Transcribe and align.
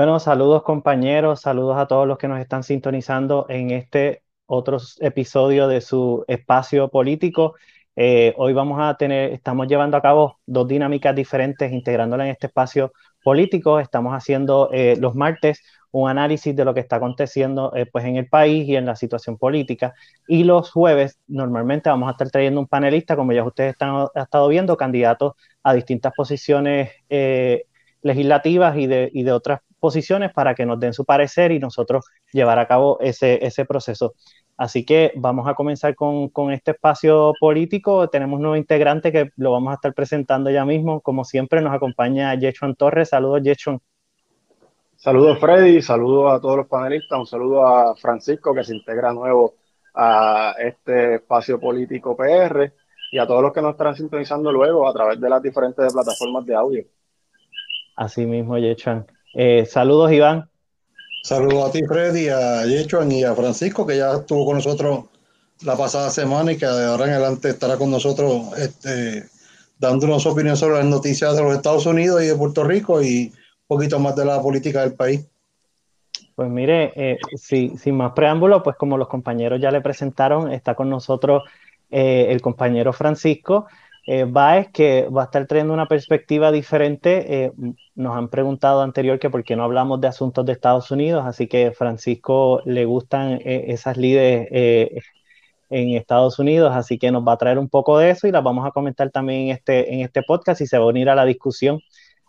Bueno, 0.00 0.18
saludos 0.18 0.62
compañeros, 0.62 1.42
saludos 1.42 1.76
a 1.76 1.86
todos 1.86 2.08
los 2.08 2.16
que 2.16 2.26
nos 2.26 2.40
están 2.40 2.62
sintonizando 2.62 3.44
en 3.50 3.70
este 3.70 4.22
otro 4.46 4.78
episodio 5.00 5.68
de 5.68 5.82
su 5.82 6.24
espacio 6.26 6.88
político. 6.88 7.54
Eh, 7.96 8.32
hoy 8.38 8.54
vamos 8.54 8.80
a 8.80 8.94
tener, 8.94 9.30
estamos 9.34 9.68
llevando 9.68 9.98
a 9.98 10.00
cabo 10.00 10.40
dos 10.46 10.66
dinámicas 10.66 11.14
diferentes, 11.14 11.70
integrándolas 11.70 12.24
en 12.24 12.30
este 12.30 12.46
espacio 12.46 12.94
político. 13.22 13.78
Estamos 13.78 14.14
haciendo 14.14 14.70
eh, 14.72 14.96
los 14.98 15.14
martes 15.14 15.62
un 15.90 16.08
análisis 16.08 16.56
de 16.56 16.64
lo 16.64 16.72
que 16.72 16.80
está 16.80 16.96
aconteciendo 16.96 17.70
eh, 17.76 17.84
pues 17.84 18.06
en 18.06 18.16
el 18.16 18.26
país 18.26 18.66
y 18.66 18.76
en 18.76 18.86
la 18.86 18.96
situación 18.96 19.36
política. 19.36 19.92
Y 20.26 20.44
los 20.44 20.70
jueves 20.70 21.18
normalmente 21.28 21.90
vamos 21.90 22.08
a 22.08 22.12
estar 22.12 22.30
trayendo 22.30 22.58
un 22.58 22.68
panelista, 22.68 23.16
como 23.16 23.32
ya 23.32 23.44
ustedes 23.44 23.72
están, 23.72 23.90
han 24.14 24.22
estado 24.22 24.48
viendo, 24.48 24.78
candidatos 24.78 25.34
a 25.62 25.74
distintas 25.74 26.14
posiciones 26.16 26.90
legislativas 28.02 28.78
y 28.78 28.86
de, 28.86 29.10
y 29.12 29.24
de 29.24 29.32
otras 29.32 29.60
posiciones 29.80 30.32
para 30.32 30.54
que 30.54 30.66
nos 30.66 30.78
den 30.78 30.92
su 30.92 31.04
parecer 31.04 31.50
y 31.50 31.58
nosotros 31.58 32.04
llevar 32.32 32.58
a 32.58 32.68
cabo 32.68 32.98
ese, 33.00 33.44
ese 33.44 33.64
proceso. 33.64 34.14
Así 34.56 34.84
que 34.84 35.12
vamos 35.16 35.48
a 35.48 35.54
comenzar 35.54 35.94
con, 35.94 36.28
con, 36.28 36.52
este 36.52 36.72
espacio 36.72 37.32
político. 37.40 38.08
Tenemos 38.10 38.36
un 38.36 38.42
nuevo 38.42 38.56
integrante 38.56 39.10
que 39.10 39.30
lo 39.36 39.52
vamos 39.52 39.70
a 39.70 39.74
estar 39.74 39.94
presentando 39.94 40.50
ya 40.50 40.66
mismo. 40.66 41.00
Como 41.00 41.24
siempre, 41.24 41.62
nos 41.62 41.74
acompaña 41.74 42.34
Yechon 42.34 42.76
Torres. 42.76 43.08
Saludos, 43.08 43.42
Yechon. 43.42 43.80
Saludos, 44.96 45.38
Freddy. 45.40 45.80
Saludos 45.80 46.34
a 46.34 46.40
todos 46.40 46.58
los 46.58 46.66
panelistas. 46.66 47.18
Un 47.18 47.26
saludo 47.26 47.66
a 47.66 47.96
Francisco, 47.96 48.54
que 48.54 48.62
se 48.62 48.76
integra 48.76 49.14
nuevo 49.14 49.54
a 49.94 50.54
este 50.58 51.14
espacio 51.14 51.58
político 51.58 52.14
PR 52.14 52.70
y 53.10 53.18
a 53.18 53.26
todos 53.26 53.42
los 53.42 53.52
que 53.54 53.62
nos 53.62 53.72
estarán 53.72 53.96
sintonizando 53.96 54.52
luego 54.52 54.86
a 54.86 54.92
través 54.92 55.18
de 55.18 55.28
las 55.28 55.42
diferentes 55.42 55.90
plataformas 55.92 56.44
de 56.44 56.54
audio. 56.54 56.84
Así 57.96 58.26
mismo, 58.26 58.58
Yechon. 58.58 59.06
Eh, 59.34 59.66
saludos, 59.66 60.12
Iván. 60.12 60.48
Saludos 61.22 61.68
a 61.68 61.72
ti, 61.72 61.82
Freddy, 61.86 62.28
a 62.28 62.64
Yechuan 62.64 63.12
y 63.12 63.24
a 63.24 63.34
Francisco, 63.34 63.86
que 63.86 63.98
ya 63.98 64.14
estuvo 64.14 64.46
con 64.46 64.56
nosotros 64.56 65.04
la 65.62 65.76
pasada 65.76 66.10
semana 66.10 66.52
y 66.52 66.56
que 66.56 66.66
de 66.66 66.86
ahora 66.86 67.04
en 67.04 67.12
adelante 67.12 67.50
estará 67.50 67.76
con 67.76 67.90
nosotros 67.90 68.56
este, 68.58 69.28
dándonos 69.78 70.26
opinión 70.26 70.56
sobre 70.56 70.76
las 70.76 70.86
noticias 70.86 71.36
de 71.36 71.42
los 71.42 71.54
Estados 71.54 71.86
Unidos 71.86 72.22
y 72.22 72.26
de 72.26 72.36
Puerto 72.36 72.64
Rico 72.64 73.02
y 73.02 73.26
un 73.26 73.66
poquito 73.66 73.98
más 73.98 74.16
de 74.16 74.24
la 74.24 74.40
política 74.40 74.80
del 74.80 74.94
país. 74.94 75.26
Pues 76.34 76.48
mire, 76.48 76.92
eh, 76.96 77.18
sin 77.36 77.96
más 77.96 78.12
preámbulo, 78.12 78.62
pues 78.62 78.76
como 78.76 78.96
los 78.96 79.08
compañeros 79.08 79.60
ya 79.60 79.70
le 79.70 79.82
presentaron, 79.82 80.50
está 80.50 80.74
con 80.74 80.88
nosotros 80.88 81.42
eh, 81.90 82.28
el 82.30 82.40
compañero 82.40 82.92
Francisco 82.94 83.66
eh, 84.06 84.24
Baez, 84.26 84.68
que 84.72 85.06
va 85.14 85.22
a 85.22 85.24
estar 85.26 85.46
trayendo 85.46 85.74
una 85.74 85.86
perspectiva 85.86 86.50
diferente. 86.50 87.52
Eh, 88.00 88.02
nos 88.02 88.16
han 88.16 88.28
preguntado 88.28 88.82
anterior 88.82 89.18
que 89.18 89.30
por 89.30 89.44
qué 89.44 89.56
no 89.56 89.64
hablamos 89.64 90.00
de 90.00 90.08
asuntos 90.08 90.44
de 90.46 90.52
Estados 90.52 90.90
Unidos, 90.90 91.24
así 91.26 91.46
que 91.46 91.72
Francisco 91.72 92.62
le 92.64 92.84
gustan 92.84 93.40
eh, 93.44 93.66
esas 93.68 93.96
líderes 93.96 94.48
eh, 94.50 95.00
en 95.70 95.90
Estados 95.90 96.38
Unidos, 96.38 96.72
así 96.74 96.98
que 96.98 97.10
nos 97.10 97.26
va 97.26 97.34
a 97.34 97.36
traer 97.36 97.58
un 97.58 97.68
poco 97.68 97.98
de 97.98 98.10
eso 98.10 98.26
y 98.26 98.32
las 98.32 98.42
vamos 98.42 98.66
a 98.66 98.72
comentar 98.72 99.10
también 99.10 99.42
en 99.42 99.50
este, 99.50 99.94
en 99.94 100.00
este 100.00 100.22
podcast 100.22 100.60
y 100.60 100.66
se 100.66 100.78
va 100.78 100.84
a 100.84 100.88
unir 100.88 101.08
a 101.10 101.14
la 101.14 101.24
discusión. 101.24 101.80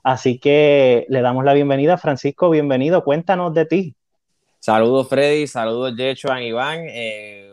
Así 0.03 0.39
que 0.39 1.05
le 1.09 1.21
damos 1.21 1.45
la 1.45 1.53
bienvenida. 1.53 1.97
Francisco, 1.97 2.49
bienvenido. 2.49 3.03
Cuéntanos 3.03 3.53
de 3.53 3.65
ti. 3.65 3.95
Saludos, 4.59 5.07
Freddy. 5.09 5.47
Saludos, 5.47 5.95
Yechuan, 5.95 6.43
Iván. 6.43 6.85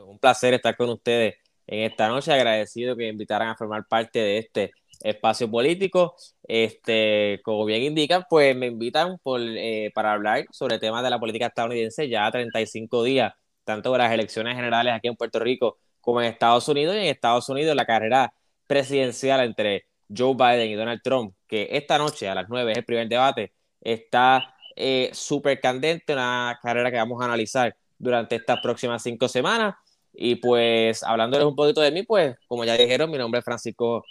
un 0.06 0.18
placer 0.18 0.54
estar 0.54 0.76
con 0.76 0.90
ustedes 0.90 1.36
en 1.66 1.80
esta 1.80 2.08
noche. 2.08 2.32
Agradecido 2.32 2.96
que 2.96 3.04
me 3.04 3.10
invitaran 3.10 3.48
a 3.48 3.54
formar 3.54 3.86
parte 3.86 4.18
de 4.18 4.38
este 4.38 4.72
espacio 5.00 5.50
político. 5.50 6.14
Este, 6.44 7.40
como 7.44 7.64
bien 7.64 7.82
indican, 7.82 8.24
pues 8.28 8.56
me 8.56 8.66
invitan 8.66 9.18
por, 9.22 9.40
eh, 9.42 9.90
para 9.94 10.12
hablar 10.12 10.46
sobre 10.50 10.78
temas 10.78 11.02
de 11.02 11.10
la 11.10 11.18
política 11.20 11.46
estadounidense 11.46 12.08
ya 12.08 12.30
35 12.30 13.02
días, 13.04 13.32
tanto 13.64 13.92
de 13.92 13.98
las 13.98 14.12
elecciones 14.12 14.54
generales 14.56 14.94
aquí 14.94 15.08
en 15.08 15.16
Puerto 15.16 15.38
Rico 15.38 15.78
como 16.00 16.20
en 16.22 16.28
Estados 16.28 16.68
Unidos. 16.68 16.94
Y 16.96 16.98
en 16.98 17.04
Estados 17.06 17.48
Unidos 17.48 17.76
la 17.76 17.84
carrera 17.84 18.32
presidencial 18.66 19.40
entre 19.40 19.86
Joe 20.14 20.34
Biden 20.34 20.70
y 20.70 20.74
Donald 20.74 21.00
Trump, 21.02 21.34
que 21.46 21.68
esta 21.72 21.98
noche 21.98 22.28
a 22.28 22.34
las 22.34 22.48
9 22.48 22.72
es 22.72 22.78
el 22.78 22.84
primer 22.84 23.08
debate, 23.08 23.52
está 23.80 24.54
eh, 24.76 25.10
súper 25.12 25.60
candente, 25.60 26.12
una 26.12 26.58
carrera 26.62 26.90
que 26.90 26.96
vamos 26.96 27.20
a 27.20 27.26
analizar 27.26 27.76
durante 27.98 28.36
estas 28.36 28.60
próximas 28.60 29.02
cinco 29.02 29.28
semanas. 29.28 29.74
Y 30.12 30.36
pues 30.36 31.02
hablándoles 31.02 31.46
un 31.46 31.54
poquito 31.56 31.80
de 31.80 31.92
mí, 31.92 32.02
pues 32.02 32.36
como 32.46 32.64
ya 32.64 32.76
dijeron, 32.76 33.10
mi 33.10 33.18
nombre 33.18 33.38
es 33.40 33.44
Francisco 33.44 34.04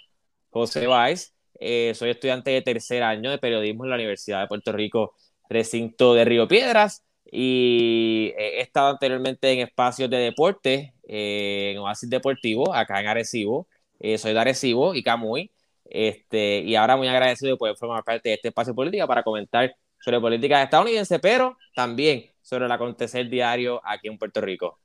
José 0.50 0.88
Báez, 0.88 1.34
eh, 1.60 1.94
soy 1.96 2.12
estudiante 2.12 2.52
de 2.52 2.62
tercer 2.62 3.04
año 3.04 3.32
de 3.32 3.38
periodismo 3.38 3.84
en 3.84 3.90
la 3.90 3.96
Universidad 3.96 4.42
de 4.42 4.48
Puerto 4.48 4.72
Rico, 4.72 5.14
recinto 5.50 6.14
de 6.14 6.26
Río 6.26 6.48
Piedras, 6.48 7.04
y 7.32 8.34
he 8.38 8.62
estado 8.62 8.90
anteriormente 8.90 9.52
en 9.52 9.60
espacios 9.60 10.10
de 10.10 10.18
deporte, 10.18 10.94
eh, 11.08 11.72
en 11.74 11.80
Oasis 11.80 12.10
Deportivo, 12.10 12.74
acá 12.74 13.00
en 13.00 13.08
Arecibo, 13.08 13.68
eh, 14.00 14.18
soy 14.18 14.34
de 14.34 14.40
Arecibo 14.40 14.94
y 14.96 15.04
Camuy, 15.04 15.52
este, 15.86 16.60
y 16.60 16.76
ahora 16.76 16.98
muy 16.98 17.08
agradecido 17.08 17.52
de 17.52 17.58
poder 17.58 17.76
formar 17.78 18.04
parte 18.04 18.30
de 18.30 18.36
este 18.36 18.50
espacio 18.50 18.76
político 18.76 19.08
para 19.08 19.24
comentar 19.24 19.76
sobre 20.00 20.20
política 20.20 20.62
estadounidense, 20.62 21.20
pero 21.20 21.58
también 21.76 22.26
sobre 22.42 22.66
el 22.66 22.72
acontecer 22.72 23.30
diario 23.30 23.82
aquí 23.84 24.08
en 24.08 24.18
Puerto 24.18 24.42
Rico. 24.42 24.80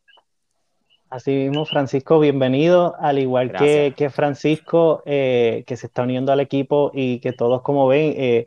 Así 1.13 1.31
mismo, 1.31 1.67
Francisco, 1.67 2.19
bienvenido, 2.19 2.95
al 2.99 3.19
igual 3.19 3.53
que, 3.53 3.93
que, 3.95 4.09
Francisco, 4.09 5.03
eh, 5.05 5.63
que 5.67 5.77
se 5.77 5.89
está 5.89 6.05
uniendo 6.05 6.33
al 6.33 6.41
equipo 6.41 6.91
y 6.95 7.21
que 7.21 7.35
todos, 7.35 7.61
como 7.61 7.87
ven, 7.87 8.15
eh, 8.17 8.47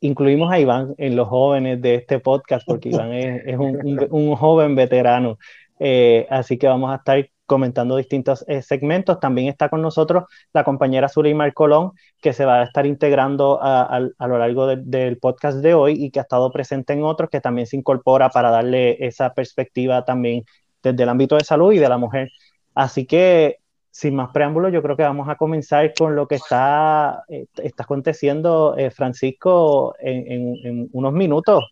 incluimos 0.00 0.50
a 0.50 0.58
Iván 0.58 0.94
en 0.96 1.14
los 1.14 1.28
jóvenes 1.28 1.82
de 1.82 1.96
este 1.96 2.18
podcast, 2.18 2.66
porque 2.66 2.88
Iván 3.04 3.12
es, 3.12 3.42
es 3.44 3.58
un, 3.58 4.08
un, 4.10 4.34
joven 4.34 4.74
veterano. 4.76 5.36
Eh, 5.78 6.26
así 6.30 6.56
que 6.56 6.68
vamos 6.68 6.90
a 6.90 6.94
estar 6.94 7.28
comentando 7.44 7.96
distintos 7.96 8.46
segmentos. 8.62 9.20
También 9.20 9.48
está 9.48 9.68
con 9.68 9.82
nosotros 9.82 10.24
la 10.54 10.64
compañera 10.64 11.06
Suleimar 11.06 11.52
Colón, 11.52 11.92
que 12.22 12.32
se 12.32 12.46
va 12.46 12.62
a 12.62 12.64
estar 12.64 12.86
integrando 12.86 13.62
a, 13.62 13.82
a, 13.82 14.08
a 14.16 14.26
lo 14.26 14.38
largo 14.38 14.66
de, 14.66 14.76
del 14.78 15.18
podcast 15.18 15.58
de 15.58 15.74
hoy 15.74 16.02
y 16.02 16.10
que 16.10 16.20
ha 16.20 16.22
estado 16.22 16.50
presente 16.50 16.94
en 16.94 17.02
otros, 17.02 17.28
que 17.28 17.42
también 17.42 17.66
se 17.66 17.76
incorpora 17.76 18.30
para 18.30 18.48
darle 18.48 18.96
esa 19.04 19.34
perspectiva 19.34 20.02
también 20.06 20.44
desde 20.82 21.02
el 21.02 21.08
ámbito 21.08 21.36
de 21.36 21.44
salud 21.44 21.72
y 21.72 21.78
de 21.78 21.88
la 21.88 21.98
mujer. 21.98 22.30
Así 22.74 23.06
que, 23.06 23.58
sin 23.90 24.14
más 24.14 24.30
preámbulos, 24.32 24.72
yo 24.72 24.82
creo 24.82 24.96
que 24.96 25.02
vamos 25.02 25.28
a 25.28 25.36
comenzar 25.36 25.92
con 25.94 26.14
lo 26.16 26.26
que 26.26 26.36
está, 26.36 27.24
eh, 27.28 27.46
está 27.62 27.82
aconteciendo, 27.82 28.76
eh, 28.76 28.90
Francisco, 28.90 29.94
en, 30.00 30.32
en, 30.32 30.66
en, 30.66 30.88
unos 30.92 31.12
minutos. 31.12 31.64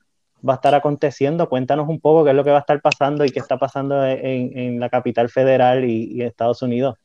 Va 0.47 0.55
a 0.55 0.57
estar 0.57 0.75
aconteciendo. 0.75 1.49
Cuéntanos 1.49 1.89
un 1.89 2.01
poco 2.01 2.25
qué 2.25 2.31
es 2.31 2.37
lo 2.37 2.45
que 2.45 2.51
va 2.51 2.59
a 2.59 2.61
estar 2.61 2.81
pasando 2.81 3.25
y 3.25 3.31
qué 3.31 3.41
está 3.41 3.59
pasando 3.59 4.05
en, 4.07 4.57
en 4.57 4.81
la 4.81 4.89
capital 4.89 5.29
federal 5.29 5.85
y, 5.85 6.13
y 6.13 6.23
Estados 6.23 6.63
Unidos. 6.63 6.97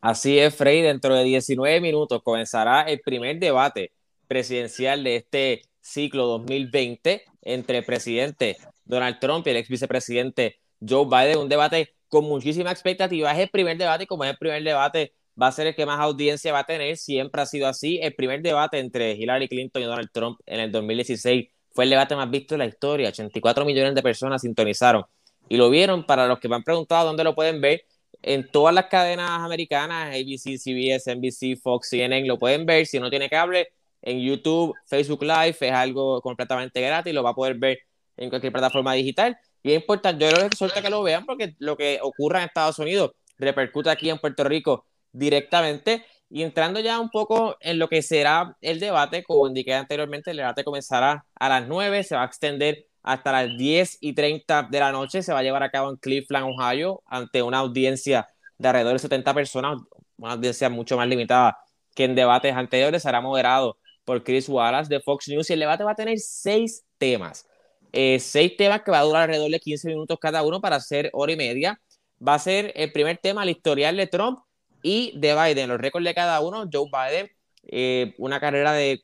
Así 0.00 0.38
es, 0.38 0.54
Frey. 0.54 0.80
Dentro 0.80 1.14
de 1.14 1.24
19 1.24 1.80
minutos 1.80 2.22
comenzará 2.22 2.82
el 2.82 3.00
primer 3.00 3.38
debate 3.38 3.92
presidencial 4.26 5.04
de 5.04 5.16
este 5.16 5.62
ciclo 5.80 6.26
2020 6.26 7.24
entre 7.42 7.78
el 7.78 7.84
presidente 7.84 8.56
Donald 8.84 9.18
Trump 9.18 9.46
y 9.46 9.50
el 9.50 9.56
ex 9.56 9.68
vicepresidente 9.68 10.59
Joe 10.86 11.06
Biden, 11.06 11.38
un 11.38 11.48
debate 11.48 11.94
con 12.08 12.24
muchísima 12.24 12.70
expectativa. 12.70 13.32
Es 13.32 13.38
el 13.38 13.50
primer 13.50 13.76
debate, 13.78 14.06
como 14.06 14.24
es 14.24 14.30
el 14.30 14.38
primer 14.38 14.62
debate, 14.62 15.14
va 15.40 15.48
a 15.48 15.52
ser 15.52 15.68
el 15.68 15.74
que 15.74 15.86
más 15.86 16.00
audiencia 16.00 16.52
va 16.52 16.60
a 16.60 16.64
tener. 16.64 16.96
Siempre 16.96 17.42
ha 17.42 17.46
sido 17.46 17.68
así. 17.68 17.98
El 18.02 18.14
primer 18.14 18.42
debate 18.42 18.78
entre 18.78 19.12
Hillary 19.12 19.48
Clinton 19.48 19.82
y 19.82 19.84
Donald 19.86 20.10
Trump 20.12 20.40
en 20.46 20.60
el 20.60 20.72
2016 20.72 21.48
fue 21.72 21.84
el 21.84 21.90
debate 21.90 22.16
más 22.16 22.30
visto 22.30 22.54
de 22.54 22.58
la 22.58 22.66
historia. 22.66 23.08
84 23.08 23.64
millones 23.64 23.94
de 23.94 24.02
personas 24.02 24.42
sintonizaron 24.42 25.04
y 25.48 25.56
lo 25.56 25.70
vieron. 25.70 26.04
Para 26.04 26.26
los 26.26 26.40
que 26.40 26.48
me 26.48 26.56
han 26.56 26.64
preguntado 26.64 27.06
dónde 27.06 27.24
lo 27.24 27.34
pueden 27.34 27.60
ver, 27.60 27.84
en 28.22 28.50
todas 28.50 28.74
las 28.74 28.86
cadenas 28.86 29.30
americanas, 29.30 30.08
ABC, 30.14 30.58
CBS, 30.58 31.14
NBC, 31.14 31.60
Fox, 31.60 31.88
CNN, 31.90 32.26
lo 32.26 32.38
pueden 32.38 32.66
ver. 32.66 32.86
Si 32.86 32.98
no 32.98 33.08
tiene 33.08 33.28
cable, 33.30 33.68
en 34.02 34.20
YouTube, 34.20 34.74
Facebook 34.86 35.22
Live, 35.22 35.56
es 35.60 35.72
algo 35.72 36.20
completamente 36.22 36.80
gratis, 36.80 37.12
lo 37.12 37.22
va 37.22 37.30
a 37.30 37.34
poder 37.34 37.56
ver 37.58 37.78
en 38.16 38.30
cualquier 38.30 38.52
plataforma 38.52 38.94
digital. 38.94 39.38
Y 39.62 39.72
es 39.72 39.80
importante, 39.80 40.24
yo 40.24 40.30
les 40.30 40.44
exhorto 40.44 40.80
que 40.80 40.90
lo 40.90 41.02
vean 41.02 41.26
porque 41.26 41.54
lo 41.58 41.76
que 41.76 41.98
ocurra 42.02 42.40
en 42.40 42.46
Estados 42.46 42.78
Unidos 42.78 43.12
repercute 43.38 43.90
aquí 43.90 44.10
en 44.10 44.18
Puerto 44.18 44.44
Rico 44.44 44.86
directamente. 45.12 46.04
Y 46.28 46.42
entrando 46.42 46.78
ya 46.78 47.00
un 47.00 47.10
poco 47.10 47.56
en 47.60 47.78
lo 47.78 47.88
que 47.88 48.02
será 48.02 48.56
el 48.60 48.78
debate, 48.78 49.24
como 49.24 49.48
indiqué 49.48 49.74
anteriormente, 49.74 50.30
el 50.30 50.36
debate 50.36 50.62
comenzará 50.62 51.26
a 51.34 51.48
las 51.48 51.66
9, 51.66 52.04
se 52.04 52.14
va 52.14 52.22
a 52.22 52.26
extender 52.26 52.86
hasta 53.02 53.32
las 53.32 53.56
10 53.56 53.98
y 54.00 54.14
30 54.14 54.68
de 54.70 54.80
la 54.80 54.92
noche, 54.92 55.22
se 55.22 55.32
va 55.32 55.40
a 55.40 55.42
llevar 55.42 55.62
a 55.62 55.70
cabo 55.70 55.90
en 55.90 55.96
Cleveland, 55.96 56.46
Ohio, 56.46 57.02
ante 57.06 57.42
una 57.42 57.58
audiencia 57.58 58.28
de 58.58 58.68
alrededor 58.68 58.92
de 58.92 58.98
70 59.00 59.34
personas, 59.34 59.78
una 60.18 60.32
audiencia 60.32 60.68
mucho 60.68 60.96
más 60.96 61.08
limitada 61.08 61.58
que 61.94 62.04
en 62.04 62.14
debates 62.14 62.54
anteriores, 62.54 63.02
será 63.02 63.20
moderado 63.20 63.78
por 64.04 64.22
Chris 64.22 64.48
Wallace 64.48 64.88
de 64.88 65.00
Fox 65.00 65.28
News 65.28 65.50
y 65.50 65.54
el 65.54 65.60
debate 65.60 65.82
va 65.82 65.92
a 65.92 65.96
tener 65.96 66.18
seis 66.18 66.84
temas. 66.98 67.46
Eh, 67.92 68.18
seis 68.20 68.56
temas 68.56 68.82
que 68.82 68.90
va 68.90 69.00
a 69.00 69.04
durar 69.04 69.22
alrededor 69.22 69.50
de 69.50 69.60
15 69.60 69.88
minutos 69.88 70.18
cada 70.20 70.42
uno 70.42 70.60
para 70.60 70.76
hacer 70.76 71.10
hora 71.12 71.32
y 71.32 71.36
media. 71.36 71.80
Va 72.26 72.34
a 72.34 72.38
ser 72.38 72.72
el 72.76 72.92
primer 72.92 73.18
tema, 73.18 73.42
el 73.42 73.50
historial 73.50 73.96
de 73.96 74.06
Trump 74.06 74.40
y 74.82 75.12
de 75.18 75.34
Biden, 75.34 75.68
los 75.68 75.80
récords 75.80 76.04
de 76.04 76.14
cada 76.14 76.40
uno. 76.40 76.68
Joe 76.72 76.88
Biden, 76.90 77.30
eh, 77.64 78.14
una 78.18 78.40
carrera 78.40 78.72
de 78.72 79.02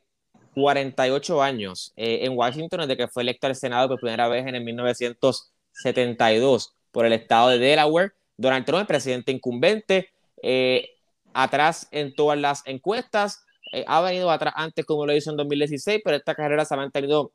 48 0.53 1.43
años 1.43 1.93
eh, 1.95 2.19
en 2.23 2.35
Washington 2.35 2.81
desde 2.81 2.97
que 2.97 3.07
fue 3.07 3.21
electo 3.23 3.45
al 3.45 3.55
Senado 3.55 3.87
por 3.89 3.99
primera 3.99 4.27
vez 4.27 4.47
en 4.47 4.55
el 4.55 4.63
1972 4.63 6.73
por 6.91 7.05
el 7.05 7.13
estado 7.13 7.49
de 7.49 7.59
Delaware. 7.59 8.13
Donald 8.37 8.65
Trump, 8.65 8.81
el 8.81 8.87
presidente 8.87 9.31
incumbente, 9.31 10.09
eh, 10.41 10.89
atrás 11.33 11.87
en 11.91 12.15
todas 12.15 12.39
las 12.39 12.63
encuestas, 12.65 13.43
eh, 13.71 13.85
ha 13.87 14.01
venido 14.01 14.31
atrás 14.31 14.53
antes 14.55 14.85
como 14.85 15.05
lo 15.05 15.15
hizo 15.15 15.29
en 15.29 15.37
2016, 15.37 16.01
pero 16.03 16.17
esta 16.17 16.33
carrera 16.33 16.65
se 16.65 16.73
ha 16.73 16.77
mantenido 16.77 17.33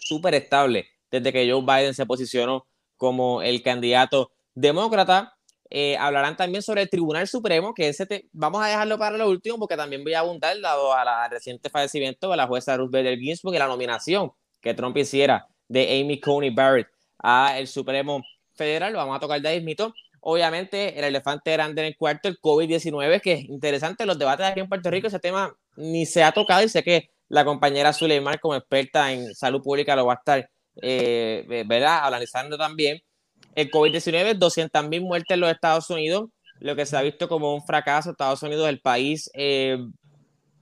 súper 0.00 0.34
estable 0.34 0.86
desde 1.10 1.32
que 1.32 1.50
Joe 1.50 1.62
Biden 1.62 1.94
se 1.94 2.06
posicionó 2.06 2.66
como 2.96 3.42
el 3.42 3.62
candidato 3.62 4.32
demócrata. 4.54 5.34
Eh, 5.70 5.96
hablarán 5.98 6.36
también 6.36 6.62
sobre 6.62 6.82
el 6.82 6.90
Tribunal 6.90 7.28
Supremo, 7.28 7.74
que 7.74 7.88
ese 7.88 8.06
vamos 8.32 8.62
a 8.62 8.68
dejarlo 8.68 8.98
para 8.98 9.18
lo 9.18 9.28
último 9.28 9.58
porque 9.58 9.76
también 9.76 10.02
voy 10.02 10.14
a 10.14 10.20
abundar 10.20 10.58
dado 10.60 10.94
a 10.94 11.04
la 11.04 11.28
reciente 11.28 11.68
fallecimiento 11.68 12.30
de 12.30 12.36
la 12.38 12.46
jueza 12.46 12.76
Ruth 12.76 12.90
Bader 12.90 13.18
Ginsburg 13.18 13.54
y 13.54 13.58
la 13.58 13.66
nominación 13.66 14.32
que 14.60 14.72
Trump 14.72 14.96
hiciera 14.96 15.46
de 15.68 16.00
Amy 16.00 16.20
Coney 16.20 16.50
Barrett 16.50 16.88
a 17.18 17.58
el 17.58 17.68
Supremo 17.68 18.22
Federal. 18.54 18.92
Lo 18.92 18.98
vamos 18.98 19.16
a 19.16 19.20
tocar 19.20 19.40
de 19.40 19.48
ahí, 19.48 19.62
mito. 19.62 19.94
Obviamente, 20.20 20.98
el 20.98 21.04
elefante 21.04 21.52
grande 21.52 21.82
en 21.82 21.88
el 21.88 21.96
cuarto, 21.96 22.28
el 22.28 22.40
COVID-19, 22.40 23.20
que 23.20 23.32
es 23.34 23.44
interesante, 23.44 24.04
los 24.04 24.18
debates 24.18 24.46
aquí 24.46 24.60
en 24.60 24.68
Puerto 24.68 24.90
Rico, 24.90 25.06
ese 25.06 25.20
tema 25.20 25.56
ni 25.76 26.06
se 26.06 26.24
ha 26.24 26.32
tocado 26.32 26.62
y 26.64 26.68
sé 26.68 26.82
que 26.82 27.10
la 27.28 27.44
compañera 27.44 27.92
Zuleimar, 27.92 28.40
como 28.40 28.54
experta 28.54 29.12
en 29.12 29.34
salud 29.34 29.62
pública, 29.62 29.96
lo 29.96 30.06
va 30.06 30.14
a 30.14 30.16
estar, 30.16 30.50
eh, 30.82 31.64
¿verdad?, 31.66 32.06
analizando 32.06 32.56
también 32.56 33.00
el 33.54 33.70
COVID-19, 33.70 34.38
200.000 34.38 35.00
muertes 35.00 35.34
en 35.34 35.40
los 35.40 35.50
Estados 35.50 35.90
Unidos, 35.90 36.30
lo 36.60 36.76
que 36.76 36.86
se 36.86 36.96
ha 36.96 37.02
visto 37.02 37.28
como 37.28 37.54
un 37.54 37.64
fracaso. 37.64 38.10
Estados 38.10 38.42
Unidos 38.42 38.64
es 38.64 38.70
el 38.70 38.80
país 38.80 39.30
eh, 39.34 39.78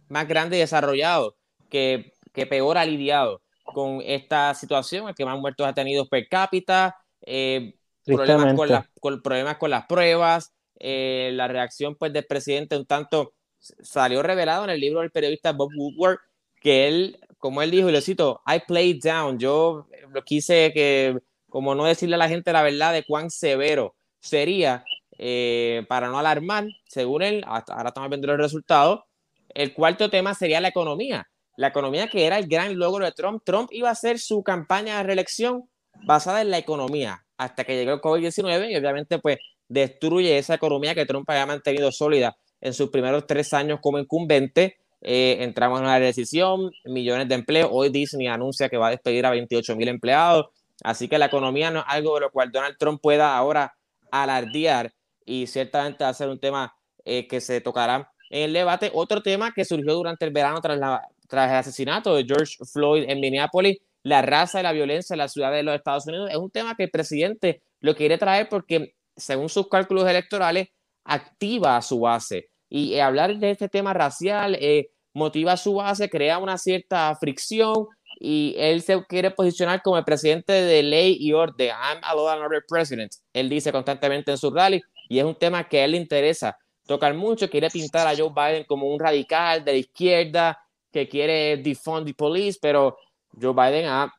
más 0.08 0.26
grande 0.28 0.56
y 0.56 0.60
desarrollado 0.60 1.36
que, 1.68 2.12
que, 2.32 2.46
peor 2.46 2.78
ha 2.78 2.84
lidiado 2.84 3.42
con 3.64 4.00
esta 4.04 4.54
situación, 4.54 5.08
el 5.08 5.14
que 5.14 5.24
más 5.24 5.38
muertos 5.38 5.66
ha 5.66 5.74
tenido 5.74 6.08
per 6.08 6.28
cápita, 6.28 6.96
eh, 7.22 7.74
problemas, 8.04 8.54
con 9.00 9.22
problemas 9.22 9.56
con 9.56 9.70
las 9.70 9.86
pruebas, 9.86 10.52
eh, 10.78 11.30
la 11.34 11.48
reacción 11.48 11.96
pues, 11.96 12.12
del 12.12 12.26
presidente 12.26 12.76
un 12.76 12.86
tanto 12.86 13.34
salió 13.58 14.22
revelado 14.22 14.64
en 14.64 14.70
el 14.70 14.80
libro 14.80 15.00
del 15.00 15.10
periodista 15.10 15.52
Bob 15.52 15.70
Woodward 15.76 16.18
que 16.60 16.88
él, 16.88 17.18
como 17.38 17.62
él 17.62 17.70
dijo, 17.70 17.88
y 17.88 17.92
lo 17.92 18.00
cito, 18.00 18.42
I 18.46 18.60
played 18.66 19.00
down, 19.02 19.38
yo 19.38 19.86
lo 20.10 20.24
quise 20.24 20.72
que 20.72 21.18
como 21.48 21.74
no 21.74 21.84
decirle 21.84 22.16
a 22.16 22.18
la 22.18 22.28
gente 22.28 22.52
la 22.52 22.62
verdad 22.62 22.92
de 22.92 23.04
cuán 23.04 23.30
severo 23.30 23.94
sería 24.20 24.84
eh, 25.18 25.84
para 25.88 26.08
no 26.08 26.18
alarmar, 26.18 26.66
según 26.88 27.22
él, 27.22 27.44
ahora 27.46 27.88
estamos 27.88 28.10
viendo 28.10 28.26
los 28.26 28.38
resultados. 28.38 29.00
El 29.48 29.72
cuarto 29.72 30.10
tema 30.10 30.34
sería 30.34 30.60
la 30.60 30.68
economía. 30.68 31.28
La 31.56 31.68
economía 31.68 32.08
que 32.08 32.26
era 32.26 32.38
el 32.38 32.46
gran 32.46 32.78
logro 32.78 33.04
de 33.04 33.12
Trump. 33.12 33.42
Trump 33.44 33.70
iba 33.72 33.88
a 33.88 33.92
hacer 33.92 34.18
su 34.18 34.42
campaña 34.42 34.98
de 34.98 35.04
reelección 35.04 35.70
basada 36.04 36.42
en 36.42 36.50
la 36.50 36.58
economía 36.58 37.24
hasta 37.38 37.64
que 37.64 37.74
llegó 37.76 37.92
el 37.92 38.00
COVID-19 38.00 38.70
y 38.70 38.76
obviamente 38.76 39.18
pues 39.18 39.38
destruye 39.68 40.38
esa 40.38 40.54
economía 40.54 40.94
que 40.94 41.06
Trump 41.06 41.28
había 41.30 41.46
mantenido 41.46 41.90
sólida 41.92 42.36
en 42.60 42.74
sus 42.74 42.90
primeros 42.90 43.26
tres 43.26 43.52
años 43.54 43.78
como 43.82 43.98
incumbente. 43.98 44.76
Eh, 45.02 45.38
entramos 45.40 45.78
en 45.78 45.84
una 45.84 45.98
decisión, 45.98 46.70
millones 46.84 47.28
de 47.28 47.34
empleos. 47.34 47.70
Hoy 47.72 47.90
Disney 47.90 48.26
anuncia 48.26 48.68
que 48.68 48.76
va 48.76 48.88
a 48.88 48.90
despedir 48.90 49.26
a 49.26 49.30
28 49.30 49.76
mil 49.76 49.88
empleados. 49.88 50.46
Así 50.82 51.08
que 51.08 51.18
la 51.18 51.26
economía 51.26 51.70
no 51.70 51.80
es 51.80 51.84
algo 51.88 52.14
de 52.14 52.22
lo 52.22 52.30
cual 52.30 52.50
Donald 52.50 52.76
Trump 52.78 53.00
pueda 53.00 53.36
ahora 53.36 53.74
alardear 54.10 54.92
y 55.24 55.46
ciertamente 55.46 56.04
va 56.04 56.10
a 56.10 56.14
ser 56.14 56.28
un 56.28 56.38
tema 56.38 56.74
eh, 57.04 57.26
que 57.26 57.40
se 57.40 57.60
tocará 57.60 58.10
en 58.30 58.42
el 58.44 58.52
debate. 58.52 58.90
Otro 58.94 59.22
tema 59.22 59.52
que 59.52 59.64
surgió 59.64 59.94
durante 59.94 60.24
el 60.24 60.32
verano 60.32 60.60
tras, 60.60 60.76
el 60.76 61.38
asesinato 61.38 62.14
de 62.14 62.24
George 62.24 62.56
Floyd 62.72 63.04
en 63.08 63.20
Minneapolis, 63.20 63.78
la 64.02 64.22
raza 64.22 64.60
y 64.60 64.62
la 64.62 64.72
violencia 64.72 65.14
en 65.14 65.18
la 65.18 65.28
ciudad 65.28 65.50
de 65.50 65.62
los 65.62 65.74
Estados 65.74 66.06
Unidos, 66.06 66.30
es 66.30 66.36
un 66.36 66.50
tema 66.50 66.74
que 66.76 66.84
el 66.84 66.90
presidente 66.90 67.62
lo 67.80 67.94
quiere 67.94 68.18
traer 68.18 68.48
porque, 68.48 68.94
según 69.16 69.48
sus 69.48 69.68
cálculos 69.68 70.08
electorales, 70.08 70.68
activa 71.04 71.76
a 71.76 71.82
su 71.82 72.00
base. 72.00 72.50
Y 72.68 72.94
eh, 72.94 73.02
hablar 73.02 73.36
de 73.38 73.50
este 73.50 73.68
tema 73.68 73.92
racial 73.94 74.56
eh, 74.60 74.90
motiva 75.12 75.52
a 75.52 75.56
su 75.56 75.74
base, 75.74 76.10
crea 76.10 76.38
una 76.38 76.58
cierta 76.58 77.14
fricción 77.16 77.86
y 78.18 78.54
él 78.58 78.82
se 78.82 79.04
quiere 79.06 79.30
posicionar 79.30 79.82
como 79.82 79.98
el 79.98 80.04
presidente 80.04 80.52
de 80.52 80.82
ley 80.82 81.16
y 81.20 81.32
orden. 81.32 81.68
I'm 81.68 82.00
a 82.02 82.14
law 82.14 82.28
and 82.28 82.42
order 82.42 82.62
president. 82.66 83.12
Él 83.32 83.48
dice 83.48 83.72
constantemente 83.72 84.30
en 84.30 84.38
su 84.38 84.50
rally 84.50 84.82
y 85.08 85.18
es 85.18 85.24
un 85.24 85.34
tema 85.34 85.68
que 85.68 85.80
a 85.80 85.84
él 85.84 85.92
le 85.92 85.98
interesa 85.98 86.56
tocar 86.86 87.14
mucho. 87.14 87.48
Quiere 87.50 87.68
pintar 87.70 88.06
a 88.06 88.16
Joe 88.16 88.30
Biden 88.34 88.64
como 88.64 88.86
un 88.86 88.98
radical 88.98 89.64
de 89.64 89.72
la 89.72 89.78
izquierda 89.78 90.58
que 90.92 91.08
quiere 91.08 91.58
defund 91.58 92.06
the 92.06 92.14
police, 92.14 92.58
pero 92.60 92.96
Joe 93.40 93.52
Biden 93.52 93.86
ha 93.86 94.12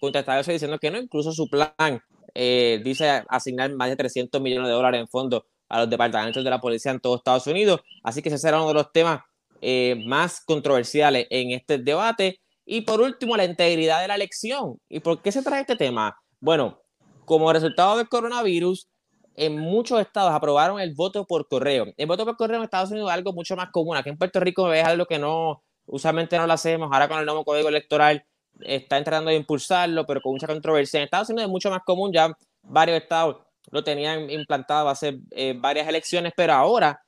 contestado 0.00 0.40
eso 0.40 0.50
diciendo 0.50 0.78
que 0.78 0.90
no. 0.90 0.98
Incluso 0.98 1.32
su 1.32 1.48
plan 1.48 2.02
eh, 2.34 2.80
dice 2.82 3.22
asignar 3.28 3.72
más 3.74 3.90
de 3.90 3.96
300 3.96 4.40
millones 4.40 4.68
de 4.68 4.74
dólares 4.74 5.00
en 5.00 5.08
fondos 5.08 5.42
a 5.70 5.78
los 5.78 5.88
departamentos 5.88 6.44
de 6.44 6.50
la 6.50 6.60
policía 6.60 6.92
en 6.92 7.00
todo 7.00 7.16
Estados 7.16 7.46
Unidos. 7.46 7.80
Así 8.02 8.20
que 8.20 8.28
ese 8.28 8.38
será 8.38 8.58
uno 8.58 8.68
de 8.68 8.74
los 8.74 8.92
temas 8.92 9.20
eh, 9.62 10.02
más 10.06 10.40
controversiales 10.44 11.26
en 11.30 11.52
este 11.52 11.78
debate. 11.78 12.40
Y 12.66 12.82
por 12.82 13.00
último, 13.00 13.36
la 13.36 13.44
integridad 13.44 14.02
de 14.02 14.08
la 14.08 14.16
elección. 14.16 14.78
¿Y 14.88 15.00
por 15.00 15.22
qué 15.22 15.32
se 15.32 15.42
trae 15.42 15.62
este 15.62 15.76
tema? 15.76 16.16
Bueno, 16.40 16.82
como 17.24 17.52
resultado 17.52 17.96
del 17.96 18.08
coronavirus, 18.08 18.88
en 19.36 19.58
muchos 19.58 20.00
estados 20.00 20.32
aprobaron 20.32 20.80
el 20.80 20.94
voto 20.94 21.24
por 21.24 21.46
correo. 21.48 21.86
El 21.96 22.06
voto 22.06 22.24
por 22.24 22.36
correo 22.36 22.58
en 22.58 22.64
Estados 22.64 22.90
Unidos 22.90 23.10
es 23.10 23.14
algo 23.14 23.32
mucho 23.32 23.56
más 23.56 23.70
común. 23.70 23.96
Aquí 23.96 24.10
en 24.10 24.18
Puerto 24.18 24.40
Rico 24.40 24.72
es 24.72 24.84
algo 24.84 25.06
que 25.06 25.18
no, 25.18 25.62
usualmente 25.86 26.36
no 26.36 26.46
lo 26.46 26.52
hacemos. 26.52 26.90
Ahora 26.92 27.08
con 27.08 27.18
el 27.20 27.26
nuevo 27.26 27.44
código 27.44 27.68
electoral 27.68 28.24
está 28.60 29.02
tratando 29.02 29.30
de 29.30 29.36
impulsarlo, 29.36 30.04
pero 30.04 30.20
con 30.20 30.32
mucha 30.32 30.48
controversia. 30.48 30.98
En 30.98 31.04
Estados 31.04 31.30
Unidos 31.30 31.44
es 31.44 31.50
mucho 31.50 31.70
más 31.70 31.82
común. 31.84 32.12
Ya 32.12 32.32
varios 32.62 33.00
estados 33.00 33.36
lo 33.70 33.84
tenían 33.84 34.30
implantado 34.30 34.88
hace 34.88 35.20
eh, 35.30 35.54
varias 35.56 35.88
elecciones, 35.88 36.32
pero 36.36 36.52
ahora 36.52 37.00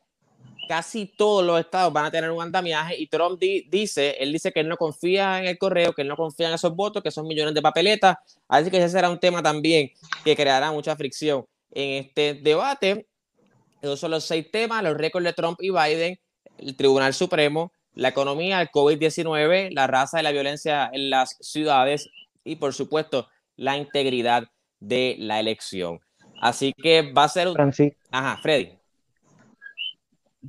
casi 0.69 1.07
todos 1.07 1.45
los 1.45 1.61
estados 1.61 1.92
van 1.92 2.07
a 2.07 2.11
tener 2.11 2.31
un 2.31 2.42
andamiaje 2.42 2.97
y 2.99 3.07
Trump 3.07 3.38
dice, 3.40 4.16
él 4.19 4.33
dice 4.33 4.52
que 4.52 4.61
él 4.61 4.69
no 4.69 4.76
confía 4.76 5.40
en 5.40 5.47
el 5.47 5.59
correo, 5.59 5.92
que 5.92 6.02
él 6.02 6.09
no 6.09 6.16
confía 6.16 6.49
en 6.49 6.54
esos 6.54 6.75
votos, 6.75 7.02
que 7.02 7.11
son 7.11 7.26
millones 7.26 7.54
de 7.54 7.62
papeletas, 7.62 8.16
así 8.49 8.71
que 8.71 8.78
ese 8.78 8.88
será 8.88 9.11
un 9.11 9.19
tema 9.19 9.42
también 9.42 9.90
que 10.25 10.37
creará 10.37 10.73
mucha 10.73 10.97
fricción 10.97 11.45
en 11.71 12.04
este 12.04 12.35
debate. 12.35 13.07
Esos 13.81 13.99
son 13.99 14.12
los 14.12 14.25
seis 14.25 14.50
temas, 14.50 14.83
los 14.83 14.97
récords 14.97 15.25
de 15.25 15.33
Trump 15.33 15.59
y 15.61 15.71
Biden, 15.71 16.19
el 16.59 16.76
Tribunal 16.76 17.12
Supremo, 17.12 17.73
la 17.95 18.09
economía, 18.09 18.61
el 18.61 18.71
COVID-19, 18.71 19.71
la 19.73 19.87
raza 19.87 20.21
y 20.21 20.23
la 20.23 20.33
violencia 20.33 20.88
en 20.92 21.11
las 21.11 21.37
ciudades 21.40 22.09
y 22.45 22.57
por 22.57 22.73
supuesto 22.73 23.28
la 23.57 23.76
integridad 23.76 24.45
de 24.81 25.16
la 25.19 25.40
elección. 25.40 26.00
Así 26.42 26.72
que 26.72 27.12
va 27.12 27.25
a 27.25 27.28
ser 27.28 27.46
un... 27.46 27.56
Ajá, 28.11 28.37
Freddy. 28.42 28.72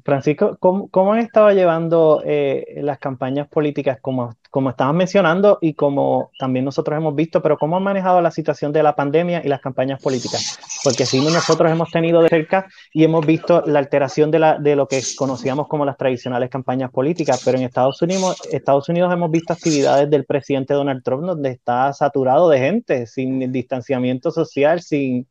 Francisco, 0.04 0.58
¿cómo, 0.60 1.14
han 1.14 1.20
estado 1.20 1.52
llevando 1.52 2.24
eh, 2.26 2.80
las 2.82 2.98
campañas 2.98 3.48
políticas, 3.48 4.00
como, 4.02 4.36
como 4.50 4.72
estabas 4.72 4.96
mencionando 4.96 5.60
y 5.62 5.76
como 5.76 6.32
también 6.40 6.66
nosotros 6.66 6.98
hemos 6.98 7.14
visto, 7.14 7.44
pero 7.44 7.60
cómo 7.60 7.78
han 7.78 7.84
manejado 7.84 8.20
la 8.22 8.32
situación 8.32 8.74
de 8.74 8.82
la 8.82 8.96
pandemia 8.96 9.44
y 9.46 9.50
las 9.50 9.62
campañas 9.62 10.02
políticas? 10.02 10.58
Porque 10.84 11.06
sí, 11.06 11.22
nosotros 11.22 11.72
hemos 11.72 11.92
tenido 11.92 12.24
de 12.24 12.30
cerca 12.30 12.68
y 12.92 13.04
hemos 13.04 13.24
visto 13.24 13.62
la 13.68 13.78
alteración 13.78 14.32
de, 14.32 14.40
la, 14.40 14.58
de 14.58 14.76
lo 14.76 14.88
que 14.88 15.00
conocíamos 15.16 15.68
como 15.68 15.86
las 15.86 15.96
tradicionales 15.96 16.50
campañas 16.50 16.90
políticas, 16.90 17.44
pero 17.46 17.60
en 17.60 17.66
Estados 17.66 18.02
Unidos, 18.02 18.42
Estados 18.52 18.90
Unidos 18.90 19.14
hemos 19.14 19.30
visto 19.30 19.54
actividades 19.54 20.10
del 20.10 20.26
presidente 20.26 20.74
Donald 20.74 21.04
Trump 21.04 21.24
donde 21.24 21.52
está 21.52 21.94
saturado 21.94 22.50
de 22.50 22.58
gente, 22.58 23.06
sin 23.06 23.52
distanciamiento 23.52 24.32
social, 24.32 24.82
sin 24.82 25.28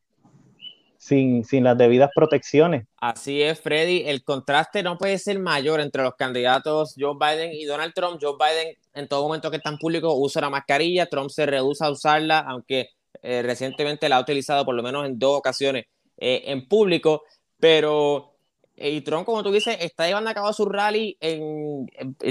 sin, 1.03 1.65
las 1.65 1.77
debidas 1.77 2.11
protecciones. 2.15 2.87
Así 3.01 3.43
es, 3.43 3.61
Freddy. 3.61 4.05
El 4.07 4.23
contraste 4.23 4.85
no 4.85 4.99
puede 4.99 5.19
ser 5.19 5.41
mayor 5.41 5.81
entre 5.81 6.05
los 6.05 6.15
candidatos 6.15 6.95
Joe 6.97 7.17
Biden 7.19 7.53
y 7.53 7.65
Donald 7.65 7.93
Trump. 7.93 8.21
Joe 8.23 8.37
Biden, 8.39 8.77
en 8.95 9.09
todo 9.09 9.25
momento 9.25 9.51
que 9.51 9.57
está 9.57 9.71
en 9.71 9.79
público, 9.79 10.15
usa 10.15 10.43
la 10.43 10.51
mascarilla. 10.51 11.07
Trump 11.07 11.31
se 11.31 11.45
rehúsa 11.45 11.87
a 11.87 11.91
usarla, 11.91 12.39
aunque 12.39 12.91
eh, 13.21 13.43
recientemente 13.43 14.09
la 14.09 14.17
ha 14.17 14.21
utilizado 14.21 14.65
por 14.65 14.77
lo 14.77 14.83
menos 14.85 15.05
en 15.05 15.19
dos 15.19 15.39
ocasiones 15.39 15.87
eh, 16.19 16.45
en 16.47 16.69
público. 16.69 17.25
Pero 17.59 18.37
eh, 18.77 18.91
y 18.91 19.01
Trump, 19.01 19.27
como 19.27 19.43
tú 19.43 19.51
dices, 19.51 19.77
está 19.81 20.07
llevando 20.07 20.31
a 20.31 20.35
cabo 20.35 20.53
su 20.53 20.67
rally 20.67 21.17
en, 21.19 21.85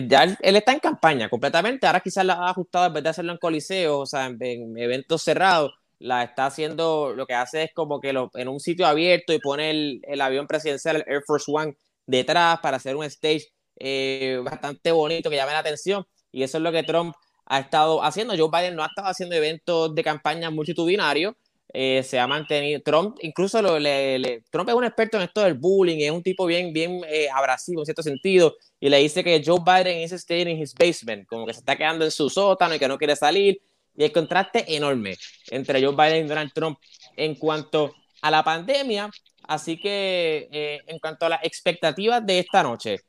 ya 0.07 0.23
él, 0.23 0.55
está 0.55 0.71
en 0.71 0.79
campaña 0.79 1.29
completamente. 1.29 1.87
Ahora 1.87 1.99
quizás 1.99 2.25
la 2.25 2.35
ha 2.35 2.51
ajustado 2.51 2.85
en 2.85 2.93
vez 2.93 3.03
de 3.03 3.09
hacerlo 3.09 3.33
en 3.33 3.37
coliseo, 3.37 3.99
o 3.99 4.05
sea, 4.05 4.27
en 4.27 4.77
eventos 4.77 5.23
cerrados 5.23 5.73
la 6.01 6.24
está 6.24 6.48
haciendo, 6.48 7.13
lo 7.15 7.27
que 7.27 7.36
hace 7.36 7.63
es 7.63 7.74
como 7.74 8.01
que 8.01 8.12
lo, 8.12 8.31
en 8.34 8.48
un 8.48 8.60
sitio 8.60 8.88
abierto 8.88 9.34
y 9.34 9.39
pone 9.39 9.70
el, 9.70 10.22
avión 10.22 10.48
presidencial, 10.48 10.98
el 10.98 11.03
Air 11.08 11.24
Force 11.25 11.46
One, 11.48 11.75
detrás 12.08 12.60
para 12.60 12.77
hacer 12.77 12.96
un 12.96 13.05
stage 13.05 13.48
eh, 13.77 14.41
bastante 14.43 14.91
bonito 14.91 15.29
que 15.29 15.36
llame 15.36 15.53
la 15.53 15.60
atención. 15.60 16.05
Y 16.31 16.43
eso 16.43 16.58
es 16.58 16.63
lo 16.63 16.72
que 16.72 16.84
Trump 16.84 17.15
ha 17.46 17.60
estado 17.60 18.03
haciendo. 18.03 18.36
Joe 18.36 18.50
Biden 18.51 18.75
no 18.75 18.84
ha 18.84 18.88
estado 18.88 19.10
haciendo 19.10 19.36
eventos 19.36 19.93
de 19.93 20.03
campaña 20.03 20.50
multitudinarios. 20.50 21.36
eh, 21.74 22.03
se 22.03 22.20
ha 22.20 22.27
mantenido. 22.27 22.81
Trump, 22.81 23.17
incluso 23.22 23.62
lo, 23.62 23.77
Trump 24.50 24.70
es 24.70 24.75
un 24.75 24.84
experto 24.84 25.17
en 25.17 25.24
esto 25.24 25.41
del 25.41 25.53
bullying, 25.53 26.00
es 26.00 26.12
un 26.12 26.22
tipo 26.24 26.46
bien, 26.46 26.74
bien 26.74 27.01
eh, 27.08 27.29
abrasivo 27.34 27.81
en 27.81 27.86
cierto 27.86 28.03
sentido, 28.03 28.55
y 28.79 28.89
le 28.89 28.98
dice 28.98 29.24
que 29.24 29.41
Joe 29.46 29.60
Biden 29.65 30.01
is 30.01 30.12
staying 30.12 30.50
in 30.50 30.62
his 30.62 30.74
basement, 30.74 31.25
como 31.27 31.46
que 31.46 31.53
se 31.53 31.60
está 31.60 31.77
quedando 31.77 32.03
en 32.03 32.12
su 32.12 32.29
sótano 32.29 32.75
y 32.75 32.79
que 32.79 32.88
no 32.89 32.98
quiere 32.98 33.15
salir. 33.15 33.62
Y 33.95 34.03
el 34.03 34.12
contraste 34.12 34.75
enorme 34.75 35.17
entre 35.50 35.83
Joe 35.83 35.95
Biden 35.95 36.25
y 36.25 36.29
Donald 36.29 36.51
Trump 36.53 36.79
en 37.17 37.36
cuanto 37.36 37.93
a 38.21 38.31
la 38.31 38.43
pandemia. 38.43 39.10
Así 39.43 39.77
que 39.77 40.48
eh, 40.51 40.79
en 40.88 41.00
cuanto 41.00 41.25
a 41.25 41.29
las 41.29 41.43
expectativas 41.43 42.25
de 42.25 42.39
esta 42.39 42.63
noche, 42.63 43.00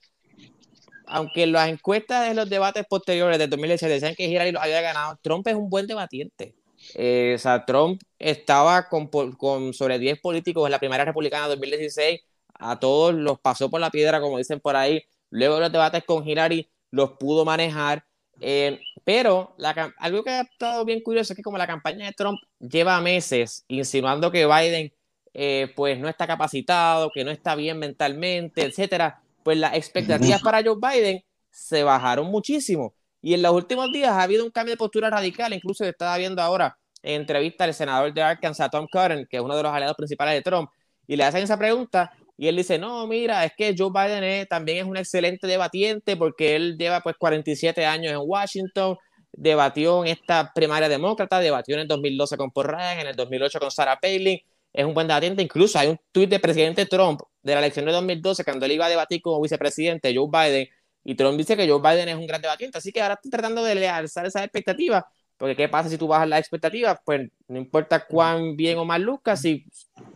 aunque 1.07 1.47
las 1.47 1.69
encuestas 1.69 2.29
de 2.29 2.35
los 2.35 2.49
debates 2.49 2.85
posteriores 2.89 3.39
de 3.39 3.47
2017 3.47 3.95
decían 3.95 4.15
que 4.15 4.27
Hillary 4.27 4.53
lo 4.53 4.61
había 4.61 4.81
ganado, 4.81 5.19
Trump 5.23 5.47
es 5.47 5.55
un 5.55 5.69
buen 5.69 5.87
debatiente. 5.87 6.55
Eh, 6.95 7.35
o 7.37 7.39
sea, 7.39 7.65
Trump 7.65 8.03
estaba 8.19 8.89
con, 8.89 9.09
con, 9.09 9.73
sobre 9.73 9.99
10 9.99 10.21
políticos 10.21 10.67
en 10.67 10.73
la 10.73 10.79
primera 10.79 11.05
republicana 11.05 11.45
de 11.45 11.51
2016, 11.51 12.21
a 12.55 12.79
todos 12.79 13.15
los 13.15 13.41
pasó 13.41 13.71
por 13.71 13.81
la 13.81 13.91
piedra, 13.91 14.21
como 14.21 14.39
dicen 14.39 14.61
por 14.61 14.77
ahí. 14.77 15.03
Luego 15.31 15.61
los 15.61 15.73
debates 15.73 16.05
con 16.05 16.27
Hillary 16.27 16.71
los 16.91 17.13
pudo 17.13 17.45
manejar. 17.45 18.05
Eh, 18.41 18.81
pero 19.05 19.55
la, 19.59 19.93
algo 19.99 20.23
que 20.23 20.31
ha 20.31 20.41
estado 20.43 20.85
bien 20.85 21.01
curioso 21.01 21.33
es 21.33 21.37
que 21.37 21.43
como 21.43 21.59
la 21.59 21.67
campaña 21.67 22.07
de 22.07 22.13
Trump 22.13 22.39
lleva 22.61 23.01
meses 23.01 23.65
insinuando 23.69 24.31
que 24.31 24.47
Biden 24.47 24.93
eh, 25.35 25.73
pues 25.75 25.99
no 25.99 26.09
está 26.09 26.27
capacitado, 26.27 27.11
que 27.11 27.25
no 27.25 27.31
está 27.31 27.55
bien 27.55 27.79
mentalmente, 27.79 28.65
etcétera, 28.65 29.23
pues 29.43 29.57
las 29.59 29.75
expectativas 29.75 30.43
para 30.43 30.63
Joe 30.63 30.77
Biden 30.77 31.25
se 31.51 31.83
bajaron 31.83 32.27
muchísimo. 32.27 32.95
Y 33.21 33.35
en 33.35 33.43
los 33.43 33.53
últimos 33.53 33.91
días 33.93 34.11
ha 34.11 34.23
habido 34.23 34.45
un 34.45 34.51
cambio 34.51 34.75
de 34.75 34.79
postura 34.79 35.09
radical, 35.11 35.53
incluso 35.53 35.85
estaba 35.85 36.17
viendo 36.19 36.43
ahora 36.43 36.77
en 37.03 37.23
entrevista 37.23 37.65
al 37.65 37.75
senador 37.75 38.13
de 38.13 38.23
Arkansas, 38.23 38.71
Tom 38.71 38.87
Cotton, 38.91 39.27
que 39.29 39.37
es 39.39 39.43
uno 39.43 39.57
de 39.57 39.63
los 39.63 39.73
aliados 39.73 39.97
principales 39.97 40.35
de 40.35 40.43
Trump, 40.43 40.71
y 41.07 41.17
le 41.17 41.25
hacen 41.25 41.43
esa 41.43 41.59
pregunta 41.59 42.13
y 42.43 42.49
él 42.49 42.57
dice, 42.57 42.77
no, 42.77 43.07
mira, 43.07 43.45
es 43.45 43.53
que 43.57 43.73
Joe 43.79 43.93
Biden 43.95 44.49
también 44.49 44.79
es 44.79 44.85
un 44.85 44.97
excelente 44.97 45.47
debatiente 45.47 46.17
porque 46.17 46.57
él 46.57 46.77
lleva 46.77 47.01
pues 47.01 47.15
47 47.17 47.87
años 47.87 48.13
en 48.13 48.19
Washington, 48.21 48.97
debatió 49.31 50.05
en 50.05 50.11
esta 50.11 50.53
primaria 50.53 50.89
demócrata, 50.89 51.39
debatió 51.39 51.77
en 51.77 51.83
el 51.83 51.87
2012 51.87 52.37
con 52.37 52.51
Paul 52.51 52.67
Ryan, 52.67 52.99
en 52.99 53.07
el 53.07 53.15
2008 53.15 53.61
con 53.61 53.71
Sarah 53.71 54.01
Palin, 54.01 54.41
es 54.73 54.85
un 54.85 54.93
buen 54.93 55.07
debatiente, 55.07 55.41
incluso 55.41 55.79
hay 55.79 55.91
un 55.91 56.01
tuit 56.11 56.29
del 56.29 56.41
presidente 56.41 56.85
Trump 56.87 57.21
de 57.45 57.53
la 57.53 57.61
elección 57.61 57.85
de 57.85 57.93
2012 57.93 58.43
cuando 58.43 58.67
él 58.67 58.73
iba 58.73 58.87
a 58.87 58.89
debatir 58.89 59.23
como 59.23 59.41
vicepresidente 59.41 60.13
Joe 60.13 60.27
Biden 60.29 60.67
y 61.05 61.15
Trump 61.15 61.39
dice 61.39 61.57
que 61.57 61.69
Joe 61.69 61.81
Biden 61.81 62.09
es 62.09 62.17
un 62.17 62.27
gran 62.27 62.43
debatiente, 62.43 62.77
así 62.77 62.91
que 62.91 63.03
ahora 63.03 63.15
estoy 63.15 63.31
tratando 63.31 63.63
de 63.63 63.89
alzar 63.89 64.27
esa 64.27 64.43
expectativa, 64.43 65.07
porque 65.37 65.55
¿qué 65.55 65.69
pasa 65.69 65.89
si 65.89 65.97
tú 65.97 66.09
bajas 66.09 66.29
las 66.29 66.41
expectativas? 66.41 66.99
Pues 67.05 67.31
no 67.47 67.59
importa 67.59 68.05
cuán 68.05 68.57
bien 68.57 68.79
o 68.79 68.85
mal 68.85 69.03
luzca, 69.03 69.37
si 69.37 69.65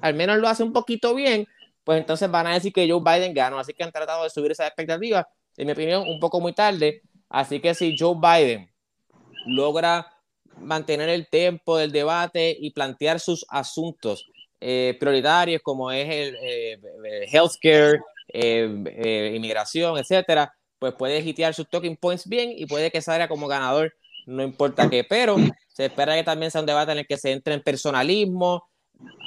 al 0.01 0.15
menos 0.15 0.39
lo 0.39 0.49
hace 0.49 0.65
un 0.65 0.73
poquito 0.73 1.15
bien, 1.15 1.47
pues 1.87 2.01
entonces 2.01 2.29
van 2.29 2.49
a 2.49 2.55
decir 2.55 2.73
que 2.73 2.91
Joe 2.91 3.01
Biden 3.01 3.33
ganó, 3.33 3.61
así 3.61 3.73
que 3.73 3.85
han 3.85 3.93
tratado 3.93 4.25
de 4.25 4.31
subir 4.31 4.51
esa 4.51 4.67
expectativa, 4.67 5.29
en 5.57 5.67
mi 5.67 5.73
opinión, 5.73 6.03
un 6.09 6.19
poco 6.19 6.41
muy 6.41 6.53
tarde, 6.53 7.01
así 7.29 7.61
que 7.61 7.77
si 7.77 7.97
Joe 7.97 8.17
Biden 8.21 8.69
logra 9.47 10.13
mantener 10.59 11.09
el 11.09 11.29
tiempo 11.29 11.77
del 11.77 11.93
debate 11.93 12.57
y 12.59 12.73
plantear 12.73 13.21
sus 13.21 13.47
asuntos 13.49 14.27
eh, 14.61 14.97
prioritarios 14.99 15.63
como 15.63 15.93
es 15.93 16.09
el 16.09 16.37
eh, 16.43 17.29
healthcare, 17.31 18.01
eh, 18.33 19.33
inmigración, 19.37 19.97
etcétera, 19.97 20.53
pues 20.81 20.93
puede 20.95 21.21
hitear 21.21 21.55
sus 21.55 21.71
talking 21.71 21.97
points 21.97 22.29
bien 22.29 22.51
y 22.53 22.67
puede 22.67 22.91
que 22.91 23.01
salga 23.01 23.29
como 23.29 23.47
ganador, 23.47 23.95
no 24.27 24.43
importa 24.43 24.91
qué, 24.91 25.05
pero 25.05 25.37
se 25.73 25.85
espera 25.85 26.17
que 26.17 26.25
también 26.25 26.51
sea 26.51 26.63
un 26.63 26.67
debate 26.67 26.91
en 26.91 26.99
el 26.99 27.07
que 27.07 27.17
se 27.17 27.31
entre 27.31 27.55
en 27.55 27.63
personalismo. 27.63 28.67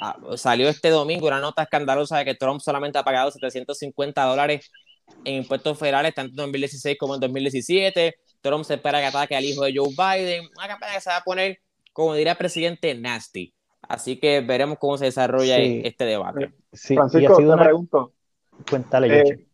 Ah, 0.00 0.16
salió 0.36 0.68
este 0.68 0.88
domingo 0.90 1.26
una 1.26 1.40
nota 1.40 1.62
escandalosa 1.62 2.18
de 2.18 2.24
que 2.24 2.34
Trump 2.34 2.60
solamente 2.60 2.98
ha 2.98 3.04
pagado 3.04 3.30
750 3.30 4.24
dólares 4.24 4.70
en 5.24 5.36
impuestos 5.36 5.78
federales, 5.78 6.14
tanto 6.14 6.30
en 6.30 6.36
2016 6.36 6.96
como 6.98 7.14
en 7.14 7.20
2017. 7.20 8.14
Trump 8.40 8.64
se 8.64 8.74
espera 8.74 9.00
que 9.00 9.06
ataque 9.06 9.36
al 9.36 9.44
hijo 9.44 9.64
de 9.64 9.74
Joe 9.76 9.88
Biden. 9.88 10.48
Una 10.56 10.68
campaña 10.68 10.94
que 10.94 11.00
se 11.00 11.10
va 11.10 11.18
a 11.18 11.22
poner, 11.22 11.58
como 11.92 12.14
diría 12.14 12.32
el 12.32 12.38
presidente, 12.38 12.94
nasty. 12.94 13.52
Así 13.82 14.18
que 14.18 14.40
veremos 14.40 14.78
cómo 14.78 14.96
se 14.96 15.06
desarrolla 15.06 15.58
este 15.58 16.04
debate. 16.04 16.52
Francisco, 16.72 17.36
te 17.36 17.62
pregunto. 17.62 18.12
Cuéntale, 18.68 19.20
eh, 19.20 19.46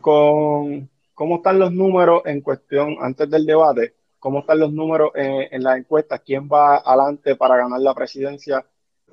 con 0.00 0.88
cómo 1.14 1.36
están 1.36 1.58
los 1.58 1.72
números 1.72 2.22
en 2.26 2.40
cuestión 2.40 2.96
antes 3.00 3.28
del 3.28 3.46
debate, 3.46 3.94
cómo 4.18 4.40
están 4.40 4.60
los 4.60 4.72
números 4.72 5.10
en, 5.14 5.48
en 5.50 5.62
las 5.62 5.78
encuestas, 5.78 6.20
quién 6.24 6.48
va 6.48 6.76
adelante 6.76 7.36
para 7.36 7.56
ganar 7.56 7.80
la 7.80 7.94
presidencia 7.94 8.64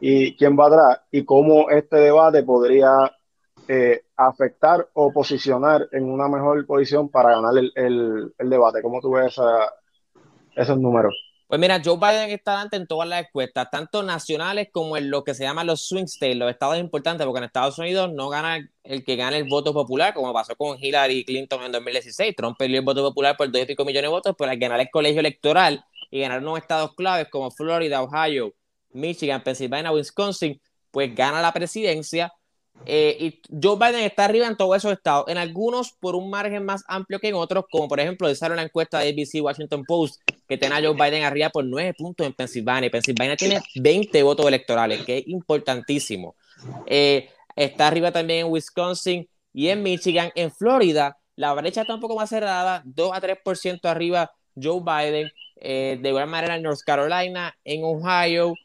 y 0.01 0.36
quién 0.36 0.58
va 0.60 0.65
atrás, 0.65 1.01
y 1.12 1.24
cómo 1.24 1.70
este 1.70 1.98
debate 1.98 2.41
podría 2.43 3.15
eh, 3.67 4.01
afectar 4.17 4.89
o 4.93 5.13
posicionar 5.13 5.88
en 5.91 6.05
una 6.12 6.27
mejor 6.27 6.65
posición 6.65 7.08
para 7.08 7.36
ganar 7.36 7.53
el, 7.75 8.34
debate. 8.38 8.81
¿Cómo 8.81 9.00
tú 9.00 9.12
ves 9.12 9.36
esos 10.55 10.77
números? 10.79 11.13
Pues 11.48 11.60
mira, 11.60 11.81
Joe 11.84 11.98
Biden 11.98 12.29
está 12.31 12.53
adelante 12.53 12.77
en 12.77 12.88
todas 12.88 13.08
las 13.08 13.25
encuestas, 13.27 13.70
tanto 13.70 14.01
nacionales 14.01 14.70
como 14.72 14.98
en 14.98 15.12
lo 15.12 15.24
que 15.24 15.34
se 15.34 15.43
llama 15.43 15.63
los 15.63 15.86
swing 15.88 16.05
states, 16.05 16.38
los 16.38 16.50
estados 16.50 16.77
importantes, 16.79 17.27
porque 17.27 17.39
en 17.39 17.43
Estados 17.43 17.77
Unidos 17.77 18.10
no 18.12 18.29
gana 18.29 18.58
el 18.84 19.03
que 19.03 19.15
gana 19.17 19.38
el 19.38 19.48
voto 19.48 19.74
popular, 19.74 20.13
como 20.13 20.34
pasó 20.34 20.55
con 20.55 20.77
Hillary 20.79 21.25
Clinton 21.25 21.62
en 21.63 21.74
2016. 21.74 22.36
Trump 22.36 22.58
perdió 22.58 22.79
el 22.79 22.86
voto 22.86 23.03
popular 23.03 23.36
por 23.38 23.51
2 23.51 23.62
y 23.62 23.65
pico 23.65 23.86
millones 23.86 24.10
de 24.10 24.13
votos, 24.15 24.36
pero 24.38 24.50
al 24.50 24.58
ganar 24.58 24.79
el 24.79 24.89
colegio 24.89 25.20
electoral 25.20 25.84
y 26.10 26.22
ganar 26.22 26.39
unos 26.39 26.58
estados 26.58 26.96
claves 26.96 27.27
como 27.29 27.51
Florida, 27.51 28.01
Ohio, 28.01 28.53
Michigan, 28.93 29.43
Pennsylvania, 29.43 29.91
Wisconsin, 29.91 30.60
pues 30.91 31.13
gana 31.15 31.41
la 31.41 31.51
presidencia 31.51 32.33
eh, 32.86 33.17
y 33.19 33.41
Joe 33.62 33.75
Biden 33.75 34.03
está 34.03 34.25
arriba 34.25 34.48
en 34.48 34.57
todos 34.57 34.75
esos 34.75 34.91
estados, 34.93 35.25
en 35.27 35.38
algunos 35.38 35.91
por 35.93 36.15
un 36.15 36.29
margen 36.29 36.65
más 36.65 36.83
amplio 36.88 37.19
que 37.19 37.27
en 37.27 37.36
otros, 37.36 37.65
como 37.71 37.88
por 37.88 38.00
ejemplo, 38.00 38.29
hicieron 38.29 38.57
la 38.57 38.63
encuesta 38.63 39.00
de 39.00 39.10
ABC 39.10 39.43
Washington 39.43 39.83
Post, 39.86 40.21
que 40.48 40.57
tiene 40.57 40.75
a 40.75 40.81
Joe 40.81 40.93
Biden 40.93 41.24
arriba 41.24 41.50
por 41.50 41.63
nueve 41.63 41.93
puntos 41.93 42.25
en 42.25 42.33
Pensilvania. 42.33 42.89
Pensilvania 42.89 43.36
tiene 43.36 43.62
20 43.75 44.24
votos 44.24 44.48
electorales, 44.48 45.05
que 45.05 45.19
es 45.19 45.27
importantísimo. 45.27 46.36
Eh, 46.88 47.29
está 47.55 47.88
arriba 47.88 48.12
también 48.12 48.48
en 48.48 48.51
Wisconsin 48.51 49.27
y 49.53 49.67
en 49.67 49.83
Michigan. 49.83 50.31
En 50.36 50.51
Florida, 50.51 51.17
la 51.36 51.53
brecha 51.53 51.81
está 51.81 51.93
un 51.93 52.01
poco 52.01 52.15
más 52.15 52.29
cerrada, 52.29 52.81
2 52.86 53.12
a 53.13 53.21
3% 53.21 53.86
arriba 53.86 54.31
Joe 54.62 54.81
Biden. 54.81 55.31
Eh, 55.63 56.00
de 56.01 56.10
igual 56.10 56.25
manera 56.25 56.55
en 56.55 56.63
North 56.63 56.81
Carolina, 56.83 57.55
en 57.63 57.83
Ohio. 57.83 58.55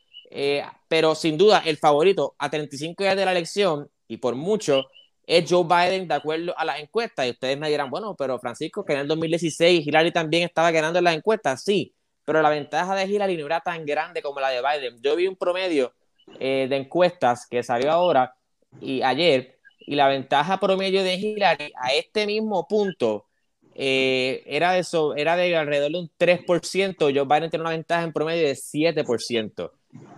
Pero 0.88 1.14
sin 1.14 1.38
duda, 1.38 1.62
el 1.64 1.76
favorito 1.76 2.34
a 2.38 2.50
35 2.50 3.02
días 3.02 3.16
de 3.16 3.24
la 3.24 3.32
elección 3.32 3.88
y 4.08 4.16
por 4.18 4.34
mucho 4.34 4.86
es 5.26 5.50
Joe 5.50 5.64
Biden 5.64 6.08
de 6.08 6.14
acuerdo 6.14 6.54
a 6.56 6.64
las 6.64 6.80
encuestas. 6.80 7.26
Y 7.26 7.30
ustedes 7.30 7.58
me 7.58 7.68
dirán, 7.68 7.90
bueno, 7.90 8.14
pero 8.16 8.38
Francisco, 8.38 8.84
que 8.84 8.92
en 8.92 9.00
el 9.00 9.08
2016 9.08 9.86
Hillary 9.86 10.12
también 10.12 10.44
estaba 10.44 10.70
ganando 10.70 10.98
en 10.98 11.04
las 11.04 11.16
encuestas, 11.16 11.62
sí, 11.64 11.94
pero 12.24 12.42
la 12.42 12.50
ventaja 12.50 12.94
de 12.94 13.06
Hillary 13.06 13.36
no 13.36 13.46
era 13.46 13.60
tan 13.60 13.84
grande 13.84 14.22
como 14.22 14.40
la 14.40 14.50
de 14.50 14.60
Biden. 14.60 15.00
Yo 15.02 15.16
vi 15.16 15.26
un 15.26 15.36
promedio 15.36 15.92
eh, 16.40 16.66
de 16.68 16.76
encuestas 16.76 17.46
que 17.48 17.62
salió 17.62 17.90
ahora 17.92 18.34
y 18.80 19.02
ayer, 19.02 19.58
y 19.80 19.94
la 19.94 20.08
ventaja 20.08 20.58
promedio 20.58 21.02
de 21.02 21.14
Hillary 21.14 21.72
a 21.76 21.94
este 21.94 22.26
mismo 22.26 22.66
punto 22.66 23.26
eh, 23.74 24.42
era, 24.46 24.72
de 24.72 24.80
eso, 24.80 25.14
era 25.14 25.36
de 25.36 25.56
alrededor 25.56 25.92
de 25.92 25.98
un 25.98 26.10
3%. 26.18 26.96
Joe 26.98 27.24
Biden 27.24 27.50
tiene 27.50 27.62
una 27.62 27.70
ventaja 27.70 28.02
en 28.02 28.12
promedio 28.12 28.46
de 28.46 28.54
7%. 28.54 29.70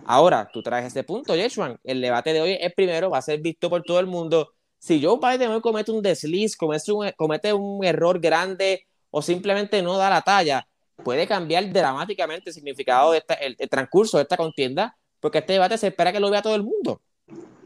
Ahora, 0.05 0.49
tú 0.51 0.63
traes 0.63 0.87
ese 0.87 1.03
punto, 1.03 1.35
Yeshua. 1.35 1.79
El 1.83 2.01
debate 2.01 2.33
de 2.33 2.41
hoy 2.41 2.57
es 2.59 2.73
primero, 2.73 3.09
va 3.09 3.19
a 3.19 3.21
ser 3.21 3.39
visto 3.41 3.69
por 3.69 3.83
todo 3.83 3.99
el 3.99 4.07
mundo. 4.07 4.53
Si 4.79 5.03
Joe 5.03 5.19
Biden 5.21 5.51
hoy 5.51 5.61
comete 5.61 5.91
un 5.91 6.01
desliz, 6.01 6.55
comete 6.55 6.91
un, 6.91 7.11
comete 7.15 7.53
un 7.53 7.83
error 7.83 8.19
grande 8.19 8.87
o 9.11 9.21
simplemente 9.21 9.81
no 9.81 9.97
da 9.97 10.09
la 10.09 10.21
talla, 10.21 10.67
puede 11.03 11.27
cambiar 11.27 11.71
dramáticamente 11.71 12.49
el 12.49 12.53
significado 12.53 13.11
de 13.11 13.23
el, 13.41 13.55
transcurso 13.69 14.17
de 14.17 14.23
esta 14.23 14.37
contienda, 14.37 14.97
porque 15.19 15.39
este 15.39 15.53
debate 15.53 15.77
se 15.77 15.87
espera 15.87 16.11
que 16.11 16.19
lo 16.19 16.29
vea 16.29 16.41
todo 16.41 16.55
el 16.55 16.63
mundo. 16.63 17.01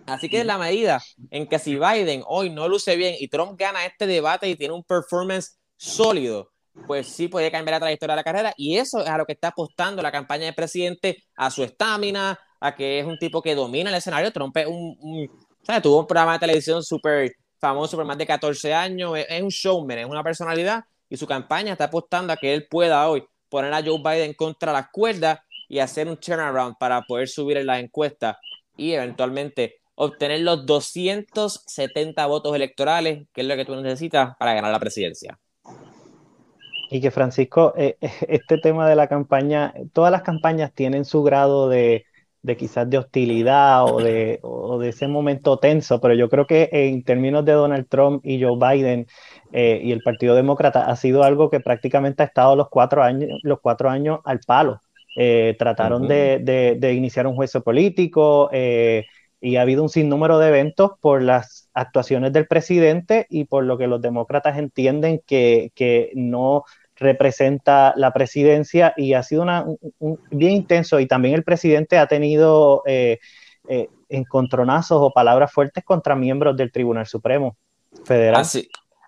Así 0.06 0.28
que 0.28 0.42
en 0.42 0.48
la 0.48 0.58
medida 0.58 1.02
en 1.32 1.48
que 1.48 1.60
si 1.60 1.76
Biden 1.76 2.24
hoy 2.28 2.50
no 2.50 2.68
luce 2.68 2.96
bien 2.96 3.16
y 3.18 3.30
Trump 3.30 3.58
gana 3.58 3.86
este 3.86 4.06
debate 4.06 4.50
y 4.50 4.56
tiene 4.56 4.74
un 4.74 4.84
performance 4.84 5.58
sólido, 5.78 6.52
pues 6.88 7.08
sí 7.08 7.28
puede 7.28 7.52
cambiar 7.52 7.76
la 7.76 7.80
trayectoria 7.80 8.14
de 8.14 8.20
la 8.20 8.24
carrera 8.24 8.54
y 8.58 8.78
eso 8.78 9.02
es 9.02 9.08
a 9.08 9.18
lo 9.18 9.26
que 9.26 9.34
está 9.34 9.50
apostando 9.50 10.02
la 10.02 10.12
campaña 10.12 10.46
del 10.46 10.56
presidente, 10.56 11.24
a 11.36 11.50
su 11.52 11.64
estamina, 11.64 12.40
a 12.60 12.76
que 12.76 13.00
es 13.00 13.06
un 13.06 13.18
tipo 13.18 13.42
que 13.42 13.56
domina 13.56 13.90
el 13.90 13.96
escenario. 13.96 14.32
Trump 14.32 14.56
es 14.58 14.68
un, 14.68 14.98
tuvo 15.82 16.00
un 16.00 16.08
programa 16.08 16.34
de 16.34 16.40
televisión 16.40 16.84
súper 16.84 17.34
famoso 17.60 17.96
por 17.96 18.06
más 18.06 18.18
de 18.18 18.26
14 18.26 18.74
años, 18.74 19.18
es, 19.18 19.42
un 19.42 19.50
showman, 19.50 20.00
es 20.00 20.06
una 20.06 20.24
personalidad 20.24 20.84
y 21.10 21.18
su 21.18 21.28
campaña 21.28 21.74
está 21.74 21.86
apostando 21.86 22.34
a 22.34 22.38
que 22.38 22.54
él 22.54 22.68
pueda 22.70 23.08
hoy 23.08 23.24
poner 23.50 23.74
a 23.74 23.84
Joe 23.84 24.00
Biden 24.00 24.34
contra 24.34 24.74
las 24.74 24.88
cuerdas 24.92 25.40
y 25.70 25.80
hacer 25.80 26.08
un 26.08 26.18
turnaround 26.18 26.76
para 26.78 27.02
poder 27.04 27.28
subir 27.30 27.58
en 27.58 27.68
las 27.68 27.80
encuestas 27.80 28.38
y 28.76 28.94
eventualmente 28.94 29.76
obtener 29.96 30.42
los 30.42 30.66
270 30.66 32.26
votos 32.26 32.56
electorales, 32.56 33.28
que 33.34 33.42
es 33.42 33.48
lo 33.48 33.56
que 33.56 33.66
tú 33.66 33.76
necesitas 33.76 34.36
para 34.38 34.54
ganar 34.54 34.72
la 34.72 34.80
presidencia. 34.80 35.40
Y 36.94 37.02
que 37.02 37.10
Francisco, 37.10 37.74
eh, 37.76 37.98
este 38.28 38.60
tema 38.60 38.88
de 38.88 38.96
la 38.96 39.08
campaña, 39.08 39.74
todas 39.94 40.12
las 40.12 40.22
campañas 40.22 40.72
tienen 40.76 41.06
su 41.06 41.24
grado 41.24 41.68
de, 41.68 42.06
de 42.44 42.56
quizás 42.56 42.88
de 42.88 43.00
hostilidad 43.00 43.86
o 43.86 44.00
de, 44.00 44.38
o 44.44 44.78
de 44.78 44.90
ese 44.90 45.08
momento 45.08 45.58
tenso, 45.58 46.00
pero 46.00 46.14
yo 46.14 46.30
creo 46.30 46.46
que 46.46 46.70
en 46.72 47.04
términos 47.04 47.44
de 47.46 47.54
Donald 47.54 47.88
Trump 47.90 48.24
y 48.24 48.40
Joe 48.40 48.60
Biden 48.60 49.08
eh, 49.52 49.82
y 49.84 49.92
el 49.92 50.02
Partido 50.04 50.36
Demócrata 50.36 50.86
ha 50.86 50.96
sido 50.96 51.24
algo 51.24 51.50
que 51.50 51.62
prácticamente 51.62 52.22
ha 52.22 52.28
estado 52.28 52.56
los 52.56 52.70
cuatro 52.70 53.02
años, 53.02 53.40
los 53.42 53.60
cuatro 53.60 53.90
años 53.90 54.20
al 54.24 54.40
palo. 54.46 54.80
Eh, 55.16 55.56
trataron 55.58 56.08
de, 56.08 56.76
de, 56.80 56.94
iniciar 56.94 57.26
un 57.26 57.36
juicio 57.36 57.64
político 57.64 58.50
eh, 58.52 59.06
y 59.42 59.56
ha 59.56 59.62
habido 59.62 59.84
un 59.84 59.90
sinnúmero 59.90 60.38
de 60.38 60.48
eventos 60.50 60.92
por 61.00 61.22
las 61.22 61.70
actuaciones 61.74 62.34
del 62.34 62.48
presidente 62.48 63.26
y 63.30 63.46
por 63.46 63.64
lo 63.64 63.78
que 63.78 63.88
los 63.88 64.02
demócratas 64.02 64.58
entienden 64.58 65.22
que, 65.26 65.72
que 65.76 66.12
no 66.16 66.64
representa 66.96 67.94
la 67.96 68.12
presidencia 68.12 68.94
y 68.96 69.14
ha 69.14 69.24
sido 69.24 69.42
una, 69.42 69.66
un, 70.00 70.20
bien 70.32 70.52
intenso. 70.52 71.00
Y 71.00 71.08
también 71.08 71.36
el 71.36 71.44
presidente 71.44 71.98
ha 71.98 72.08
tenido 72.08 72.84
eh, 72.86 73.20
eh, 73.68 73.90
encontronazos 74.10 74.98
o 75.02 75.12
palabras 75.12 75.52
fuertes 75.52 75.84
contra 75.84 76.16
miembros 76.16 76.56
del 76.58 76.72
Tribunal 76.72 77.08
Supremo 77.08 77.58
Federal. 78.06 78.42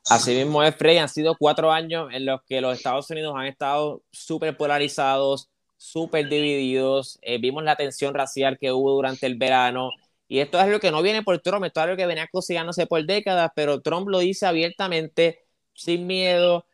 Así, 0.07 0.35
mismo 0.35 0.61
es, 0.61 0.75
Frey, 0.75 0.97
han 0.99 1.09
sido 1.09 1.35
cuatro 1.35 1.71
años 1.71 2.09
en 2.13 2.25
los 2.25 2.43
que 2.43 2.61
los 2.61 2.77
Estados 2.77 3.09
Unidos 3.09 3.33
han 3.35 3.47
estado 3.47 4.03
súper 4.11 4.55
polarizados, 4.55 5.49
súper 5.77 6.29
divididos, 6.29 7.17
eh, 7.23 7.39
vimos 7.39 7.63
la 7.63 7.75
tensión 7.75 8.13
racial 8.13 8.59
que 8.59 8.71
hubo 8.71 8.91
durante 8.91 9.25
el 9.25 9.35
verano, 9.35 9.89
y 10.27 10.39
esto 10.39 10.59
es 10.59 10.67
lo 10.67 10.79
que 10.79 10.91
no 10.91 11.01
viene 11.01 11.23
por 11.23 11.39
Trump, 11.39 11.65
esto 11.65 11.79
es 11.79 11.83
algo 11.85 11.97
que 11.97 12.05
venía 12.05 12.27
cocinándose 12.31 12.85
por 12.85 13.03
décadas, 13.03 13.51
pero 13.55 13.81
Trump 13.81 14.07
lo 14.07 14.19
dice 14.19 14.45
abiertamente, 14.45 15.39
sin 15.73 16.05
miedo, 16.05 16.67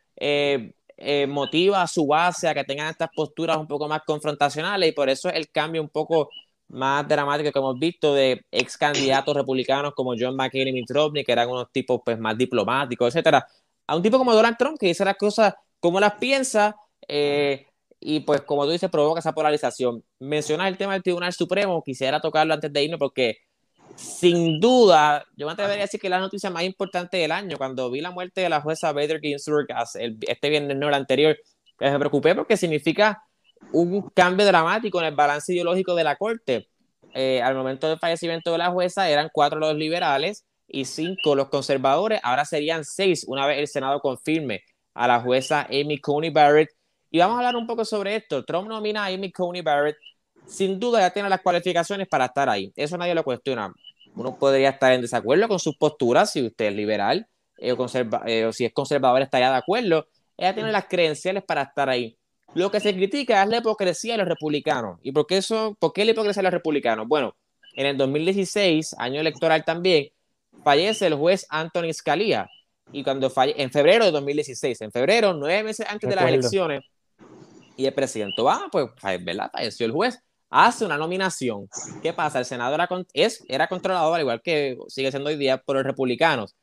eh, 1.04 1.26
motiva 1.26 1.82
a 1.82 1.88
su 1.88 2.06
base 2.06 2.48
a 2.48 2.54
que 2.54 2.62
tengan 2.62 2.88
estas 2.88 3.10
posturas 3.14 3.56
un 3.56 3.66
poco 3.66 3.88
más 3.88 4.02
confrontacionales 4.06 4.88
y 4.88 4.92
por 4.92 5.08
eso 5.08 5.28
el 5.28 5.50
cambio 5.50 5.82
un 5.82 5.88
poco 5.88 6.30
más 6.68 7.06
dramático 7.08 7.50
que 7.50 7.58
hemos 7.58 7.78
visto 7.78 8.14
de 8.14 8.44
ex 8.52 8.78
candidatos 8.78 9.34
republicanos 9.34 9.94
como 9.94 10.14
John 10.18 10.36
McCain 10.36 10.68
y 10.68 10.72
Mitt 10.72 10.90
Romney, 10.90 11.24
que 11.24 11.32
eran 11.32 11.48
unos 11.50 11.72
tipos 11.72 12.00
pues, 12.04 12.18
más 12.18 12.38
diplomáticos, 12.38 13.08
etcétera, 13.08 13.46
a 13.86 13.96
un 13.96 14.02
tipo 14.02 14.16
como 14.16 14.32
Donald 14.32 14.56
Trump 14.56 14.78
que 14.78 14.86
dice 14.86 15.04
las 15.04 15.16
cosas 15.16 15.54
como 15.80 15.98
las 15.98 16.14
piensa 16.14 16.76
eh, 17.08 17.66
y 17.98 18.20
pues 18.20 18.42
como 18.42 18.64
tú 18.64 18.70
dices 18.70 18.88
provoca 18.88 19.18
esa 19.18 19.32
polarización. 19.32 20.04
Mencionas 20.20 20.68
el 20.68 20.78
tema 20.78 20.92
del 20.92 21.02
Tribunal 21.02 21.32
Supremo, 21.32 21.82
quisiera 21.82 22.20
tocarlo 22.20 22.54
antes 22.54 22.72
de 22.72 22.84
irnos 22.84 23.00
porque 23.00 23.38
sin 23.96 24.60
duda, 24.60 25.24
yo 25.36 25.46
me 25.46 25.52
atrevería 25.52 25.82
a 25.82 25.86
decir 25.86 26.00
que 26.00 26.08
la 26.08 26.18
noticia 26.18 26.50
más 26.50 26.64
importante 26.64 27.16
del 27.16 27.32
año, 27.32 27.56
cuando 27.56 27.90
vi 27.90 28.00
la 28.00 28.10
muerte 28.10 28.40
de 28.40 28.48
la 28.48 28.60
jueza 28.60 28.92
Bader 28.92 29.20
Ginsburg 29.20 29.66
este 30.26 30.48
viernes 30.50 30.76
no 30.76 30.88
el 30.88 30.94
anterior, 30.94 31.36
me 31.78 31.98
preocupé 31.98 32.34
porque 32.34 32.56
significa 32.56 33.22
un 33.72 34.10
cambio 34.10 34.46
dramático 34.46 35.00
en 35.00 35.06
el 35.06 35.14
balance 35.14 35.52
ideológico 35.52 35.94
de 35.94 36.04
la 36.04 36.16
corte. 36.16 36.68
Eh, 37.14 37.42
al 37.42 37.54
momento 37.54 37.88
del 37.88 37.98
fallecimiento 37.98 38.52
de 38.52 38.58
la 38.58 38.70
jueza 38.70 39.08
eran 39.08 39.28
cuatro 39.32 39.58
los 39.58 39.74
liberales 39.74 40.46
y 40.66 40.86
cinco 40.86 41.34
los 41.34 41.48
conservadores, 41.48 42.20
ahora 42.22 42.44
serían 42.46 42.84
seis 42.84 43.24
una 43.28 43.46
vez 43.46 43.58
el 43.58 43.68
Senado 43.68 44.00
confirme 44.00 44.62
a 44.94 45.06
la 45.06 45.20
jueza 45.20 45.66
Amy 45.70 46.00
Coney 46.00 46.30
Barrett. 46.30 46.70
Y 47.10 47.18
vamos 47.18 47.34
a 47.34 47.38
hablar 47.38 47.56
un 47.56 47.66
poco 47.66 47.84
sobre 47.84 48.16
esto. 48.16 48.44
Trump 48.44 48.68
nomina 48.68 49.04
a 49.04 49.06
Amy 49.08 49.30
Coney 49.30 49.60
Barrett 49.60 49.96
sin 50.46 50.78
duda 50.78 51.00
ya 51.00 51.10
tiene 51.10 51.28
las 51.28 51.40
cualificaciones 51.40 52.08
para 52.08 52.26
estar 52.26 52.48
ahí. 52.48 52.72
Eso 52.76 52.96
nadie 52.96 53.14
lo 53.14 53.24
cuestiona. 53.24 53.72
Uno 54.14 54.36
podría 54.36 54.70
estar 54.70 54.92
en 54.92 55.00
desacuerdo 55.00 55.48
con 55.48 55.58
sus 55.58 55.76
posturas 55.76 56.32
si 56.32 56.44
usted 56.44 56.66
es 56.66 56.74
liberal 56.74 57.26
eh, 57.58 57.72
o, 57.72 57.86
eh, 58.26 58.44
o 58.44 58.52
si 58.52 58.64
es 58.64 58.72
conservador 58.72 59.22
estaría 59.22 59.50
de 59.50 59.56
acuerdo. 59.56 60.06
Ella 60.36 60.54
tiene 60.54 60.72
las 60.72 60.86
credenciales 60.86 61.42
para 61.44 61.62
estar 61.62 61.88
ahí. 61.88 62.16
Lo 62.54 62.70
que 62.70 62.80
se 62.80 62.94
critica 62.94 63.42
es 63.42 63.48
la 63.48 63.58
hipocresía 63.58 64.14
de 64.14 64.18
los 64.18 64.28
republicanos. 64.28 64.98
¿Y 65.02 65.12
por 65.12 65.26
qué, 65.26 65.38
eso, 65.38 65.76
por 65.80 65.92
qué 65.92 66.04
la 66.04 66.10
hipocresía 66.10 66.40
de 66.40 66.44
los 66.44 66.52
republicanos? 66.52 67.08
Bueno, 67.08 67.34
en 67.74 67.86
el 67.86 67.96
2016, 67.96 68.94
año 68.98 69.20
electoral 69.20 69.64
también, 69.64 70.10
fallece 70.62 71.06
el 71.06 71.14
juez 71.14 71.46
Anthony 71.48 71.92
Scalia. 71.92 72.50
Y 72.92 73.02
cuando 73.04 73.30
falle, 73.30 73.54
en 73.56 73.70
febrero 73.70 74.04
de 74.04 74.10
2016, 74.10 74.82
en 74.82 74.92
febrero, 74.92 75.32
nueve 75.32 75.62
meses 75.62 75.86
antes 75.88 76.10
de 76.10 76.16
las 76.16 76.26
elecciones, 76.26 76.82
y 77.76 77.86
el 77.86 77.94
presidente 77.94 78.40
Obama, 78.42 78.68
pues, 78.70 78.86
¿verdad? 79.22 79.50
Falleció 79.50 79.86
el 79.86 79.92
juez 79.92 80.18
hace 80.52 80.84
una 80.84 80.98
nominación. 80.98 81.68
¿Qué 82.02 82.12
pasa? 82.12 82.38
El 82.38 82.44
Senado 82.44 82.74
era, 82.74 82.88
es, 83.14 83.42
era 83.48 83.66
controlado, 83.66 84.14
al 84.14 84.20
igual 84.20 84.42
que 84.42 84.76
sigue 84.88 85.10
siendo 85.10 85.30
hoy 85.30 85.36
día, 85.36 85.56
por 85.58 85.76
los 85.76 85.84
republicanos. 85.84 86.54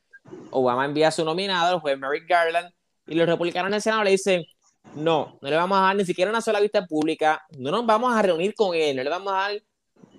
Obama 0.52 0.86
envía 0.86 1.08
a 1.08 1.12
su 1.12 1.26
nominado, 1.26 1.76
el 1.76 1.82
juez 1.82 1.98
Merrick 1.98 2.30
Garland, 2.30 2.72
y 3.08 3.16
los 3.16 3.28
republicanos 3.28 3.70
en 3.70 3.74
el 3.74 3.82
Senado 3.82 4.04
le 4.04 4.12
dicen, 4.12 4.46
no, 4.94 5.40
no 5.42 5.50
le 5.50 5.56
vamos 5.56 5.78
a 5.80 5.82
dar 5.82 5.96
ni 5.96 6.06
siquiera 6.06 6.30
una 6.30 6.40
sola 6.40 6.60
vista 6.60 6.86
pública, 6.86 7.44
no 7.58 7.72
nos 7.72 7.86
vamos 7.86 8.16
a 8.16 8.22
reunir 8.22 8.54
con 8.54 8.76
él, 8.76 8.96
no 8.96 9.04
le 9.04 9.10
vamos 9.10 9.34
a 9.34 9.38
dar 9.38 9.64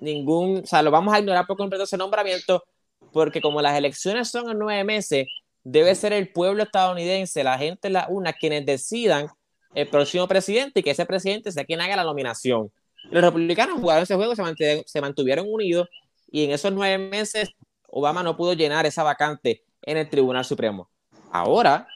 ningún, 0.01 0.61
o 0.63 0.65
sea, 0.65 0.81
lo 0.81 0.91
vamos 0.91 1.13
a 1.13 1.19
ignorar 1.19 1.47
por 1.47 1.55
completo 1.55 1.85
ese 1.85 1.97
nombramiento, 1.97 2.65
porque 3.13 3.39
como 3.39 3.61
las 3.61 3.77
elecciones 3.77 4.29
son 4.29 4.49
en 4.49 4.59
nueve 4.59 4.83
meses, 4.83 5.27
debe 5.63 5.95
ser 5.95 6.11
el 6.11 6.29
pueblo 6.33 6.63
estadounidense, 6.63 7.43
la 7.45 7.57
gente, 7.57 7.89
la 7.89 8.07
una, 8.09 8.33
quienes 8.33 8.65
decidan 8.65 9.27
el 9.73 9.87
próximo 9.87 10.27
presidente 10.27 10.81
y 10.81 10.83
que 10.83 10.91
ese 10.91 11.05
presidente 11.05 11.53
sea 11.53 11.63
quien 11.63 11.79
haga 11.79 11.95
la 11.95 12.03
nominación. 12.03 12.69
Los 13.09 13.23
republicanos 13.23 13.79
jugaron 13.79 14.03
ese 14.03 14.15
juego, 14.15 14.33
se, 14.35 15.01
mantuvieron 15.01 15.47
unidos 15.49 15.89
y 16.29 16.45
en 16.45 16.51
esos 16.51 16.71
nueve 16.71 16.97
meses 16.97 17.49
Obama 17.87 18.23
no 18.23 18.37
pudo 18.37 18.53
llenar 18.53 18.85
esa 18.85 19.03
vacante 19.03 19.63
en 19.81 19.97
el 19.97 20.09
Tribunal 20.09 20.45
Supremo. 20.45 20.89
Ahora, 21.31 21.87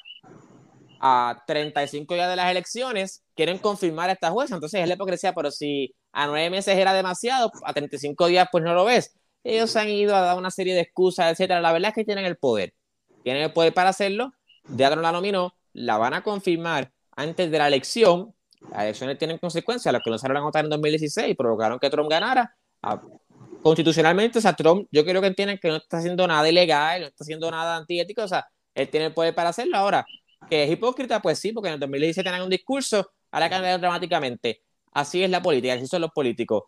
a 1.00 1.44
35 1.48 2.14
días 2.14 2.30
de 2.30 2.36
las 2.36 2.52
elecciones, 2.52 3.24
quieren 3.36 3.60
confirmar 3.60 4.10
a 4.10 4.14
esta 4.14 4.32
jueza. 4.32 4.56
Entonces 4.56 4.82
es 4.82 4.88
la 4.88 4.96
hipocresía, 4.96 5.34
pero 5.34 5.52
si 5.52 5.96
a 6.12 6.28
nueve 6.28 6.50
meses 6.50 6.76
era 6.78 6.94
demasiado, 6.94 7.52
a 7.64 7.74
35 7.74 8.28
días 8.28 8.48
pues 8.52 8.64
no 8.64 8.74
lo 8.74 8.86
ves. 8.86 9.16
Ellos 9.44 9.76
han 9.76 9.90
ido 9.90 10.16
a 10.16 10.22
dar 10.22 10.38
una 10.38 10.52
serie 10.52 10.74
de 10.74 10.82
excusas, 10.82 11.32
etcétera. 11.32 11.62
La 11.62 11.72
verdad 11.72 11.90
es 11.90 11.96
que 11.96 12.04
tienen 12.04 12.26
el 12.26 12.38
poder. 12.38 12.74
Tienen 13.24 13.44
el 13.44 13.54
poder 13.54 13.74
para 13.74 13.90
hacerlo. 13.90 14.34
No 14.68 14.96
la 14.96 15.12
nominó, 15.12 15.56
la 15.74 15.98
van 15.98 16.14
a 16.14 16.24
confirmar 16.24 16.92
antes 17.16 17.52
de 17.52 17.58
la 17.58 17.68
elección 17.68 18.35
las 18.72 18.84
elecciones 18.84 19.18
tienen 19.18 19.38
consecuencias, 19.38 19.92
las 19.92 20.02
que 20.04 20.18
salieron 20.18 20.44
a 20.44 20.46
votar 20.46 20.64
en 20.64 20.70
2016 20.70 21.36
provocaron 21.36 21.80
que 21.80 21.90
Trump 21.90 22.10
ganara. 22.10 22.56
Ah, 22.82 23.02
constitucionalmente, 23.62 24.38
o 24.38 24.42
sea, 24.42 24.54
Trump, 24.54 24.88
yo 24.92 25.04
creo 25.04 25.22
que 25.22 25.28
entienden 25.28 25.58
que 25.58 25.70
no 25.70 25.78
está 25.78 25.98
haciendo 25.98 26.28
nada 26.28 26.48
ilegal, 26.48 27.02
no 27.02 27.08
está 27.08 27.24
haciendo 27.24 27.50
nada 27.50 27.78
antiético, 27.78 28.24
o 28.24 28.28
sea, 28.28 28.48
él 28.76 28.90
tiene 28.90 29.08
el 29.08 29.14
poder 29.14 29.34
para 29.34 29.50
hacerlo. 29.50 29.78
Ahora, 29.78 30.06
que 30.50 30.64
es 30.64 30.72
hipócrita, 30.72 31.22
pues 31.22 31.40
sí, 31.40 31.52
porque 31.52 31.70
en 31.70 31.76
el 31.76 31.80
2016 31.80 32.24
tenían 32.24 32.44
un 32.44 32.50
discurso, 32.50 33.10
ahora 33.32 33.50
cambiado 33.50 33.80
dramáticamente. 33.80 34.62
Así 34.92 35.24
es 35.24 35.30
la 35.30 35.42
política, 35.42 35.74
así 35.74 35.88
son 35.88 36.02
los 36.02 36.12
políticos. 36.12 36.64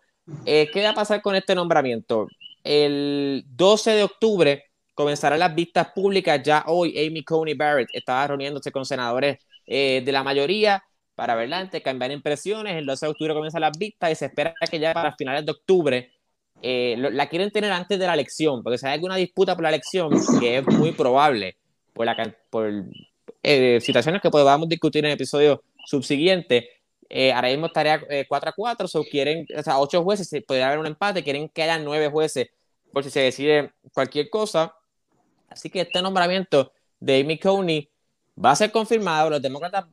Eh, 0.46 0.70
¿Qué 0.74 0.84
va 0.84 0.90
a 0.90 0.94
pasar 0.94 1.22
con 1.22 1.36
este 1.36 1.54
nombramiento? 1.56 2.28
El 2.64 3.44
12 3.48 3.92
de 3.92 4.04
octubre 4.04 4.64
comenzarán 4.94 5.40
las 5.40 5.54
vistas 5.54 5.90
públicas. 5.94 6.42
Ya 6.44 6.64
hoy 6.66 6.98
Amy 6.98 7.24
Coney 7.24 7.54
Barrett 7.54 7.90
estaba 7.94 8.28
reuniéndose 8.28 8.72
con 8.72 8.86
senadores 8.86 9.38
eh, 9.66 10.02
de 10.04 10.12
la 10.12 10.24
mayoría 10.24 10.84
para 11.18 11.34
verla 11.34 11.58
antes, 11.58 11.82
cambiar 11.82 12.12
impresiones. 12.12 12.76
El 12.76 12.86
12 12.86 13.08
de 13.08 13.10
octubre 13.10 13.34
comienza 13.34 13.60
las 13.60 13.76
vistas 13.76 14.12
y 14.12 14.16
se 14.16 14.26
espera 14.26 14.54
que 14.70 14.78
ya 14.80 14.94
para 14.94 15.16
finales 15.16 15.44
de 15.44 15.52
octubre 15.52 16.12
eh, 16.62 16.96
la 16.96 17.28
quieren 17.28 17.50
tener 17.50 17.72
antes 17.72 17.98
de 17.98 18.06
la 18.06 18.14
elección, 18.14 18.62
porque 18.62 18.78
si 18.78 18.86
hay 18.86 18.94
alguna 18.94 19.16
disputa 19.16 19.56
por 19.56 19.64
la 19.64 19.70
elección, 19.70 20.12
que 20.40 20.60
es 20.60 20.68
muy 20.68 20.92
probable 20.92 21.58
por, 21.94 22.06
la, 22.06 22.36
por 22.52 22.72
eh, 23.42 23.80
situaciones 23.82 24.22
que 24.22 24.30
podamos 24.30 24.70
discutir 24.70 25.06
en 25.06 25.10
el 25.10 25.16
episodio 25.16 25.64
subsiguiente, 25.88 26.70
eh, 27.10 27.34
ahora 27.34 27.48
mismo 27.48 27.66
estaría 27.66 28.00
4 28.28 28.50
a 28.52 28.54
4, 28.54 28.88
o 28.94 29.04
quieren, 29.04 29.48
o 29.58 29.64
sea, 29.64 29.80
8 29.80 30.04
jueces, 30.04 30.44
podría 30.46 30.68
haber 30.68 30.78
un 30.78 30.86
empate, 30.86 31.24
quieren 31.24 31.50
que 31.50 31.64
haya 31.64 31.80
9 31.80 32.10
jueces 32.10 32.50
por 32.94 33.04
si 33.04 33.10
se 33.10 33.22
decide 33.22 33.72
cualquier 33.92 34.30
cosa. 34.30 34.76
Así 35.50 35.72
que 35.72 35.82
este 35.82 36.00
nombramiento 36.04 36.74
de 37.00 37.22
Amy 37.22 37.40
Coney 37.40 37.90
va 38.44 38.52
a 38.52 38.56
ser 38.56 38.72
confirmado, 38.72 39.32
los 39.32 39.42
demócratas 39.42 39.86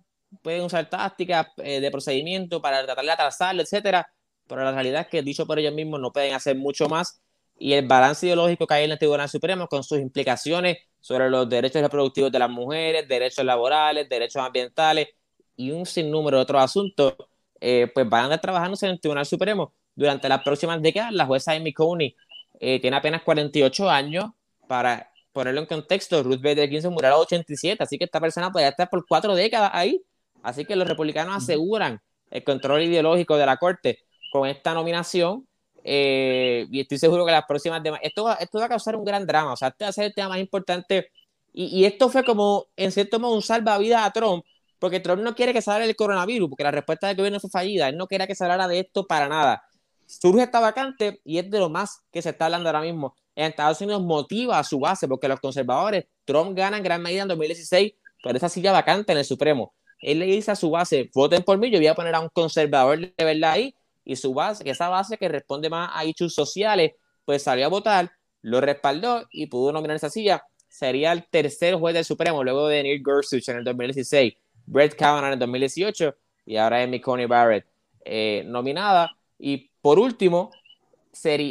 pueden 0.42 0.62
usar 0.62 0.88
tácticas 0.88 1.48
eh, 1.58 1.80
de 1.80 1.90
procedimiento 1.90 2.60
para 2.60 2.84
tratar 2.84 3.04
de 3.04 3.10
atrasarlo, 3.10 3.62
etcétera, 3.62 4.08
pero 4.46 4.64
la 4.64 4.72
realidad 4.72 5.02
es 5.02 5.08
que 5.08 5.22
dicho 5.22 5.46
por 5.46 5.58
ellos 5.58 5.74
mismos 5.74 6.00
no 6.00 6.12
pueden 6.12 6.34
hacer 6.34 6.56
mucho 6.56 6.88
más 6.88 7.20
y 7.58 7.72
el 7.72 7.86
balance 7.86 8.26
ideológico 8.26 8.66
que 8.66 8.74
hay 8.74 8.84
en 8.84 8.92
el 8.92 8.98
Tribunal 8.98 9.28
Supremo 9.28 9.68
con 9.68 9.84
sus 9.84 9.98
implicaciones 9.98 10.78
sobre 11.00 11.30
los 11.30 11.48
derechos 11.48 11.82
reproductivos 11.82 12.32
de 12.32 12.38
las 12.38 12.50
mujeres, 12.50 13.06
derechos 13.08 13.44
laborales, 13.44 14.08
derechos 14.08 14.42
ambientales 14.42 15.08
y 15.56 15.70
un 15.70 15.86
sinnúmero 15.86 16.38
de 16.38 16.42
otros 16.42 16.62
asuntos, 16.62 17.14
eh, 17.60 17.90
pues 17.94 18.08
van 18.08 18.22
a 18.22 18.24
estar 18.26 18.40
trabajándose 18.40 18.86
en 18.86 18.92
el 18.92 19.00
Tribunal 19.00 19.26
Supremo 19.26 19.72
durante 19.94 20.28
las 20.28 20.42
próximas 20.42 20.82
décadas. 20.82 21.12
La 21.12 21.26
jueza 21.26 21.52
Amy 21.52 21.72
Coney 21.72 22.16
eh, 22.58 22.80
tiene 22.80 22.96
apenas 22.96 23.22
48 23.22 23.88
años. 23.88 24.30
Para 24.66 25.10
ponerlo 25.32 25.60
en 25.60 25.66
contexto, 25.66 26.22
Ruth 26.22 26.40
Bader 26.40 26.68
Ginsburg 26.68 26.94
murió 26.94 27.08
a 27.08 27.12
los 27.12 27.20
87, 27.22 27.82
así 27.82 27.98
que 27.98 28.04
esta 28.04 28.20
persona 28.20 28.50
podría 28.50 28.70
estar 28.70 28.88
por 28.88 29.06
cuatro 29.06 29.34
décadas 29.34 29.70
ahí 29.74 30.02
Así 30.44 30.66
que 30.66 30.76
los 30.76 30.86
republicanos 30.86 31.36
aseguran 31.36 32.00
el 32.30 32.44
control 32.44 32.82
ideológico 32.82 33.36
de 33.36 33.46
la 33.46 33.56
Corte 33.56 34.00
con 34.30 34.46
esta 34.46 34.74
nominación. 34.74 35.48
Eh, 35.82 36.66
y 36.70 36.80
estoy 36.80 36.98
seguro 36.98 37.24
que 37.24 37.32
las 37.32 37.46
próximas 37.46 37.82
esto, 38.02 38.24
va, 38.24 38.34
esto 38.34 38.58
va 38.58 38.66
a 38.66 38.68
causar 38.68 38.94
un 38.94 39.04
gran 39.04 39.26
drama. 39.26 39.54
O 39.54 39.56
sea, 39.56 39.68
este 39.68 39.84
va 39.84 39.88
a 39.88 39.92
ser 39.92 40.04
el 40.04 40.14
tema 40.14 40.28
más 40.28 40.38
importante. 40.38 41.10
Y, 41.52 41.84
esto 41.84 42.10
fue 42.10 42.24
como, 42.24 42.66
en 42.76 42.92
cierto 42.92 43.18
modo, 43.20 43.34
un 43.34 43.42
salvavidas 43.42 44.04
a 44.04 44.10
Trump, 44.10 44.44
porque 44.78 45.00
Trump 45.00 45.22
no 45.22 45.34
quiere 45.34 45.52
que 45.52 45.62
se 45.62 45.70
hable 45.70 45.86
del 45.86 45.96
coronavirus, 45.96 46.48
porque 46.50 46.64
la 46.64 46.72
respuesta 46.72 47.06
del 47.06 47.16
gobierno 47.16 47.40
fue 47.40 47.48
fallida. 47.48 47.88
Él 47.88 47.96
no 47.96 48.06
quería 48.08 48.26
que 48.26 48.34
se 48.34 48.44
hablara 48.44 48.68
de 48.68 48.80
esto 48.80 49.06
para 49.06 49.28
nada. 49.28 49.62
surge 50.06 50.42
esta 50.42 50.60
vacante 50.60 51.20
y 51.24 51.38
es 51.38 51.48
de 51.50 51.58
lo 51.60 51.70
más 51.70 52.02
que 52.12 52.20
se 52.22 52.30
está 52.30 52.46
hablando 52.46 52.68
ahora 52.68 52.80
mismo. 52.80 53.14
En 53.36 53.46
Estados 53.46 53.80
Unidos 53.80 54.02
motiva 54.02 54.58
a 54.58 54.64
su 54.64 54.80
base 54.80 55.08
porque 55.08 55.28
los 55.28 55.40
conservadores, 55.40 56.06
Trump 56.24 56.56
gana 56.56 56.76
en 56.76 56.82
gran 56.82 57.00
medida 57.02 57.22
en 57.22 57.28
2016 57.28 57.94
por 58.22 58.36
esa 58.36 58.48
silla 58.48 58.72
vacante 58.72 59.12
en 59.12 59.18
el 59.18 59.24
Supremo. 59.24 59.74
Él 60.04 60.18
le 60.18 60.26
dice 60.26 60.50
a 60.50 60.56
su 60.56 60.70
base, 60.70 61.10
voten 61.14 61.42
por 61.42 61.58
mí, 61.58 61.70
yo 61.70 61.78
voy 61.78 61.86
a 61.86 61.94
poner 61.94 62.14
a 62.14 62.20
un 62.20 62.28
conservador 62.28 62.98
de 62.98 63.24
verdad 63.24 63.52
ahí 63.52 63.74
y 64.04 64.16
su 64.16 64.34
base, 64.34 64.68
esa 64.68 64.88
base 64.88 65.16
que 65.16 65.28
responde 65.28 65.70
más 65.70 65.90
a 65.94 66.04
hechos 66.04 66.34
sociales, 66.34 66.92
pues 67.24 67.42
salió 67.42 67.66
a 67.66 67.68
votar, 67.68 68.12
lo 68.42 68.60
respaldó 68.60 69.26
y 69.30 69.46
pudo 69.46 69.72
nominar 69.72 69.96
esa 69.96 70.10
silla. 70.10 70.44
Sería 70.68 71.12
el 71.12 71.26
tercer 71.28 71.76
juez 71.76 71.94
del 71.94 72.04
Supremo 72.04 72.44
luego 72.44 72.68
de 72.68 72.82
Neil 72.82 73.02
Gorsuch 73.02 73.48
en 73.48 73.58
el 73.58 73.64
2016, 73.64 74.34
Brett 74.66 74.94
Kavanaugh 74.94 75.28
en 75.28 75.32
el 75.34 75.38
2018 75.38 76.14
y 76.46 76.56
ahora 76.56 76.82
Amy 76.82 77.00
Coney 77.00 77.26
Barrett 77.26 77.66
eh, 78.04 78.42
nominada. 78.46 79.16
Y 79.38 79.70
por 79.80 79.98
último, 79.98 80.50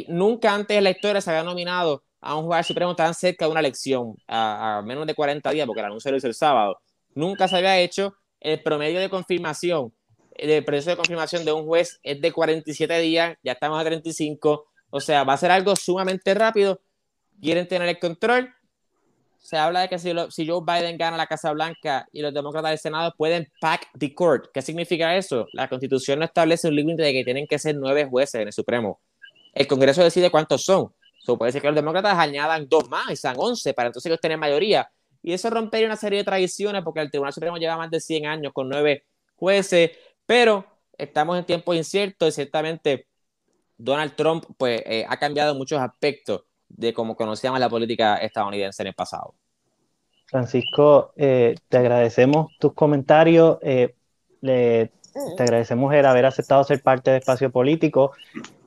nunca 0.08 0.54
antes 0.54 0.76
en 0.76 0.84
la 0.84 0.90
historia 0.90 1.20
se 1.20 1.30
había 1.30 1.42
nominado 1.42 2.04
a 2.20 2.36
un 2.36 2.46
juez 2.46 2.66
supremo 2.66 2.94
tan 2.94 3.14
cerca 3.14 3.44
de 3.44 3.50
una 3.50 3.60
elección, 3.60 4.16
a, 4.28 4.82
menos 4.84 5.06
de 5.06 5.14
40 5.14 5.50
días, 5.50 5.66
porque 5.66 5.80
el 5.80 5.86
anuncio 5.86 6.10
lo 6.10 6.16
hizo 6.16 6.26
el 6.26 6.34
sábado. 6.34 6.78
Nunca 7.14 7.48
se 7.48 7.56
había 7.56 7.78
hecho 7.78 8.14
el 8.44 8.62
promedio 8.62 9.00
de 9.00 9.10
confirmación, 9.10 9.92
el 10.36 10.64
proceso 10.64 10.90
de 10.90 10.96
confirmación 10.96 11.44
de 11.44 11.52
un 11.52 11.64
juez 11.66 11.98
es 12.02 12.20
de 12.20 12.32
47 12.32 12.98
días, 13.00 13.36
ya 13.42 13.52
estamos 13.52 13.80
a 13.80 13.84
35, 13.84 14.66
o 14.90 15.00
sea, 15.00 15.24
va 15.24 15.32
a 15.32 15.36
ser 15.36 15.50
algo 15.50 15.74
sumamente 15.74 16.34
rápido. 16.34 16.80
Quieren 17.40 17.66
tener 17.66 17.88
el 17.88 17.98
control. 17.98 18.54
Se 19.38 19.56
habla 19.56 19.80
de 19.80 19.88
que 19.88 19.98
si, 19.98 20.12
Joe 20.46 20.62
Biden 20.64 20.96
gana 20.96 21.16
la 21.16 21.26
Casa 21.26 21.52
Blanca 21.52 22.06
y 22.12 22.22
los 22.22 22.32
demócratas 22.32 22.70
del 22.70 22.78
Senado 22.78 23.12
pueden 23.16 23.50
pack 23.60 23.88
the 23.98 24.14
court. 24.14 24.46
¿Qué 24.54 24.62
significa 24.62 25.16
eso? 25.16 25.46
La 25.52 25.68
Constitución 25.68 26.20
no 26.20 26.24
establece 26.24 26.68
un 26.68 26.76
límite 26.76 27.02
de 27.02 27.12
que 27.12 27.24
tienen 27.24 27.46
que 27.46 27.58
ser 27.58 27.74
nueve 27.76 28.06
jueces 28.08 28.40
en 28.40 28.46
el 28.46 28.52
Supremo 28.52 29.00
el 29.54 29.66
Congreso 29.66 30.02
decide 30.02 30.30
cuántos 30.30 30.64
son. 30.64 30.92
So, 31.24 31.38
puede 31.38 31.52
ser 31.52 31.62
que 31.62 31.68
los 31.68 31.76
demócratas 31.76 32.18
añadan 32.18 32.68
dos 32.68 32.88
más 32.90 33.10
y 33.10 33.16
sean 33.16 33.36
once 33.38 33.72
para 33.72 33.88
entonces 33.88 34.10
ellos 34.10 34.20
tener 34.20 34.36
mayoría. 34.36 34.90
Y 35.24 35.32
eso 35.32 35.48
rompería 35.48 35.86
una 35.86 35.96
serie 35.96 36.18
de 36.18 36.24
tradiciones 36.24 36.82
porque 36.84 37.00
el 37.00 37.10
Tribunal 37.10 37.32
Supremo 37.32 37.56
lleva 37.56 37.78
más 37.78 37.90
de 37.90 37.98
100 37.98 38.26
años 38.26 38.52
con 38.52 38.68
nueve 38.68 39.04
jueces, 39.36 39.92
pero 40.26 40.66
estamos 40.98 41.38
en 41.38 41.46
tiempos 41.46 41.74
inciertos 41.74 42.28
y 42.28 42.32
ciertamente 42.32 43.06
Donald 43.78 44.14
Trump 44.16 44.44
pues, 44.58 44.82
eh, 44.84 45.06
ha 45.08 45.16
cambiado 45.16 45.54
muchos 45.54 45.80
aspectos 45.80 46.42
de 46.68 46.92
cómo 46.92 47.16
conocíamos 47.16 47.58
la 47.58 47.70
política 47.70 48.18
estadounidense 48.18 48.82
en 48.82 48.88
el 48.88 48.94
pasado. 48.94 49.34
Francisco, 50.26 51.14
eh, 51.16 51.54
te 51.70 51.78
agradecemos 51.78 52.52
tus 52.58 52.74
comentarios. 52.74 53.56
Eh, 53.62 53.94
te 54.42 54.90
agradecemos 55.42 55.94
el 55.94 56.04
haber 56.04 56.26
aceptado 56.26 56.64
ser 56.64 56.82
parte 56.82 57.10
de 57.10 57.16
Espacio 57.16 57.50
Político 57.50 58.12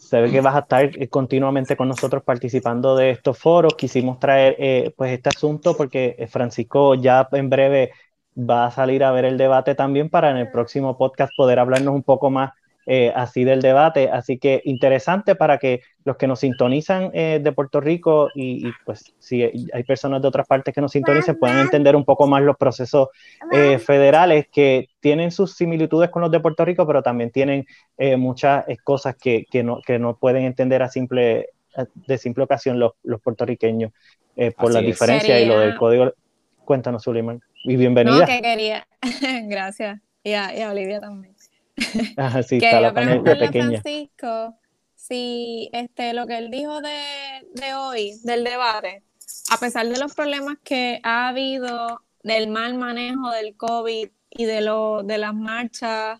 se 0.07 0.21
ve 0.21 0.31
que 0.31 0.41
vas 0.41 0.55
a 0.55 0.59
estar 0.59 0.85
eh, 0.85 1.09
continuamente 1.09 1.75
con 1.75 1.89
nosotros 1.89 2.23
participando 2.23 2.95
de 2.95 3.11
estos 3.11 3.37
foros. 3.37 3.75
Quisimos 3.75 4.19
traer 4.19 4.55
eh, 4.57 4.93
pues 4.95 5.11
este 5.11 5.29
asunto 5.29 5.75
porque 5.75 6.15
eh, 6.17 6.27
Francisco 6.27 6.95
ya 6.95 7.27
en 7.33 7.49
breve 7.49 7.91
va 8.37 8.67
a 8.67 8.71
salir 8.71 9.03
a 9.03 9.11
ver 9.11 9.25
el 9.25 9.37
debate 9.37 9.75
también 9.75 10.09
para 10.09 10.31
en 10.31 10.37
el 10.37 10.49
próximo 10.49 10.97
podcast 10.97 11.33
poder 11.35 11.59
hablarnos 11.59 11.93
un 11.93 12.03
poco 12.03 12.29
más 12.29 12.51
eh, 12.89 13.11
así 13.13 13.43
del 13.43 13.61
debate. 13.61 14.09
Así 14.09 14.37
que 14.37 14.61
interesante 14.63 15.35
para 15.35 15.57
que 15.57 15.81
los 16.05 16.15
que 16.15 16.25
nos 16.25 16.39
sintonizan 16.39 17.11
eh, 17.13 17.41
de 17.43 17.51
Puerto 17.51 17.81
Rico 17.81 18.29
y, 18.33 18.71
pues 18.85 19.13
si 19.19 19.43
hay 19.43 19.83
personas 19.83 20.21
de 20.21 20.29
otras 20.29 20.47
partes 20.47 20.73
que 20.73 20.79
nos 20.79 20.93
sintonicen 20.93 21.37
puedan 21.37 21.59
entender 21.59 21.97
un 21.97 22.05
poco 22.05 22.27
más 22.27 22.41
los 22.43 22.55
procesos 22.55 23.09
eh, 23.51 23.77
federales 23.77 24.47
que 24.49 24.87
tienen 25.01 25.31
sus 25.31 25.53
similitudes 25.55 26.09
con 26.09 26.21
los 26.21 26.31
de 26.31 26.39
Puerto 26.39 26.63
Rico, 26.63 26.87
pero 26.87 27.03
también 27.03 27.29
tienen 27.29 27.65
muchas 28.17 28.63
cosas 28.85 29.17
que, 29.17 29.45
que, 29.51 29.63
no, 29.63 29.81
que 29.85 29.99
no 29.99 30.15
pueden 30.15 30.45
entender 30.45 30.81
a 30.81 30.87
simple 30.87 31.49
de 32.07 32.17
simple 32.17 32.45
ocasión 32.45 32.79
los, 32.79 32.93
los 33.03 33.19
puertorriqueños 33.21 33.91
por 34.57 34.73
la 34.73 34.79
diferencia 34.79 35.39
y 35.41 35.45
lo 35.45 35.59
del 35.59 35.75
código. 35.75 36.13
Cuéntanos, 36.63 37.03
Suleiman. 37.03 37.41
Y 37.65 37.75
bienvenida. 37.75 38.19
No, 38.19 38.25
que 38.25 38.41
quería. 38.41 38.87
Gracias. 39.49 39.99
Y 40.23 40.33
a, 40.33 40.53
y 40.53 40.61
a 40.61 40.71
Olivia 40.71 40.99
también. 40.99 41.36
Ajá, 42.17 42.43
sí, 42.43 42.57
está 42.57 42.81
la 42.81 42.93
pequeña. 42.93 43.81
Francisco, 43.81 44.57
si 44.95 45.69
este, 45.73 46.13
lo 46.13 46.25
que 46.25 46.37
él 46.37 46.49
dijo 46.49 46.81
de, 46.81 47.47
de 47.53 47.73
hoy, 47.75 48.19
del 48.23 48.43
debate, 48.43 49.03
a 49.51 49.57
pesar 49.57 49.87
de 49.87 49.99
los 49.99 50.13
problemas 50.13 50.57
que 50.63 50.99
ha 51.03 51.29
habido 51.29 52.01
del 52.23 52.49
mal 52.49 52.75
manejo 52.77 53.29
del 53.31 53.55
COVID 53.55 54.09
y 54.29 54.45
de, 54.45 54.61
lo, 54.61 55.03
de 55.03 55.17
las 55.17 55.33
marchas, 55.33 56.19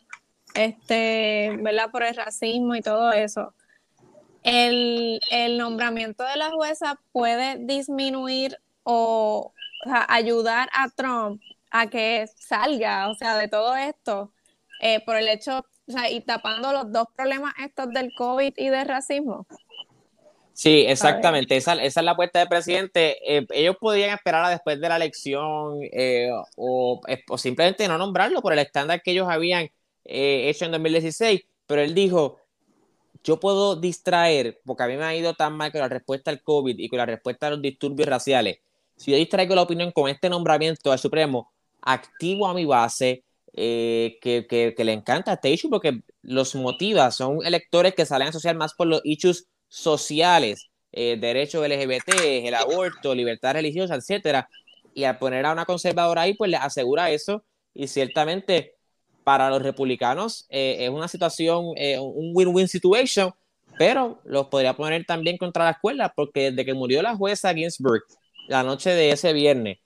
este, 0.54 1.58
¿verdad? 1.60 1.92
Por 1.92 2.04
el 2.04 2.16
racismo 2.16 2.76
y 2.76 2.82
todo 2.82 3.12
eso, 3.12 3.54
el, 4.44 5.20
el 5.32 5.58
nombramiento 5.58 6.24
de 6.24 6.38
la 6.38 6.52
jueza 6.52 7.00
puede 7.12 7.58
disminuir 7.58 8.58
o, 8.84 9.54
o 9.86 9.90
sea, 9.90 10.06
ayudar 10.08 10.70
a 10.72 10.90
Trump 10.90 11.42
a 11.72 11.88
que 11.88 12.28
salga, 12.36 13.10
o 13.10 13.16
sea, 13.16 13.36
de 13.36 13.48
todo 13.48 13.76
esto 13.76 14.32
eh, 14.82 15.04
por 15.06 15.16
el 15.16 15.28
hecho, 15.28 15.66
o 15.88 15.92
sea, 15.92 16.10
y 16.10 16.22
tapando 16.22 16.72
los 16.74 16.92
dos 16.92 17.08
problemas 17.16 17.54
estos 17.64 17.90
del 17.90 18.14
COVID 18.16 18.54
y 18.58 18.70
del 18.70 18.88
racismo. 18.88 19.48
Sí, 20.54 20.86
exactamente. 20.88 21.56
Esa, 21.56 21.76
es 21.76 21.96
la 21.98 22.12
apuesta 22.12 22.40
del 22.40 22.48
presidente. 22.48 23.18
Eh, 23.28 23.46
ellos 23.52 23.76
podían 23.80 24.10
esperar 24.10 24.46
a 24.46 24.50
después 24.50 24.82
de 24.82 24.90
la 24.90 24.96
elección 24.96 25.80
eh, 25.92 26.32
o, 26.56 27.00
o, 27.30 27.38
simplemente 27.38 27.88
no 27.88 27.98
nombrarlo 27.98 28.42
por 28.42 28.54
el 28.54 28.60
estándar 28.60 29.02
que 29.04 29.12
ellos 29.12 29.28
habían 29.30 29.70
hecho 30.04 30.66
en 30.66 30.72
2016, 30.72 31.42
pero 31.68 31.82
él 31.82 31.94
dijo, 31.94 32.40
yo 33.24 33.40
puedo 33.40 33.76
distraer, 33.76 34.62
porque 34.66 34.84
a 34.84 34.88
mí 34.88 34.96
me 34.96 35.04
ha 35.04 35.14
ido 35.14 35.34
tan 35.34 35.54
mal 35.54 35.72
con 35.72 35.82
la 35.82 35.90
respuesta 35.90 36.32
al 36.32 36.42
COVID 36.42 36.80
y 36.80 36.88
con 36.88 36.98
la 36.98 37.06
respuesta 37.06 37.48
a 37.48 37.50
los 37.52 37.62
disturbios 37.62 38.08
raciales. 38.08 38.60
Si 38.96 39.12
yo 39.12 39.18
distraigo 39.18 39.54
la 39.54 39.62
opinión 39.62 39.92
con 39.92 40.10
este 40.10 40.30
nombramiento 40.30 40.92
al 40.92 41.00
Supremo, 41.00 41.52
activo 41.82 42.48
a 42.48 42.54
mi 42.54 42.66
base, 42.66 43.24
eh, 43.60 44.20
que, 44.22 44.76
le 44.78 44.94
encanta 44.94 45.34
este 45.34 45.50
issue 45.50 45.68
porque 45.72 46.02
los 46.22 46.54
motiva, 46.54 47.10
son 47.10 47.44
electores 47.44 47.96
que 47.96 48.06
salen 48.06 48.28
a 48.28 48.30
asociar 48.30 48.56
más 48.56 48.76
por 48.76 48.86
los 48.86 49.02
issues 49.04 49.48
sociales, 49.68 50.70
eh, 50.92 51.18
derechos 51.20 51.68
LGBT, 51.68 52.46
el 52.46 52.54
aborto, 52.54 53.16
libertad 53.16 53.54
religiosa, 53.54 53.96
etcétera, 53.96 54.48
y 54.94 55.06
al 55.06 55.18
poner 55.18 55.44
a 55.48 55.54
una 55.54 55.66
conservadora 55.66 56.22
ahí, 56.22 56.36
pues 56.36 56.52
le 56.52 56.58
asegura 56.58 57.10
eso, 57.10 57.44
y 57.74 57.88
ciertamente 57.88 58.76
para 59.24 59.50
los 59.50 59.64
republicanos 59.64 60.46
eh, 60.50 60.78
es 60.82 60.90
una 60.92 61.08
situación, 61.08 61.66
un 62.00 62.32
win-win 62.36 62.68
situation, 62.68 63.34
pero 63.80 64.22
los 64.24 64.50
podría 64.50 64.76
poner 64.76 65.04
también 65.06 65.38
contra 65.38 65.66
la 65.66 65.72
escuela, 65.72 66.14
porque 66.16 66.52
desde 66.52 66.64
que 66.64 66.76
murió 66.76 67.02
la 67.02 67.16
jueza 67.16 67.56
Ginsburg, 67.56 68.04
la 68.48 68.62
noche 68.62 68.92
de 68.92 69.10
ese 69.10 69.34
viernes, 69.34 69.80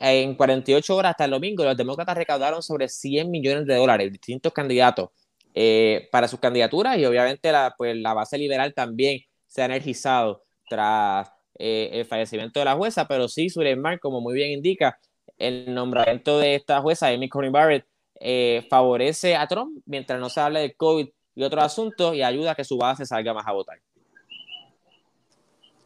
en 0.00 0.34
48 0.34 0.96
horas 0.96 1.10
hasta 1.10 1.24
el 1.24 1.32
domingo, 1.32 1.64
los 1.64 1.76
demócratas 1.76 2.16
recaudaron 2.16 2.62
sobre 2.62 2.88
100 2.88 3.30
millones 3.30 3.66
de 3.66 3.74
dólares, 3.74 4.12
distintos 4.12 4.52
candidatos, 4.52 5.10
eh, 5.54 6.08
para 6.12 6.28
sus 6.28 6.38
candidaturas 6.38 6.98
y 6.98 7.04
obviamente 7.04 7.50
la, 7.50 7.74
pues, 7.76 7.96
la 7.96 8.14
base 8.14 8.38
liberal 8.38 8.74
también 8.74 9.20
se 9.46 9.62
ha 9.62 9.64
energizado 9.64 10.44
tras 10.68 11.28
eh, 11.58 11.90
el 11.92 12.04
fallecimiento 12.04 12.60
de 12.60 12.66
la 12.66 12.76
jueza, 12.76 13.08
pero 13.08 13.26
sí, 13.28 13.50
Suleiman, 13.50 13.98
como 13.98 14.20
muy 14.20 14.34
bien 14.34 14.50
indica, 14.50 14.98
el 15.36 15.74
nombramiento 15.74 16.38
de 16.38 16.54
esta 16.54 16.80
jueza, 16.80 17.08
Amy 17.08 17.28
Coney 17.28 17.50
Barrett, 17.50 17.86
eh, 18.20 18.66
favorece 18.68 19.36
a 19.36 19.46
Trump 19.46 19.80
mientras 19.86 20.20
no 20.20 20.28
se 20.28 20.40
hable 20.40 20.60
del 20.60 20.76
COVID 20.76 21.08
y 21.34 21.42
otros 21.42 21.64
asuntos 21.64 22.14
y 22.14 22.22
ayuda 22.22 22.52
a 22.52 22.54
que 22.54 22.64
su 22.64 22.76
base 22.76 23.06
salga 23.06 23.32
más 23.32 23.46
a 23.46 23.52
votar. 23.52 23.78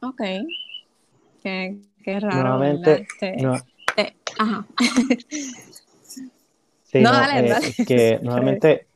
Ok. 0.01 0.23
Qué, 1.43 1.79
qué 2.03 2.21
raro. 2.21 2.57
Nuevamente, 2.57 3.07
este, 3.09 3.43
eh, 3.43 3.61
ajá. 4.43 4.67
Sí, 6.93 7.01
no, 7.01 7.11
dale, 7.11 7.51
eh, 7.51 7.85
que 7.87 8.19
nuevamente, 8.23 8.87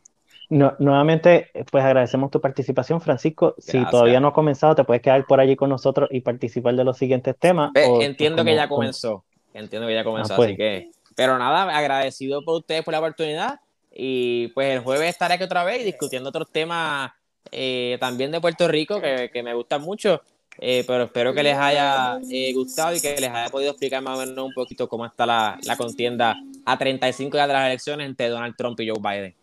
nuevamente, 0.50 1.50
pues 1.70 1.82
agradecemos 1.82 2.30
tu 2.30 2.42
participación, 2.42 3.00
Francisco. 3.00 3.54
Si 3.56 3.82
todavía 3.86 4.20
no 4.20 4.28
ha 4.28 4.32
comenzado, 4.34 4.74
te 4.74 4.84
puedes 4.84 5.02
quedar 5.02 5.26
por 5.26 5.40
allí 5.40 5.56
con 5.56 5.70
nosotros 5.70 6.10
y 6.12 6.20
participar 6.20 6.76
de 6.76 6.84
los 6.84 6.98
siguientes 6.98 7.34
temas. 7.38 7.70
entiendo 7.74 8.44
que 8.44 8.54
ya 8.54 8.68
comenzó. 8.68 9.24
Entiendo 9.54 9.88
que 9.88 9.94
ya 9.94 10.04
comenzó, 10.04 10.34
ah, 10.34 10.36
pues. 10.36 10.48
así 10.48 10.56
que. 10.58 10.90
Pero 11.14 11.38
nada, 11.38 11.74
agradecido 11.74 12.44
por 12.44 12.58
ustedes 12.58 12.84
por 12.84 12.92
la 12.92 12.98
oportunidad. 12.98 13.60
Y 13.90 14.48
pues 14.48 14.74
el 14.74 14.80
jueves 14.80 15.08
estaré 15.08 15.32
aquí 15.32 15.44
otra 15.44 15.64
vez 15.64 15.82
discutiendo 15.82 16.28
otros 16.28 16.50
temas 16.52 17.12
eh, 17.50 17.96
también 17.98 18.30
de 18.30 18.42
Puerto 18.42 18.68
Rico 18.68 19.00
que, 19.00 19.30
que 19.32 19.42
me 19.42 19.54
gustan 19.54 19.80
mucho. 19.80 20.20
Eh, 20.58 20.84
pero 20.86 21.04
espero 21.04 21.34
que 21.34 21.42
les 21.42 21.56
haya 21.56 22.18
eh, 22.30 22.52
gustado 22.54 22.94
y 22.94 23.00
que 23.00 23.20
les 23.20 23.30
haya 23.30 23.48
podido 23.48 23.72
explicar 23.72 24.02
más 24.02 24.18
o 24.18 24.20
menos 24.20 24.44
un 24.44 24.54
poquito 24.54 24.88
cómo 24.88 25.04
está 25.04 25.26
la, 25.26 25.58
la 25.64 25.76
contienda 25.76 26.36
a 26.64 26.78
35 26.78 27.36
días 27.36 27.46
de 27.46 27.52
las 27.52 27.66
elecciones 27.66 28.06
entre 28.06 28.28
Donald 28.28 28.54
Trump 28.56 28.80
y 28.80 28.88
Joe 28.88 28.98
Biden. 29.00 29.34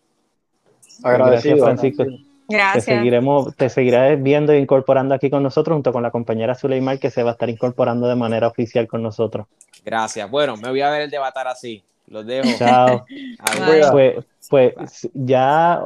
Gracias, 1.02 1.58
Francisco. 1.60 2.04
Gracias. 2.48 2.84
Te, 2.84 2.96
seguiremos, 2.96 3.56
te 3.56 3.68
seguirás 3.70 4.22
viendo 4.22 4.52
e 4.52 4.58
incorporando 4.58 5.14
aquí 5.14 5.30
con 5.30 5.42
nosotros 5.42 5.76
junto 5.76 5.92
con 5.92 6.02
la 6.02 6.10
compañera 6.10 6.54
Zuleimar 6.54 6.98
que 6.98 7.10
se 7.10 7.22
va 7.22 7.30
a 7.30 7.32
estar 7.32 7.48
incorporando 7.48 8.06
de 8.06 8.16
manera 8.16 8.48
oficial 8.48 8.86
con 8.86 9.02
nosotros. 9.02 9.46
Gracias. 9.84 10.30
Bueno, 10.30 10.56
me 10.56 10.68
voy 10.68 10.80
a 10.82 10.90
ver 10.90 11.02
el 11.02 11.10
debatar 11.10 11.48
así. 11.48 11.82
Los 12.06 12.26
dejo. 12.26 12.48
Chao. 12.58 13.06
pues, 13.92 14.16
pues 14.50 15.08
ya 15.14 15.82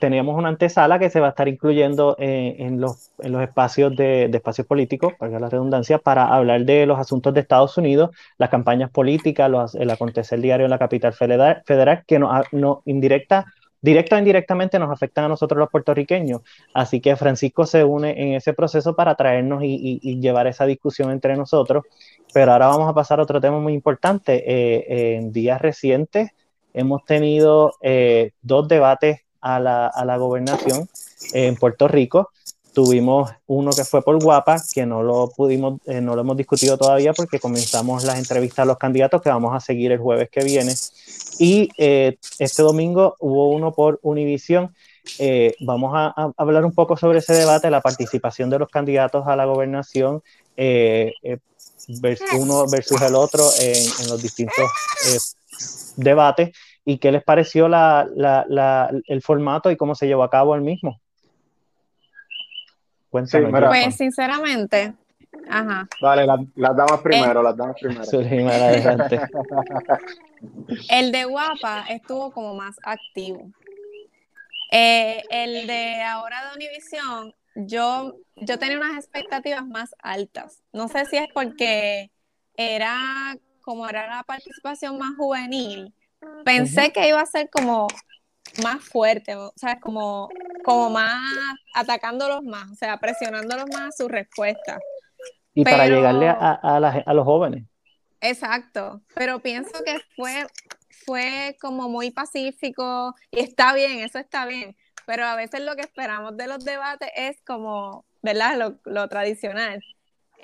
teníamos 0.00 0.36
una 0.36 0.48
antesala 0.48 0.98
que 0.98 1.10
se 1.10 1.20
va 1.20 1.28
a 1.28 1.30
estar 1.30 1.48
incluyendo 1.48 2.16
en, 2.18 2.80
los, 2.80 3.10
en 3.18 3.32
los 3.32 3.42
espacios 3.42 3.94
de, 3.96 4.24
espacios 4.24 4.66
políticos, 4.66 5.14
para 5.18 5.38
la 5.38 5.48
redundancia, 5.48 5.98
para 5.98 6.34
hablar 6.34 6.64
de 6.64 6.86
los 6.86 6.98
asuntos 6.98 7.34
de 7.34 7.40
Estados 7.40 7.76
Unidos, 7.78 8.10
las 8.38 8.50
campañas 8.50 8.90
políticas, 8.90 9.74
el 9.74 9.90
acontecer 9.90 10.40
diario 10.40 10.66
en 10.66 10.70
la 10.70 10.78
capital 10.78 11.12
federal, 11.12 11.62
federal 11.66 12.04
que 12.06 12.18
no, 12.18 12.30
no 12.52 12.82
indirecta 12.84 13.46
directa 13.80 14.16
o 14.16 14.18
indirectamente 14.18 14.78
nos 14.78 14.90
afectan 14.90 15.26
a 15.26 15.28
nosotros 15.28 15.58
los 15.58 15.70
puertorriqueños. 15.70 16.42
Así 16.74 17.00
que 17.00 17.16
Francisco 17.16 17.66
se 17.66 17.84
une 17.84 18.10
en 18.20 18.34
ese 18.34 18.52
proceso 18.52 18.94
para 18.96 19.14
traernos 19.14 19.62
y, 19.62 20.18
llevar 20.20 20.46
esa 20.46 20.66
discusión 20.66 21.10
entre 21.10 21.36
nosotros. 21.36 21.84
Pero 22.34 22.52
ahora 22.52 22.66
vamos 22.68 22.88
a 22.88 22.94
pasar 22.94 23.20
a 23.20 23.22
otro 23.22 23.40
tema 23.40 23.58
muy 23.60 23.72
importante. 23.72 24.42
Eh, 24.46 25.16
en 25.16 25.32
días 25.32 25.60
recientes 25.62 26.30
hemos 26.74 27.04
tenido 27.04 27.72
eh, 27.82 28.32
dos 28.42 28.68
debates 28.68 29.20
a 29.48 29.60
la, 29.60 29.86
a 29.86 30.04
la 30.04 30.16
gobernación 30.16 30.88
en 31.32 31.56
Puerto 31.56 31.88
Rico. 31.88 32.30
Tuvimos 32.72 33.30
uno 33.46 33.70
que 33.72 33.84
fue 33.84 34.02
por 34.02 34.22
Guapa, 34.22 34.62
que 34.72 34.86
no 34.86 35.02
lo 35.02 35.28
pudimos, 35.34 35.80
eh, 35.86 36.00
no 36.00 36.14
lo 36.14 36.20
hemos 36.20 36.36
discutido 36.36 36.76
todavía 36.78 37.12
porque 37.12 37.40
comenzamos 37.40 38.04
las 38.04 38.18
entrevistas 38.18 38.60
a 38.60 38.66
los 38.66 38.78
candidatos 38.78 39.22
que 39.22 39.30
vamos 39.30 39.54
a 39.54 39.60
seguir 39.60 39.90
el 39.90 39.98
jueves 39.98 40.28
que 40.30 40.44
viene. 40.44 40.74
Y 41.38 41.70
eh, 41.78 42.18
este 42.38 42.62
domingo 42.62 43.16
hubo 43.18 43.50
uno 43.50 43.72
por 43.72 43.98
Univisión. 44.02 44.74
Eh, 45.18 45.54
vamos 45.60 45.92
a, 45.94 46.32
hablar 46.36 46.64
un 46.64 46.72
poco 46.72 46.96
sobre 46.96 47.18
ese 47.18 47.32
debate, 47.32 47.70
la 47.70 47.80
participación 47.80 48.50
de 48.50 48.58
los 48.58 48.68
candidatos 48.68 49.26
a 49.26 49.34
la 49.34 49.46
gobernación, 49.46 50.22
uno 52.38 52.66
versus 52.68 53.00
el 53.00 53.14
otro 53.14 53.48
en, 53.60 54.08
los 54.08 54.22
distintos 54.22 54.66
debates 55.96 56.50
y 56.88 56.96
qué 56.96 57.12
les 57.12 57.22
pareció 57.22 57.66
el 57.66 59.22
formato 59.22 59.70
y 59.70 59.76
cómo 59.76 59.94
se 59.94 60.06
llevó 60.06 60.22
a 60.22 60.30
cabo 60.30 60.54
el 60.54 60.62
mismo. 60.62 60.98
Cuéntanos. 63.10 63.52
pues 63.68 63.94
sinceramente, 63.94 64.94
ajá. 65.50 65.86
Vale, 66.00 66.26
las 66.54 66.76
damas 66.76 67.00
primero, 67.02 67.42
las 67.42 67.54
damas 67.54 67.76
primero. 67.78 68.10
el 70.90 71.12
de 71.12 71.24
Guapa 71.26 71.84
estuvo 71.90 72.30
como 72.30 72.54
más 72.54 72.76
activo. 72.82 73.50
Eh, 74.72 75.22
el 75.28 75.66
de 75.66 76.02
ahora 76.02 76.38
de 76.46 76.56
Univision, 76.56 77.34
yo, 77.54 78.16
yo 78.36 78.58
tenía 78.58 78.78
unas 78.78 78.96
expectativas 78.96 79.66
más 79.66 79.94
altas. 80.02 80.62
No 80.72 80.88
sé 80.88 81.04
si 81.04 81.18
es 81.18 81.28
porque 81.34 82.10
era 82.56 83.36
como 83.60 83.86
era 83.86 84.08
la 84.08 84.22
participación 84.22 84.96
más 84.96 85.14
juvenil. 85.18 85.92
Pensé 86.44 86.92
que 86.92 87.08
iba 87.08 87.20
a 87.20 87.26
ser 87.26 87.48
como 87.50 87.88
más 88.62 88.82
fuerte, 88.82 89.36
o 89.36 89.52
sea, 89.56 89.78
como, 89.78 90.28
como 90.64 90.90
más 90.90 91.22
atacándolos 91.74 92.42
más, 92.42 92.70
o 92.70 92.74
sea, 92.74 92.98
presionándolos 92.98 93.66
más 93.72 93.88
a 93.88 93.92
su 93.92 94.08
respuesta. 94.08 94.78
Y 95.54 95.64
para 95.64 95.86
llegarle 95.86 96.28
a, 96.28 96.52
a, 96.52 97.14
los 97.14 97.24
jóvenes. 97.24 97.64
Exacto, 98.20 99.02
pero 99.14 99.40
pienso 99.40 99.82
que 99.84 99.98
fue, 100.16 100.46
fue 101.04 101.56
como 101.60 101.88
muy 101.88 102.10
pacífico 102.10 103.14
y 103.30 103.40
está 103.40 103.74
bien, 103.74 104.00
eso 104.00 104.18
está 104.18 104.46
bien, 104.46 104.76
pero 105.06 105.24
a 105.24 105.36
veces 105.36 105.60
lo 105.60 105.74
que 105.76 105.82
esperamos 105.82 106.36
de 106.36 106.46
los 106.46 106.64
debates 106.64 107.10
es 107.16 107.40
como, 107.42 108.04
¿verdad? 108.22 108.56
Lo, 108.56 108.78
lo 108.90 109.08
tradicional. 109.08 109.82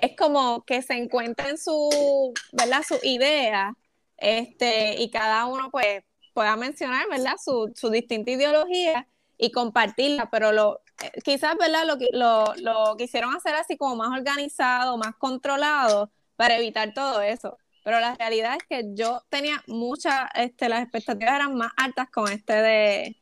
Es 0.01 0.15
como 0.17 0.65
que 0.65 0.81
se 0.81 0.93
encuentren 0.95 1.57
su, 1.57 2.33
¿verdad? 2.51 2.81
Su 2.85 2.99
idea, 3.03 3.73
este, 4.17 5.01
y 5.01 5.09
cada 5.09 5.45
uno 5.45 5.69
pues 5.71 6.03
pueda 6.33 6.55
mencionar, 6.55 7.07
¿verdad? 7.09 7.35
Su, 7.43 7.71
su 7.75 7.89
distinta 7.89 8.31
ideología 8.31 9.07
y 9.37 9.51
compartirla, 9.51 10.29
pero 10.29 10.51
lo, 10.51 10.81
eh, 11.01 11.11
quizás, 11.23 11.55
¿verdad? 11.57 11.85
Lo, 11.85 11.97
lo, 12.11 12.55
lo 12.55 12.97
quisieron 12.97 13.33
hacer 13.35 13.55
así 13.55 13.77
como 13.77 13.95
más 13.95 14.17
organizado, 14.17 14.97
más 14.97 15.15
controlado 15.15 16.11
para 16.35 16.57
evitar 16.57 16.93
todo 16.93 17.21
eso. 17.21 17.57
Pero 17.83 17.99
la 17.99 18.15
realidad 18.15 18.57
es 18.57 18.63
que 18.67 18.83
yo 18.95 19.21
tenía 19.29 19.63
muchas, 19.67 20.27
este, 20.33 20.69
las 20.69 20.81
expectativas 20.81 21.35
eran 21.35 21.55
más 21.55 21.71
altas 21.77 22.09
con 22.09 22.31
este 22.31 22.53
de 22.53 23.15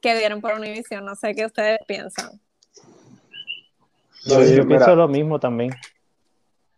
que 0.00 0.16
dieron 0.16 0.40
por 0.40 0.54
Univision. 0.54 1.04
No 1.04 1.16
sé 1.16 1.34
qué 1.34 1.44
ustedes 1.46 1.80
piensan. 1.86 2.40
Yo, 4.24 4.42
yo 4.42 4.66
pienso 4.66 4.94
lo 4.94 5.08
mismo 5.08 5.38
también. 5.40 5.74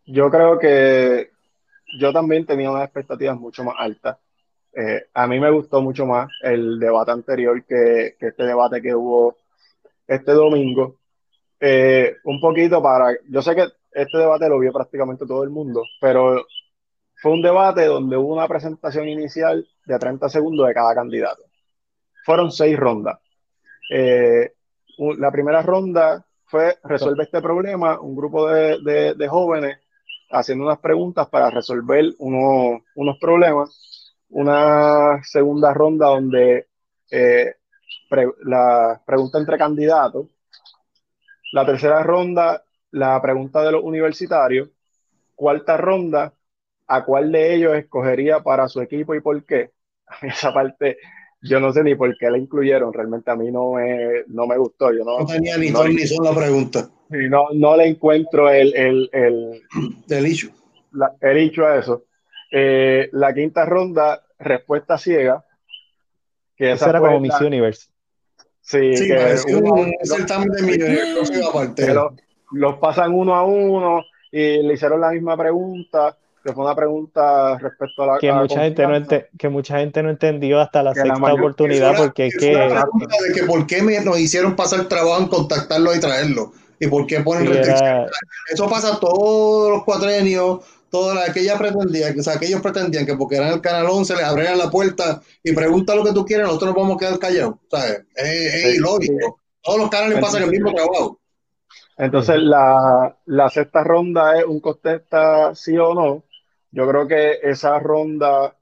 Yo 0.07 0.31
creo 0.31 0.59
que 0.59 1.31
yo 1.99 2.13
también 2.13 2.47
tenía 2.47 2.71
unas 2.71 2.85
expectativas 2.85 3.39
mucho 3.39 3.65
más 3.65 3.77
altas. 3.79 4.19
Eh, 4.73 5.07
a 5.15 5.27
mí 5.27 5.41
me 5.41 5.51
gustó 5.51 5.81
mucho 5.81 6.07
más 6.07 6.29
el 6.43 6.79
debate 6.79 7.11
anterior 7.11 7.65
que, 7.65 8.17
este 8.19 8.43
debate 8.43 8.83
que 8.83 8.95
hubo 8.95 9.37
este 10.07 10.33
domingo. 10.33 10.99
Eh, 11.59 12.17
un 12.25 12.41
poquito 12.41 12.83
para, 12.83 13.17
yo 13.29 13.41
sé 13.41 13.55
que 13.55 13.67
este 13.93 14.19
debate 14.19 14.49
lo 14.49 14.59
vio 14.59 14.73
prácticamente 14.73 15.27
todo 15.27 15.43
el 15.43 15.51
mundo, 15.51 15.83
pero 16.01 16.45
fue 17.15 17.33
un 17.33 17.43
debate 17.43 17.87
donde 17.87 18.17
hubo 18.17 18.35
una 18.35 18.47
presentación 18.47 19.09
inicial 19.09 19.67
de 19.87 19.99
30 19.99 20.29
segundos 20.29 20.67
de 20.67 20.75
cada 20.75 20.95
candidato. 20.95 21.43
Fueron 22.25 22.53
seis 22.53 22.79
rondas. 22.79 23.19
Eh, 23.91 24.53
la 24.99 25.31
primera 25.31 25.63
ronda 25.63 26.27
fue 26.45 26.79
resuelve 26.85 27.25
este 27.25 27.41
problema, 27.41 28.01
un 28.01 28.15
grupo 28.15 28.49
de, 28.49 29.29
jóvenes 29.29 29.79
haciendo 30.31 30.65
unas 30.65 30.79
preguntas 30.79 31.29
para 31.29 31.51
resolver 31.51 32.15
unos 32.19 33.19
problemas. 33.21 34.15
Una 34.29 35.23
segunda 35.23 35.73
ronda 35.73 36.09
donde 36.09 36.67
eh, 37.11 37.55
la 38.45 39.01
pregunta 39.07 39.39
entre 39.39 39.57
candidatos, 39.57 40.27
la 41.53 41.65
tercera 41.65 42.03
ronda, 42.03 42.65
la 42.91 43.21
pregunta 43.23 43.63
de 43.63 43.73
los 43.73 43.83
universitarios, 43.85 44.71
cuarta 45.35 45.77
ronda, 45.77 46.33
a 46.89 47.05
cuál 47.05 47.33
de 47.33 47.55
ellos 47.55 47.77
escogería 47.77 48.41
para 48.41 48.69
su 48.69 48.81
equipo 48.81 49.15
y 49.15 49.21
por 49.21 49.45
qué. 49.45 49.73
Esa 50.23 50.53
parte 50.53 50.99
yo 51.49 51.61
no 51.61 51.73
sé 51.73 51.83
ni 51.83 51.95
por 51.95 52.17
qué 52.17 52.31
la 52.31 52.39
incluyeron, 52.39 52.93
realmente 52.93 53.31
a 53.31 53.37
mí 53.37 53.51
no 53.51 53.73
me, 53.73 54.25
no 54.29 54.47
me 54.47 54.57
gustó. 54.57 54.93
Yo 54.93 55.05
no, 55.05 55.25
tenía 55.27 55.57
ni 55.57 55.71
no, 55.71 55.85
ni 55.89 56.07
sola 56.07 56.35
pregunta. 56.35 56.89
No, 57.09 57.49
no 57.55 57.77
le 57.77 57.87
encuentro 57.87 58.49
el, 58.51 58.75
el, 58.75 59.11
el, 59.13 59.63
el 60.09 60.27
hecho. 60.27 60.49
el 61.21 61.37
hecho 61.37 61.67
a 61.67 61.79
eso. 61.79 62.05
Eh, 62.51 63.09
la 63.13 63.35
quinta 63.35 63.65
ronda, 63.65 64.23
respuesta 64.39 64.99
ciega. 64.99 65.45
Que 66.57 66.73
esa, 66.73 66.91
era 66.91 67.01
como 67.01 67.21
Miss 67.21 67.41
Universe. 67.41 67.89
Sí, 68.61 68.97
sí 68.97 69.07
que 69.07 69.55
uno, 69.55 69.87
los 72.53 72.79
pasan 72.79 73.13
uno 73.13 73.35
a 73.35 73.45
uno 73.45 74.03
y 74.33 74.63
le 74.63 74.75
hicieron 74.75 75.01
la 75.01 75.11
misma 75.11 75.37
pregunta, 75.37 76.17
que 76.47 76.55
fue 76.55 76.65
una 76.65 76.75
pregunta 76.75 77.59
respecto 77.59 78.03
a 78.05 78.07
la 78.07 78.19
que 78.19 78.33
mucha 78.33 78.61
gente 78.61 78.87
no 78.87 79.07
que 79.39 79.49
mucha 79.49 79.79
gente 79.79 80.03
no 80.03 80.11
entendió 80.11 80.61
hasta 80.61 80.83
la 80.83 80.95
sexta 80.95 81.35
oportunidad 81.35 81.97
porque 81.97 82.29
es 82.29 82.37
que, 82.37 82.57
de 82.57 83.33
que 83.35 83.43
por 83.45 83.67
qué 83.67 83.83
me, 83.83 84.01
nos 84.01 84.19
hicieron 84.19 84.57
pasar 84.57 84.81
el 84.81 84.89
trabajo 84.89 85.21
en 85.21 85.29
contactarlo 85.29 85.95
y 85.95 86.01
traerlo 86.01 86.53
y 86.79 86.87
por 86.87 87.07
qué 87.07 87.21
ponen 87.21 87.47
restricciones. 87.47 88.11
Eso 88.53 88.69
pasa 88.69 88.99
todos 89.01 89.71
los 89.71 89.85
cuatrenios 89.85 90.61
toda 90.91 91.15
la 91.15 91.33
que 91.33 91.41
ella 91.41 91.59
pretendía, 91.59 92.15
o 92.19 92.23
sea, 92.23 92.39
que 92.39 92.47
ellos 92.47 92.61
pretendían 92.63 93.05
que 93.05 93.17
porque 93.17 93.37
eran 93.37 93.53
el 93.53 93.61
canal 93.61 93.87
11 93.91 94.15
les 94.17 94.25
abrieran 94.25 94.59
la 94.59 94.71
puerta 94.71 95.21
y 95.43 95.53
pregunta 95.53 95.95
lo 95.95 96.05
que 96.05 96.13
tú 96.13 96.25
quieres, 96.25 96.47
nosotros 96.47 96.75
nos 96.75 96.83
vamos 96.83 96.97
a 96.97 96.99
quedar 96.99 97.19
callados. 97.19 97.55
O 97.55 97.77
sea, 97.77 97.97
es, 98.15 98.77
ilógico. 98.77 99.41
Todos 99.63 99.81
los 99.81 99.91
canales 99.91 100.21
pasan 100.21 100.45
el 100.45 100.51
mismo 100.51 100.73
trabajo. 100.73 101.21
Entonces, 101.99 102.37
la, 102.39 103.17
la 103.25 103.51
sexta 103.51 103.83
ronda 103.83 104.39
es 104.39 104.45
un 104.45 104.61
contesta 104.61 105.55
sí 105.55 105.77
o 105.77 105.95
no. 105.95 106.25
Yo 106.77 106.87
creo 106.87 107.09
que 107.09 107.39
esa 107.43 107.79
ronda 107.79 108.55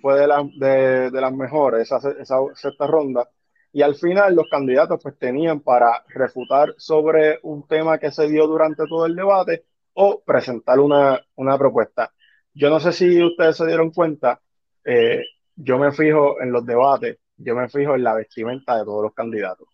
fue 0.00 0.18
de, 0.18 0.26
la, 0.26 0.42
de, 0.56 1.10
de 1.10 1.20
las 1.20 1.32
mejores, 1.34 1.82
esa, 1.82 1.98
esa 2.18 2.36
sexta 2.54 2.86
ronda. 2.86 3.28
Y 3.74 3.82
al 3.82 3.94
final 3.94 4.34
los 4.34 4.48
candidatos 4.50 5.00
pues 5.02 5.18
tenían 5.18 5.60
para 5.60 6.02
refutar 6.08 6.74
sobre 6.78 7.38
un 7.42 7.66
tema 7.68 7.98
que 7.98 8.10
se 8.10 8.26
dio 8.26 8.46
durante 8.46 8.86
todo 8.86 9.04
el 9.04 9.14
debate 9.14 9.66
o 9.92 10.22
presentar 10.24 10.80
una, 10.80 11.20
propuesta. 11.58 12.10
Yo 12.54 12.70
no 12.70 12.80
sé 12.80 12.90
si 12.92 13.22
ustedes 13.22 13.58
se 13.58 13.66
dieron 13.66 13.90
cuenta, 13.90 14.40
eh, 14.84 15.22
yo 15.54 15.78
me 15.78 15.92
fijo 15.92 16.40
en 16.40 16.52
los 16.52 16.64
debates, 16.64 17.18
yo 17.36 17.54
me 17.54 17.68
fijo 17.68 17.94
en 17.94 18.02
la 18.04 18.14
vestimenta 18.14 18.78
de 18.78 18.84
todos 18.84 19.02
los 19.02 19.12
candidatos. 19.12 19.68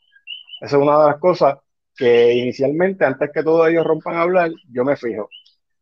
Esa 0.60 0.76
es 0.78 0.82
una 0.82 0.98
de 1.00 1.06
las 1.10 1.18
cosas 1.20 1.58
que 1.96 2.32
inicialmente, 2.34 3.04
antes 3.04 3.30
que 3.32 3.44
todos 3.44 3.68
ellos 3.68 3.86
rompan 3.86 4.16
a 4.16 4.22
hablar, 4.22 4.50
yo 4.68 4.84
me 4.84 4.96
fijo. 4.96 5.28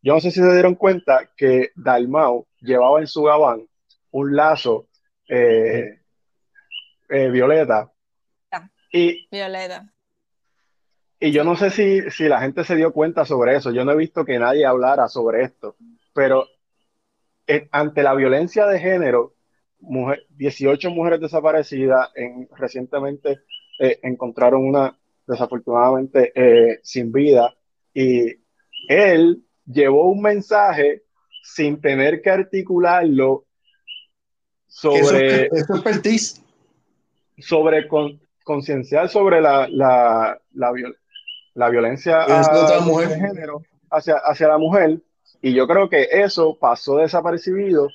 Yo 0.02 0.14
no 0.14 0.20
sé 0.20 0.32
si 0.32 0.40
se 0.40 0.52
dieron 0.52 0.74
cuenta 0.74 1.30
que 1.36 1.70
Dalmau 1.76 2.46
llevaba 2.60 2.98
en 3.00 3.06
su 3.06 3.22
gabán 3.22 3.66
un 4.10 4.36
lazo 4.36 4.88
eh, 5.28 6.00
eh, 7.08 7.30
violeta. 7.30 7.90
Y, 8.92 9.26
violeta. 9.30 9.90
Y 11.20 11.30
yo 11.30 11.44
no 11.44 11.56
sé 11.56 11.70
si, 11.70 12.10
si 12.10 12.24
la 12.24 12.40
gente 12.40 12.64
se 12.64 12.74
dio 12.74 12.92
cuenta 12.92 13.24
sobre 13.24 13.56
eso. 13.56 13.70
Yo 13.70 13.84
no 13.84 13.92
he 13.92 13.96
visto 13.96 14.24
que 14.24 14.38
nadie 14.38 14.66
hablara 14.66 15.08
sobre 15.08 15.44
esto. 15.44 15.76
Pero 16.12 16.46
eh, 17.46 17.68
ante 17.70 18.02
la 18.02 18.14
violencia 18.14 18.66
de 18.66 18.80
género, 18.80 19.34
18 19.78 20.90
mujeres 20.90 21.20
desaparecidas, 21.20 22.10
en, 22.14 22.48
recientemente 22.56 23.40
encontraron 23.78 24.64
una 24.64 24.96
desafortunadamente 25.26 26.80
sin 26.82 27.10
vida 27.10 27.52
y 27.92 28.36
él 28.86 29.42
llevó 29.66 30.10
un 30.10 30.22
mensaje 30.22 31.02
sin 31.42 31.80
tener 31.80 32.22
que 32.22 32.30
articularlo 32.30 33.44
sobre 34.66 35.48
sobre 37.38 37.88
con, 37.88 38.20
concienciar 38.44 39.08
sobre 39.08 39.40
la, 39.40 39.68
la, 39.68 40.40
la, 40.52 40.72
la 41.54 41.68
violencia 41.68 42.26
de 42.26 43.08
género 43.08 43.62
hacia, 43.90 44.16
hacia 44.16 44.48
la 44.48 44.58
mujer 44.58 45.00
y 45.40 45.54
yo 45.54 45.66
creo 45.66 45.88
que 45.88 46.08
eso 46.10 46.56
pasó 46.58 46.98
desapercibido 46.98 47.88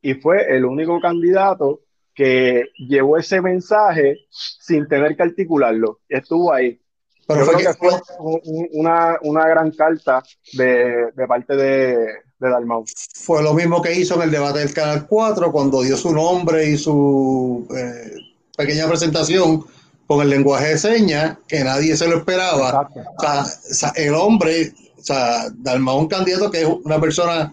y 0.00 0.14
fue 0.14 0.56
el 0.56 0.64
único 0.64 1.00
candidato 1.00 1.80
que 2.14 2.70
llevó 2.78 3.18
ese 3.18 3.42
mensaje 3.42 4.20
sin 4.30 4.88
tener 4.88 5.14
que 5.16 5.22
articularlo. 5.22 6.00
Estuvo 6.08 6.52
ahí. 6.52 6.80
Pero 7.26 7.44
Yo 7.44 7.52
creo 7.52 7.72
que 7.72 7.78
fue 7.78 8.40
una, 8.72 9.18
una, 9.22 9.48
gran 9.48 9.72
carta 9.72 10.22
de, 10.52 11.10
de 11.14 11.26
parte 11.26 11.56
de, 11.56 11.96
de 12.38 12.50
Dalmau. 12.50 12.84
Fue 13.14 13.42
lo 13.42 13.52
mismo 13.54 13.82
que 13.82 13.94
hizo 13.94 14.14
en 14.14 14.22
el 14.22 14.30
debate 14.30 14.60
del 14.60 14.72
Canal 14.72 15.06
4 15.08 15.50
cuando 15.50 15.82
dio 15.82 15.96
su 15.96 16.12
nombre 16.12 16.68
y 16.68 16.78
su 16.78 17.66
eh, 17.76 18.14
pequeña 18.56 18.86
presentación 18.88 19.64
con 20.06 20.20
el 20.22 20.30
lenguaje 20.30 20.68
de 20.68 20.78
señas, 20.78 21.38
que 21.48 21.64
nadie 21.64 21.96
se 21.96 22.06
lo 22.06 22.18
esperaba. 22.18 22.88
O 22.92 23.44
sea, 23.74 23.92
el 23.96 24.14
hombre, 24.14 24.72
o 24.96 25.02
sea, 25.02 25.50
Dalmau 25.52 25.98
un 25.98 26.08
candidato 26.08 26.50
que 26.50 26.62
es 26.62 26.68
una 26.84 27.00
persona 27.00 27.52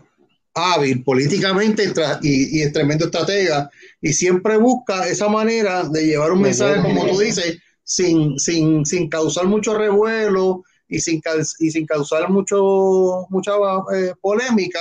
hábil 0.53 1.03
políticamente 1.03 1.91
y, 2.21 2.59
y 2.59 2.61
es 2.61 2.71
tremendo 2.71 3.05
estratega 3.05 3.71
y 3.99 4.13
siempre 4.13 4.57
busca 4.57 5.07
esa 5.07 5.27
manera 5.27 5.83
de 5.83 6.05
llevar 6.05 6.31
un 6.31 6.41
mensaje, 6.41 6.81
como 6.81 7.07
tú 7.07 7.19
dices, 7.19 7.57
sin, 7.83 8.39
sin, 8.39 8.85
sin 8.85 9.09
causar 9.09 9.45
mucho 9.45 9.77
revuelo 9.77 10.63
y 10.87 10.99
sin, 10.99 11.21
y 11.59 11.71
sin 11.71 11.85
causar 11.85 12.29
mucho, 12.29 13.25
mucha 13.29 13.53
eh, 13.95 14.13
polémica, 14.21 14.79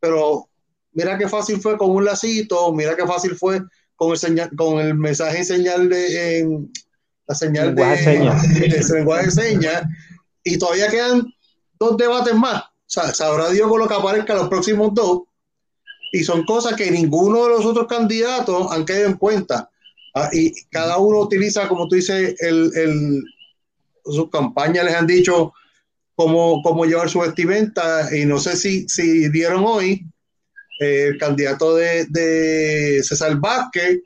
pero 0.00 0.48
mira 0.92 1.18
qué 1.18 1.28
fácil 1.28 1.60
fue 1.60 1.76
con 1.76 1.90
un 1.90 2.04
lacito, 2.04 2.72
mira 2.72 2.96
qué 2.96 3.06
fácil 3.06 3.36
fue 3.36 3.60
con 3.94 4.12
el, 4.12 4.18
señal, 4.18 4.50
con 4.56 4.80
el 4.80 4.94
mensaje 4.94 5.38
en 5.38 5.44
señal 5.44 5.88
de 5.88 6.68
la 7.26 7.34
señal 7.34 7.74
de, 7.74 7.84
de, 7.84 8.84
lenguaje 8.94 9.26
de 9.26 9.30
señas, 9.30 9.82
y 10.44 10.58
todavía 10.58 10.88
quedan 10.88 11.26
dos 11.78 11.96
debates 11.96 12.34
más. 12.34 12.62
O 12.62 12.88
sea, 12.88 13.12
sabrá 13.12 13.50
Dios 13.50 13.68
con 13.68 13.80
lo 13.80 13.88
que 13.88 13.94
aparezca 13.94 14.34
los 14.34 14.48
próximos 14.48 14.94
dos, 14.94 15.22
y 16.12 16.22
son 16.24 16.44
cosas 16.44 16.74
que 16.74 16.90
ninguno 16.90 17.44
de 17.44 17.48
los 17.50 17.64
otros 17.66 17.86
candidatos 17.88 18.70
han 18.70 18.84
quedado 18.84 19.06
en 19.06 19.16
cuenta. 19.16 19.70
Ah, 20.18 20.30
y 20.32 20.50
cada 20.70 20.96
uno 20.96 21.20
utiliza, 21.20 21.68
como 21.68 21.86
tú 21.86 21.96
dices, 21.96 22.34
el, 22.40 22.70
el, 22.74 23.22
sus 24.02 24.30
campañas 24.30 24.86
les 24.86 24.94
han 24.94 25.06
dicho 25.06 25.52
cómo, 26.14 26.62
cómo 26.62 26.86
llevar 26.86 27.10
su 27.10 27.20
vestimenta 27.20 28.08
y 28.16 28.24
no 28.24 28.38
sé 28.38 28.56
si, 28.56 28.88
si 28.88 29.28
vieron 29.28 29.62
hoy 29.66 30.06
eh, 30.80 31.08
el 31.08 31.18
candidato 31.18 31.76
de, 31.76 32.06
de, 32.06 33.02
César 33.04 33.36
Vázquez 33.36 34.00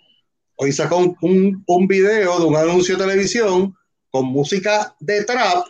hoy 0.56 0.72
sacó 0.72 0.96
un, 0.96 1.62
un, 1.64 1.86
video 1.86 2.40
de 2.40 2.44
un 2.44 2.56
anuncio 2.56 2.96
de 2.96 3.04
televisión 3.04 3.72
con 4.10 4.26
música 4.26 4.92
de 4.98 5.22
trap 5.22 5.64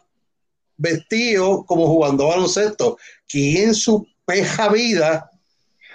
vestido 0.78 1.66
como 1.66 1.86
jugando 1.86 2.28
baloncesto. 2.28 2.96
¿Quién 3.28 3.74
su 3.74 4.06
peja 4.24 4.70
vida 4.70 5.30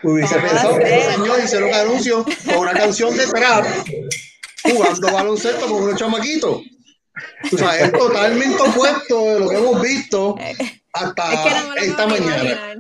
hubiese 0.04 0.36
pensado 0.36 0.78
que 0.78 0.98
el 0.98 1.14
señor 1.16 1.40
hiciera 1.44 1.66
un 1.66 1.74
anuncio 1.74 2.24
con 2.46 2.58
una 2.60 2.74
canción 2.74 3.18
de 3.18 3.26
trap 3.26 3.66
jugando 4.72 5.12
baloncesto 5.12 5.68
con 5.68 5.84
unos 5.84 6.00
chamaquitos. 6.00 6.62
O 7.52 7.58
sea, 7.58 7.80
es 7.80 7.92
totalmente 7.92 8.62
opuesto 8.62 9.22
de 9.22 9.40
lo 9.40 9.50
que 9.50 9.58
hemos 9.58 9.82
visto 9.82 10.36
hasta 10.94 11.76
esta 11.78 12.08
mañana. 12.08 12.76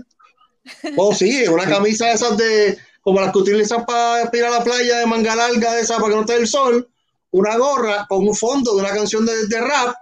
Oh, 0.97 1.13
sí, 1.13 1.47
una 1.47 1.65
camisa 1.65 2.07
de 2.07 2.13
esas 2.13 2.37
de 2.37 2.77
como 3.01 3.21
las 3.21 3.31
que 3.31 3.37
utilizan 3.37 3.85
para 3.85 4.29
ir 4.33 4.43
a 4.43 4.49
la 4.49 4.63
playa 4.63 4.97
de 4.97 5.05
manga 5.05 5.35
larga 5.35 5.75
de 5.75 5.81
esa 5.81 5.97
para 5.97 6.09
que 6.09 6.15
no 6.15 6.21
esté 6.21 6.35
el 6.37 6.47
sol, 6.47 6.89
una 7.31 7.55
gorra 7.55 8.07
con 8.09 8.27
un 8.27 8.35
fondo 8.35 8.73
de 8.73 8.81
una 8.81 8.89
canción 8.89 9.25
de, 9.25 9.45
de 9.47 9.61
rap 9.61 9.95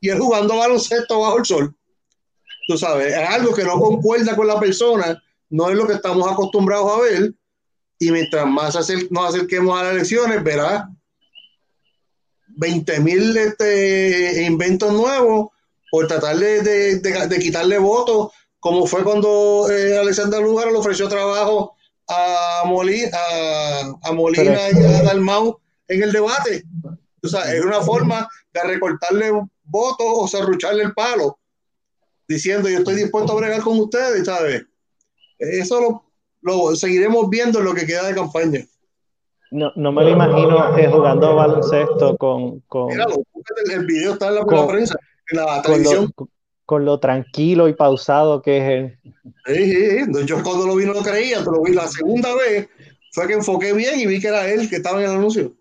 y 0.00 0.08
él 0.08 0.18
jugando 0.18 0.56
baloncesto 0.56 1.20
bajo 1.20 1.38
el 1.38 1.44
sol. 1.44 1.76
Tú 2.66 2.78
sabes, 2.78 3.12
es 3.12 3.28
algo 3.28 3.54
que 3.54 3.62
no 3.62 3.78
concuerda 3.78 4.34
con 4.34 4.46
la 4.46 4.58
persona, 4.58 5.22
no 5.50 5.68
es 5.68 5.76
lo 5.76 5.86
que 5.86 5.94
estamos 5.94 6.30
acostumbrados 6.30 6.98
a 6.98 7.02
ver. 7.02 7.34
Y 7.98 8.10
mientras 8.10 8.46
más 8.46 8.74
nos 9.10 9.34
acerquemos 9.34 9.78
a 9.78 9.84
las 9.84 9.92
elecciones, 9.94 10.42
verás 10.42 10.84
20 12.56 13.00
mil 13.00 13.36
este, 13.36 14.42
inventos 14.42 14.92
nuevos 14.92 15.50
por 15.90 16.06
tratar 16.06 16.36
de, 16.36 16.98
de, 16.98 17.38
quitarle 17.38 17.78
votos, 17.78 18.32
como 18.58 18.86
fue 18.86 19.04
cuando 19.04 19.70
eh, 19.70 19.98
Alexander 19.98 20.42
Lugar 20.42 20.72
le 20.72 20.78
ofreció 20.78 21.08
trabajo 21.08 21.76
a, 22.08 22.62
a, 22.62 22.66
Molina 22.66 23.10
y 24.70 24.84
a 24.84 25.02
Dalmau 25.02 25.58
en 25.88 26.02
el 26.02 26.12
debate. 26.12 26.64
O 27.22 27.28
sea, 27.28 27.54
es 27.54 27.64
una 27.64 27.80
forma 27.80 28.28
de 28.52 28.62
recortarle 28.62 29.30
votos 29.64 30.06
o 30.08 30.28
serrucharle 30.28 30.84
el 30.84 30.94
palo, 30.94 31.38
diciendo 32.28 32.68
yo 32.68 32.78
estoy 32.78 32.96
dispuesto 32.96 33.32
a 33.32 33.36
bregar 33.36 33.62
con 33.62 33.78
ustedes, 33.78 34.26
¿sabes? 34.26 34.64
Eso 35.38 35.80
lo, 35.80 36.04
lo 36.40 36.76
seguiremos 36.76 37.28
viendo 37.28 37.58
en 37.58 37.66
lo 37.66 37.74
que 37.74 37.86
queda 37.86 38.06
de 38.06 38.14
campaña. 38.14 38.66
No, 39.56 39.72
no 39.74 39.90
me 39.90 40.02
lo 40.02 40.10
imagino 40.10 40.76
eh, 40.76 40.86
jugando 40.86 41.34
baloncesto 41.34 42.18
con. 42.18 42.60
con 42.68 42.90
el 42.92 43.86
video 43.86 44.12
está 44.12 44.28
en 44.28 44.34
la, 44.34 44.66
prensa, 44.66 44.98
en 45.30 45.38
la 45.38 45.62
televisión. 45.62 46.12
Con 46.66 46.84
lo, 46.84 47.00
tranquilo 47.00 47.66
y 47.66 47.72
pausado 47.72 48.42
que 48.42 48.58
es 48.58 48.64
él. 48.64 48.98
Sí, 49.46 50.04
sí, 50.04 50.26
Yo 50.26 50.42
cuando 50.42 50.66
lo 50.66 50.76
vi 50.76 50.84
no 50.84 50.92
lo 50.92 51.00
creía, 51.00 51.38
pero 51.38 51.52
lo 51.52 51.62
vi 51.62 51.72
la 51.72 51.86
segunda 51.86 52.34
vez, 52.34 52.68
fue 53.12 53.26
que 53.26 53.32
enfoqué 53.32 53.72
bien 53.72 53.98
y 53.98 54.06
vi 54.06 54.20
que 54.20 54.28
era 54.28 54.46
él 54.46 54.68
que 54.68 54.76
estaba 54.76 54.98
en 54.98 55.08
el 55.08 55.16
anuncio. 55.16 55.54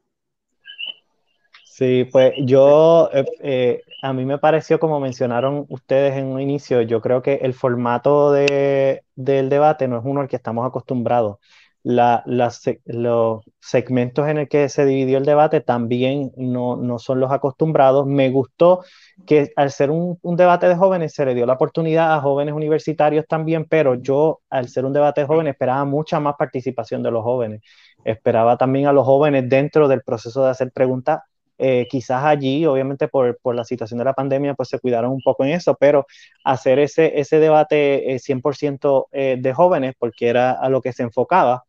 Sí, 1.64 2.06
pues 2.12 2.34
yo, 2.40 3.10
eh, 3.14 3.26
eh, 3.40 3.82
a 4.02 4.12
mí 4.12 4.26
me 4.26 4.40
pareció, 4.40 4.78
como 4.78 5.00
mencionaron 5.00 5.66
ustedes 5.70 6.18
en 6.18 6.26
un 6.26 6.42
inicio, 6.42 6.82
yo 6.82 7.00
creo 7.00 7.22
que 7.22 7.36
el 7.36 7.54
formato 7.54 8.34
de, 8.34 9.04
del 9.16 9.48
debate 9.48 9.88
no 9.88 10.00
es 10.00 10.04
uno 10.04 10.20
al 10.20 10.28
que 10.28 10.36
estamos 10.36 10.68
acostumbrados 10.68 11.38
la, 11.86 12.24
los 12.26 13.44
segmentos 13.60 14.28
en 14.28 14.40
el 14.40 14.48
que 14.50 14.70
se 14.70 14.86
dividió 14.86 15.20
el 15.20 15.26
debate 15.26 15.62
también 15.62 16.32
no, 16.36 16.78
no 16.78 16.98
son 16.98 17.20
los 17.20 17.32
acostumbrados. 17.32 18.08
Me 18.08 18.32
gustó 18.32 18.84
que 19.28 19.52
al 19.56 19.72
ser 19.72 19.92
un, 19.92 20.18
un, 20.24 20.36
debate 20.36 20.68
de 20.68 20.76
jóvenes 20.76 21.14
se 21.14 21.24
le 21.26 21.36
dio 21.36 21.46
la 21.46 21.54
oportunidad 21.54 22.16
a 22.16 22.22
jóvenes 22.22 22.56
universitarios 22.56 23.28
también, 23.28 23.66
pero 23.66 23.94
yo 23.94 24.42
al 24.50 24.68
ser 24.68 24.86
un 24.86 24.94
debate 24.94 25.22
de 25.22 25.28
jóvenes 25.28 25.52
esperaba 25.52 25.86
mucha 25.86 26.20
más 26.20 26.34
participación 26.40 27.04
de 27.04 27.12
los 27.12 27.24
jóvenes. 27.24 27.62
Esperaba 28.04 28.58
también 28.58 28.88
a 28.88 28.92
los 28.94 29.06
jóvenes 29.06 29.48
dentro 29.48 29.88
del 29.88 30.02
proceso 30.02 30.44
de 30.44 30.50
hacer 30.50 30.72
preguntas. 30.72 31.22
Eh, 31.58 31.88
quizás 31.90 32.24
allí, 32.26 32.66
obviamente 32.66 33.08
por, 33.08 33.38
por, 33.42 33.56
la 33.56 33.64
situación 33.64 34.00
de 34.00 34.06
la 34.06 34.14
pandemia, 34.14 34.56
pues 34.56 34.70
se 34.70 34.80
cuidaron 34.80 35.12
un 35.12 35.22
poco 35.22 35.46
en 35.46 35.52
eso, 35.52 35.76
pero 35.80 36.06
hacer 36.44 36.80
ese, 36.80 37.20
ese 37.20 37.40
debate 37.40 38.18
100% 38.20 39.08
eh, 39.12 39.34
eh, 39.34 39.38
de 39.40 39.54
jóvenes, 39.54 39.94
porque 39.98 40.28
era 40.28 40.52
a 40.52 40.68
lo 40.70 40.82
que 40.82 40.92
se 40.94 41.04
enfocaba, 41.04 41.65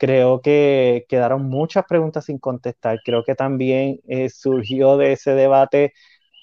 creo 0.00 0.40
que 0.40 1.04
quedaron 1.10 1.44
muchas 1.44 1.84
preguntas 1.86 2.24
sin 2.26 2.38
contestar. 2.38 3.00
Creo 3.04 3.22
que 3.24 3.34
también 3.34 4.00
eh, 4.08 4.30
surgió 4.30 4.96
de 4.96 5.12
ese 5.12 5.32
debate 5.34 5.92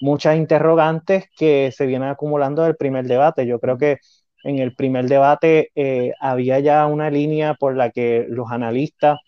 muchas 0.00 0.36
interrogantes 0.36 1.24
que 1.36 1.72
se 1.76 1.86
vienen 1.86 2.08
acumulando 2.10 2.62
del 2.62 2.76
primer 2.76 3.06
debate. 3.06 3.46
Yo 3.46 3.58
creo 3.60 3.76
que 3.76 3.98
en 4.44 4.60
el 4.60 4.76
primer 4.76 5.06
debate 5.08 5.72
eh, 5.74 6.12
había 6.20 6.60
ya 6.60 6.86
una 6.86 7.10
línea 7.10 7.54
por 7.54 7.76
la 7.76 7.90
que 7.90 8.26
los 8.28 8.50
analistas 8.52 9.18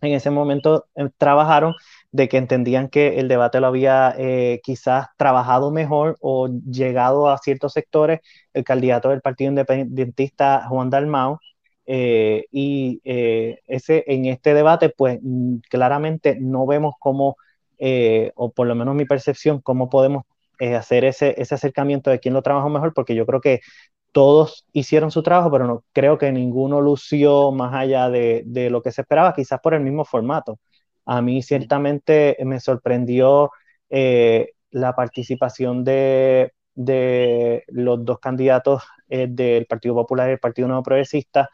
en 0.00 0.14
ese 0.14 0.30
momento 0.30 0.86
eh, 0.96 1.10
trabajaron 1.18 1.74
de 2.12 2.28
que 2.30 2.38
entendían 2.38 2.88
que 2.88 3.20
el 3.20 3.28
debate 3.28 3.60
lo 3.60 3.66
había 3.68 4.16
quizás 4.62 5.08
trabajado 5.18 5.70
mejor 5.70 6.16
o 6.20 6.48
llegado 6.48 7.28
a 7.30 7.38
ciertos 7.38 7.74
sectores 7.74 8.20
el 8.54 8.64
candidato 8.64 9.10
del 9.10 9.20
Partido 9.20 9.50
Independentista 9.50 10.66
Juan 10.68 10.90
Dalmau 10.90 11.38
eh, 11.86 12.46
y 12.50 13.00
eh, 13.04 13.60
ese, 13.66 14.04
en 14.06 14.26
este 14.26 14.54
debate, 14.54 14.90
pues 14.90 15.18
mm, 15.22 15.56
claramente 15.68 16.36
no 16.40 16.66
vemos 16.66 16.94
cómo, 16.98 17.36
eh, 17.78 18.32
o 18.36 18.52
por 18.52 18.66
lo 18.66 18.74
menos 18.74 18.94
mi 18.94 19.04
percepción, 19.06 19.60
cómo 19.60 19.88
podemos 19.88 20.24
hacer 20.76 21.06
ese, 21.06 21.34
ese 21.40 21.54
acercamiento 21.54 22.10
de 22.10 22.20
quién 22.20 22.34
lo 22.34 22.42
trabajó 22.42 22.68
mejor, 22.68 22.92
porque 22.92 23.14
yo 23.14 23.24
creo 23.24 23.40
que 23.40 23.60
todos 24.12 24.66
hicieron 24.72 25.10
su 25.10 25.22
trabajo, 25.22 25.50
pero 25.50 25.66
no 25.66 25.84
creo 25.92 26.18
que 26.18 26.32
ninguno 26.32 26.80
lució 26.82 27.50
más 27.52 27.74
allá 27.74 28.10
de, 28.10 28.42
de 28.46 28.68
lo 28.70 28.82
que 28.82 28.92
se 28.92 29.00
esperaba, 29.02 29.34
quizás 29.34 29.60
por 29.62 29.72
el 29.74 29.80
mismo 29.82 30.04
formato. 30.04 30.58
A 31.06 31.22
mí 31.22 31.42
ciertamente 31.42 32.36
me 32.44 32.60
sorprendió 32.60 33.50
la 34.70 34.94
participación 34.94 35.82
de, 35.84 36.52
de, 36.74 37.64
los 37.68 38.04
dos 38.04 38.18
candidatos 38.20 38.82
del 39.08 39.66
Partido 39.66 39.94
Popular 39.94 40.28
y 40.28 40.32
el 40.32 40.38
Partido 40.38 40.68
Nuevo 40.68 40.82
Progresista, 40.82 41.50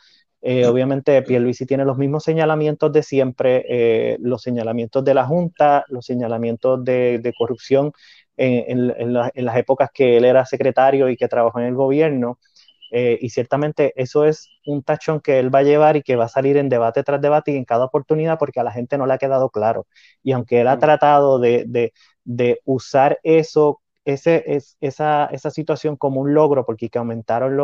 Eh, 0.49 0.65
obviamente, 0.67 1.23
Pierluisi 1.23 1.67
tiene 1.67 1.85
los 1.85 1.99
mismos 1.99 2.23
señalamientos 2.23 2.93
de 2.93 3.03
siempre, 3.03 3.65
eh, 3.69 4.17
los 4.21 4.43
señalamientos 4.43 5.05
de 5.05 5.15
la 5.15 5.25
Junta, 5.27 5.85
los 5.89 6.07
señalamientos 6.07 6.85
de, 6.85 7.33
corrupción 7.37 7.93
en, 8.37 9.13
las 9.15 9.57
épocas 9.57 9.91
que 9.93 10.17
él 10.19 10.25
era 10.25 10.47
secretario 10.47 11.09
y 11.09 11.17
que 11.17 11.27
trabajó 11.29 11.59
en 11.61 11.67
el 11.67 11.75
gobierno. 11.75 12.39
Eh, 12.93 13.19
y 13.21 13.31
ciertamente 13.31 13.93
eso 13.97 14.25
es 14.25 14.49
un 14.65 14.83
tachón 14.85 15.21
que 15.21 15.41
él 15.41 15.53
va 15.53 15.61
a 15.61 15.63
llevar 15.65 15.97
y 15.97 16.03
que 16.03 16.15
va 16.15 16.27
a 16.27 16.29
salir 16.29 16.57
en 16.57 16.69
debate 16.69 17.03
tras 17.03 17.21
debate 17.21 17.51
y 17.53 17.57
en 17.57 17.65
cada 17.65 17.87
oportunidad 17.87 18.39
porque 18.39 18.61
a 18.61 18.63
la 18.63 18.71
gente 18.71 18.97
no 18.99 19.07
le 19.07 19.15
ha 19.15 19.19
quedado 19.19 19.51
claro. 19.51 19.87
Y 20.23 20.33
aunque 20.33 20.61
él 20.61 20.69
ha 20.69 20.79
tratado 20.79 21.41
de, 21.41 21.93
de 22.25 22.61
usar 22.65 23.19
eso 23.25 23.81
ese, 24.07 24.45
es, 24.47 24.77
esa, 24.81 25.27
esa, 25.27 25.51
situación 25.51 25.97
como 25.97 26.21
un 26.21 26.33
logro, 26.33 26.65
porque 26.65 26.89
que 26.89 26.99
aumentaron 26.99 27.57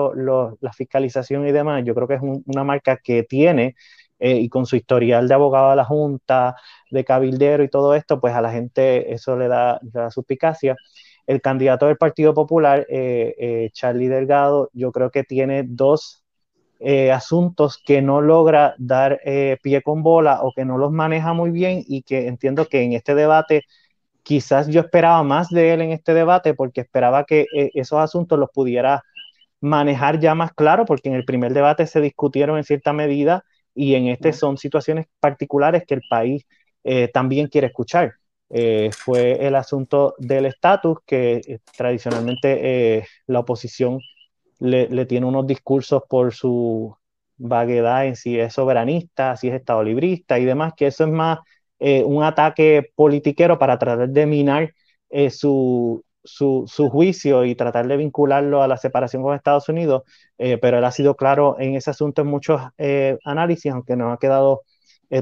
la 0.61 0.73
fiscalización 0.73 1.47
y 1.47 1.53
demás, 1.53 1.85
yo 1.85 1.95
creo 1.95 2.09
que 2.09 2.15
es 2.15 2.21
una 2.23 2.65
marca 2.65 2.97
que 2.99 3.23
tiene, 3.23 3.77
eh, 4.19 4.39
y 4.39 4.49
con 4.49 4.67
su 4.67 4.77
historial 4.77 5.29
de 5.29 5.35
abogado 5.35 5.71
de 5.71 5.77
la 5.77 5.85
Junta, 5.85 6.57
de 6.91 7.05
cabildero 7.05 7.63
y 7.65 7.69
todo 7.69 7.95
esto, 7.95 8.21
pues 8.21 8.35
a 8.35 8.41
la 8.41 8.51
gente 8.53 9.13
eso 9.13 9.37
le 9.37 9.49
da, 9.49 9.81
le 9.83 10.11
suspicacia. 10.11 10.77
El 11.27 11.41
candidato 11.41 11.87
del 11.87 11.97
Partido 11.97 12.35
Popular, 12.35 12.87
eh, 12.89 13.35
eh, 13.39 13.71
Charlie 13.73 14.09
Delgado, 14.09 14.71
yo 14.73 14.93
creo 14.93 15.11
que 15.11 15.25
tiene 15.25 15.65
dos 15.67 16.25
asuntos 17.13 17.81
que 17.87 18.03
no 18.03 18.21
logra 18.21 18.75
dar 18.77 19.21
pie 19.63 19.83
con 19.83 20.03
bola 20.03 20.43
o 20.43 20.53
que 20.53 20.65
no 20.65 20.79
los 20.79 20.91
maneja 20.91 21.33
muy 21.33 21.53
bien 21.53 21.85
y 21.87 22.03
que 22.03 22.27
entiendo 22.27 22.67
que 22.67 22.83
en 22.83 22.93
este 22.95 23.15
debate 23.15 23.63
quizás 24.23 24.69
yo 24.69 24.81
esperaba 24.81 25.23
más 25.23 25.49
de 25.49 25.73
él 25.73 25.81
en 25.83 25.93
este 25.93 26.15
debate 26.15 26.55
porque 26.55 26.81
esperaba 26.81 27.25
que 27.25 27.47
eh, 27.55 27.71
esos 27.75 27.99
asuntos 27.99 28.39
los 28.39 28.51
pudiera 28.51 29.03
manejar 29.61 30.19
ya 30.21 30.35
más 30.35 30.53
claro, 30.53 30.85
porque 30.85 31.09
en 31.09 31.15
el 31.15 31.25
primer 31.25 31.53
debate 31.53 31.87
se 31.87 32.01
discutieron 32.01 32.57
en 32.59 32.65
cierta 32.65 32.93
medida 32.93 33.45
y 33.75 33.95
en 33.95 34.09
este 34.09 34.33
son 34.33 34.59
situaciones 34.59 35.07
particulares 35.21 35.85
que 35.87 35.95
el 35.95 36.03
país 36.09 36.47
eh, 36.85 37.09
también 37.09 37.47
quiere 37.49 37.69
escuchar. 37.69 38.15
Eh, 38.51 38.91
fue 38.93 39.47
el 39.47 39.55
asunto 39.55 40.15
del 40.19 40.47
estatus, 40.47 40.99
que 41.07 41.61
tradicionalmente 41.77 43.07
la 43.27 43.39
oposición 43.41 44.01
le, 44.59 44.89
le, 44.89 45.07
tiene 45.07 45.27
unos 45.27 45.47
discursos 45.47 46.03
por 46.09 46.35
su 46.35 46.95
vaguedad 47.39 48.07
en 48.07 48.17
si 48.17 48.39
es 48.39 48.53
soberanista, 48.53 49.37
si 49.37 49.49
es 49.49 49.55
estado 49.55 49.83
librista 49.83 50.39
y 50.39 50.45
demás, 50.45 50.75
que 50.77 50.89
eso 50.89 51.05
es 51.05 51.11
más 51.11 51.39
eh, 51.85 52.05
un 52.05 52.23
ataque 52.23 52.93
politiquero 52.95 53.59
para 53.59 53.77
tratar 53.77 54.09
de 54.09 54.27
minar 54.27 54.73
eh, 55.11 55.31
su, 55.31 56.05
su, 56.23 56.65
juicio 56.91 57.45
y 57.45 57.57
tratar 57.57 57.89
de 57.89 57.97
vincularlo 57.97 58.63
a 58.63 58.69
la 58.69 58.77
separación 58.77 59.25
con 59.25 59.35
Estados 59.35 59.69
Unidos, 59.69 60.05
eh, 60.39 60.59
pero 60.59 60.79
él 60.79 60.85
ha 60.85 60.93
sido 60.93 61.17
claro 61.17 61.57
en 61.59 61.75
ese 61.75 61.91
asunto 61.91 62.23
en 62.23 62.29
muchos 62.29 62.61
análisis, 63.25 63.73
aunque 63.73 63.97
no 63.97 64.13
ha 64.13 64.19
quedado 64.19 64.63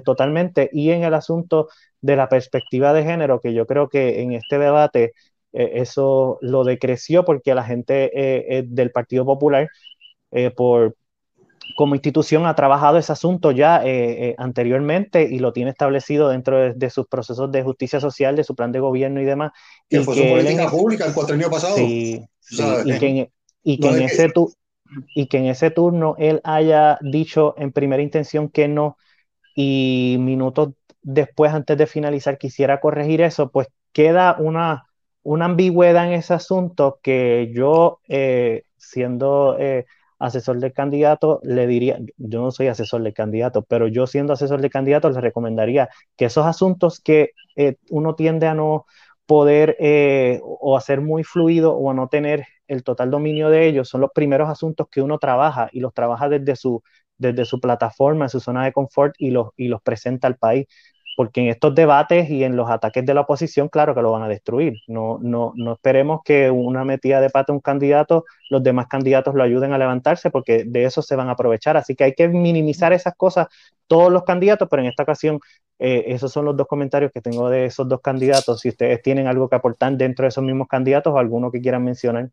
totalmente, 0.05 0.69
y 0.73 0.91
en 0.91 1.03
el 1.03 1.15
asunto 1.15 1.69
de 2.03 2.17
la 2.17 2.29
perspectiva 2.29 2.93
de 2.93 3.05
género, 3.05 3.41
que 3.41 3.55
yo 3.55 3.67
creo 3.67 3.89
que 3.89 4.21
en 4.23 4.33
este 4.33 4.59
debate 4.59 5.15
eso 5.53 6.39
lo 6.43 6.65
decreció 6.65 7.25
porque 7.25 7.55
la 7.55 7.65
gente 7.65 8.65
del 8.69 8.91
Partido 8.93 9.25
Popular, 9.25 9.69
por, 10.57 10.95
como 11.77 11.95
institución 11.95 12.47
ha 12.47 12.55
trabajado 12.55 12.99
ese 12.99 13.13
asunto 13.13 13.51
ya 13.51 13.85
eh, 13.85 14.29
eh, 14.29 14.35
anteriormente 14.39 15.23
y 15.23 15.39
lo 15.39 15.53
tiene 15.53 15.71
establecido 15.71 16.29
dentro 16.29 16.75
de, 16.75 16.91
sus 16.91 17.07
procesos 17.07 17.51
de 17.51 17.63
justicia 17.63 18.01
social, 18.01 18.37
de 18.37 18.45
su 18.45 18.55
plan 18.55 18.73
de 18.73 18.81
gobierno 18.81 19.21
y 19.21 19.25
demás. 19.25 19.53
Que 19.89 20.01
fue 20.01 20.15
su 20.15 20.23
política 20.23 20.71
pública 20.71 21.07
el 21.07 21.15
cuatrenio 21.15 21.51
pasado. 21.51 21.77
Sí, 21.77 22.25
y, 22.85 22.99
que 22.99 23.07
en, 23.07 23.31
y 23.63 23.79
que 23.79 23.89
en 23.89 24.03
ese 24.03 24.33
y 25.15 25.27
que 25.27 25.39
en 25.39 25.47
ese 25.47 25.71
turno 25.71 26.17
él 26.19 26.41
haya 26.43 26.99
dicho 27.01 27.55
en 27.57 27.73
primera 27.73 28.03
intención 28.03 28.49
que 28.49 28.67
no 28.67 28.97
y 29.55 30.17
minutos 30.19 30.71
después, 31.03 31.53
antes 31.53 31.77
de 31.77 31.87
finalizar, 31.87 32.39
quisiera 32.39 32.81
corregir 32.81 33.21
eso, 33.21 33.51
pues 33.51 33.69
queda 33.93 34.37
una, 34.39 34.87
una 35.23 35.47
ambigüedad 35.47 36.07
en 36.07 36.15
ese 36.15 36.35
asunto 36.35 36.99
que 37.03 37.51
yo, 37.55 38.01
eh, 38.09 38.65
siendo 38.77 39.57
asesor 40.21 40.61
del 40.61 40.73
candidato, 40.73 41.41
le 41.43 41.67
diría, 41.67 41.99
yo 42.19 42.43
no 42.43 42.51
soy 42.53 42.69
asesor 42.69 43.03
del 43.03 43.15
candidato, 43.15 43.63
pero 43.65 43.89
yo 43.89 44.07
siendo 44.07 44.33
asesor 44.35 44.61
del 44.61 44.71
candidato 44.71 45.11
le 45.11 45.21
recomendaría 45.21 45.89
que 46.17 46.27
esos 46.27 46.47
asuntos 46.47 47.01
que 47.01 47.33
eh, 47.57 47.77
uno 47.91 48.15
tiende 48.15 48.47
a 48.47 48.55
no 48.55 48.87
poder 49.27 49.77
eh, 49.81 50.41
o 50.43 50.77
hacer 50.77 51.01
muy 51.01 51.25
fluido 51.25 51.75
o 51.75 51.91
a 51.91 51.95
no 51.95 52.09
tener 52.09 52.47
el 52.69 52.83
total 52.85 53.11
dominio 53.11 53.49
de 53.51 53.67
ellos 53.67 53.89
son 53.89 54.01
los 54.01 54.11
primeros 54.15 54.49
asuntos 54.49 54.89
que 54.91 55.03
uno 55.03 55.19
trabaja 55.19 55.69
y 55.73 55.81
los 55.81 55.95
trabaja 55.95 56.29
desde 56.29 56.57
su, 56.57 56.83
desde 57.19 57.45
su 57.45 57.61
plataforma, 57.61 58.25
en 58.27 58.29
su 58.31 58.41
zona 58.41 58.65
de 58.65 58.73
confort 58.73 59.15
y 59.19 59.31
los, 59.31 59.51
y 59.57 59.69
los 59.69 59.83
presenta 59.83 60.27
al 60.29 60.37
país 60.37 60.67
porque 61.21 61.43
en 61.43 61.49
estos 61.49 61.75
debates 61.75 62.31
y 62.31 62.45
en 62.45 62.57
los 62.57 62.71
ataques 62.71 63.05
de 63.05 63.13
la 63.13 63.21
oposición, 63.21 63.69
claro 63.69 63.95
que 63.95 64.01
lo 64.01 64.11
van 64.11 64.23
a 64.23 64.29
destruir. 64.29 64.79
No, 64.89 65.19
no, 65.21 65.53
no 65.55 65.75
esperemos 65.75 66.23
que 66.25 66.51
una 66.51 66.83
metida 66.83 67.21
de 67.21 67.29
pata 67.29 67.53
a 67.53 67.55
un 67.57 67.61
candidato, 67.61 68.25
los 68.49 68.63
demás 68.63 68.87
candidatos 68.87 69.35
lo 69.35 69.43
ayuden 69.43 69.75
a 69.75 69.77
levantarse, 69.79 70.31
porque 70.31 70.65
de 70.65 70.85
eso 70.85 71.03
se 71.03 71.17
van 71.17 71.29
a 71.29 71.33
aprovechar. 71.33 71.77
Así 71.77 71.95
que 71.95 72.05
hay 72.05 72.15
que 72.15 72.27
minimizar 72.27 72.95
esas 72.95 73.15
cosas, 73.17 73.49
todos 73.87 74.11
los 74.11 74.25
candidatos, 74.25 74.67
pero 74.71 74.81
en 74.81 74.89
esta 74.89 75.03
ocasión, 75.03 75.41
eh, 75.79 76.05
esos 76.07 76.33
son 76.33 76.47
los 76.47 76.57
dos 76.57 76.67
comentarios 76.67 77.13
que 77.13 77.21
tengo 77.21 77.51
de 77.51 77.67
esos 77.67 77.87
dos 77.87 78.01
candidatos. 78.01 78.61
Si 78.61 78.71
ustedes 78.71 79.03
tienen 79.03 79.27
algo 79.27 79.47
que 79.51 79.57
aportar 79.57 79.93
dentro 79.99 80.23
de 80.23 80.29
esos 80.31 80.43
mismos 80.43 80.69
candidatos 80.69 81.13
o 81.13 81.19
alguno 81.19 81.51
que 81.51 81.61
quieran 81.61 81.85
mencionar. 81.85 82.31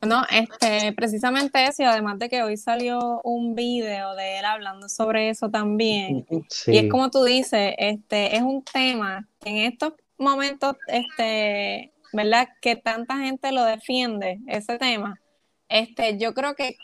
No, 0.00 0.22
este, 0.30 0.92
precisamente 0.92 1.64
eso, 1.64 1.82
y 1.82 1.86
además 1.86 2.18
de 2.18 2.28
que 2.28 2.42
hoy 2.42 2.56
salió 2.56 3.20
un 3.24 3.54
video 3.56 4.14
de 4.14 4.38
él 4.38 4.44
hablando 4.44 4.88
sobre 4.88 5.28
eso 5.28 5.50
también. 5.50 6.24
Y 6.66 6.78
es 6.78 6.90
como 6.90 7.10
tú 7.10 7.24
dices, 7.24 7.74
este, 7.78 8.36
es 8.36 8.42
un 8.42 8.62
tema 8.62 9.26
que 9.40 9.50
en 9.50 9.56
estos 9.72 9.94
momentos, 10.16 10.76
este, 10.86 11.92
¿verdad? 12.12 12.48
Que 12.60 12.76
tanta 12.76 13.18
gente 13.18 13.50
lo 13.50 13.64
defiende, 13.64 14.38
ese 14.46 14.78
tema. 14.78 15.20
Este, 15.68 16.16
yo 16.16 16.32
creo 16.32 16.54
que, 16.54 16.76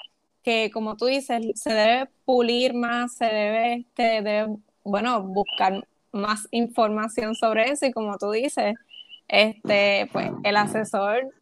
que 0.43 0.71
como 0.73 0.97
tú 0.97 1.07
dices, 1.07 1.41
se 1.55 1.73
debe 1.73 2.11
pulir 2.25 2.75
más, 2.75 3.15
se 3.15 3.27
debe, 3.27 3.75
este, 3.75 4.23
debe, 4.23 4.57
bueno, 4.83 5.23
buscar 5.23 5.87
más 6.11 6.49
información 6.51 7.37
sobre 7.37 7.71
eso, 7.71 7.87
y 7.87 7.93
como 7.93 8.19
tú 8.19 8.33
dices, 8.33 8.75
este, 9.29 10.09
pues 10.13 10.31
el 10.43 10.57
asesor 10.57 11.33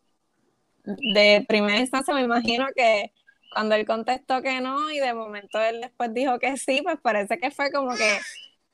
de 0.84 1.44
primera 1.48 1.78
instancia 1.78 2.14
me 2.14 2.22
imagino 2.22 2.66
que 2.74 3.12
cuando 3.52 3.74
él 3.74 3.86
contestó 3.86 4.42
que 4.42 4.60
no 4.60 4.90
y 4.90 4.98
de 4.98 5.14
momento 5.14 5.60
él 5.60 5.80
después 5.80 6.12
dijo 6.14 6.38
que 6.38 6.56
sí, 6.56 6.80
pues 6.82 6.98
parece 7.00 7.38
que 7.38 7.50
fue 7.50 7.70
como 7.70 7.94
que, 7.94 8.18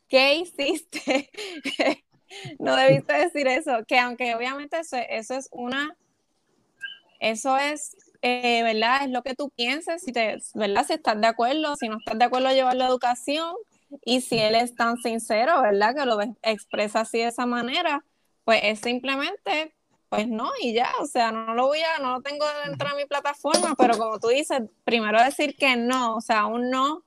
¿qué 0.08 0.36
hiciste? 0.36 1.30
no 2.58 2.76
debiste 2.76 3.12
decir 3.14 3.48
eso, 3.48 3.84
que 3.86 3.98
aunque 3.98 4.34
obviamente 4.34 4.78
eso, 4.78 4.96
eso 5.08 5.34
es 5.34 5.48
una, 5.52 5.96
eso 7.20 7.56
es, 7.56 7.96
eh, 8.22 8.62
¿verdad? 8.62 9.04
Es 9.04 9.10
lo 9.10 9.22
que 9.22 9.34
tú 9.34 9.50
pienses, 9.50 10.02
si 10.02 10.12
te, 10.12 10.38
¿verdad? 10.54 10.86
Si 10.86 10.94
estás 10.94 11.20
de 11.20 11.26
acuerdo, 11.26 11.74
si 11.76 11.88
no 11.88 11.98
estás 11.98 12.18
de 12.18 12.24
acuerdo, 12.24 12.50
llevar 12.52 12.76
la 12.76 12.86
educación 12.86 13.54
y 14.04 14.20
si 14.20 14.38
él 14.38 14.54
es 14.54 14.74
tan 14.74 14.96
sincero, 14.98 15.60
¿verdad? 15.62 15.94
Que 15.94 16.06
lo 16.06 16.18
expresa 16.42 17.00
así 17.00 17.18
de 17.18 17.28
esa 17.28 17.46
manera, 17.46 18.04
pues 18.44 18.60
es 18.62 18.80
simplemente 18.80 19.74
pues 20.08 20.26
no, 20.26 20.50
y 20.62 20.72
ya, 20.72 20.90
o 21.00 21.06
sea, 21.06 21.32
no 21.32 21.54
lo 21.54 21.66
voy 21.66 21.80
a, 21.80 22.02
no 22.02 22.12
lo 22.14 22.22
tengo 22.22 22.44
dentro 22.64 22.88
de 22.88 22.96
mi 22.96 23.04
plataforma, 23.04 23.74
pero 23.76 23.98
como 23.98 24.18
tú 24.18 24.28
dices, 24.28 24.62
primero 24.84 25.22
decir 25.22 25.54
que 25.56 25.76
no, 25.76 26.16
o 26.16 26.20
sea, 26.20 26.46
un 26.46 26.70
no 26.70 27.04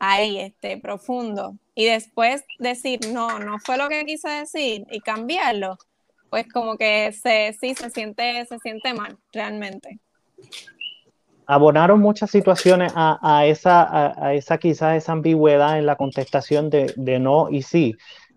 ahí, 0.00 0.38
este, 0.38 0.78
profundo, 0.78 1.56
y 1.74 1.86
después 1.86 2.44
decir 2.58 3.00
no, 3.12 3.38
no 3.38 3.58
fue 3.60 3.76
lo 3.76 3.88
que 3.88 4.04
quise 4.04 4.28
decir 4.28 4.84
y 4.90 5.00
cambiarlo, 5.00 5.78
pues 6.28 6.48
como 6.52 6.76
que 6.76 7.12
se, 7.12 7.56
sí 7.60 7.74
se 7.74 7.90
siente, 7.90 8.44
se 8.46 8.58
siente 8.58 8.92
mal, 8.92 9.16
realmente. 9.32 10.00
Abonaron 11.46 12.00
muchas 12.00 12.30
situaciones 12.30 12.92
a, 12.96 13.44
esa, 13.46 14.16
a, 14.26 14.34
esa 14.34 14.58
quizás 14.58 14.96
esa 14.96 15.12
ambigüedad 15.12 15.78
en 15.78 15.86
la 15.86 15.96
contestación 15.96 16.70
de, 16.70 16.92
de 16.96 17.18
no 17.18 17.48
y 17.50 17.62
sí. 17.62 17.94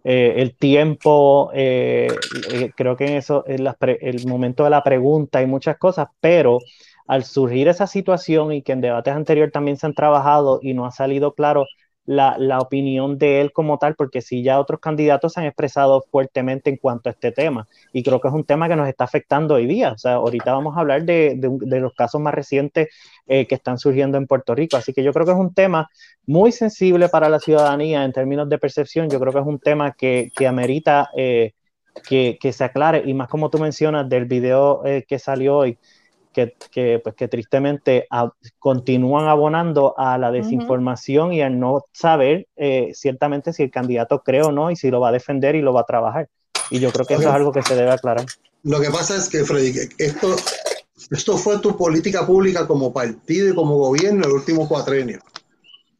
Eh, 0.09 0.41
el 0.41 0.55
tiempo, 0.55 1.51
eh, 1.53 2.07
eh, 2.53 2.71
creo 2.77 2.95
que 2.95 3.07
en 3.07 3.13
eso, 3.15 3.45
es 3.45 3.59
el 3.99 4.25
momento 4.25 4.63
de 4.63 4.69
la 4.69 4.81
pregunta 4.81 5.41
y 5.41 5.47
muchas 5.47 5.77
cosas, 5.77 6.07
pero 6.21 6.59
al 7.07 7.25
surgir 7.25 7.67
esa 7.67 7.87
situación 7.87 8.53
y 8.53 8.61
que 8.61 8.71
en 8.71 8.79
debates 8.79 9.13
anteriores 9.13 9.51
también 9.51 9.75
se 9.75 9.85
han 9.85 9.93
trabajado 9.93 10.59
y 10.61 10.73
no 10.73 10.85
ha 10.85 10.91
salido 10.91 11.33
claro 11.33 11.65
la, 12.07 12.37
la, 12.39 12.59
opinión 12.59 13.17
de 13.17 13.41
él 13.41 13.51
como 13.51 13.77
tal, 13.77 13.95
porque 13.95 14.21
sí 14.21 14.41
ya 14.41 14.59
otros 14.59 14.79
candidatos 14.79 15.33
se 15.33 15.41
han 15.41 15.45
expresado 15.45 16.05
fuertemente 16.09 16.69
en 16.69 16.77
cuanto 16.77 17.09
a 17.09 17.11
este 17.11 17.33
tema. 17.33 17.67
Y 17.91 18.01
creo 18.01 18.21
que 18.21 18.29
es 18.29 18.33
un 18.33 18.45
tema 18.45 18.69
que 18.69 18.77
nos 18.77 18.87
está 18.87 19.03
afectando 19.03 19.55
hoy 19.55 19.67
día. 19.67 19.91
O 19.91 19.97
sea, 19.97 20.13
ahorita 20.13 20.53
vamos 20.53 20.77
a 20.77 20.79
hablar 20.79 21.03
de, 21.03 21.35
de, 21.37 21.79
los 21.81 21.93
casos 21.93 22.21
más 22.21 22.33
recientes 22.33 22.87
eh, 23.27 23.45
que 23.45 23.55
están 23.55 23.77
surgiendo 23.77 24.17
en 24.17 24.25
Puerto 24.25 24.55
Rico. 24.55 24.77
Así 24.77 24.93
que 24.93 25.03
yo 25.03 25.11
creo 25.11 25.25
que 25.25 25.33
es 25.33 25.37
un 25.37 25.53
tema 25.53 25.89
muy 26.25 26.53
sensible 26.53 27.09
para 27.09 27.27
la 27.27 27.39
ciudadanía 27.39 28.05
en 28.05 28.13
términos 28.13 28.47
de 28.47 28.57
percepción. 28.57 29.09
Yo 29.09 29.19
creo 29.19 29.33
que 29.33 29.39
es 29.39 29.45
un 29.45 29.59
tema 29.59 29.91
que, 29.91 30.31
que 30.33 30.47
amerita 30.47 31.09
eh, 31.15 31.53
que, 32.07 32.37
que, 32.39 32.53
se 32.53 32.63
aclare. 32.63 33.03
Y 33.05 33.13
más 33.13 33.27
como 33.27 33.49
tú 33.49 33.59
mencionas 33.59 34.07
del 34.07 34.25
video 34.25 34.85
eh, 34.85 35.05
que 35.05 35.19
salió 35.19 35.57
hoy 35.57 35.77
que, 36.37 36.53
que, 36.69 37.01
pues, 37.03 37.15
que 37.15 37.27
tristemente 37.27 38.07
continúan 38.59 39.27
abonando 39.27 39.95
a 39.97 40.19
la 40.19 40.29
desinformación 40.29 41.33
y 41.33 41.41
a 41.41 41.49
no 41.49 41.85
saber 41.91 42.45
eh, 42.55 42.91
ciertamente 42.93 43.53
si 43.53 43.63
el 43.63 43.71
candidato 43.71 44.21
cree 44.21 44.43
o 44.43 44.51
no 44.51 44.69
y 44.69 44.75
si 44.75 44.91
lo 44.91 44.99
va 44.99 45.09
a 45.09 45.13
defender 45.13 45.55
y 45.55 45.61
lo 45.61 45.73
va 45.73 45.81
a 45.81 45.85
trabajar. 45.85 46.29
Y 46.69 46.77
yo 46.77 46.91
creo 46.91 47.07
que 47.07 47.15
eso 47.15 47.23
es 47.23 47.29
algo 47.29 47.51
que 47.51 47.63
se 47.63 47.75
debe 47.75 47.89
aclarar. 47.89 48.27
Lo 48.61 48.79
que 48.79 48.91
pasa 48.91 49.15
es 49.15 49.29
que, 49.29 49.43
Freddy, 49.45 49.89
esto, 49.97 50.35
esto 51.09 51.37
fue 51.39 51.57
tu 51.57 51.75
política 51.75 52.27
pública 52.27 52.67
como 52.67 52.93
partido 52.93 53.49
y 53.49 53.55
como 53.55 53.75
gobierno 53.77 54.27
el 54.27 54.33
último 54.33 54.67
cuatrenio. 54.67 55.19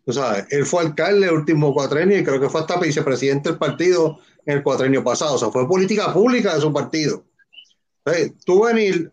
O 0.06 0.14
sea, 0.14 0.46
él 0.52 0.68
fue 0.68 0.84
alcalde 0.84 1.26
el 1.26 1.34
último 1.34 1.74
cuatrenio 1.74 2.20
y 2.20 2.24
creo 2.24 2.40
que 2.40 2.50
fue 2.50 2.62
hasta 2.62 2.80
vicepresidente 2.80 3.50
del 3.50 3.58
partido 3.58 4.20
en 4.46 4.58
el 4.58 4.64
cuatrenio 4.64 5.04
pasado. 5.04 5.34
O 5.34 5.38
sea, 5.40 5.50
fue 5.50 5.68
política 5.68 6.14
pública 6.14 6.54
de 6.54 6.62
su 6.62 6.72
partido. 6.72 7.24
tú 8.46 8.66
venir 8.66 9.12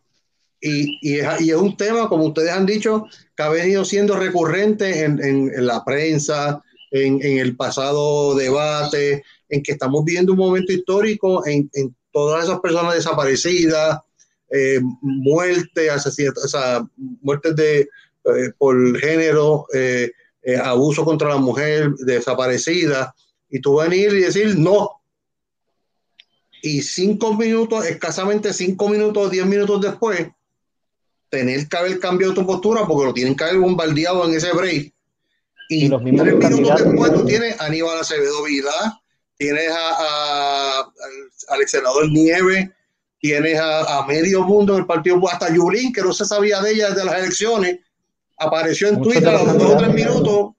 y, 0.66 1.18
es, 1.18 1.54
un 1.56 1.76
tema, 1.76 2.08
como 2.08 2.24
ustedes 2.24 2.50
han 2.50 2.64
dicho, 2.64 3.06
que 3.36 3.42
ha 3.42 3.50
venido 3.50 3.84
siendo 3.84 4.16
recurrente 4.16 5.04
en, 5.04 5.66
la 5.66 5.84
prensa, 5.84 6.62
en, 6.90 7.20
el 7.22 7.54
pasado 7.54 8.34
debate, 8.34 9.22
en 9.50 9.62
que 9.62 9.72
estamos 9.72 10.04
viviendo 10.04 10.32
un 10.32 10.38
momento 10.38 10.72
histórico 10.72 11.46
en, 11.46 11.70
todas 12.12 12.44
esas 12.44 12.60
personas 12.60 12.94
desaparecidas, 12.94 13.98
eh, 14.50 14.80
muertes, 15.02 15.90
eh, 17.66 18.50
por 18.56 18.98
género, 18.98 19.66
eh, 19.74 20.12
abuso 20.62 21.04
contra 21.04 21.28
la 21.28 21.38
mujer, 21.38 21.90
desaparecida, 21.98 23.14
y 23.50 23.60
tú 23.60 23.76
venir 23.76 24.14
y 24.14 24.20
decir 24.20 24.56
no. 24.56 25.02
Y 26.62 26.80
cinco 26.80 27.34
minutos, 27.34 27.84
escasamente 27.84 28.54
cinco 28.54 28.88
minutos, 28.88 29.30
diez 29.30 29.44
minutos 29.44 29.82
después, 29.82 30.28
tener 31.34 31.68
que 31.68 31.76
haber 31.76 31.98
cambiado 31.98 32.32
tu 32.32 32.46
postura 32.46 32.86
porque 32.86 33.06
lo 33.06 33.12
tienen 33.12 33.34
que 33.34 33.42
haber 33.42 33.58
bombardeado 33.58 34.24
en 34.24 34.34
ese 34.36 34.52
break. 34.52 34.92
Y, 35.68 35.88
los 35.88 36.00
mismos 36.00 36.22
tres 36.22 36.54
minutos 36.54 36.84
después 36.84 37.12
tú 37.12 37.24
tienes 37.24 37.60
a 37.60 37.64
Aníbal 37.64 37.98
Acevedo 37.98 38.44
Vida, 38.44 39.02
tienes 39.36 39.68
a, 39.70 40.80
al 41.48 41.68
senador 41.68 42.08
Nieve, 42.12 42.72
tienes 43.18 43.58
a, 43.58 44.04
medio 44.06 44.42
mundo 44.42 44.74
en 44.74 44.80
el 44.80 44.86
partido, 44.86 45.20
hasta 45.28 45.52
Yulín, 45.52 45.92
que 45.92 46.02
no 46.02 46.12
se 46.12 46.24
sabía 46.24 46.60
de 46.60 46.72
ella 46.72 46.90
desde 46.90 47.04
las 47.04 47.18
elecciones, 47.18 47.80
apareció 48.38 48.88
en 48.88 49.02
Twitter 49.02 49.28
a 49.28 49.42
los 49.42 49.58
dos 49.58 49.70
o 49.72 49.76
tres 49.76 49.92
minutos 49.92 50.50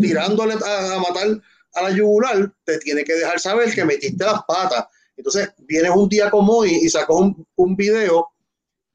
tirándole 0.00 0.54
a, 0.54 0.98
matar 1.00 1.42
a 1.74 1.82
la 1.82 1.90
yugular, 1.90 2.52
te 2.64 2.78
tiene 2.78 3.02
que 3.02 3.14
dejar 3.14 3.40
saber 3.40 3.74
que 3.74 3.84
metiste 3.84 4.24
las 4.24 4.42
patas. 4.46 4.86
Entonces, 5.16 5.50
vienes 5.58 5.90
un 5.90 6.08
día 6.08 6.30
como 6.30 6.58
hoy 6.58 6.70
y 6.82 6.88
sacó 6.88 7.18
un, 7.18 7.46
un 7.56 7.74
video 7.74 8.28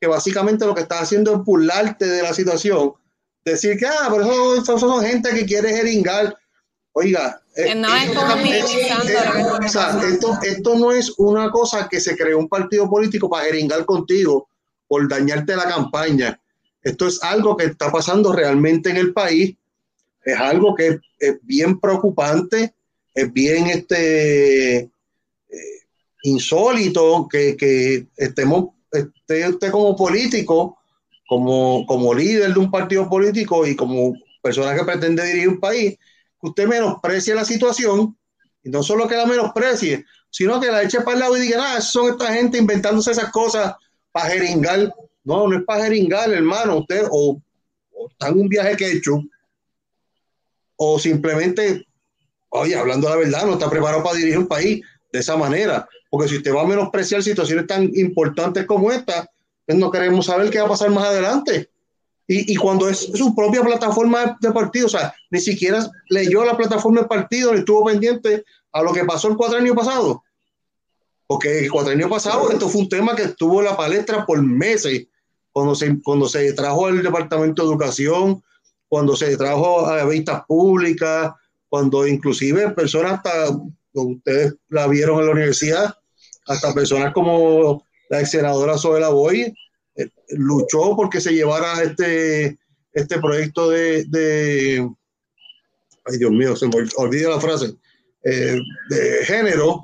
que 0.03 0.07
básicamente 0.07 0.65
lo 0.65 0.75
que 0.75 0.81
está 0.81 0.99
haciendo 0.99 1.33
es 1.33 1.39
burlarte 1.45 2.05
de 2.05 2.21
la 2.21 2.33
situación. 2.33 2.91
Decir 3.45 3.77
que, 3.77 3.85
ah, 3.85 4.09
pero 4.11 4.55
eso, 4.55 4.77
son 4.77 5.01
gente 5.01 5.29
que 5.29 5.45
quiere 5.45 5.73
jeringar. 5.73 6.35
Oiga, 6.91 7.41
esto, 7.55 8.19
esto, 10.43 10.75
no 10.75 10.91
es 10.91 11.13
una 11.17 11.49
cosa 11.51 11.87
que 11.87 12.01
se 12.01 12.17
creó 12.17 12.37
un 12.37 12.49
partido 12.49 12.89
político 12.89 13.29
para 13.29 13.45
jeringar 13.45 13.85
contigo 13.85 14.49
por 14.89 15.07
dañarte 15.07 15.55
la 15.55 15.69
campaña. 15.69 16.37
Esto 16.81 17.07
es 17.07 17.23
algo 17.23 17.55
que 17.55 17.67
está 17.67 17.89
pasando 17.89 18.33
realmente 18.33 18.89
en 18.89 18.97
el 18.97 19.13
país. 19.13 19.55
Es 20.25 20.37
algo 20.37 20.75
que 20.75 20.99
es, 21.17 21.37
bien 21.43 21.79
preocupante, 21.79 22.73
es 23.13 23.31
bien 23.31 23.67
este, 23.67 24.79
eh, 24.79 24.89
insólito 26.23 27.25
que, 27.31 27.55
que 27.55 28.07
estemos, 28.17 28.72
esté 28.99 29.47
usted 29.49 29.71
como 29.71 29.95
político, 29.95 30.77
como, 31.27 31.85
como 31.85 32.13
líder 32.13 32.53
de 32.53 32.59
un 32.59 32.71
partido 32.71 33.09
político 33.09 33.65
y 33.65 33.75
como 33.75 34.13
persona 34.41 34.75
que 34.75 34.83
pretende 34.83 35.25
dirigir 35.25 35.49
un 35.49 35.59
país, 35.59 35.97
que 36.39 36.47
usted 36.47 36.67
menosprecie 36.67 37.35
la 37.35 37.45
situación 37.45 38.17
y 38.63 38.69
no 38.69 38.83
solo 38.83 39.07
que 39.07 39.15
la 39.15 39.25
menosprecie, 39.25 40.05
sino 40.29 40.59
que 40.59 40.71
la 40.71 40.83
eche 40.83 41.01
para 41.01 41.13
el 41.13 41.19
lado 41.19 41.37
y 41.37 41.41
diga, 41.41 41.75
ah, 41.75 41.81
son 41.81 42.11
esta 42.11 42.33
gente 42.33 42.57
inventándose 42.57 43.11
esas 43.11 43.31
cosas 43.31 43.75
para 44.11 44.29
jeringar 44.29 44.93
no, 45.23 45.47
no 45.47 45.57
es 45.57 45.63
para 45.63 45.85
jeringar, 45.85 46.31
hermano. 46.31 46.79
Usted 46.79 47.05
o, 47.09 47.41
está 48.09 48.29
en 48.29 48.39
un 48.39 48.49
viaje 48.49 48.75
que 48.75 48.85
he 48.85 48.97
hecho, 48.97 49.21
o 50.75 50.99
simplemente, 50.99 51.87
oye, 52.49 52.75
hablando 52.75 53.09
la 53.09 53.15
verdad, 53.15 53.45
no 53.45 53.53
está 53.53 53.69
preparado 53.69 54.03
para 54.03 54.17
dirigir 54.17 54.39
un 54.39 54.47
país 54.47 54.81
de 55.11 55.19
esa 55.19 55.37
manera. 55.37 55.87
Porque 56.13 56.29
si 56.29 56.37
usted 56.37 56.53
va 56.53 56.61
a 56.61 56.67
menospreciar 56.67 57.23
situaciones 57.23 57.65
tan 57.65 57.89
importantes 57.95 58.67
como 58.67 58.91
esta, 58.91 59.27
pues 59.65 59.75
no 59.75 59.89
queremos 59.89 60.27
saber 60.27 60.51
qué 60.51 60.59
va 60.59 60.65
a 60.65 60.69
pasar 60.69 60.91
más 60.91 61.05
adelante. 61.05 61.71
Y, 62.27 62.55
cuando 62.55 62.87
es 62.87 62.99
su 62.99 63.33
propia 63.33 63.63
plataforma 63.63 64.37
de 64.39 64.51
partido, 64.51 64.85
o 64.85 64.89
sea, 64.89 65.11
ni 65.31 65.39
siquiera 65.39 65.89
leyó 66.09 66.45
la 66.45 66.55
plataforma 66.55 67.01
de 67.01 67.07
partido 67.07 67.51
ni 67.51 67.61
estuvo 67.61 67.85
pendiente 67.85 68.45
a 68.71 68.83
lo 68.83 68.93
que 68.93 69.05
pasó 69.05 69.27
el 69.27 69.37
cuatro 69.37 69.57
años 69.57 69.75
pasado. 69.75 70.23
Porque 71.25 71.65
el 71.65 71.71
cuatro 71.71 71.93
años 71.93 72.11
pasado 72.11 72.51
esto 72.51 72.69
fue 72.69 72.81
un 72.81 72.89
tema 72.89 73.15
que 73.15 73.23
estuvo 73.23 73.61
en 73.61 73.65
la 73.65 73.75
palestra 73.75 74.23
por 74.23 74.39
meses 74.39 75.07
cuando 75.51 75.73
se, 75.73 75.99
cuando 76.03 76.29
se 76.29 76.53
trajo 76.53 76.85
al 76.85 77.01
Departamento 77.01 77.63
de 77.63 77.69
Educación, 77.69 78.43
cuando 78.87 79.15
se 79.15 79.35
trajo 79.35 79.87
a 79.87 80.05
vistas 80.05 80.43
públicas, 80.45 81.33
cuando 81.69 82.05
inclusive 82.05 82.69
personas 82.69 83.13
hasta, 83.13 83.57
ustedes 83.93 84.53
la 84.69 84.85
vieron 84.85 85.19
en 85.19 85.25
la 85.25 85.31
universidad, 85.31 85.97
hasta 86.47 86.73
personas 86.73 87.13
como 87.13 87.85
la 88.09 88.19
ex 88.19 88.31
senadora 88.31 88.77
Soela 88.77 89.09
Boy, 89.09 89.53
eh, 89.95 90.09
luchó 90.29 90.95
porque 90.95 91.21
se 91.21 91.33
llevara 91.33 91.81
este, 91.83 92.57
este 92.91 93.19
proyecto 93.19 93.69
de, 93.69 94.05
de, 94.05 94.89
ay 96.05 96.17
Dios 96.17 96.31
mío, 96.31 96.55
se 96.55 96.67
me 96.67 96.75
olvida 96.97 97.29
la 97.29 97.39
frase, 97.39 97.73
eh, 98.23 98.57
de 98.89 99.25
género, 99.25 99.83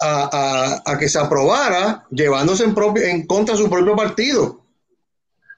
a, 0.00 0.96
que 0.98 1.08
se 1.08 1.18
aprobara 1.18 2.06
llevándose 2.10 2.64
en, 2.64 2.74
propio, 2.74 3.02
en 3.02 3.26
contra 3.26 3.54
de 3.54 3.62
su 3.62 3.68
propio 3.68 3.94
partido. 3.94 4.64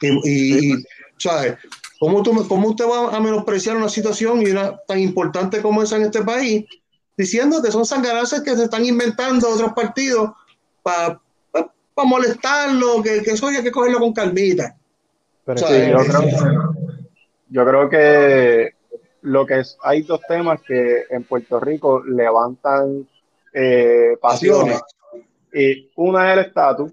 Y, 0.00 0.72
¿sabes? 1.16 1.54
¿Cómo, 2.00 2.22
tú, 2.24 2.48
¿Cómo 2.48 2.70
usted 2.70 2.84
va 2.84 3.16
a 3.16 3.20
menospreciar 3.20 3.76
una 3.76 3.88
situación 3.88 4.42
y 4.42 4.46
una 4.46 4.76
tan 4.88 4.98
importante 4.98 5.62
como 5.62 5.82
esa 5.82 5.96
en 5.96 6.02
este 6.02 6.22
país? 6.22 6.64
Diciendo 7.22 7.62
que 7.62 7.70
son 7.70 7.86
sangarazas 7.86 8.40
que 8.40 8.56
se 8.56 8.64
están 8.64 8.84
inventando 8.84 9.48
otros 9.48 9.72
partidos 9.74 10.32
para 10.82 11.20
pa, 11.52 12.04
molestarlo, 12.04 13.00
que, 13.00 13.22
que, 13.22 13.30
eso 13.30 13.46
hay 13.46 13.62
que 13.62 13.70
cogerlo 13.70 14.00
con 14.00 14.12
calmita. 14.12 14.76
yo, 15.46 15.54
creo, 15.54 16.74
yo 17.48 17.64
creo 17.64 17.88
que 17.88 18.74
lo 19.20 19.46
que 19.46 19.60
es, 19.60 19.78
hay 19.84 20.02
dos 20.02 20.20
temas 20.26 20.60
que 20.62 21.04
en 21.10 21.22
Puerto 21.22 21.60
Rico 21.60 22.02
levantan 22.02 23.08
eh, 23.52 24.16
pasiones. 24.20 24.82
Y 25.54 25.92
una 25.94 26.32
es 26.32 26.38
el 26.38 26.44
estatus 26.46 26.90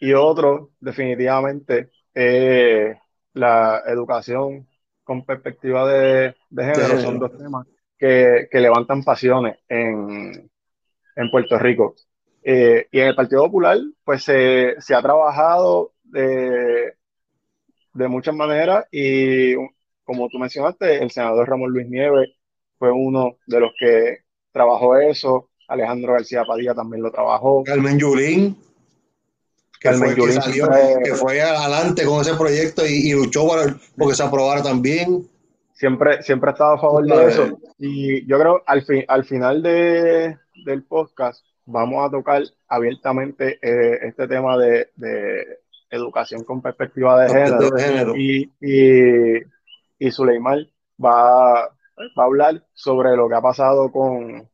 y 0.00 0.14
otro 0.14 0.70
definitivamente 0.80 1.90
es 2.12 2.96
la 3.34 3.84
educación 3.86 4.66
con 5.04 5.24
perspectiva 5.24 5.86
de, 5.88 6.34
género. 6.50 7.00
Son 7.00 7.20
dos 7.20 7.38
temas 7.38 7.68
que, 7.98 8.48
levantan 8.52 9.02
pasiones 9.02 9.58
en, 9.68 10.50
en 11.16 11.30
Puerto 11.30 11.58
Rico. 11.58 11.94
Eh, 12.42 12.86
y 12.90 13.00
en 13.00 13.08
el 13.08 13.14
Partido 13.14 13.44
Popular, 13.44 13.78
pues 14.04 14.24
se, 14.24 14.76
ha 14.94 15.02
trabajado 15.02 15.92
de, 16.04 16.94
de 17.92 18.08
muchas 18.08 18.34
maneras 18.34 18.86
y 18.90 19.54
como 20.08 20.30
tú 20.30 20.38
mencionaste, 20.38 21.02
el 21.02 21.10
senador 21.10 21.46
Ramón 21.46 21.70
Luis 21.70 21.86
Nieves 21.86 22.30
fue 22.78 22.90
uno 22.90 23.36
de 23.46 23.60
los 23.60 23.72
que 23.78 24.20
trabajó 24.52 24.96
eso. 24.96 25.50
Alejandro 25.68 26.14
García 26.14 26.44
Padilla 26.46 26.74
también 26.74 27.02
lo 27.02 27.12
trabajó. 27.12 27.62
Carmen 27.64 27.98
Yulín, 27.98 28.56
que, 29.78 29.92
fue, 29.92 30.14
que, 30.14 31.14
fue 31.14 31.42
adelante 31.42 32.06
con 32.06 32.22
ese 32.22 32.34
proyecto 32.36 32.86
y, 32.86 33.12
luchó 33.12 33.46
para 33.46 33.76
porque 33.98 34.14
se 34.14 34.22
aprobara 34.22 34.62
también. 34.62 35.28
Siempre, 35.74 36.22
siempre 36.22 36.50
ha 36.50 36.52
estado 36.54 36.72
a 36.76 36.80
favor 36.80 37.04
de 37.04 37.26
eso. 37.26 37.58
Y 37.78 38.26
yo 38.26 38.38
creo 38.38 38.62
al, 38.66 38.82
fin, 38.82 39.04
al 39.08 39.24
final 39.24 39.62
de, 39.62 40.36
del 40.64 40.82
podcast 40.84 41.44
vamos 41.64 42.06
a 42.06 42.10
tocar 42.10 42.42
abiertamente 42.66 43.58
eh, 43.62 43.98
este 44.02 44.26
tema 44.26 44.56
de, 44.58 44.90
de, 44.96 45.58
educación 45.90 46.44
con 46.44 46.60
perspectiva 46.60 47.22
de 47.22 47.28
género. 47.28 47.70
De 47.70 47.82
género. 47.82 48.16
Y, 48.16 48.52
y, 48.60 49.38
y 49.98 50.10
Suleiman 50.10 50.68
va, 51.02 51.68
va 52.18 52.22
a 52.22 52.26
hablar 52.26 52.64
sobre 52.74 53.16
lo 53.16 53.28
que 53.28 53.34
ha 53.34 53.40
pasado 53.40 53.90
con, 53.90 54.48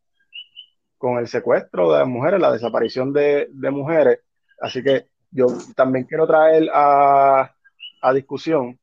con 1.05 1.19
el 1.19 1.29
secuestro 1.29 1.93
de 1.93 1.99
las 1.99 2.09
mujeres, 2.09 2.41
la 2.41 2.51
desaparición 2.51 3.13
de, 3.13 3.49
mujeres. 3.71 4.21
Así 4.59 4.83
que 4.83 5.09
yo 5.31 5.49
también 5.77 6.07
quiero 6.07 6.27
traer 6.27 6.71
a, 6.73 7.51
discusión 8.15 8.79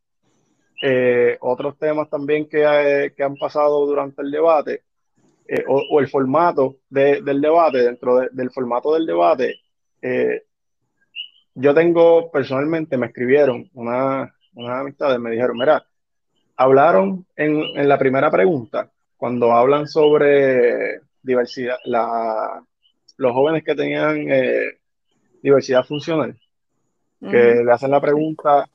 eh, 0.83 1.37
otros 1.41 1.77
temas 1.77 2.09
también 2.09 2.49
que, 2.49 2.63
eh, 2.63 3.13
han 3.23 3.35
pasado 3.35 3.85
durante 3.85 4.23
el 4.23 4.31
debate 4.31 4.81
eh, 5.47 5.63
o, 5.67 5.99
el 5.99 6.09
formato 6.09 6.77
del 6.89 7.39
debate, 7.39 7.83
dentro 7.83 8.21
del 8.31 8.49
formato 8.49 8.93
del 8.93 9.05
debate, 9.05 9.59
yo 11.53 11.73
tengo 11.75 12.31
personalmente, 12.31 12.97
me 12.97 13.07
escribieron 13.07 13.69
una, 13.73 14.33
unas 14.55 14.79
amistades, 14.79 15.19
me 15.19 15.31
dijeron, 15.31 15.57
mira, 15.57 15.85
hablaron 16.55 17.27
en, 17.35 17.61
en 17.75 17.87
la 17.87 17.99
primera 17.99 18.31
pregunta, 18.31 18.89
cuando 19.17 19.51
hablan 19.51 19.87
sobre 19.87 21.01
diversidad, 21.21 21.77
la, 21.85 22.63
los 23.17 23.33
jóvenes 23.33 23.63
que 23.63 23.75
tenían 23.75 24.25
diversidad 25.43 25.83
funcional, 25.83 26.39
que 27.19 27.61
le 27.63 27.71
hacen 27.71 27.91
la 27.91 28.01
pregunta 28.01 28.67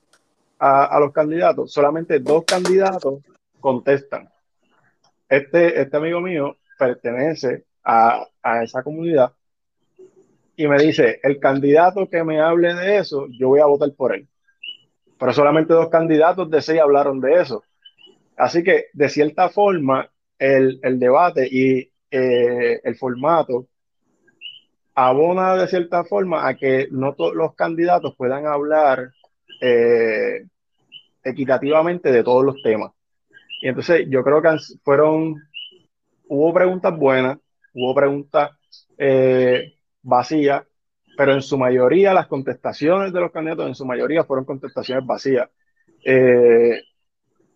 a, 0.59 0.98
los 1.00 1.12
candidatos, 1.12 1.72
solamente 1.72 2.18
dos 2.20 2.44
candidatos 2.44 3.22
contestan. 3.61 4.28
Este, 5.28 5.80
este 5.80 5.96
amigo 5.96 6.20
mío 6.20 6.57
pertenece 6.78 7.64
a, 7.84 8.26
a 8.42 8.62
esa 8.62 8.82
comunidad 8.82 9.32
y 10.57 10.66
me 10.66 10.78
dice, 10.78 11.20
el 11.22 11.38
candidato 11.38 12.09
que 12.09 12.24
me 12.24 12.40
hable 12.40 12.74
de 12.74 12.98
eso, 12.98 13.26
yo 13.38 13.48
voy 13.48 13.61
a 13.61 13.66
votar 13.66 13.92
por 13.92 14.14
él. 14.14 14.26
Pero 15.18 15.32
solamente 15.32 15.74
dos 15.74 15.88
candidatos 15.88 16.50
de 16.50 16.62
seis 16.62 16.80
hablaron 16.80 17.20
de 17.20 17.40
eso. 17.40 17.62
Así 18.36 18.62
que, 18.62 18.86
de 18.92 19.09
cierta 19.09 19.50
forma, 19.50 20.11
el, 20.38 20.80
el 20.82 20.98
debate 20.98 21.46
y 21.50 21.90
eh, 22.11 22.80
el 22.82 22.96
formato 22.96 23.66
abona 24.94 25.57
de 25.57 25.68
cierta 25.68 26.04
forma 26.04 26.48
a 26.48 26.57
que 26.57 26.88
no 26.90 27.14
todos 27.14 27.34
los 27.34 27.54
candidatos 27.54 28.14
puedan 28.16 28.46
hablar 28.46 29.12
eh, 29.61 30.46
equitativamente 31.22 32.12
de 32.12 32.22
todos 32.22 32.44
los 32.44 32.62
temas. 32.62 32.92
Y 33.61 33.68
entonces 33.68 34.07
yo 34.09 34.22
creo 34.22 34.42
que 34.42 34.48
fueron, 34.84 35.42
hubo 36.28 36.52
preguntas 36.52 36.96
buenas, 36.96 37.38
hubo 37.74 37.94
preguntas 37.94 38.50
eh, 38.98 39.74
vacías, 40.02 40.64
pero 41.16 41.32
en 41.32 41.42
su 41.42 41.57
mayoría 41.57 42.12
las 42.12 42.26
contestaciones 42.26 43.12
de 43.12 43.20
los 43.20 43.32
candidatos, 43.32 43.66
en 43.66 43.74
su 43.74 43.86
mayoría 43.86 44.24
fueron 44.24 44.44
contestaciones 44.44 45.07
vacías. 45.07 45.48
Eh, 46.04 46.82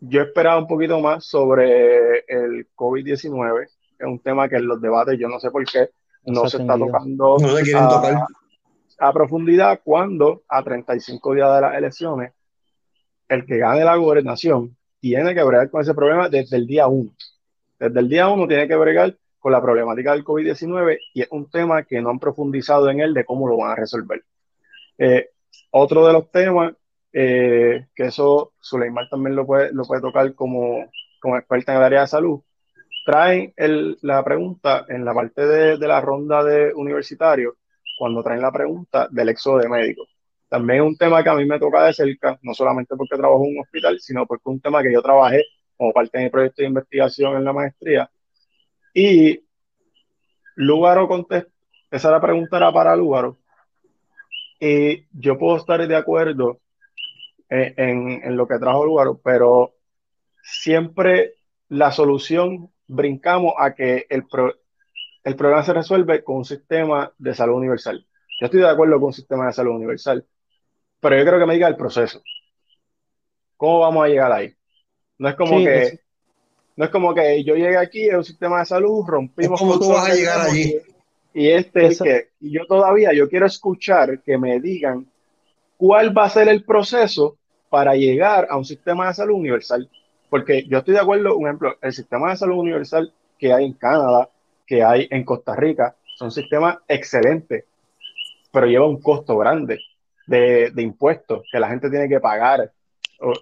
yo 0.01 0.23
esperaba 0.23 0.59
un 0.59 0.67
poquito 0.67 0.99
más 1.01 1.25
sobre 1.25 2.21
el 2.27 2.69
COVID-19, 2.75 3.65
es 3.65 4.07
un 4.07 4.19
tema 4.21 4.49
que 4.49 4.57
en 4.57 4.67
los 4.67 4.81
debates 4.81 5.19
yo 5.19 5.29
no 5.29 5.39
sé 5.39 5.51
por 5.51 5.65
qué 5.67 5.91
no 6.25 6.47
se, 6.49 6.57
está 6.57 6.79
tocando 6.79 7.37
a, 7.37 8.29
profundidad 9.13 9.81
cuando 9.83 10.43
a 10.49 10.63
35 10.63 11.35
días 11.35 11.55
de 11.55 11.61
las 11.61 11.75
elecciones 11.77 12.33
el 13.29 13.47
que 13.47 13.59
gane 13.59 13.85
la 13.85 13.97
gobernación 13.97 14.77
tiene 15.01 15.35
que 15.35 15.43
bregar 15.43 15.71
con 15.71 15.81
ese 15.81 15.95
problema 15.95 16.29
desde 16.29 16.57
el 16.57 16.67
día 16.67 16.87
1. 16.87 17.11
Desde 17.79 18.01
el 18.01 18.09
día 18.09 18.29
1 18.29 18.47
tiene 18.47 18.69
que 18.69 18.77
bregar 18.77 19.17
con 19.39 19.53
la 19.53 19.63
problemática 19.63 20.13
del 20.13 20.25
COVID-19 20.25 20.99
y 21.15 21.23
es 21.23 21.29
un 21.31 21.51
tema 21.51 21.85
que 21.85 22.01
no 22.03 22.11
han 22.11 22.19
profundizado 22.19 22.91
en 22.91 23.01
él 23.01 23.15
de 23.15 23.25
cómo 23.25 23.49
lo 23.49 23.57
van 23.57 23.73
a 23.73 23.77
resolver. 23.77 24.23
Eh, 24.99 25.31
otro 25.71 26.07
de 26.07 26.13
los 26.13 26.31
temas, 26.31 26.75
eh, 27.13 27.87
que 27.95 28.05
eso 28.05 28.53
Suleiman 28.61 29.09
también 29.09 29.35
lo 29.35 29.47
puede, 29.47 29.73
lo 29.73 29.85
puede 29.85 30.03
tocar 30.03 30.35
como, 30.35 30.91
como 31.21 31.39
experta 31.39 31.73
en 31.73 31.79
el 31.79 31.85
área 31.85 32.01
de 32.03 32.07
salud, 32.07 32.41
traen 33.07 33.55
el, 33.57 33.99
la 34.03 34.23
pregunta 34.23 34.85
en 34.89 35.05
la 35.05 35.15
parte 35.15 35.47
de, 35.47 35.79
de, 35.79 35.89
la 35.89 36.01
ronda 36.01 36.45
de 36.45 36.75
universitario, 36.75 37.57
cuando 38.01 38.23
traen 38.23 38.41
la 38.41 38.51
pregunta 38.51 39.09
del 39.11 39.29
éxodo 39.29 39.59
de 39.59 39.69
médicos. 39.69 40.09
También 40.49 40.81
es 40.81 40.87
un 40.87 40.97
tema 40.97 41.23
que 41.23 41.29
a 41.29 41.35
mí 41.35 41.45
me 41.45 41.59
toca 41.59 41.85
de 41.85 41.93
cerca, 41.93 42.39
no 42.41 42.55
solamente 42.55 42.97
porque 42.97 43.19
trabajo 43.19 43.45
en 43.45 43.57
un 43.57 43.61
hospital, 43.61 44.01
sino 44.01 44.27
porque 44.27 44.41
es 44.47 44.55
un 44.55 44.61
tema 44.61 44.83
que 44.83 44.91
yo 44.91 45.03
trabajé 45.03 45.45
como 45.77 45.93
parte 45.93 46.17
de 46.17 46.25
mi 46.25 46.31
proyecto 46.31 46.63
de 46.63 46.69
investigación 46.69 47.37
en 47.37 47.45
la 47.45 47.53
maestría 47.53 48.11
y 48.95 49.45
Lugaro 50.55 51.09
contestó, 51.09 51.53
esa 51.91 52.11
la 52.11 52.23
pregunta 52.23 52.57
era 52.57 52.73
para 52.73 52.97
Lugaro. 52.97 53.37
Y 54.59 55.05
yo 55.13 55.37
puedo 55.37 55.59
estar 55.59 55.87
de 55.87 55.97
acuerdo 55.97 56.59
en, 57.51 58.23
en, 58.25 58.35
lo 58.35 58.49
que 58.49 58.59
trajo 58.59 58.87
Lugaro, 58.87 59.21
pero 59.23 59.75
siempre 60.43 61.35
la 61.69 61.93
solución 61.93 62.71
brincamos 62.87 63.53
a 63.59 63.75
que 63.75 64.07
el, 64.09 64.25
el 65.25 65.37
problema 65.37 65.63
se 65.63 65.73
resuelve 65.73 66.25
con 66.25 66.37
un 66.37 66.45
sistema 66.45 67.13
de 67.19 67.35
salud 67.35 67.57
universal. 67.57 68.07
Yo 68.41 68.47
estoy 68.47 68.61
de 68.61 68.69
acuerdo 68.69 68.95
con 68.95 69.09
un 69.09 69.13
sistema 69.13 69.47
de 69.47 69.53
salud 69.53 69.75
universal, 69.75 70.25
pero 71.01 71.17
yo 71.17 71.25
creo 71.25 71.39
que 71.39 71.47
me 71.47 71.55
diga 71.55 71.69
el 71.69 71.77
proceso. 71.77 72.23
¿Cómo 73.57 73.81
vamos 73.81 74.05
a 74.05 74.09
llegar 74.09 74.33
ahí? 74.33 74.55
No 75.19 75.29
es 75.29 75.35
como 75.35 75.59
que 75.59 76.01
no 76.77 76.87
es 76.87 76.91
como 76.91 77.15
que 77.15 77.45
yo 77.45 77.57
llegué 77.57 77.77
aquí, 77.77 78.09
es 78.09 78.15
un 78.15 78.25
sistema 78.25 78.61
de 78.61 78.65
salud, 78.65 79.05
rompimos. 79.07 79.61
¿Cómo 79.61 79.79
tú 79.79 79.91
vas 79.91 80.09
a 80.09 80.15
llegar 80.15 80.41
allí? 80.41 80.77
Y, 81.35 81.49
este 81.51 81.87
es 81.87 82.01
que, 82.01 82.31
y 82.41 82.53
yo 82.53 82.67
todavía, 82.67 83.13
yo 83.13 83.29
quiero 83.29 83.45
escuchar 83.45 84.23
que 84.23 84.39
me 84.39 84.59
digan 84.61 85.07
cuál 85.77 86.17
va 86.17 86.25
a 86.25 86.31
ser 86.31 86.49
el 86.49 86.65
proceso 86.65 87.37
para 87.69 87.95
llegar 87.95 88.47
a 88.49 88.57
un 88.57 88.65
sistema 88.65 89.09
de 89.09 89.15
salud 89.15 89.37
universal. 89.37 89.91
Porque 90.31 90.65
yo 90.67 90.79
estoy 90.79 90.95
de 90.95 91.01
acuerdo, 91.01 91.37
un 91.37 91.47
ejemplo, 91.47 91.77
el 91.83 91.93
sistema 91.93 92.31
de 92.31 92.39
salud 92.39 92.57
universal 92.57 93.13
que 93.39 93.53
hay 93.53 93.67
en 93.67 93.75
Canadá, 93.75 94.31
que 94.71 94.85
hay 94.85 95.09
en 95.11 95.25
Costa 95.25 95.57
Rica, 95.57 95.97
son 96.15 96.31
sistemas 96.31 96.79
excelentes, 96.87 97.65
pero 98.53 98.67
lleva 98.67 98.87
un 98.87 99.03
costo 99.03 99.37
grande 99.37 99.81
de, 100.29 100.71
de 100.71 100.83
impuestos 100.83 101.43
que 101.51 101.59
la 101.59 101.69
gente 101.69 101.91
tiene 101.91 102.09
que 102.09 102.21
pagar 102.21 102.71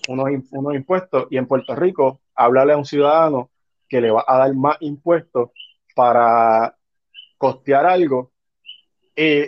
unos, 0.09 0.31
unos 0.53 0.74
impuestos 0.74 1.26
y 1.29 1.37
en 1.37 1.47
Puerto 1.47 1.76
Rico 1.76 2.22
hablarle 2.35 2.72
a 2.72 2.79
un 2.79 2.87
ciudadano 2.87 3.51
que 3.91 4.01
le 4.01 4.11
va 4.11 4.24
a 4.26 4.39
dar 4.39 4.55
más 4.55 4.79
impuestos 4.81 5.51
para 5.95 6.74
costear 7.37 7.85
algo 7.85 8.33
y, 9.14 9.43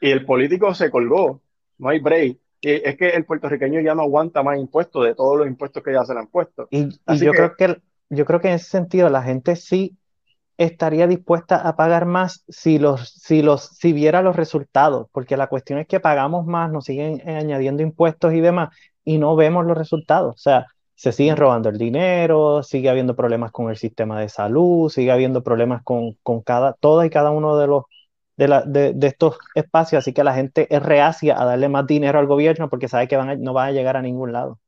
y 0.00 0.10
el 0.12 0.24
político 0.24 0.72
se 0.72 0.88
colgó, 0.88 1.40
no 1.78 1.88
hay 1.88 1.98
break. 1.98 2.38
Y 2.60 2.70
es 2.70 2.96
que 2.96 3.08
el 3.08 3.24
puertorriqueño 3.24 3.80
ya 3.80 3.96
no 3.96 4.02
aguanta 4.02 4.44
más 4.44 4.56
impuestos 4.56 5.04
de 5.04 5.16
todos 5.16 5.36
los 5.36 5.48
impuestos 5.48 5.82
que 5.82 5.94
ya 5.94 6.04
se 6.04 6.14
le 6.14 6.20
han 6.20 6.28
puesto. 6.28 6.68
Y, 6.70 6.90
yo 7.18 7.32
creo 7.32 7.56
que 7.56 7.82
yo 8.08 8.24
creo 8.24 8.40
que 8.40 8.48
en 8.48 8.54
ese 8.54 8.70
sentido 8.70 9.08
la 9.08 9.22
gente 9.22 9.56
sí 9.56 9.96
estaría 10.58 11.06
dispuesta 11.06 11.56
a 11.56 11.76
pagar 11.76 12.06
más 12.06 12.44
si 12.48 12.78
los, 12.78 13.10
si 13.10 13.42
los, 13.42 13.68
si 13.78 13.92
viera 13.92 14.22
los 14.22 14.36
resultados, 14.36 15.08
porque 15.12 15.36
la 15.36 15.48
cuestión 15.48 15.78
es 15.78 15.86
que 15.86 16.00
pagamos 16.00 16.46
más, 16.46 16.70
nos 16.70 16.84
siguen 16.84 17.28
añadiendo 17.28 17.82
impuestos 17.82 18.34
y 18.34 18.40
demás, 18.40 18.70
y 19.04 19.18
no 19.18 19.36
vemos 19.36 19.66
los 19.66 19.76
resultados. 19.76 20.34
O 20.36 20.38
sea, 20.38 20.66
se 20.94 21.12
siguen 21.12 21.36
robando 21.36 21.68
el 21.68 21.78
dinero, 21.78 22.62
sigue 22.62 22.88
habiendo 22.88 23.16
problemas 23.16 23.50
con 23.50 23.70
el 23.70 23.76
sistema 23.76 24.20
de 24.20 24.28
salud, 24.28 24.88
sigue 24.88 25.10
habiendo 25.10 25.42
problemas 25.42 25.82
con, 25.82 26.14
con 26.22 26.42
cada, 26.42 26.74
toda 26.74 27.06
y 27.06 27.10
cada 27.10 27.30
uno 27.30 27.56
de 27.56 27.66
los 27.66 27.84
de, 28.36 28.48
la, 28.48 28.62
de, 28.62 28.92
de, 28.94 29.06
estos 29.08 29.38
espacios, 29.54 30.00
así 30.00 30.12
que 30.12 30.24
la 30.24 30.34
gente 30.34 30.66
es 30.74 30.82
reacia 30.82 31.40
a 31.40 31.44
darle 31.44 31.68
más 31.68 31.86
dinero 31.86 32.18
al 32.18 32.26
gobierno 32.26 32.68
porque 32.70 32.88
sabe 32.88 33.08
que 33.08 33.16
van 33.16 33.42
no 33.42 33.52
van 33.52 33.68
a 33.68 33.72
llegar 33.72 33.96
a 33.96 34.02
ningún 34.02 34.32
lado. 34.32 34.58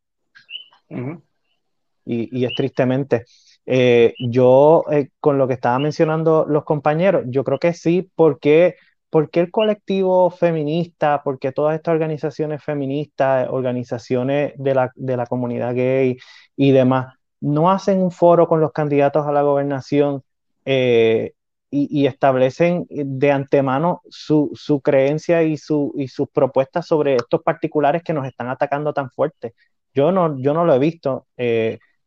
y, 2.04 2.38
y, 2.38 2.44
es 2.44 2.54
tristemente. 2.54 3.24
Eh, 3.66 4.14
yo, 4.18 4.84
eh, 4.90 5.08
con 5.20 5.38
lo 5.38 5.48
que 5.48 5.54
estaban 5.54 5.82
mencionando 5.82 6.44
los 6.48 6.64
compañeros, 6.64 7.24
yo 7.28 7.44
creo 7.44 7.58
que 7.58 7.72
sí, 7.72 8.10
porque 8.14 8.76
¿por 9.10 9.30
qué 9.30 9.40
el 9.40 9.50
colectivo 9.50 10.30
feminista, 10.30 11.22
por 11.22 11.38
qué 11.38 11.52
todas 11.52 11.76
estas 11.76 11.92
organizaciones 11.92 12.62
feministas, 12.62 13.48
organizaciones 13.50 14.52
de 14.56 14.74
la, 14.74 14.92
de 14.96 15.16
la 15.16 15.26
comunidad 15.26 15.74
gay 15.74 16.18
y 16.56 16.72
demás, 16.72 17.14
no 17.40 17.70
hacen 17.70 18.00
un 18.02 18.10
foro 18.10 18.48
con 18.48 18.60
los 18.60 18.72
candidatos 18.72 19.26
a 19.26 19.32
la 19.32 19.42
gobernación 19.42 20.22
eh, 20.64 21.32
y, 21.70 22.06
establecen 22.06 22.86
de 22.88 23.32
antemano 23.32 24.02
su, 24.08 24.50
su 24.54 24.80
creencia 24.80 25.42
y, 25.42 25.56
su, 25.56 25.92
y 25.96 26.06
sus 26.08 26.28
propuestas 26.30 26.86
sobre 26.86 27.16
estos 27.16 27.42
particulares 27.42 28.02
que 28.04 28.12
nos 28.12 28.26
están 28.26 28.48
atacando 28.48 28.92
tan 28.94 29.10
fuerte? 29.10 29.54
Yo 29.92 30.12
no, 30.12 30.38
yo 30.38 30.54
no 30.54 30.64
lo 30.64 30.74
he 30.74 30.78
visto. 30.78 31.26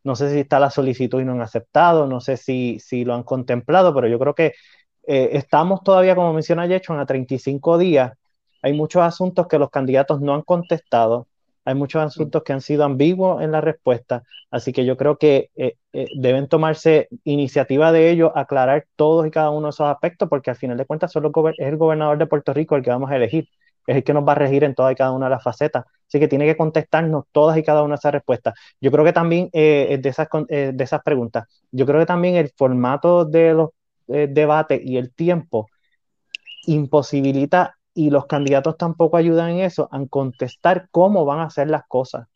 No 0.08 0.16
sé 0.16 0.32
si 0.32 0.40
está 0.40 0.58
la 0.58 0.70
solicitud 0.70 1.20
y 1.20 1.24
no 1.26 1.32
han 1.32 1.42
aceptado, 1.42 2.06
no 2.06 2.20
sé 2.22 2.38
si, 2.38 2.78
si 2.80 3.04
lo 3.04 3.14
han 3.14 3.24
contemplado, 3.24 3.94
pero 3.94 4.08
yo 4.08 4.18
creo 4.18 4.34
que 4.34 4.54
eh, 5.06 5.30
estamos 5.32 5.82
todavía, 5.82 6.14
como 6.14 6.32
menciona 6.32 6.66
Yechon, 6.66 6.98
a 6.98 7.04
35 7.04 7.76
días. 7.76 8.12
Hay 8.62 8.72
muchos 8.72 9.02
asuntos 9.02 9.46
que 9.46 9.58
los 9.58 9.68
candidatos 9.68 10.22
no 10.22 10.34
han 10.34 10.42
contestado. 10.42 11.28
Hay 11.66 11.74
muchos 11.74 12.02
asuntos 12.02 12.42
que 12.42 12.54
han 12.54 12.62
sido 12.62 12.84
ambiguos 12.84 13.42
en 13.42 13.52
la 13.52 13.60
respuesta. 13.60 14.22
Así 14.50 14.72
que 14.72 14.86
yo 14.86 14.96
creo 14.96 15.18
que 15.18 15.50
eh, 15.56 15.74
eh, 15.92 16.08
deben 16.16 16.48
tomarse 16.48 17.08
iniciativa 17.24 17.92
de 17.92 18.10
ello, 18.10 18.32
aclarar 18.34 18.86
todos 18.96 19.26
y 19.26 19.30
cada 19.30 19.50
uno 19.50 19.66
de 19.66 19.70
esos 19.70 19.88
aspectos, 19.88 20.30
porque 20.30 20.50
al 20.50 20.56
final 20.56 20.78
de 20.78 20.86
cuentas 20.86 21.12
solo 21.12 21.30
es 21.50 21.54
el 21.58 21.76
gobernador 21.76 22.16
de 22.16 22.26
Puerto 22.26 22.54
Rico 22.54 22.76
el 22.76 22.82
que 22.82 22.90
vamos 22.90 23.10
a 23.10 23.16
elegir. 23.16 23.46
Es 23.88 23.96
el 23.96 24.04
que 24.04 24.14
nos 24.14 24.26
va 24.26 24.32
a 24.32 24.36
regir 24.36 24.62
en 24.62 24.76
todas 24.76 24.92
y 24.92 24.94
cada 24.94 25.10
una 25.10 25.26
de 25.26 25.30
las 25.30 25.42
facetas. 25.42 25.84
Así 26.06 26.20
que 26.20 26.28
tiene 26.28 26.46
que 26.46 26.56
contestarnos 26.56 27.24
todas 27.32 27.58
y 27.58 27.64
cada 27.64 27.82
una 27.82 27.94
de 27.94 27.98
esas 27.98 28.12
respuestas. 28.12 28.54
Yo 28.80 28.92
creo 28.92 29.04
que 29.04 29.12
también 29.12 29.50
de, 29.52 30.00
esas, 30.04 30.28
de 30.48 30.76
esas 30.78 31.02
preguntas, 31.02 31.44
yo 31.72 31.84
creo 31.84 31.98
que 31.98 32.06
también 32.06 32.36
el 32.36 32.52
formato 32.56 33.24
de 33.24 33.54
los 33.54 33.70
eh, 34.08 34.26
debate 34.30 34.80
y 34.82 34.96
el 34.96 35.12
tiempo 35.12 35.68
imposibilita 36.64 37.76
y 37.92 38.08
los 38.08 38.26
candidatos 38.26 38.78
tampoco 38.78 39.18
ayudan 39.18 39.50
en 39.50 39.60
eso, 39.60 39.88
a 39.92 40.00
contestar 40.06 40.88
cómo 40.90 41.26
van 41.26 41.40
a 41.40 41.44
hacer 41.44 41.68
las 41.68 41.82
cosas, 41.86 42.26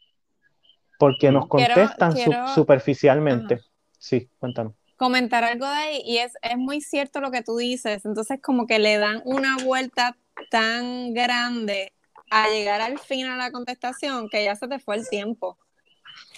porque 0.98 1.30
nos 1.30 1.46
contestan 1.46 2.14
superficialmente. 2.54 3.60
Sí, 3.98 4.28
cuéntanos. 4.38 4.74
Comentar 4.96 5.44
algo 5.44 5.66
de 5.66 5.72
ahí, 5.72 6.02
y 6.04 6.18
es, 6.18 6.34
es 6.42 6.58
muy 6.58 6.80
cierto 6.80 7.20
lo 7.20 7.30
que 7.30 7.42
tú 7.42 7.56
dices, 7.56 8.04
entonces 8.04 8.40
como 8.42 8.66
que 8.66 8.78
le 8.78 8.98
dan 8.98 9.22
una 9.24 9.56
vuelta 9.64 10.16
tan 10.50 11.14
grande 11.14 11.92
a 12.30 12.48
llegar 12.48 12.80
al 12.80 12.98
fin 12.98 13.26
a 13.26 13.36
la 13.36 13.50
contestación 13.50 14.28
que 14.28 14.44
ya 14.44 14.56
se 14.56 14.68
te 14.68 14.78
fue 14.78 14.96
el 14.96 15.08
tiempo. 15.08 15.58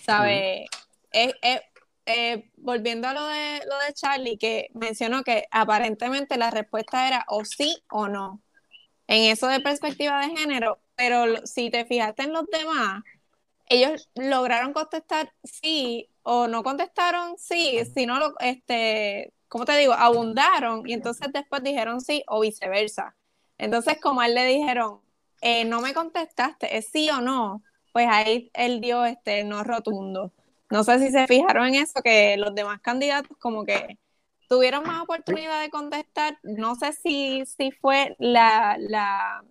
¿Sabes? 0.04 0.66
Eh, 2.06 2.50
volviendo 2.56 3.08
a 3.08 3.14
lo 3.14 3.26
de, 3.26 3.62
lo 3.66 3.78
de 3.86 3.94
Charlie, 3.94 4.36
que 4.36 4.68
mencionó 4.74 5.22
que 5.22 5.46
aparentemente 5.50 6.36
la 6.36 6.50
respuesta 6.50 7.08
era 7.08 7.24
o 7.28 7.44
sí 7.44 7.82
o 7.88 8.08
no. 8.08 8.42
En 9.06 9.30
eso 9.30 9.46
de 9.46 9.60
perspectiva 9.60 10.20
de 10.20 10.36
género, 10.36 10.80
pero 10.96 11.46
si 11.46 11.70
te 11.70 11.84
fijaste 11.86 12.24
en 12.24 12.32
los 12.32 12.46
demás, 12.46 13.02
ellos 13.66 14.08
lograron 14.14 14.72
contestar 14.72 15.32
sí 15.42 16.10
o 16.22 16.46
no 16.46 16.62
contestaron 16.62 17.36
sí, 17.38 17.80
sino, 17.94 18.18
lo, 18.18 18.34
este, 18.40 19.32
¿cómo 19.48 19.64
te 19.64 19.76
digo? 19.76 19.94
Abundaron 19.94 20.88
y 20.88 20.92
entonces 20.92 21.28
después 21.32 21.62
dijeron 21.62 22.00
sí 22.00 22.22
o 22.26 22.40
viceversa. 22.40 23.14
Entonces, 23.58 23.98
como 24.00 24.20
a 24.20 24.26
él 24.26 24.34
le 24.34 24.46
dijeron, 24.46 25.00
eh, 25.40 25.64
no 25.64 25.80
me 25.80 25.94
contestaste, 25.94 26.76
es 26.76 26.88
sí 26.90 27.10
o 27.10 27.20
no, 27.20 27.62
pues 27.92 28.06
ahí 28.10 28.50
él 28.54 28.80
dio 28.80 29.04
este 29.04 29.44
no 29.44 29.62
rotundo. 29.62 30.32
No 30.70 30.82
sé 30.84 30.98
si 30.98 31.10
se 31.10 31.26
fijaron 31.26 31.68
en 31.68 31.74
eso, 31.76 32.00
que 32.02 32.36
los 32.36 32.54
demás 32.54 32.80
candidatos 32.80 33.36
como 33.38 33.64
que 33.64 33.98
tuvieron 34.48 34.84
más 34.84 35.02
oportunidad 35.02 35.60
de 35.60 35.70
contestar. 35.70 36.38
No 36.42 36.74
sé 36.74 36.92
si, 36.92 37.44
si 37.46 37.70
fue 37.70 38.16
la, 38.18 38.76
la 38.78 39.44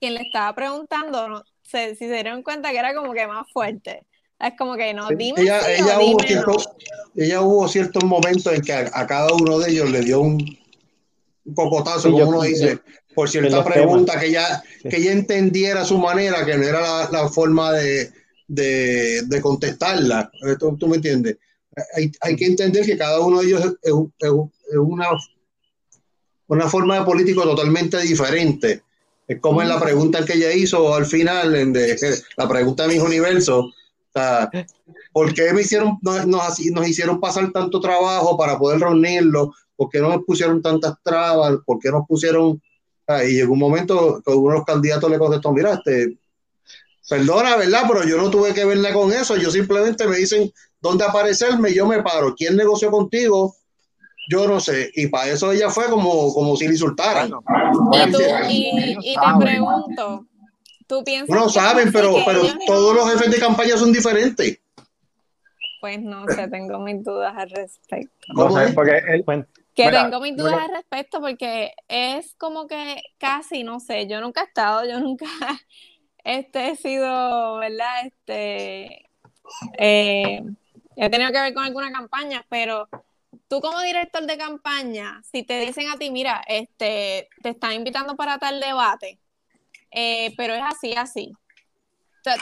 quien 0.00 0.14
le 0.14 0.22
estaba 0.22 0.54
preguntando, 0.54 1.28
no 1.28 1.44
si 1.64 1.94
se 1.96 2.12
dieron 2.12 2.42
cuenta 2.42 2.70
que 2.70 2.78
era 2.78 2.94
como 2.94 3.12
que 3.12 3.26
más 3.26 3.46
fuerte. 3.52 4.06
Es 4.38 4.54
como 4.58 4.76
que 4.76 4.92
no, 4.92 5.08
dime. 5.08 5.40
Ella, 5.40 5.60
ella, 5.72 5.98
hubo, 6.00 6.18
ella 7.14 7.40
hubo 7.40 7.68
ciertos 7.68 8.04
momentos 8.04 8.52
en 8.52 8.62
que 8.62 8.72
a, 8.72 9.06
cada 9.06 9.32
uno 9.32 9.58
de 9.58 9.70
ellos 9.70 9.90
le 9.90 10.00
dio 10.00 10.20
un, 10.20 10.58
cocotazo, 11.54 12.10
como 12.10 12.28
uno 12.28 12.42
dice, 12.42 12.80
por 13.14 13.28
cierta 13.28 13.64
pregunta, 13.64 14.18
que 14.18 14.26
ella, 14.26 14.62
que 14.88 14.96
ella 14.96 15.12
entendiera 15.12 15.84
su 15.84 15.98
manera, 15.98 16.44
que 16.44 16.56
no 16.56 16.64
era 16.64 17.10
la 17.10 17.28
forma 17.28 17.72
de, 17.72 18.10
de, 18.48 19.22
de 19.22 19.40
contestarla. 19.40 20.30
¿Tú, 20.58 20.76
¿Tú, 20.76 20.88
me 20.88 20.96
entiendes? 20.96 21.38
Hay, 21.96 22.12
hay, 22.20 22.36
que 22.36 22.46
entender 22.46 22.84
que 22.84 22.98
cada 22.98 23.20
uno 23.20 23.40
de 23.40 23.46
ellos 23.46 23.64
es, 23.64 23.72
es, 23.82 23.92
es 24.20 24.78
una, 24.78 25.08
una 26.48 26.68
forma 26.68 26.98
de 26.98 27.04
político 27.04 27.42
totalmente 27.42 28.00
diferente. 28.00 28.82
Es 29.26 29.40
como 29.40 29.62
en 29.62 29.68
la 29.68 29.80
pregunta 29.80 30.24
que 30.24 30.34
ella 30.34 30.52
hizo 30.52 30.94
al 30.94 31.06
final, 31.06 31.54
en 31.54 31.72
de, 31.72 31.96
la 32.36 32.48
pregunta 32.48 32.86
de 32.86 32.94
mis 32.94 33.02
universos. 33.02 33.66
O 33.66 33.72
sea, 34.12 34.50
¿Por 35.14 35.32
qué 35.32 35.52
me 35.52 35.60
hicieron, 35.60 35.98
nos, 36.02 36.26
nos, 36.26 36.88
hicieron 36.88 37.20
pasar 37.20 37.52
tanto 37.52 37.80
trabajo 37.80 38.36
para 38.36 38.58
poder 38.58 38.80
reunirlo? 38.80 39.52
¿Por 39.76 39.88
qué 39.88 40.00
no 40.00 40.08
nos 40.08 40.24
pusieron 40.24 40.60
tantas 40.60 40.96
trabas? 41.04 41.56
¿Por 41.64 41.78
qué 41.78 41.90
nos 41.90 42.04
pusieron.? 42.06 42.60
Y 43.26 43.34
llegó 43.34 43.52
un 43.52 43.58
momento 43.58 44.22
que 44.24 44.32
uno 44.32 44.52
de 44.52 44.58
los 44.58 44.66
candidatos 44.66 45.10
le 45.10 45.18
contestó: 45.18 45.52
Mira, 45.52 45.74
este, 45.74 46.16
Perdona, 47.08 47.56
¿verdad? 47.56 47.82
Pero 47.86 48.04
yo 48.04 48.16
no 48.16 48.30
tuve 48.30 48.54
que 48.54 48.64
verla 48.64 48.92
con 48.92 49.12
eso. 49.12 49.36
Yo 49.36 49.50
simplemente 49.50 50.06
me 50.06 50.16
dicen 50.16 50.50
dónde 50.80 51.04
aparecerme, 51.04 51.74
yo 51.74 51.86
me 51.86 52.02
paro. 52.02 52.34
¿Quién 52.34 52.56
negoció 52.56 52.90
contigo? 52.90 53.56
Yo 54.30 54.48
no 54.48 54.58
sé. 54.58 54.90
Y 54.94 55.08
para 55.08 55.30
eso 55.30 55.52
ella 55.52 55.68
fue 55.68 55.86
como, 55.86 56.32
como 56.32 56.56
si 56.56 56.66
le 56.66 56.72
insultaran. 56.72 57.30
Y, 58.48 58.96
y, 59.02 59.14
te 59.14 59.38
pregunto, 59.38 60.26
¿tú 60.86 61.04
piensas? 61.04 61.28
No 61.28 61.50
saben, 61.50 61.92
pero, 61.92 62.16
pero 62.24 62.42
todos 62.66 62.94
los 62.94 63.12
jefes 63.12 63.30
de 63.32 63.38
campaña 63.38 63.76
son 63.76 63.92
diferentes. 63.92 64.60
Pues 65.82 66.00
no 66.00 66.26
sé, 66.28 66.48
tengo 66.48 66.78
mis 66.78 67.04
dudas 67.04 67.34
al 67.36 67.50
respecto. 67.50 68.32
No 68.34 68.50
sé, 68.50 68.72
porque 68.72 69.02
que 69.74 69.90
tengo 69.90 70.20
mis 70.20 70.36
dudas 70.36 70.54
al 70.54 70.70
respecto 70.70 71.20
porque 71.20 71.74
es 71.88 72.34
como 72.36 72.66
que 72.66 73.02
casi, 73.18 73.64
no 73.64 73.80
sé, 73.80 74.06
yo 74.06 74.20
nunca 74.20 74.42
he 74.42 74.44
estado, 74.44 74.84
yo 74.84 75.00
nunca 75.00 75.26
este 76.24 76.70
he 76.70 76.76
sido, 76.76 77.56
¿verdad? 77.56 78.06
Este, 78.06 79.10
eh, 79.78 80.42
he 80.96 81.10
tenido 81.10 81.32
que 81.32 81.40
ver 81.40 81.54
con 81.54 81.64
alguna 81.64 81.90
campaña, 81.90 82.46
pero 82.48 82.88
tú 83.48 83.60
como 83.60 83.80
director 83.80 84.24
de 84.24 84.38
campaña, 84.38 85.20
si 85.24 85.42
te 85.42 85.60
dicen 85.60 85.90
a 85.90 85.96
ti, 85.96 86.10
mira, 86.10 86.42
este, 86.46 87.28
te 87.42 87.50
están 87.50 87.72
invitando 87.72 88.16
para 88.16 88.38
tal 88.38 88.60
debate, 88.60 89.18
eh, 89.90 90.34
pero 90.36 90.54
es 90.54 90.62
así, 90.64 90.94
así. 90.94 91.32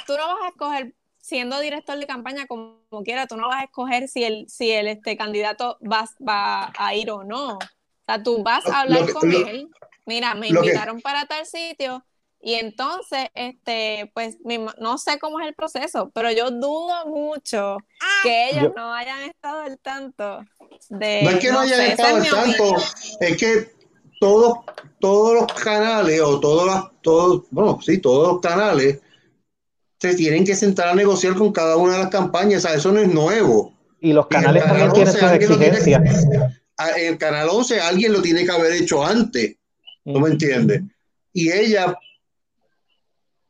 tú 0.07 0.17
no 0.17 0.27
vas 0.27 0.45
a 0.45 0.49
escoger, 0.49 0.95
siendo 1.23 1.59
director 1.61 1.99
de 1.99 2.07
campaña 2.07 2.47
como, 2.47 2.83
quiera, 3.05 3.27
tú 3.27 3.37
no 3.37 3.49
vas 3.49 3.63
a 3.63 3.65
escoger 3.65 4.09
si 4.09 4.25
el, 4.25 4.47
si 4.51 4.71
el 4.71 4.89
este, 4.89 5.17
candidato 5.17 5.79
va, 5.81 6.07
va 6.21 6.71
a 6.77 6.95
ir 6.95 7.11
o 7.11 7.25
no. 7.25 7.55
O 7.55 8.05
sea, 8.05 8.23
tú 8.23 8.43
vas 8.43 8.67
a 8.67 8.81
hablar 8.81 9.11
con 9.11 9.33
él. 9.33 9.71
Mira, 10.05 10.35
me 10.35 10.49
invitaron 10.49 11.01
para 11.01 11.25
tal 11.27 11.47
sitio, 11.47 12.05
y 12.45 12.55
entonces, 12.55 13.29
este, 13.35 14.11
pues 14.15 14.37
no 14.79 14.99
sé 14.99 15.21
cómo 15.21 15.39
es 15.39 15.47
el 15.47 15.55
proceso, 15.55 16.11
pero 16.13 16.33
yo 16.33 16.51
dudo 16.51 17.07
mucho 17.07 17.77
que 18.25 18.51
ellos 18.51 18.73
no 18.75 18.93
hayan 18.93 19.23
estado 19.23 19.61
al 19.61 19.79
tanto 19.79 20.41
de. 20.89 21.23
No 21.23 21.31
es 21.31 21.39
que 21.39 21.53
no, 21.53 21.61
hayan 21.61 21.81
estado 21.83 22.17
al 22.17 22.29
tanto, 22.29 22.77
es 23.21 23.37
que 23.37 23.73
todos, 24.19 24.59
todos 24.99 25.35
los 25.35 25.53
canales, 25.53 26.21
o 26.21 26.41
todos 26.41 26.67
los, 26.67 27.01
todos, 27.01 27.43
bueno, 27.53 27.79
sí, 27.81 27.99
todos 27.99 28.33
los 28.33 28.41
canales 28.41 29.01
se 30.03 30.17
tienen 30.17 30.45
que 30.45 30.57
sentar 30.57 30.89
a 30.89 30.95
negociar 30.97 31.37
con 31.37 31.53
cada 31.53 31.77
una 31.77 31.93
de 31.93 31.99
las 32.01 32.09
campañas, 32.09 32.65
o 32.65 32.67
sea, 32.67 32.77
eso 32.77 32.91
no 32.91 32.99
es 32.99 33.07
nuevo. 33.07 33.73
Y 34.01 34.13
los 34.13 34.27
canales 34.27 34.65
también 34.65 34.93
tienen 34.93 35.13
sus 35.13 35.31
exigencias. 35.31 36.27
El 36.97 37.19
canal 37.19 37.49
11 37.49 37.81
alguien 37.81 38.13
lo 38.13 38.21
tiene 38.21 38.45
que 38.45 38.51
haber 38.51 38.73
hecho 38.73 39.07
antes, 39.07 39.55
¿no 40.05 40.19
me 40.19 40.31
entiendes? 40.31 40.83
Y 41.33 41.53
ella 41.53 41.97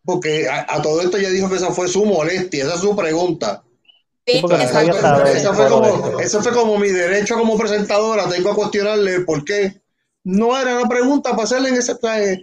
porque 0.04 0.46
a, 0.46 0.82
todo 0.82 1.00
esto 1.00 1.16
ya 1.16 1.30
dijo 1.30 1.48
que 1.48 1.56
esa 1.56 1.72
fue 1.72 1.88
su 1.88 2.04
molestia, 2.04 2.64
esa 2.64 2.74
es 2.74 2.80
su 2.80 2.94
pregunta. 2.94 3.64
Sí, 4.26 4.42
esa, 4.42 5.54
fue 5.54 5.68
como, 5.70 6.20
eso 6.20 6.42
fue 6.42 6.52
como 6.52 6.78
mi 6.78 6.90
derecho 6.90 7.38
como 7.38 7.56
presentadora, 7.56 8.28
tengo 8.28 8.50
que 8.50 8.56
cuestionarle 8.56 9.20
por 9.20 9.42
qué. 9.42 9.80
No 10.22 10.60
era 10.60 10.76
una 10.76 10.88
pregunta 10.88 11.30
para 11.30 11.44
hacerle 11.44 11.70
en 11.70 11.76
ese... 11.76 11.94
traje. 11.94 12.42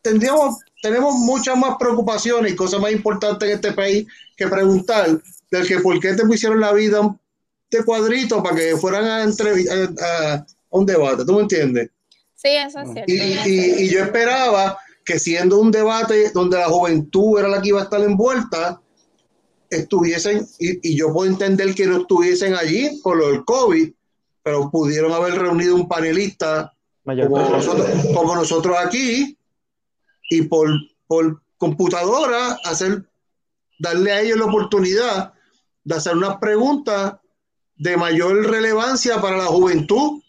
tendríamos, 0.00 0.56
tenemos 0.82 1.14
muchas 1.14 1.56
más 1.56 1.76
preocupaciones 1.78 2.52
y 2.52 2.56
cosas 2.56 2.80
más 2.80 2.92
importantes 2.92 3.48
en 3.48 3.54
este 3.54 3.72
país 3.72 4.06
que 4.36 4.48
preguntar 4.48 5.18
del 5.50 5.66
que 5.66 5.80
por 5.80 5.98
qué 6.00 6.12
te 6.12 6.26
pusieron 6.26 6.60
la 6.60 6.72
vida 6.72 7.16
de 7.70 7.84
cuadrito 7.84 8.42
para 8.42 8.56
que 8.56 8.76
fueran 8.76 9.06
a, 9.06 9.22
a, 9.22 10.34
a 10.34 10.46
un 10.70 10.84
debate, 10.84 11.24
¿tú 11.24 11.34
me 11.34 11.42
entiendes? 11.42 11.88
Sí, 12.34 12.48
eso 12.48 12.80
es 12.80 12.92
cierto. 12.92 13.12
y 13.12 13.88
yo 13.88 14.00
esperaba 14.00 14.76
que 15.04 15.18
siendo 15.18 15.58
un 15.58 15.70
debate 15.70 16.30
donde 16.32 16.58
la 16.58 16.66
juventud 16.66 17.38
era 17.38 17.48
la 17.48 17.62
que 17.62 17.68
iba 17.68 17.80
a 17.80 17.84
estar 17.84 18.00
envuelta, 18.00 18.80
estuviesen, 19.70 20.46
y, 20.58 20.96
yo 20.96 21.12
puedo 21.12 21.30
entender 21.30 21.74
que 21.74 21.86
no 21.86 21.98
estuviesen 21.98 22.54
allí 22.54 23.00
por 23.02 23.16
lo 23.16 23.28
del 23.28 23.44
COVID, 23.44 23.90
pero 24.42 24.70
pudieron 24.70 25.12
haber 25.12 25.34
reunido 25.34 25.74
un 25.74 25.88
panelista 25.88 26.72
como 27.04 27.38
nosotros, 27.48 27.88
como 28.14 28.34
nosotros, 28.34 28.76
aquí 28.78 29.36
y 30.32 30.42
por, 30.42 30.70
por 31.06 31.42
computadora 31.58 32.58
hacer, 32.64 33.04
darle 33.78 34.12
a 34.12 34.20
ellos 34.22 34.38
la 34.38 34.46
oportunidad 34.46 35.34
de 35.84 35.94
hacer 35.94 36.16
unas 36.16 36.38
preguntas 36.38 37.16
de 37.76 37.96
mayor 37.96 38.50
relevancia 38.50 39.20
para 39.20 39.36
la 39.36 39.46
juventud 39.46 40.22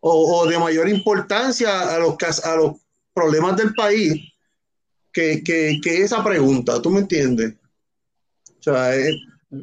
o, 0.00 0.40
o 0.40 0.46
de 0.46 0.58
mayor 0.58 0.88
importancia 0.88 1.94
a 1.94 1.98
los, 1.98 2.16
a 2.44 2.56
los 2.56 2.76
problemas 3.14 3.56
del 3.56 3.74
país 3.74 4.22
que, 5.12 5.42
que, 5.44 6.02
esa 6.02 6.22
pregunta, 6.22 6.80
¿tú 6.80 6.90
me 6.90 7.00
entiendes? 7.00 7.54
O 8.58 8.62
sea, 8.62 8.96
eh, 8.96 9.16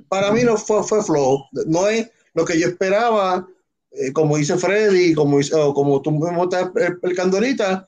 para 0.10 0.32
mí 0.32 0.44
no 0.44 0.58
fue, 0.58 0.84
fue 0.84 1.04
flojo, 1.04 1.48
no 1.68 1.88
es 1.88 2.10
lo 2.34 2.44
que 2.44 2.60
yo 2.60 2.68
esperaba, 2.68 3.48
eh, 3.92 4.12
como 4.12 4.38
dice 4.38 4.58
Freddy, 4.58 5.14
como, 5.14 5.40
como 5.74 6.02
tú 6.02 6.12
me 6.12 6.44
estás 6.44 6.72
explicando 6.76 7.38
ahorita, 7.38 7.88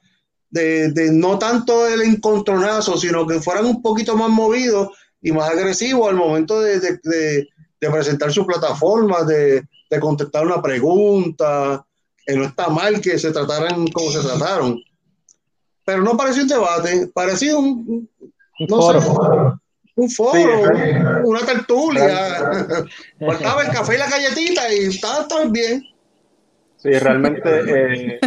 de, 0.50 0.92
de, 0.92 1.12
no 1.12 1.38
tanto 1.38 1.88
el 1.88 2.02
encontronazo, 2.02 2.98
sino 2.98 3.28
que 3.28 3.40
fueran 3.40 3.66
un 3.66 3.82
poquito 3.82 4.16
más 4.16 4.30
movidos 4.30 4.90
y 5.22 5.32
más 5.32 5.50
agresivos 5.50 6.10
al 6.10 6.16
momento 6.16 6.60
de, 6.62 6.80
de, 6.80 7.48
de 7.80 7.92
presentar 7.92 8.32
su 8.32 8.46
plataforma, 8.46 9.24
de, 9.24 9.68
contestar 10.00 10.46
una 10.46 10.62
pregunta, 10.62 11.86
que 12.26 12.36
no 12.36 12.46
está 12.46 12.68
mal 12.70 13.00
que 13.00 13.18
se 13.18 13.32
trataran 13.32 13.88
como 13.88 14.12
se 14.12 14.20
trataron 14.20 14.78
pero 15.88 16.04
no 16.04 16.18
parecía 16.18 16.42
un 16.42 16.50
debate, 16.50 17.10
parecía 17.14 17.58
un, 17.58 18.10
un 18.60 18.68
foro. 18.68 19.62
un 19.96 20.10
foro, 20.10 20.62
una 21.24 21.40
tertulia. 21.46 22.52
Faltaba 23.26 23.64
el 23.64 23.72
café 23.72 23.96
y 23.96 23.98
la 23.98 24.10
galletita 24.10 24.74
y 24.74 24.80
estaba 24.88 25.26
todo 25.30 25.50
bien. 25.50 25.82
Sí, 26.78 26.92
realmente 26.92 27.50
eh, 27.68 28.20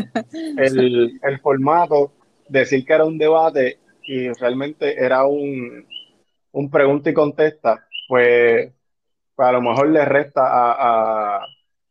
el, 0.58 1.20
el, 1.22 1.40
formato, 1.40 2.12
decir 2.48 2.84
que 2.84 2.92
era 2.92 3.04
un 3.04 3.16
debate 3.16 3.78
y 4.02 4.28
realmente 4.32 5.02
era 5.02 5.24
un, 5.24 5.86
un 6.50 6.70
pregunta 6.70 7.10
y 7.10 7.14
contesta, 7.14 7.86
pues, 8.08 8.72
pues 9.36 9.48
a 9.48 9.52
lo 9.52 9.62
mejor 9.62 9.88
le 9.90 10.04
resta 10.04 10.42
a, 10.42 11.36
a, 11.36 11.46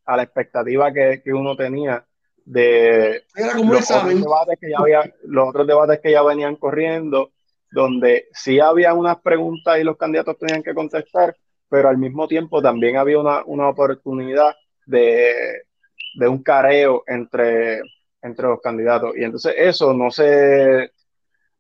a 0.06 0.18
la 0.18 0.24
expectativa 0.24 0.92
que, 0.92 1.22
que, 1.24 1.32
uno 1.32 1.56
tenía 1.56 2.06
de 2.44 3.24
los, 3.36 3.90
otros 3.90 4.22
debates 4.22 4.60
que 4.60 4.70
ya 4.70 4.80
había, 4.80 5.14
los 5.24 5.48
otros 5.48 5.66
debates 5.66 6.02
que 6.02 6.12
ya 6.12 6.24
venían 6.24 6.58
corriendo, 6.58 7.32
donde 7.72 8.28
sí 8.34 8.60
había 8.60 8.94
unas 8.94 9.22
preguntas 9.22 9.80
y 9.80 9.86
los 9.86 9.96
candidatos 9.96 10.38
tenían 10.38 10.62
que 10.62 10.74
contestar, 10.74 11.38
pero 11.70 11.88
al 11.88 11.98
mismo 11.98 12.28
tiempo 12.28 12.62
también 12.62 12.98
había 12.98 13.18
una, 13.18 13.44
una 13.46 13.70
oportunidad 13.70 14.56
de, 14.86 15.69
de, 16.16 16.28
un 16.28 16.44
careo 16.44 17.04
entre, 17.08 17.82
entre 18.22 18.48
los 18.48 18.62
candidatos. 18.62 19.16
Y 19.18 19.24
entonces 19.24 19.56
eso 19.58 19.94
no 19.94 20.12
se, 20.12 20.92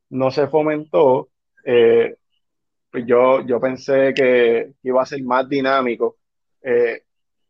no 0.09 0.31
se 0.31 0.47
fomentó. 0.47 1.29
Eh, 1.63 2.15
pues 2.91 3.05
yo, 3.05 3.45
yo 3.45 3.59
pensé 3.59 4.13
que 4.13 4.73
iba 4.83 5.01
a 5.01 5.05
ser 5.05 5.23
más 5.23 5.47
dinámico. 5.47 6.17
Eh, 6.61 7.03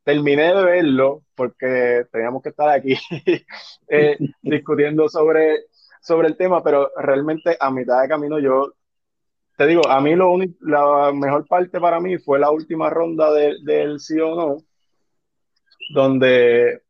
terminé 0.04 0.54
de 0.54 0.64
verlo 0.64 1.24
porque 1.36 2.06
teníamos 2.12 2.42
que 2.44 2.50
estar 2.50 2.70
aquí 2.70 2.96
eh, 3.88 4.18
discutiendo 4.42 5.08
sobre, 5.08 5.66
sobre 6.02 6.28
el 6.28 6.38
tema, 6.38 6.64
pero 6.64 6.92
realmente 6.98 7.56
a 7.60 7.72
mitad 7.72 8.02
de 8.02 8.08
camino 8.10 8.40
yo 8.40 8.74
te 9.60 9.68
digo, 9.68 9.86
a 9.90 10.00
mí 10.00 10.16
lo 10.16 10.38
la 10.62 11.12
mejor 11.12 11.46
parte 11.46 11.82
para 11.82 12.00
mí 12.00 12.18
fue 12.18 12.40
la 12.40 12.50
última 12.50 12.90
ronda 12.90 13.30
del 13.34 14.00
sí 14.00 14.18
o 14.18 14.34
no, 14.34 14.58
donde, 15.94 16.82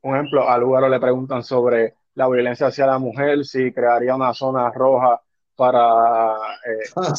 por 0.00 0.16
ejemplo, 0.16 0.48
a 0.48 0.58
Lugaro 0.58 0.88
le 0.88 1.00
preguntan 1.00 1.42
sobre 1.42 1.94
la 2.14 2.28
violencia 2.28 2.68
hacia 2.68 2.86
la 2.86 2.98
mujer, 2.98 3.44
si 3.44 3.72
crearía 3.72 4.14
una 4.14 4.34
zona 4.34 4.70
roja 4.70 5.20
para 5.56 6.36
eh, 6.66 6.88
ah, 6.96 7.14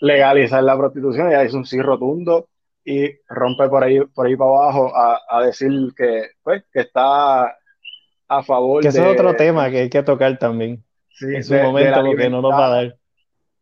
legalizar, 0.00 0.62
la 0.64 0.76
prostitución, 0.76 1.30
y 1.30 1.34
es 1.34 1.54
un 1.54 1.64
sí 1.64 1.80
rotundo 1.80 2.48
y 2.84 3.08
rompe 3.28 3.68
por 3.68 3.84
ahí, 3.84 4.00
por 4.00 4.26
ahí 4.26 4.36
para 4.36 4.50
abajo 4.50 4.92
a, 4.94 5.44
decir 5.44 5.70
que, 5.96 6.30
pues, 6.42 6.64
que 6.72 6.80
está 6.80 7.56
a 8.28 8.42
favor 8.42 8.82
que 8.82 8.90
de... 8.90 8.98
es 8.98 9.06
otro 9.06 9.36
tema 9.36 9.70
que 9.70 9.82
hay 9.82 9.90
que 9.90 10.02
tocar 10.02 10.36
también. 10.38 10.82
en 11.20 11.44
su 11.44 11.54
momento, 11.54 12.02
porque 12.04 12.28
no 12.28 12.42
nos 12.42 12.52
va 12.52 12.66
a 12.66 12.70
dar. 12.70 12.96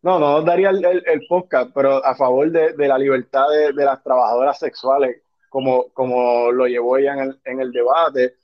No, 0.02 0.18
no 0.18 0.32
nos 0.36 0.46
daría 0.46 0.70
el, 0.70 0.82
el, 0.84 1.26
podcast, 1.28 1.72
pero 1.74 2.02
a 2.02 2.14
favor 2.14 2.50
de, 2.50 2.72
de 2.72 2.88
la 2.88 2.96
libertad 2.96 3.50
de, 3.50 3.74
de, 3.74 3.84
las 3.84 4.02
trabajadoras 4.02 4.58
sexuales, 4.58 5.20
como, 5.50 5.90
como 5.92 6.50
lo 6.52 6.66
llevó 6.66 6.96
ella 6.96 7.12
en 7.14 7.20
el, 7.20 7.40
en 7.44 7.60
el 7.60 7.72
debate. 7.72 8.36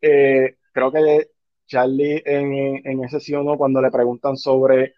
Eh, 0.00 0.56
creo 0.72 0.92
que 0.92 1.30
Charlie 1.66 2.22
en, 2.24 2.86
en, 2.86 3.04
ese 3.04 3.18
sí 3.18 3.34
o 3.34 3.42
no, 3.42 3.58
cuando 3.58 3.82
le 3.82 3.90
preguntan 3.90 4.36
sobre 4.36 4.94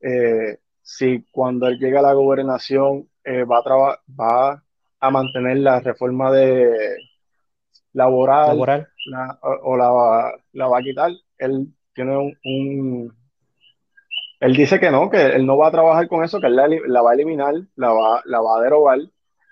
eh, 0.00 0.58
si 0.82 1.24
cuando 1.30 1.66
él 1.68 1.78
llega 1.78 2.00
a 2.00 2.02
la 2.02 2.12
gobernación 2.12 3.08
eh, 3.24 3.44
va, 3.44 3.58
a 3.58 3.98
va 4.20 4.62
a 5.00 5.10
mantener 5.10 5.58
la 5.58 5.80
reforma 5.80 6.30
de 6.30 6.98
laboral, 7.92 8.58
o, 9.62 9.76
la, 9.76 10.34
la, 10.52 10.68
va 10.68 10.78
a 10.78 10.82
quitar, 10.82 11.10
él 11.38 11.74
tiene 11.94 12.16
un 12.44 13.12
él 14.40 14.54
dice 14.54 14.80
que 14.80 14.90
no, 14.90 15.10
que 15.10 15.26
él 15.26 15.46
no 15.46 15.58
va 15.58 15.68
a 15.68 15.70
trabajar 15.70 16.08
con 16.08 16.24
eso, 16.24 16.40
que 16.40 16.46
él 16.46 16.56
la, 16.56 17.02
va 17.02 17.10
a 17.10 17.14
eliminar, 17.14 17.54
la 17.76 17.92
va, 17.92 18.22
la 18.24 18.40
va 18.40 18.58
a 18.58 18.62
derogar. 18.62 18.98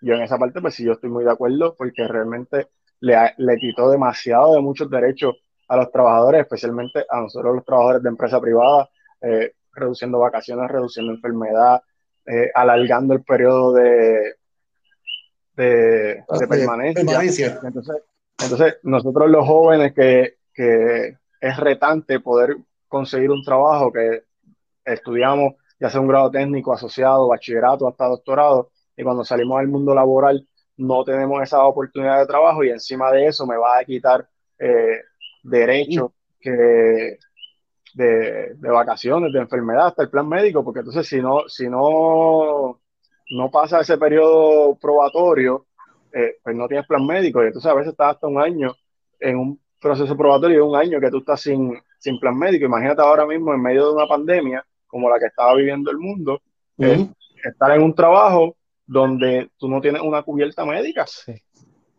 Yo 0.00 0.14
en 0.14 0.22
esa 0.22 0.38
parte, 0.38 0.60
pues 0.60 0.74
sí, 0.74 0.84
yo 0.84 0.92
estoy 0.92 1.10
muy 1.10 1.24
de 1.24 1.32
acuerdo, 1.32 1.74
porque 1.76 2.06
realmente 2.06 2.68
le, 3.00 3.16
le 3.36 3.56
quitó 3.56 3.90
demasiado 3.90 4.54
de 4.54 4.60
muchos 4.60 4.90
derechos 4.90 5.36
a 5.68 5.76
los 5.76 5.90
trabajadores, 5.90 6.42
especialmente 6.42 7.04
a 7.08 7.20
nosotros 7.20 7.56
los 7.56 7.64
trabajadores 7.64 8.02
de 8.02 8.08
empresa 8.08 8.40
privada, 8.40 8.88
eh, 9.20 9.52
reduciendo 9.72 10.18
vacaciones, 10.18 10.70
reduciendo 10.70 11.12
enfermedad, 11.12 11.82
eh, 12.26 12.50
alargando 12.54 13.14
el 13.14 13.22
periodo 13.22 13.72
de, 13.74 14.34
de, 15.54 16.24
permanencia. 16.48 17.58
Entonces, 17.62 18.02
entonces, 18.40 18.78
nosotros 18.82 19.28
los 19.28 19.46
jóvenes 19.46 19.92
que, 19.94 20.36
que 20.54 21.16
es 21.40 21.56
retante 21.56 22.20
poder 22.20 22.56
conseguir 22.86 23.30
un 23.30 23.42
trabajo 23.42 23.92
que 23.92 24.24
estudiamos 24.84 25.54
ya 25.80 25.90
sea 25.90 26.00
un 26.00 26.08
grado 26.08 26.30
técnico, 26.30 26.72
asociado, 26.72 27.28
bachillerato, 27.28 27.88
hasta 27.88 28.06
doctorado, 28.06 28.70
y 28.98 29.04
cuando 29.04 29.24
salimos 29.24 29.60
al 29.60 29.68
mundo 29.68 29.94
laboral 29.94 30.46
no 30.76 31.04
tenemos 31.04 31.40
esa 31.42 31.64
oportunidad 31.64 32.18
de 32.18 32.26
trabajo 32.26 32.64
y 32.64 32.70
encima 32.70 33.10
de 33.12 33.26
eso 33.26 33.46
me 33.46 33.56
va 33.56 33.78
a 33.78 33.84
quitar 33.84 34.28
eh, 34.58 35.00
derechos 35.42 36.10
que 36.40 37.18
de, 37.94 38.54
vacaciones, 38.60 39.32
de 39.32 39.40
enfermedad, 39.40 39.88
hasta 39.88 40.02
el 40.02 40.10
plan 40.10 40.28
médico, 40.28 40.62
porque 40.62 40.80
entonces 40.80 41.06
si 41.06 41.20
no, 41.20 41.48
si 41.48 41.68
no, 41.68 42.80
no 43.30 43.50
pasa 43.50 43.80
ese 43.80 43.98
periodo 43.98 44.76
probatorio, 44.76 45.66
eh, 46.12 46.36
pues 46.42 46.54
no 46.54 46.68
tienes 46.68 46.86
plan 46.86 47.04
médico, 47.04 47.42
y 47.42 47.48
entonces 47.48 47.70
a 47.70 47.74
veces 47.74 47.92
estás 47.92 48.14
hasta 48.14 48.28
un 48.28 48.40
año 48.40 48.74
en 49.18 49.36
un 49.36 49.60
proceso 49.80 50.16
probatorio 50.16 50.58
de 50.58 50.62
un 50.62 50.76
año 50.76 51.00
que 51.00 51.10
tú 51.10 51.18
estás 51.18 51.40
sin, 51.40 51.76
sin 51.98 52.20
plan 52.20 52.36
médico. 52.36 52.66
Imagínate 52.66 53.02
ahora 53.02 53.26
mismo 53.26 53.52
en 53.52 53.62
medio 53.62 53.86
de 53.88 53.94
una 53.94 54.06
pandemia, 54.06 54.64
como 54.86 55.10
la 55.10 55.18
que 55.18 55.26
estaba 55.26 55.54
viviendo 55.54 55.90
el 55.90 55.98
mundo, 55.98 56.40
estar 56.78 57.72
en 57.72 57.82
un 57.82 57.94
trabajo 57.94 58.57
donde 58.88 59.50
tú 59.58 59.68
no 59.68 59.80
tienes 59.80 60.02
una 60.02 60.22
cubierta 60.22 60.64
médica. 60.64 61.06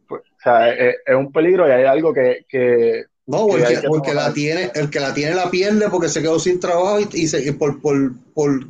Pues, 0.08 0.22
o 0.22 0.42
sea, 0.44 0.70
es, 0.70 0.98
un 1.16 1.32
peligro 1.32 1.68
y 1.68 1.72
hay 1.72 1.86
algo 1.86 2.14
que... 2.14 2.46
que 2.50 3.06
no, 3.28 3.46
porque, 3.46 4.14
la 4.16 4.34
tiene, 4.34 4.72
el 4.74 4.90
que 4.90 5.00
la 5.00 5.14
tiene 5.14 5.36
la 5.36 5.52
pierde 5.52 5.88
porque 5.92 6.10
se 6.10 6.20
quedó 6.20 6.40
sin 6.40 6.60
trabajo 6.60 6.98
y, 7.14 7.28
se, 7.28 7.54
por, 7.54 7.80
por, 7.80 8.14
por 8.34 8.66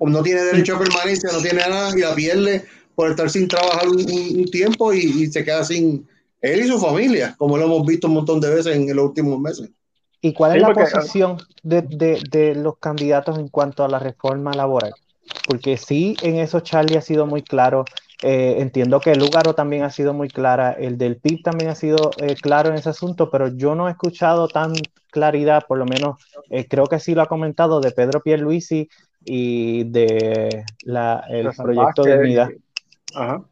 no 0.00 0.22
tiene 0.22 0.42
derecho 0.42 0.76
a 0.76 0.78
permanencia, 0.78 1.30
no 1.32 1.40
tiene 1.40 1.58
nada 1.58 1.90
y 1.96 2.00
la 2.00 2.14
pierde 2.14 2.64
por 2.94 3.10
estar 3.10 3.28
sin 3.28 3.48
trabajar 3.48 3.88
un, 3.88 4.44
tiempo 4.52 4.92
y, 4.92 5.26
se 5.26 5.44
queda 5.44 5.64
sin 5.64 6.06
él 6.40 6.60
y 6.60 6.68
su 6.68 6.78
familia, 6.78 7.34
como 7.38 7.58
lo 7.58 7.64
hemos 7.64 7.84
visto 7.84 8.06
un 8.06 8.14
montón 8.14 8.40
de 8.40 8.54
veces 8.54 8.76
en 8.76 8.94
los 8.94 9.06
últimos 9.06 9.40
meses. 9.40 9.68
¿Y 10.20 10.32
cuál 10.32 10.54
es 10.54 10.62
la 10.62 10.72
posición 10.72 11.38
de, 11.64 11.82
de, 12.30 12.54
los 12.54 12.78
candidatos 12.78 13.36
en 13.36 13.48
cuanto 13.48 13.84
a 13.84 13.88
la 13.88 13.98
reforma 13.98 14.52
laboral? 14.52 14.92
Porque 15.46 15.76
sí, 15.76 16.16
en 16.22 16.36
eso 16.36 16.60
Charlie 16.60 16.96
ha 16.96 17.02
sido 17.02 17.26
muy 17.26 17.42
claro. 17.42 17.84
Eh, 18.22 18.60
entiendo 18.60 19.00
que 19.00 19.10
el 19.10 19.18
Lugaro 19.18 19.54
también 19.54 19.82
ha 19.82 19.90
sido 19.90 20.14
muy 20.14 20.28
clara, 20.28 20.72
el 20.72 20.96
del 20.96 21.16
PIB 21.16 21.42
también 21.42 21.70
ha 21.70 21.74
sido 21.74 22.12
eh, 22.18 22.36
claro 22.40 22.68
en 22.68 22.76
ese 22.76 22.88
asunto, 22.88 23.30
pero 23.30 23.48
yo 23.48 23.74
no 23.74 23.88
he 23.88 23.90
escuchado 23.90 24.46
tan 24.46 24.72
claridad, 25.10 25.64
por 25.66 25.78
lo 25.78 25.86
menos 25.86 26.24
eh, 26.48 26.68
creo 26.68 26.86
que 26.86 27.00
sí 27.00 27.16
lo 27.16 27.22
ha 27.22 27.26
comentado 27.26 27.80
de 27.80 27.90
Pedro 27.90 28.20
Pierluisi 28.20 28.88
y 29.24 29.84
de 29.90 30.64
la, 30.84 31.24
el 31.28 31.50
proyecto 31.50 32.04
de 32.04 32.18
unidad. 32.18 32.48
Ajá. 33.14 33.42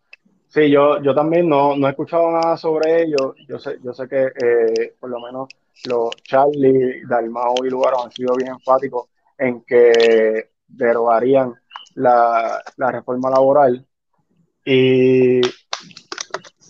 Sí, 0.46 0.70
yo, 0.70 1.02
yo 1.02 1.14
también 1.14 1.48
no, 1.48 1.76
no 1.76 1.88
he 1.88 1.90
escuchado 1.90 2.30
nada 2.30 2.56
sobre 2.56 3.02
ello. 3.02 3.34
Yo 3.48 3.58
sé, 3.58 3.78
yo 3.82 3.92
sé 3.92 4.08
que 4.08 4.94
por 5.00 5.10
lo 5.10 5.20
menos 5.20 5.48
los 5.88 6.10
Charlie, 6.22 7.04
Dalmao 7.08 7.54
y 7.64 7.70
Lugaro 7.70 8.04
han 8.04 8.12
sido 8.12 8.34
bien 8.36 8.50
enfáticos 8.50 9.06
en 9.38 9.62
que 9.62 10.49
derogarían 10.70 11.54
la, 11.94 12.62
reforma 12.76 13.30
laboral. 13.30 13.86
Y 14.64 15.40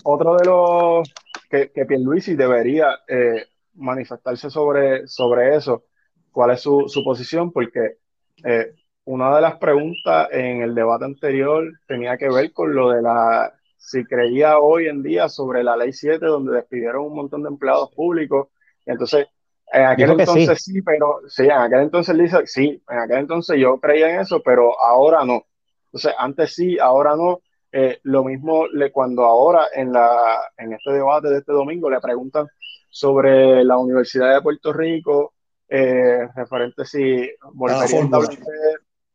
otro 0.05 0.36
de 0.36 0.44
los 0.46 1.12
que, 1.48 1.70
que 1.72 1.86
Pierluisi 1.86 2.34
debería 2.34 3.01
eh, 3.09 3.46
manifestarse 3.74 4.51
sobre, 4.51 5.07
sobre 5.07 5.57
eso, 5.57 5.84
cuál 6.30 6.53
es 6.53 6.61
su, 6.61 7.03
posición, 7.05 7.53
porque 7.53 7.98
eh, 8.44 8.74
una 9.05 9.34
de 9.34 9.42
las 9.42 9.59
preguntas 9.59 10.28
en 10.32 10.62
el 10.62 10.74
debate 10.74 11.05
anterior 11.05 11.64
tenía 11.86 12.16
que 12.16 12.28
ver 12.28 12.53
con 12.53 12.74
lo 12.74 12.90
de 12.90 13.03
la, 13.03 13.53
si 13.76 14.05
creía 14.05 14.59
hoy 14.59 14.86
en 14.86 15.03
día 15.03 15.28
sobre 15.28 15.64
la 15.64 15.76
ley 15.76 15.92
7, 15.92 16.24
donde 16.24 16.55
despidieron 16.55 17.07
un 17.07 17.16
montón 17.16 17.42
de 17.42 17.48
empleados 17.48 17.90
públicos 17.94 18.48
entonces, 18.86 19.26
en 19.73 19.85
aquel 19.85 20.11
entonces 20.11 20.62
sí. 20.62 20.83
pero 20.83 21.21
sí, 21.29 21.45
en 21.45 21.53
aquel 21.53 21.81
entonces 21.81 22.16
dice, 22.16 22.47
sí, 22.47 22.83
en 22.89 22.99
aquel 22.99 23.18
entonces 23.18 23.59
yo 23.59 23.79
creía 23.79 24.11
en 24.11 24.21
eso, 24.21 24.43
pero 24.45 24.81
ahora 24.81 25.25
no. 25.25 25.45
Entonces, 25.87 26.14
antes 26.18 26.55
sí, 26.55 26.79
ahora 26.79 27.16
no. 27.16 27.41
Eh, 27.73 28.01
lo 28.03 28.25
mismo 28.25 28.66
le, 28.66 28.91
cuando 28.91 29.25
ahora 29.25 29.68
en, 29.73 29.93
la, 29.93 30.41
en 30.59 30.73
este 30.73 30.93
debate 30.93 31.29
de 31.29 31.39
este 31.39 31.53
domingo 31.53 31.89
le 31.89 32.01
preguntan 32.01 32.49
sobre 32.89 33.62
la 33.64 33.79
Universidad 33.79 34.35
de 34.35 34.43
Puerto 34.43 34.73
Rico, 34.73 35.35
eh, 35.68 36.27
referente 36.35 36.85
si 36.85 37.31
volvería, 37.53 37.83
a 37.83 38.03
establecer, 38.03 38.45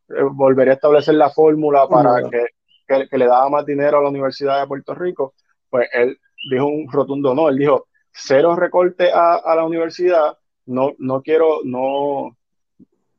eh, 0.08 0.24
volvería 0.32 0.72
a 0.72 0.76
establecer 0.76 1.16
la 1.16 1.30
fórmula 1.32 1.86
para 1.89 2.30
que, 2.30 2.45
que, 2.88 3.10
que, 3.10 3.18
le 3.18 3.26
daba 3.26 3.49
más 3.49 3.66
dinero 3.66 3.97
a 3.97 4.03
la 4.03 4.10
Universidad 4.10 4.62
de 4.62 4.68
Puerto 4.68 4.95
Rico, 4.95 5.34
pues 5.70 5.89
él 5.91 6.18
dijo 6.49 6.66
un 6.66 6.89
rotundo 6.89 7.34
no, 7.34 7.49
él 7.49 7.58
dijo, 7.58 7.88
cero 8.16 8.56
recorte 8.56 9.12
a, 9.12 9.56
la 9.56 9.66
universidad, 9.66 10.38
no, 10.66 10.93
no 10.97 11.22
quiero, 11.22 11.59
no, 11.63 12.36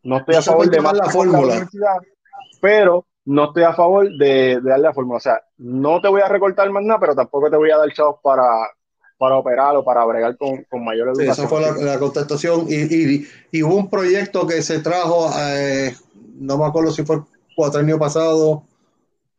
no 0.03 0.17
estoy 0.19 0.35
a 0.37 0.43
favor 0.43 0.71
de 0.71 0.81
más 0.81 0.95
la 0.95 1.11
fórmula, 1.11 1.69
pero 2.61 3.07
no 3.27 3.47
estoy 3.47 3.65
a 3.65 3.75
favor 3.75 4.09
de, 4.17 4.61
darle 4.63 4.85
la 4.85 4.95
fórmula. 4.95 5.19
O 5.19 5.21
sea, 5.21 5.43
no 5.59 6.01
te 6.01 6.09
voy 6.09 6.23
a 6.23 6.29
recortar 6.29 6.71
más 6.71 6.83
nada, 6.85 7.01
pero 7.01 7.15
tampoco 7.15 7.51
te 7.51 7.57
voy 7.57 7.71
a 7.71 7.77
dar 7.77 7.93
chavos 7.93 8.17
para, 8.23 8.45
para 9.19 9.37
operar 9.37 9.77
o 9.77 9.85
para 9.85 10.05
bregar 10.05 10.37
con, 10.37 10.65
con 10.65 10.85
mayor 10.85 11.09
educación. 11.09 11.33
esa 11.33 11.49
fue 11.49 11.85
la, 11.85 11.99
contestación. 11.99 12.67
Y, 12.69 13.27
y, 13.51 13.63
hubo 13.63 13.77
un 13.77 13.91
proyecto 13.91 14.47
que 14.47 14.63
se 14.63 14.81
trajo, 14.81 15.31
eh, 15.39 15.95
no 16.35 16.57
me 16.59 16.67
acuerdo 16.67 16.91
si 16.91 17.05
fue 17.05 17.17
el 17.17 17.23
cuatro 17.57 17.81
años 17.81 17.99
pasado, 17.99 18.65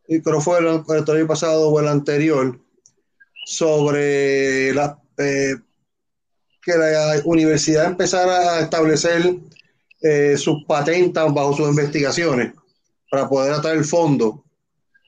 y 0.07 0.21
creo 0.21 0.41
fue 0.41 0.59
el, 0.59 0.65
el 0.65 1.15
año 1.15 1.27
pasado 1.27 1.69
o 1.69 1.79
el 1.79 1.87
anterior, 1.87 2.59
sobre 3.45 4.73
la 4.73 4.99
eh, 5.17 5.55
que 6.67 6.77
la 6.77 7.21
universidad 7.23 7.85
empezara 7.85 8.55
a 8.55 8.59
establecer 8.59 9.37
eh, 10.01 10.35
sus 10.37 10.65
patentes 10.65 11.23
bajo 11.33 11.55
sus 11.55 11.69
investigaciones 11.69 12.51
para 13.09 13.29
poder 13.29 13.53
atraer 13.53 13.77
el 13.77 13.85
fondo. 13.85 14.43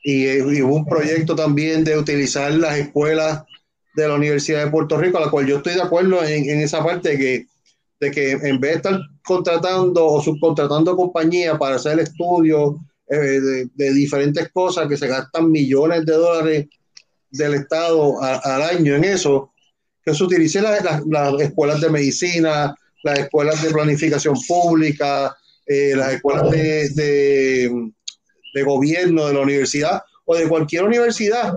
Y, 0.02 0.26
y, 0.26 0.62
hubo 0.62 0.76
un 0.76 0.86
proyecto 0.86 1.36
también 1.36 1.84
de 1.84 1.98
utilizar 1.98 2.50
las 2.52 2.78
escuelas 2.78 3.42
de 3.94 4.08
la 4.08 4.14
Universidad 4.14 4.64
de 4.64 4.70
Puerto 4.70 4.96
Rico, 4.96 5.18
a 5.18 5.26
la 5.26 5.30
cual 5.30 5.46
yo 5.46 5.58
estoy 5.58 5.74
de 5.74 5.82
acuerdo 5.82 6.24
en, 6.24 6.60
esa 6.60 6.82
parte 6.82 7.10
de 7.10 7.18
que, 7.18 7.46
de 8.00 8.10
que 8.10 8.30
en 8.30 8.58
vez 8.58 8.70
de 8.70 8.76
estar 8.76 9.00
contratando 9.22 10.06
o 10.06 10.22
subcontratando 10.22 10.96
compañías 10.96 11.58
para 11.58 11.76
hacer 11.76 12.00
estudios 12.00 12.76
eh, 13.06 13.66
de, 13.74 13.92
diferentes 13.92 14.50
cosas 14.50 14.88
que 14.88 14.96
se 14.96 15.08
gastan 15.08 15.50
millones 15.50 16.06
de 16.06 16.14
dólares 16.14 16.68
del 17.30 17.52
Estado 17.52 18.18
al 18.22 18.62
año 18.62 18.94
en 18.94 19.04
eso, 19.04 19.49
que 20.04 20.14
se 20.14 20.24
utilicen 20.24 20.64
las, 20.64 20.82
las, 20.82 21.06
las, 21.06 21.40
escuelas 21.40 21.80
de 21.80 21.90
medicina, 21.90 22.74
las 23.02 23.18
escuelas 23.18 23.62
de 23.62 23.70
planificación 23.70 24.36
pública, 24.46 25.36
eh, 25.66 25.94
las 25.94 26.14
escuelas 26.14 26.50
de, 26.50 26.88
de, 26.90 27.90
de, 28.54 28.62
gobierno 28.62 29.26
de 29.26 29.34
la 29.34 29.40
universidad 29.40 30.02
o 30.24 30.34
de 30.34 30.48
cualquier 30.48 30.84
universidad, 30.84 31.52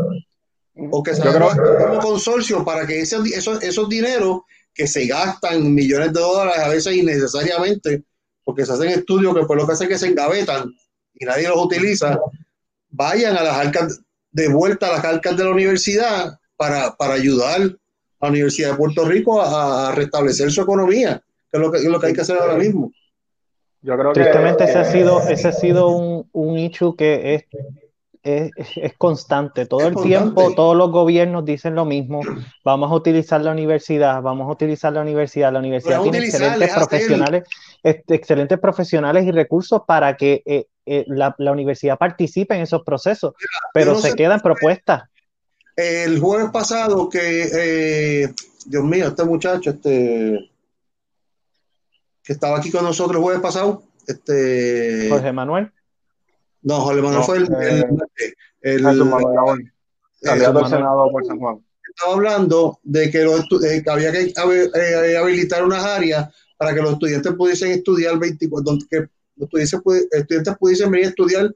o 0.92 1.04
que 1.04 1.16
se 1.16 1.22
haga 1.22 1.92
un 1.92 2.00
consorcio 2.00 2.66
para 2.66 2.88
que 2.88 3.02
ese, 3.02 3.18
esos, 3.34 3.62
esos 3.62 3.88
dineros 3.88 4.42
que 4.74 4.88
se 4.88 5.06
gastan 5.06 5.74
millones 5.74 6.14
de 6.14 6.20
dólares 6.20 6.64
a 6.64 6.70
veces 6.70 6.96
innecesariamente, 6.96 8.04
porque 8.44 8.66
se 8.66 8.74
hacen 8.74 8.90
estudios 8.90 9.36
que 9.36 9.46
por 9.46 9.58
lo 9.58 9.68
que 9.68 9.74
hacen 9.74 9.88
que 9.88 9.98
se 9.98 10.08
engavetan 10.08 10.72
y 11.14 11.26
nadie 11.26 11.48
los 11.48 11.64
utiliza, 11.64 12.20
vayan 12.90 13.38
a 13.38 13.44
las 13.44 13.58
arcas, 13.58 14.02
de 14.32 14.48
vuelta 14.48 14.88
a 14.88 14.94
las 14.94 15.06
arcas 15.06 15.38
de 15.38 15.44
la 15.44 15.52
universidad 15.52 16.40
para, 16.56 16.96
para 16.96 17.14
ayudar 17.14 17.78
a 18.24 18.28
la 18.28 18.32
Universidad 18.32 18.72
de 18.72 18.78
Puerto 18.78 19.06
Rico 19.06 19.42
a, 19.42 19.90
a 19.90 19.92
restablecer 19.96 20.50
su 20.50 20.62
economía, 20.62 21.22
que 21.52 21.58
es 21.58 21.62
lo 21.62 21.72
que, 21.72 21.78
es 21.80 21.86
lo 21.86 22.00
que 22.00 22.08
hay 22.08 22.14
que 22.14 22.22
hacer 22.22 22.38
ahora 22.38 22.56
mismo. 22.56 22.92
Yo 23.82 23.98
creo 23.98 24.14
Tristemente 24.14 24.64
que, 24.64 24.70
ese 24.70 24.80
ha 24.80 24.86
sido, 24.86 25.22
ese 25.28 25.48
ha 25.50 25.52
sido 25.52 25.90
un, 25.90 26.30
un 26.32 26.58
hecho 26.58 26.96
que 26.96 27.36
es 27.36 27.46
es, 28.24 28.52
es, 28.78 28.94
constante. 28.98 29.66
Todo 29.66 29.82
es 29.82 29.88
el 29.88 29.94
constante. 29.96 30.18
tiempo, 30.18 30.56
todos 30.56 30.78
los 30.78 30.92
gobiernos 30.92 31.44
dicen 31.44 31.76
lo 31.76 31.84
mismo. 31.84 32.22
Vamos 32.64 32.90
a 32.90 32.96
utilizar 32.96 33.42
la 33.42 33.52
universidad, 33.52 34.22
vamos 34.22 34.48
a 34.48 34.52
utilizar 34.54 34.94
la 34.94 35.02
universidad. 35.02 35.52
La 35.52 35.60
universidad 35.60 36.02
tiene 36.02 36.20
excelentes 36.20 36.74
profesionales, 36.74 37.44
excelentes 37.84 38.60
profesionales 38.60 39.26
y 39.26 39.32
recursos 39.32 39.82
para 39.86 40.16
que 40.16 40.42
eh, 40.46 40.68
eh, 40.86 41.04
la, 41.08 41.36
la, 41.38 41.52
universidad 41.52 41.98
participe 41.98 42.56
en 42.56 42.62
esos 42.62 42.84
procesos, 42.84 43.34
pero 43.74 43.92
no 43.92 44.00
se 44.00 44.16
quedan 44.16 44.40
propuestas. 44.40 45.04
El 45.76 46.20
jueves 46.20 46.52
pasado 46.52 47.10
que, 47.10 47.50
eh, 48.24 48.34
Dios 48.66 48.84
mío, 48.84 49.08
este 49.08 49.24
muchacho, 49.24 49.72
este 49.72 50.50
que 52.24 52.34
estaba 52.34 52.58
aquí 52.58 52.72
con 52.72 52.84
nosotros 52.84 53.18
el 53.18 53.24
jueves 53.24 53.42
pasado, 53.42 53.84
este 54.08 55.10
Jorge 55.10 55.34
Manuel. 55.34 55.72
No, 56.62 56.80
Jorge 56.82 57.02
Manuel 57.02 57.20
no, 57.20 57.26
fue 57.26 57.38
el, 57.38 57.44
eh, 57.44 57.86
el, 58.62 58.86
el, 58.86 59.02
el 59.02 59.74
candidato 60.22 60.60
al 60.60 60.70
Senado 60.70 61.12
por 61.12 61.26
San 61.26 61.40
Juan. 61.40 61.66
Estaba 61.90 62.14
hablando 62.14 62.80
de 62.84 63.12
que, 63.12 63.24
los, 63.24 63.42
eh, 63.64 63.84
que 63.84 63.90
había 63.90 64.12
que 64.12 64.34
eh, 64.34 65.18
habilitar 65.18 65.64
unas 65.64 65.84
áreas 65.84 66.34
para 66.58 66.74
que 66.74 66.82
los 66.82 66.94
estudiantes 66.94 67.34
pudiesen 67.34 67.72
estudiar 67.72 68.18
24, 68.18 68.64
donde 68.64 68.86
que 68.90 69.00
los 69.36 69.50
estudiantes, 69.54 70.08
estudiantes 70.12 70.58
pudiesen 70.58 70.92
venir 70.92 71.08
a 71.08 71.10
estudiar 71.10 71.56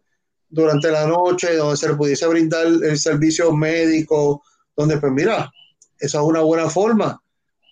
durante 0.49 0.91
la 0.91 1.05
noche, 1.07 1.55
donde 1.55 1.77
se 1.77 1.87
les 1.87 1.97
pudiese 1.97 2.27
brindar 2.27 2.65
el 2.65 2.97
servicio 2.97 3.51
médico, 3.51 4.43
donde 4.75 4.97
pues 4.97 5.11
mira, 5.11 5.51
esa 5.99 6.17
es 6.19 6.23
una 6.23 6.41
buena 6.41 6.69
forma. 6.69 7.21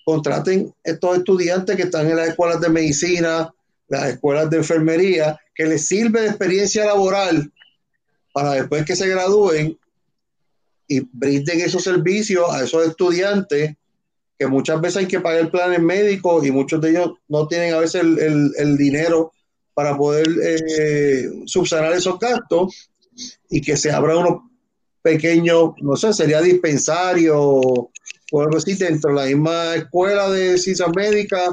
Contraten 0.04 0.74
estos 0.84 1.18
estudiantes 1.18 1.76
que 1.76 1.84
están 1.84 2.10
en 2.10 2.18
las 2.18 2.30
escuelas 2.30 2.60
de 2.62 2.70
medicina, 2.70 3.54
las 3.88 4.10
escuelas 4.10 4.50
de 4.50 4.58
enfermería, 4.58 5.40
que 5.54 5.66
les 5.66 5.88
sirve 5.88 6.22
de 6.22 6.28
experiencia 6.28 6.86
laboral 6.86 7.52
para 8.34 8.52
después 8.54 8.86
que 8.86 8.96
se 8.96 9.08
gradúen 9.08 9.78
y 10.88 11.00
brinden 11.12 11.62
esos 11.62 11.84
servicios 11.84 12.46
a 12.52 12.64
esos 12.64 12.86
estudiantes 12.88 13.76
que 14.38 14.48
muchas 14.48 14.82
veces 14.82 14.98
hay 14.98 15.08
que 15.08 15.22
pagar 15.22 15.50
planes 15.50 15.82
médicos 15.82 16.46
y 16.46 16.52
muchos 16.52 16.82
de 16.82 16.90
ellos 16.92 17.14
no 17.28 17.48
tienen 17.48 17.74
a 17.74 17.80
veces 17.80 18.02
el, 18.02 18.20
el, 18.20 18.52
el 18.58 18.78
dinero 18.78 19.32
para 19.76 19.96
poder 19.96 20.26
eh, 20.42 21.30
subsanar 21.46 21.94
esos 21.94 22.18
gastos 22.18 22.90
y 23.50 23.62
que 23.62 23.78
se 23.78 23.92
abra 23.92 24.18
unos 24.18 24.42
pequeños, 25.02 25.72
no 25.82 25.96
sé, 25.96 26.14
sería 26.14 26.42
dispensario 26.42 27.38
o 27.38 28.42
algo 28.42 28.58
así 28.58 28.74
dentro 28.74 29.12
de 29.12 29.16
la 29.18 29.26
misma 29.28 29.76
escuela 29.76 30.32
de 30.32 30.58
ciencias 30.58 30.90
médicas 30.96 31.50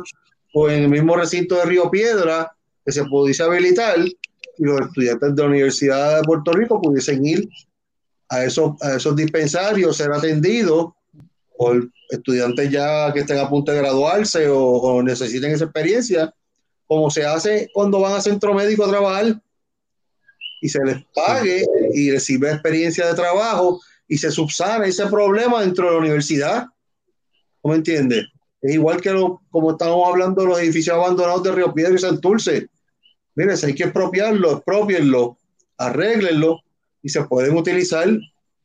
o 0.55 0.71
en 0.71 0.85
el 0.85 0.89
mismo 0.89 1.17
recinto 1.17 1.57
de 1.57 1.65
Río 1.65 1.91
Piedra 1.91 2.51
que 2.85 2.93
se 2.93 3.05
pudiese 3.05 3.43
habilitar 3.43 3.99
y 3.99 4.17
los 4.59 4.81
estudiantes 4.81 5.35
de 5.35 5.43
la 5.43 5.49
Universidad 5.49 6.17
de 6.17 6.23
Puerto 6.23 6.53
Rico 6.53 6.81
pudiesen 6.81 7.27
ir 7.27 7.49
a 8.29 8.45
esos, 8.45 8.77
dispensarios, 9.17 9.97
ser 9.97 10.13
atendidos 10.13 10.93
por 11.59 11.89
estudiantes 12.09 12.71
ya 12.71 13.13
que 13.13 13.21
estén 13.21 13.39
a 13.39 13.49
punto 13.49 13.73
de 13.73 13.79
graduarse 13.79 14.49
o, 14.49 14.59
o 14.59 15.03
necesiten 15.03 15.51
esa 15.51 15.65
experiencia, 15.65 16.33
como 16.93 17.11
se 17.11 17.25
hace 17.25 17.71
cuando 17.73 18.01
van 18.01 18.13
a 18.13 18.21
centro 18.21 18.53
médico 18.53 18.85
a 18.85 18.91
trabajar 18.91 19.41
y 20.61 20.69
se 20.69 20.85
les 20.85 21.03
pague 21.15 21.65
y 21.95 22.11
recibe 22.11 22.51
experiencia 22.51 23.07
de 23.07 23.15
trabajo 23.15 23.81
y 24.07 24.19
se 24.19 24.31
subsana 24.31 24.85
ese 24.85 25.07
problema 25.07 25.63
dentro 25.63 25.87
de 25.87 25.93
la 25.93 25.99
universidad. 25.99 26.67
¿Cómo 27.63 27.75
entiendes? 27.75 28.27
Es 28.61 28.75
igual 28.75 29.01
que 29.01 29.11
lo, 29.11 29.41
como 29.51 29.71
estamos 29.73 30.07
hablando 30.07 30.43
de 30.43 30.49
los 30.49 30.61
edificios 30.61 30.95
abandonados 30.95 31.43
de 31.43 31.53
Río 31.53 31.73
Piedra 31.73 31.95
y 31.95 31.99
Santurce. 31.99 32.69
Miren, 33.37 33.57
si 33.57 33.67
hay 33.67 33.75
que 33.75 33.85
expropiarlo, 33.85 34.53
expropienlo, 34.53 35.39
arréglenlo 35.79 36.61
y 37.03 37.09
se 37.09 37.25
pueden 37.25 37.57
utilizar 37.57 38.07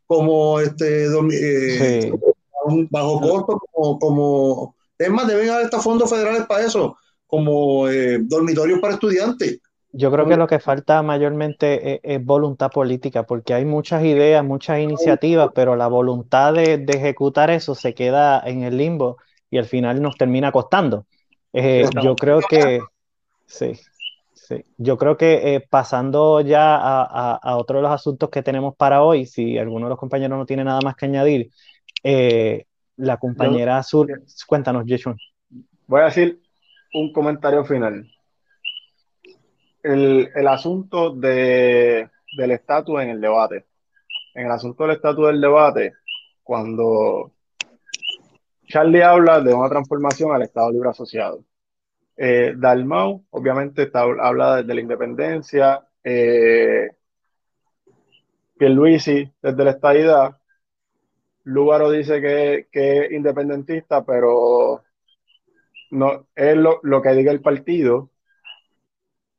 como 0.06 0.60
este 0.60 1.06
eh, 1.06 2.02
sí. 2.02 2.88
bajo 2.92 3.22
costo, 3.22 3.62
como, 3.72 4.00
como, 4.00 4.76
es 4.98 5.10
más, 5.10 5.28
deben 5.28 5.50
haber 5.50 5.66
estos 5.66 5.82
fondos 5.82 6.10
federales 6.10 6.46
para 6.46 6.66
eso, 6.66 6.98
como 7.28 7.88
eh, 7.90 8.18
dormitorios 8.22 8.80
para 8.80 8.94
estudiantes. 8.94 9.62
Yo 9.94 10.12
creo 10.12 10.28
que 10.28 10.38
lo 10.38 10.48
que 10.48 10.60
falta 10.60 11.02
mayormente 11.02 11.96
es, 11.96 12.00
es, 12.04 12.24
voluntad 12.24 12.70
política, 12.70 13.24
porque 13.24 13.54
hay 13.54 13.66
muchas 13.66 14.04
ideas, 14.04 14.44
muchas 14.44 14.80
iniciativas, 14.80 15.50
pero 15.56 15.76
la 15.76 15.88
voluntad 15.88 16.54
de, 16.54 16.78
de 16.78 16.98
ejecutar 16.98 17.50
eso 17.50 17.74
se 17.74 17.94
queda 17.94 18.42
en 18.46 18.64
el 18.64 18.78
limbo 18.78 19.18
y 19.50 19.58
al 19.58 19.66
final 19.66 20.02
nos 20.02 20.18
termina 20.18 20.52
costando. 20.52 21.06
Eh, 21.54 21.86
yo 22.04 22.16
creo 22.16 22.40
que, 22.48 22.82
sí, 23.46 23.74
sí, 24.34 24.64
yo 24.78 24.98
creo 24.98 25.18
que 25.18 25.56
eh, 25.56 25.68
pasando 25.68 26.42
ya 26.42 26.76
a, 26.76 27.02
a, 27.04 27.36
a, 27.36 27.58
otro 27.58 27.78
de 27.78 27.84
los 27.84 27.92
asuntos 27.92 28.30
que 28.30 28.44
tenemos 28.44 28.76
para 28.76 29.02
hoy, 29.04 29.26
si 29.26 29.58
alguno 29.58 29.88
de 29.88 29.92
los 29.92 30.00
compañeros 30.00 30.38
no 30.38 30.46
tiene 30.46 30.64
nada 30.64 30.82
más 30.84 30.96
que 30.96 31.06
añadir, 31.06 31.50
eh, 32.04 32.66
la 32.98 33.18
compañera 33.18 33.78
Azul, 33.78 34.24
cuéntanos, 34.48 34.84
Jeshun. 34.86 35.18
Voy 35.88 36.02
a 36.02 36.06
decir 36.06 36.42
un 36.94 37.12
comentario 37.14 37.66
final. 37.66 38.08
El, 39.84 40.30
el 40.36 40.48
asunto 40.48 41.12
de, 41.12 42.10
del 42.38 42.52
estatus 42.52 43.02
en 43.02 43.10
el 43.10 43.22
debate. 43.22 43.66
En 44.34 44.46
el 44.46 44.52
asunto 44.52 44.84
del 44.84 44.96
estatus 44.96 45.28
del 45.28 45.42
debate, 45.42 45.94
cuando 46.44 47.32
Charlie 48.68 49.02
habla 49.02 49.42
de 49.42 49.54
una 49.54 49.70
transformación 49.70 50.34
al 50.34 50.44
Estado 50.44 50.72
Libre 50.72 50.90
Asociado. 50.90 51.44
Eh, 52.18 52.54
Dalmau, 52.58 53.26
obviamente, 53.30 53.84
está, 53.84 54.02
habla 54.02 54.58
de, 54.58 54.64
de, 54.64 54.74
la 54.74 54.82
independencia. 54.82 55.88
Eh, 56.04 56.90
Pierluisi, 58.58 59.32
desde 59.42 59.64
la 59.64 59.72
estadidad. 59.72 60.38
Lúgaro 61.44 61.92
dice 61.92 62.20
que, 62.22 62.68
que, 62.72 63.06
es 63.06 63.12
independentista, 63.12 64.04
pero 64.04 64.84
no 65.92 66.28
es 66.36 66.56
lo, 66.56 66.80
lo, 66.84 67.02
que 67.02 67.12
diga 67.12 67.32
el 67.32 67.42
partido. 67.42 67.98
O 67.98 68.10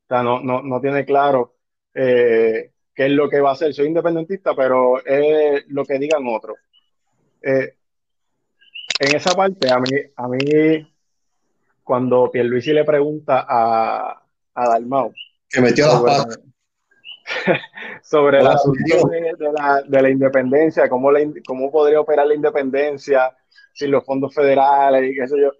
sea, 0.08 0.22
no, 0.22 0.40
no, 0.40 0.62
no 0.62 0.80
tiene 0.80 1.04
claro 1.04 1.56
eh, 1.94 2.72
qué 2.94 3.06
es 3.06 3.12
lo 3.12 3.28
que 3.28 3.40
va 3.40 3.50
a 3.50 3.52
hacer. 3.52 3.74
Soy 3.74 3.86
independentista, 3.86 4.54
pero 4.54 5.04
es 5.04 5.64
lo 5.68 5.84
que 5.84 5.98
digan 5.98 6.22
otros. 6.26 6.56
Eh, 7.42 7.74
en 9.00 9.16
esa 9.16 9.34
parte, 9.34 9.70
a 9.70 9.78
mí, 9.78 9.90
a 10.16 10.28
mí 10.28 10.92
cuando 11.84 12.30
Pierluisi 12.30 12.72
le 12.72 12.84
pregunta 12.84 13.46
a, 13.48 14.22
a 14.54 14.68
Dalmau 14.68 15.12
que 15.48 15.60
metió 15.60 15.86
sobre, 15.90 16.12
las 16.12 16.26
patas 16.26 16.40
sobre 18.02 18.40
el 18.40 18.46
asunto 18.46 19.08
de, 19.08 19.20
de, 19.38 19.52
la, 19.52 19.82
de, 19.86 20.02
la, 20.02 20.10
independencia, 20.10 20.88
cómo, 20.88 21.10
la, 21.10 21.20
cómo 21.46 21.70
podría 21.70 22.00
operar 22.00 22.26
la 22.26 22.34
independencia 22.34 23.34
sin 23.72 23.90
los 23.90 24.04
fondos 24.04 24.34
federales 24.34 25.10
y 25.10 25.14
qué 25.14 25.28
sé 25.28 25.40
yo. 25.40 25.52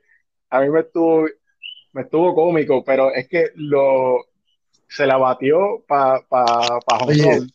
A 0.50 0.60
mí 0.60 0.70
me 0.70 0.80
estuvo, 0.80 1.26
me 1.92 2.02
estuvo 2.02 2.34
cómico, 2.34 2.84
pero 2.84 3.12
es 3.12 3.28
que 3.28 3.50
lo 3.54 4.24
se 4.88 5.06
la 5.06 5.16
batió 5.18 5.84
para 5.86 6.20
pa, 6.28 6.44
pa 6.86 6.98
Hong 6.98 7.22
Kong. 7.22 7.50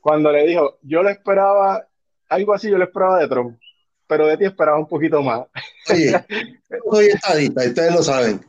Cuando 0.00 0.32
le 0.32 0.46
dijo, 0.46 0.78
yo 0.82 1.02
le 1.02 1.10
esperaba, 1.10 1.86
algo 2.28 2.54
así 2.54 2.70
yo 2.70 2.78
le 2.78 2.84
esperaba 2.84 3.18
de 3.18 3.28
Trump 3.28 3.58
pero 4.08 4.26
de 4.26 4.36
ti 4.38 4.44
esperaba 4.46 4.78
un 4.78 4.88
poquito 4.88 5.22
más. 5.22 5.46
Oye, 5.90 6.24
soy 6.90 7.06
estadista, 7.06 7.62
ustedes 7.64 7.94
lo 7.94 8.02
saben. 8.02 8.40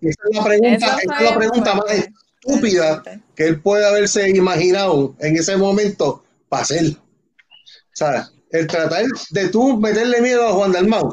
esa 0.00 0.22
es 0.30 0.36
la 0.36 0.44
pregunta, 0.44 0.86
esa 0.86 1.16
es 1.18 1.30
la 1.30 1.36
pregunta 1.36 1.74
más 1.74 2.08
estúpida 2.40 3.02
que 3.36 3.46
él 3.46 3.60
puede 3.60 3.86
haberse 3.86 4.28
imaginado 4.30 5.14
en 5.20 5.36
ese 5.36 5.56
momento 5.56 6.24
para 6.48 6.62
hacer. 6.62 6.86
O 6.86 7.94
sea, 7.94 8.28
el 8.50 8.66
tratar 8.66 9.04
de 9.30 9.48
tú 9.48 9.78
meterle 9.78 10.20
miedo 10.22 10.48
a 10.48 10.52
Juan 10.52 10.72
Dalmau. 10.72 11.12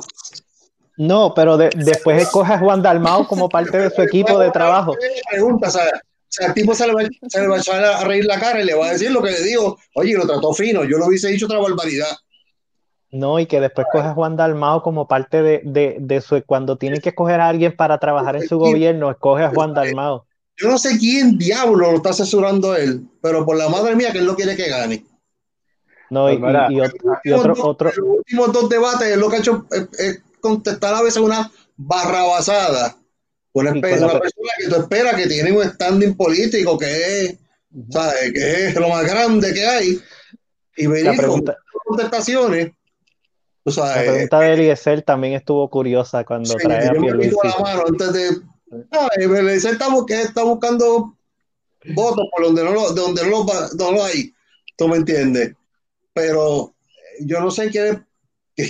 No, 0.99 1.33
pero 1.33 1.55
después 1.55 2.23
escoge 2.23 2.53
a 2.53 2.59
Juan 2.59 2.81
Dalmau 2.81 3.25
como 3.25 3.47
parte 3.47 3.77
de 3.77 3.89
su 3.89 4.01
equipo 4.01 4.37
de 4.37 4.51
trabajo. 4.51 4.97
Pregunta, 5.31 5.69
o 5.69 5.71
sea, 5.71 6.47
el 6.47 6.53
tipo 6.53 6.75
se 6.75 6.87
le, 6.87 6.93
va, 6.93 7.03
se 7.25 7.39
le 7.39 7.47
va 7.47 7.55
a 7.55 7.59
echar 7.59 7.81
a 7.81 8.03
reír 8.03 8.25
la 8.25 8.37
cara 8.37 8.61
y 8.61 8.65
le 8.65 8.73
va 8.73 8.87
a 8.87 8.91
decir 8.91 9.09
lo 9.09 9.23
que 9.23 9.31
le 9.31 9.41
digo. 9.41 9.77
Oye, 9.95 10.15
lo 10.15 10.27
trató 10.27 10.53
fino, 10.53 10.83
yo 10.83 10.97
lo 10.97 11.05
hubiese 11.05 11.29
dicho 11.29 11.45
otra 11.45 11.59
barbaridad. 11.59 12.17
No, 13.11 13.39
y 13.39 13.45
que 13.45 13.61
después 13.61 13.87
coge 13.89 14.09
a 14.09 14.13
Juan 14.13 14.35
Dalmao 14.35 14.83
como 14.83 15.07
parte 15.07 15.41
de, 15.41 15.61
de, 15.63 15.95
de, 16.01 16.19
su. 16.19 16.43
Cuando 16.45 16.75
tienen 16.75 16.99
que 16.99 17.09
escoger 17.09 17.39
a 17.39 17.47
alguien 17.47 17.77
para 17.77 17.97
trabajar 17.97 18.35
en 18.35 18.45
su 18.45 18.59
gobierno, 18.59 19.09
escoge 19.09 19.45
a 19.45 19.51
Juan 19.51 19.73
Dalmao. 19.73 20.25
Yo 20.57 20.67
no 20.67 20.77
sé 20.77 20.97
quién 20.99 21.37
diablo 21.37 21.91
lo 21.91 21.95
está 21.95 22.09
asesorando 22.09 22.75
él, 22.75 23.07
pero 23.21 23.45
por 23.45 23.55
la 23.55 23.69
madre 23.69 23.95
mía 23.95 24.11
que 24.11 24.17
él 24.17 24.25
no 24.25 24.35
quiere 24.35 24.57
que 24.57 24.67
gane. 24.67 25.05
No, 26.09 26.29
y, 26.29 26.35
y, 27.23 27.31
otro, 27.31 27.53
otro, 27.63 27.91
Los 27.95 28.17
últimos 28.17 28.51
dos 28.51 28.67
debates, 28.67 29.07
es 29.07 29.17
lo 29.17 29.29
que 29.29 29.37
ha 29.37 29.39
hecho 29.39 29.65
es, 29.71 30.23
contestar 30.39 30.93
a 30.93 31.01
veces 31.01 31.21
una 31.21 31.51
barrabasada. 31.77 32.97
Una, 33.51 33.71
una 33.71 33.81
persona 33.81 34.13
que 34.59 34.67
tú 34.69 34.75
esperas 34.75 35.15
que 35.15 35.27
tiene 35.27 35.51
un 35.51 35.63
standing 35.63 36.15
político 36.15 36.77
que 36.77 37.25
es, 37.25 37.35
¿sabes? 37.89 38.31
que 38.33 38.67
es 38.67 38.75
lo 38.75 38.89
más 38.89 39.05
grande 39.05 39.53
que 39.53 39.65
hay. 39.65 40.01
Y 40.77 40.87
venir 40.87 41.17
pregunta, 41.17 41.57
con 41.71 41.97
contestaciones 41.97 42.71
la 43.77 44.03
eh, 44.03 44.09
pregunta 44.09 44.39
de 44.39 44.53
Eliezer 44.53 45.01
también 45.01 45.33
estuvo 45.33 45.69
curiosa 45.69 46.23
cuando 46.23 46.55
trae 46.55 46.87
a 46.87 46.91
Pierluisi. 46.91 47.35
la 47.43 47.59
mano 47.59 47.83
antes 47.87 48.13
de... 48.13 48.41
Eliezer 49.17 49.73
está, 49.73 49.87
está 50.09 50.43
buscando 50.43 51.15
votos 51.95 52.25
por 52.31 52.45
donde 52.45 52.63
no 52.63 52.71
lo, 52.71 52.91
donde 52.91 53.23
no 53.23 53.29
lo, 53.29 53.45
no 53.77 53.91
lo 53.91 54.03
hay. 54.03 54.33
¿Tú 54.77 54.87
me 54.87 54.97
entiendes? 54.97 55.53
Pero 56.13 56.73
yo 57.21 57.41
no 57.41 57.51
sé 57.51 57.69
qué, 57.69 57.99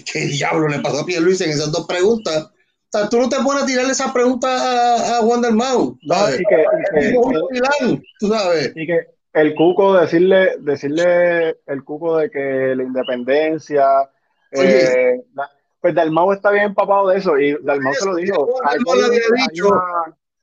qué, 0.05 0.19
diablo 0.27 0.67
le 0.67 0.79
pasó 0.79 1.01
a 1.01 1.05
Pierluisi 1.05 1.43
en 1.45 1.51
esas 1.51 1.71
dos 1.71 1.85
preguntas. 1.87 2.51
O 2.91 2.97
sea, 2.97 3.09
tú 3.09 3.19
no 3.19 3.29
te 3.29 3.37
pones 3.37 3.63
a 3.63 3.65
tirarle 3.65 3.91
esa 3.91 4.11
pregunta 4.11 4.47
a, 4.47 5.17
a 5.17 5.21
Juan 5.21 5.41
del 5.41 5.53
Mau. 5.53 5.97
No, 6.01 6.29
y 6.29 6.37
que, 6.37 6.65
y 6.99 7.11
que, 7.11 8.01
tú 8.19 8.27
sabes. 8.29 8.71
Y 8.75 8.87
que 8.87 8.99
el 9.33 9.53
cuco, 9.53 9.95
decirle, 9.95 10.55
decirle 10.59 11.57
el 11.67 11.83
cuco 11.83 12.17
de 12.17 12.31
que 12.31 12.73
la 12.75 12.83
independencia 12.83 13.85
eh, 14.51 15.21
pues 15.81 15.95
Dalmau 15.95 16.31
está 16.33 16.51
bien 16.51 16.65
empapado 16.65 17.09
de 17.09 17.19
eso 17.19 17.37
y 17.37 17.55
Dalmau 17.61 17.93
se 17.93 18.05
lo 18.05 18.15
dijo. 18.15 18.47
dicho, 19.51 19.69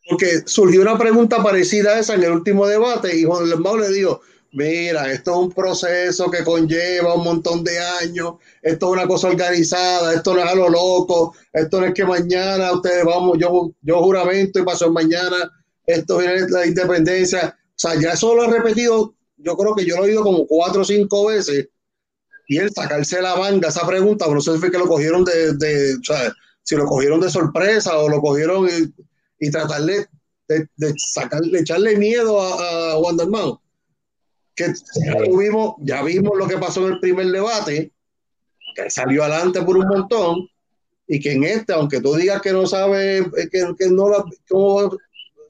porque 0.09 0.27
surgió 0.47 0.83
una 0.83 0.97
pregunta 0.97 1.43
parecida 1.43 1.93
a 1.93 1.99
esa 1.99 2.15
en 2.15 2.23
el 2.23 2.33
último 2.33 2.67
debate 2.67 3.17
y 3.17 3.25
Juan 3.25 3.49
Dalmau 3.49 3.77
le 3.77 3.89
dijo, 3.89 4.21
mira, 4.53 5.13
esto 5.13 5.33
es 5.33 5.37
un 5.39 5.53
proceso 5.53 6.31
que 6.31 6.45
conlleva 6.45 7.15
un 7.15 7.25
montón 7.25 7.63
de 7.65 7.79
años, 7.79 8.35
esto 8.63 8.87
es 8.87 8.93
una 8.93 9.07
cosa 9.07 9.29
organizada, 9.29 10.15
esto 10.15 10.35
no 10.35 10.41
es 10.41 10.51
a 10.51 10.55
lo 10.55 10.69
loco, 10.69 11.35
esto 11.53 11.81
no 11.81 11.87
es 11.87 11.95
que 11.95 12.05
mañana 12.05 12.73
ustedes 12.73 13.05
vamos, 13.05 13.39
yo, 13.39 13.73
yo 13.83 14.03
juramento 14.03 14.59
y 14.59 14.65
pasó 14.65 14.91
mañana, 14.91 15.51
esto 15.87 16.21
es 16.21 16.51
la 16.51 16.67
independencia. 16.67 17.57
O 17.59 17.79
sea, 17.79 18.01
ya 18.01 18.13
eso 18.13 18.35
lo 18.35 18.45
he 18.45 18.51
repetido, 18.51 19.15
yo 19.37 19.57
creo 19.57 19.75
que 19.75 19.85
yo 19.85 19.97
lo 19.97 20.05
he 20.05 20.09
oído 20.09 20.23
como 20.23 20.47
cuatro 20.47 20.83
o 20.83 20.85
cinco 20.85 21.27
veces. 21.27 21.69
Y 22.49 22.59
él 22.59 22.71
sacarse 22.73 23.21
la 23.21 23.37
manga 23.37 23.69
esa 23.69 23.87
pregunta, 23.87 24.27
no 24.29 24.41
sé 24.41 24.53
si 24.53 24.59
fue 24.59 24.71
que 24.71 24.79
lo 24.79 24.87
cogieron 24.87 25.25
de, 25.25 25.55
de 25.55 25.95
o 25.95 26.05
sea, 26.05 26.33
si 26.63 26.77
lo 26.77 26.87
cogieron 26.87 27.21
de 27.21 27.31
sorpresa 27.31 27.99
o 27.99 28.09
lo 28.09 28.21
cogieron 28.21 28.69
y, 29.39 29.51
tratarle 29.51 30.07
de, 30.49 30.69
de, 30.77 30.95
sacarle, 30.97 31.59
echarle 31.59 31.97
miedo 31.97 32.41
a, 32.41 32.93
a 32.93 32.97
Juan 32.97 33.17
Que 34.57 34.73
ya 35.05 35.15
vimos, 35.21 35.75
ya 35.81 36.03
vimos 36.03 36.37
lo 36.37 36.49
que 36.49 36.59
pasó 36.59 36.87
en 36.87 36.95
el 36.95 37.01
primer 37.01 37.27
debate, 37.27 37.93
que 38.75 38.91
salió 38.91 39.23
adelante 39.23 39.63
por 39.63 39.77
un 39.77 39.87
montón, 39.87 40.49
y 41.07 41.21
que 41.21 41.33
en 41.33 41.45
este, 41.45 41.73
aunque 41.73 42.01
tú 42.01 42.15
digas 42.17 42.43
que 42.43 42.53
no 42.53 42.67
sabes, 42.67 43.27
eh, 43.37 43.49
que, 43.53 43.65
que 43.79 43.89
no 43.89 44.09
la, 44.09 44.25
cómo 44.49 44.97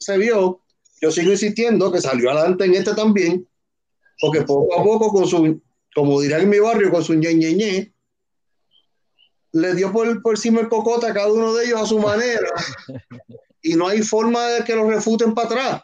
se 0.01 0.19
vio, 0.19 0.61
yo 1.01 1.11
sigo 1.11 1.31
insistiendo 1.31 1.91
que 1.91 2.01
salió 2.01 2.31
adelante 2.31 2.65
en 2.65 2.75
este 2.75 2.95
también, 2.95 3.49
porque 4.21 4.43
poco 4.43 4.79
a 4.79 4.83
poco 4.83 5.09
con 5.11 5.27
su 5.27 5.61
como 5.97 6.21
dirán 6.21 6.43
en 6.43 6.51
mi 6.51 6.59
barrio, 6.59 6.91
con 6.91 7.03
su 7.03 7.15
ñe, 7.15 7.91
le 9.53 9.75
dio 9.75 9.91
por, 9.91 10.21
por 10.21 10.35
encima 10.35 10.61
el 10.61 10.69
cocote 10.69 11.07
a 11.07 11.15
cada 11.15 11.33
uno 11.33 11.55
de 11.55 11.65
ellos 11.65 11.81
a 11.81 11.87
su 11.87 11.99
manera. 11.99 12.51
y 13.63 13.77
no 13.77 13.89
hay 13.89 14.03
forma 14.03 14.47
de 14.49 14.65
que 14.65 14.77
lo 14.77 14.91
refuten 14.91 15.33
para 15.35 15.47
atrás. 15.47 15.83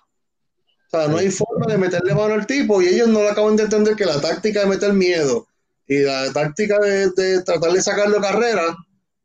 O 0.93 0.99
sea, 0.99 1.09
no 1.09 1.17
hay 1.17 1.31
forma 1.31 1.67
de 1.67 1.79
meterle 1.79 2.15
mano 2.15 2.35
al 2.35 2.47
tipo 2.47 2.83
y 2.83 2.87
ellos 2.89 3.09
no 3.09 3.21
le 3.21 3.31
acaban 3.31 3.57
de 3.57 3.63
entender 3.63 3.97
que 3.97 4.05
la 4.05 4.21
táctica 4.21 4.61
de 4.61 4.67
meter 4.67 4.93
miedo 4.93 5.47
y 5.87 6.01
la 6.01 6.31
táctica 6.33 6.79
de, 6.79 7.43
tratar 7.43 7.73
de 7.73 7.81
sacarlo 7.81 8.17
de 8.17 8.21
carrera 8.21 8.77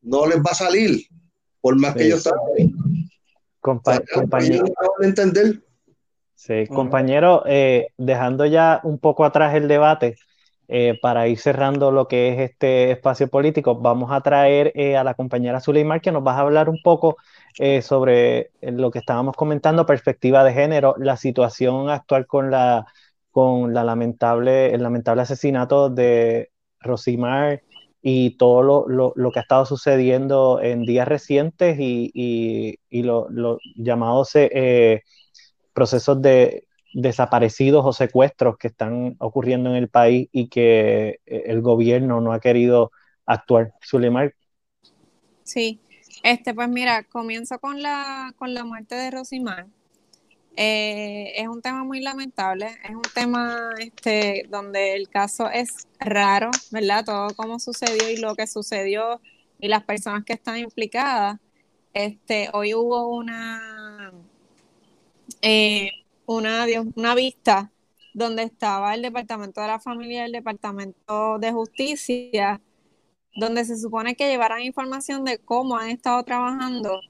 no 0.02 0.26
les 0.28 0.38
va 0.38 0.52
a 0.52 0.56
salir, 0.56 1.02
por 1.60 1.78
más 1.78 1.94
que 1.94 2.06
ellos 2.06 2.24
traten. 2.24 2.74
Compa 3.60 4.00
compañero. 4.14 4.66
entender. 5.02 5.62
Sí, 6.36 6.68
compañero, 6.68 7.44
eh, 7.46 7.88
dejando 7.98 8.46
ya 8.46 8.80
un 8.84 8.98
poco 8.98 9.26
atrás 9.26 9.54
el 9.54 9.68
debate, 9.68 10.16
eh, 10.70 11.00
para 11.02 11.28
ir 11.30 11.40
cerrando 11.40 11.92
lo 11.92 12.08
que 12.08 12.30
es 12.30 12.52
este 12.52 12.92
espacio 12.92 13.30
político, 13.30 13.76
vamos 13.76 14.12
a 14.12 14.20
traer 14.20 14.74
eh, 14.76 14.98
a 14.98 15.04
la 15.04 15.14
compañera 15.14 15.62
Zuleimar 15.62 16.02
que 16.02 16.12
nos 16.12 16.26
va 16.26 16.34
a 16.34 16.40
hablar 16.40 16.70
un 16.70 16.82
poco 16.84 17.18
eh, 17.60 17.82
sobre 17.82 18.52
lo 18.62 18.92
que 18.92 19.00
estábamos 19.00 19.36
comentando, 19.36 19.86
perspectiva 19.86 20.44
de 20.44 20.54
género, 20.54 20.96
la 20.98 21.18
situación 21.18 21.90
actual 21.90 22.28
con 22.28 22.52
la 22.52 22.86
con 23.32 23.74
la 23.74 23.84
lamentable, 23.84 24.74
el 24.74 24.82
lamentable 24.82 25.22
asesinato 25.22 25.90
de 25.92 26.50
Rosimar 26.80 27.62
y 28.02 28.38
todo 28.38 28.88
lo, 28.88 29.14
lo, 29.16 29.32
que 29.32 29.40
ha 29.40 29.44
estado 29.44 29.66
sucediendo 29.66 30.60
en 30.62 30.84
días 30.86 31.08
recientes 31.08 31.78
y, 31.80 32.10
y, 32.16 32.80
y 32.90 33.04
los 33.04 33.28
llamados 33.76 34.34
procesos 35.74 36.20
de 36.20 36.68
desaparecidos 36.94 37.86
o 37.86 37.94
secuestros 37.94 38.58
que 38.58 38.70
están 38.70 39.16
ocurriendo 39.20 39.70
en 39.70 39.76
el 39.76 39.88
país 39.90 40.30
y 40.32 40.48
que 40.48 41.20
eh, 41.28 41.44
el 41.46 41.62
gobierno 41.62 42.22
no 42.22 42.34
ha 42.34 42.40
querido 42.40 42.92
actuar. 43.28 43.74
Zulimar. 43.86 44.34
Sí, 45.44 45.80
este, 46.24 46.54
pues 46.54 46.70
mira, 46.70 47.04
comienzo 47.04 47.60
con 47.60 47.82
la, 47.82 48.34
con 48.38 48.54
la 48.54 48.64
muerte 48.64 48.96
de 48.96 49.12
Rosimar. 49.12 49.68
Eh, 50.60 51.34
es 51.36 51.48
un 51.48 51.62
tema 51.62 51.84
muy 51.84 52.02
lamentable, 52.02 52.80
es 52.84 52.96
un 52.96 53.04
tema 53.14 53.70
este, 53.80 54.48
donde 54.50 54.96
el 54.96 55.08
caso 55.08 55.50
es 55.52 55.88
raro, 56.00 56.50
¿verdad? 56.72 57.06
Todo 57.06 57.28
cómo 57.36 57.60
sucedió 57.60 58.10
y 58.10 58.18
lo 58.18 58.34
que 58.36 58.48
sucedió 58.48 59.22
y 59.60 59.68
las 59.68 59.84
personas 59.84 60.24
que 60.26 60.34
están 60.34 60.58
implicadas. 60.58 61.40
Este, 61.94 62.50
hoy 62.54 62.74
hubo 62.74 63.08
una, 63.08 64.12
eh, 65.44 65.92
una, 66.26 66.66
una 66.96 67.16
vista 67.16 67.72
donde 68.14 68.42
estaba 68.42 68.96
el 68.96 69.04
Departamento 69.04 69.62
de 69.62 69.68
la 69.68 69.80
Familia 69.80 70.24
y 70.24 70.26
el 70.26 70.32
Departamento 70.32 71.38
de 71.38 71.52
Justicia, 71.52 72.60
donde 73.38 73.64
se 73.66 73.78
supone 73.78 74.16
que 74.16 74.28
llevaran 74.28 74.62
información 74.62 75.24
de 75.24 75.38
cómo 75.38 75.78
han 75.78 75.90
estado 75.90 76.24
trabajando 76.24 77.02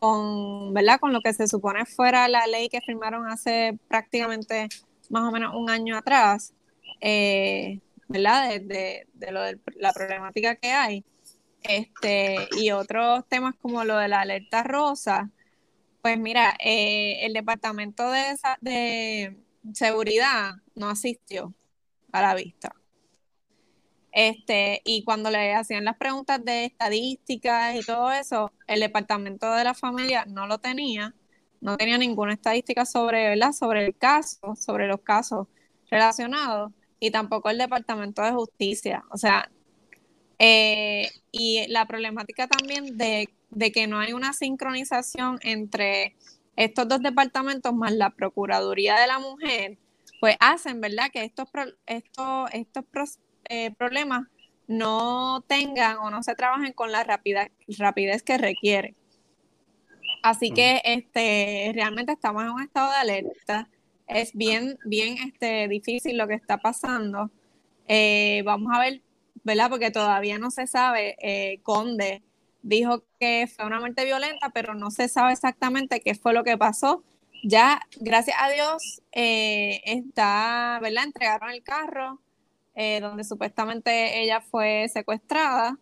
con, 0.00 0.72
¿verdad? 0.72 0.98
con 0.98 1.12
lo 1.12 1.20
que 1.20 1.34
se 1.34 1.46
supone 1.46 1.84
fuera 1.84 2.26
la 2.26 2.46
ley 2.46 2.70
que 2.70 2.80
firmaron 2.80 3.28
hace 3.28 3.78
prácticamente 3.86 4.68
más 5.10 5.28
o 5.28 5.30
menos 5.30 5.54
un 5.54 5.68
año 5.68 5.96
atrás, 5.98 6.54
eh, 7.02 7.80
¿verdad? 8.08 8.48
De, 8.60 9.06
de, 9.12 9.30
lo 9.30 9.42
de 9.42 9.60
la 9.76 9.92
problemática 9.92 10.56
que 10.56 10.72
hay. 10.72 11.04
Este, 11.62 12.48
y 12.58 12.70
otros 12.70 13.26
temas 13.28 13.54
como 13.60 13.84
lo 13.84 13.98
de 13.98 14.08
la 14.08 14.22
alerta 14.22 14.62
rosa, 14.62 15.30
pues 16.00 16.18
mira, 16.18 16.56
eh, 16.60 17.26
el 17.26 17.34
departamento 17.34 18.10
de, 18.10 18.36
de 18.62 19.36
seguridad 19.74 20.54
no 20.74 20.88
asistió 20.88 21.54
a 22.10 22.22
la 22.22 22.34
vista. 22.34 22.74
Este, 24.14 24.80
y 24.84 25.04
cuando 25.04 25.30
le 25.30 25.54
hacían 25.54 25.84
las 25.84 25.96
preguntas 25.96 26.44
de 26.44 26.66
estadísticas 26.66 27.74
y 27.74 27.80
todo 27.84 28.12
eso, 28.12 28.52
el 28.68 28.80
departamento 28.80 29.52
de 29.52 29.64
la 29.64 29.74
familia 29.74 30.24
no 30.26 30.46
lo 30.46 30.58
tenía, 30.58 31.14
no 31.60 31.76
tenía 31.76 31.98
ninguna 31.98 32.34
estadística 32.34 32.86
sobre, 32.86 33.30
¿verdad? 33.30 33.52
sobre 33.52 33.84
el 33.86 33.96
caso, 33.96 34.54
sobre 34.56 34.86
los 34.86 35.00
casos 35.00 35.48
relacionados, 35.90 36.72
y 37.00 37.10
tampoco 37.10 37.50
el 37.50 37.58
departamento 37.58 38.22
de 38.22 38.32
justicia. 38.32 39.04
O 39.10 39.18
sea, 39.18 39.50
eh, 40.38 41.10
y 41.32 41.66
la 41.68 41.86
problemática 41.86 42.46
también 42.48 42.96
de 42.96 43.28
de 43.54 43.72
que 43.72 43.86
no 43.86 43.98
hay 43.98 44.12
una 44.12 44.32
sincronización 44.32 45.38
entre 45.42 46.16
estos 46.56 46.88
dos 46.88 47.00
departamentos 47.00 47.74
más 47.74 47.92
la 47.92 48.10
Procuraduría 48.10 48.98
de 49.00 49.06
la 49.06 49.18
Mujer, 49.18 49.78
pues 50.20 50.36
hacen, 50.40 50.80
¿verdad?, 50.80 51.10
que 51.12 51.24
estos, 51.24 51.48
estos, 51.86 52.50
estos 52.52 52.84
eh, 53.48 53.70
problemas 53.72 54.26
no 54.66 55.42
tengan 55.46 55.98
o 55.98 56.10
no 56.10 56.22
se 56.22 56.34
trabajen 56.34 56.72
con 56.72 56.92
la 56.92 57.04
rapidez, 57.04 57.50
rapidez 57.78 58.22
que 58.22 58.38
requiere. 58.38 58.94
Así 60.22 60.52
que 60.52 60.80
este, 60.84 61.70
realmente 61.74 62.12
estamos 62.12 62.44
en 62.44 62.50
un 62.50 62.62
estado 62.62 62.90
de 62.90 62.96
alerta. 62.96 63.68
Es 64.06 64.32
bien, 64.34 64.78
bien 64.84 65.18
este, 65.18 65.68
difícil 65.68 66.16
lo 66.16 66.26
que 66.26 66.34
está 66.34 66.58
pasando. 66.58 67.30
Eh, 67.88 68.42
vamos 68.44 68.72
a 68.74 68.80
ver, 68.80 69.02
¿verdad? 69.42 69.68
Porque 69.68 69.90
todavía 69.90 70.38
no 70.38 70.50
se 70.50 70.66
sabe. 70.66 71.16
Eh, 71.20 71.60
Conde 71.62 72.22
dijo 72.62 73.04
que 73.20 73.46
fue 73.54 73.66
una 73.66 73.80
muerte 73.80 74.04
violenta, 74.06 74.50
pero 74.50 74.74
no 74.74 74.90
se 74.90 75.08
sabe 75.08 75.32
exactamente 75.32 76.00
qué 76.00 76.14
fue 76.14 76.32
lo 76.32 76.44
que 76.44 76.56
pasó. 76.56 77.04
Ya, 77.42 77.82
gracias 78.00 78.36
a 78.40 78.48
Dios, 78.48 79.02
eh, 79.12 79.82
está, 79.84 80.78
¿verdad? 80.80 81.04
Entregaron 81.04 81.50
el 81.50 81.62
carro 81.62 82.18
donde 82.74 83.24
supuestamente 83.24 84.20
ella 84.22 84.40
fue 84.40 84.88
secuestrada. 84.88 85.78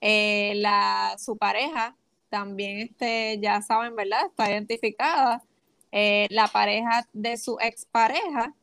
la, 0.00 1.14
su 1.18 1.36
pareja 1.36 1.96
también 2.28 2.78
este, 2.78 3.38
ya 3.40 3.62
saben, 3.62 3.94
¿verdad? 3.94 4.26
Está 4.26 4.50
identificada. 4.50 5.44
la 5.92 6.48
pareja 6.48 7.06
de 7.12 7.36
su 7.36 7.58
expareja 7.60 8.54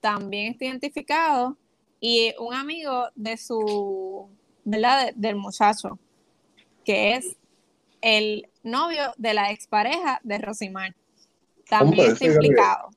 también 0.00 0.52
está 0.52 0.66
identificado 0.66 1.56
y 2.00 2.34
un 2.38 2.54
amigo 2.54 3.08
de 3.14 3.36
su, 3.36 4.28
¿verdad? 4.64 5.12
del 5.14 5.36
muchacho, 5.36 5.98
que 6.84 7.14
es 7.14 7.36
el 8.00 8.48
novio 8.62 9.12
de 9.16 9.34
la 9.34 9.50
expareja 9.50 10.20
de 10.22 10.38
Rosimar. 10.38 10.94
También 11.68 12.12
está 12.12 12.26
implicado. 12.26 12.90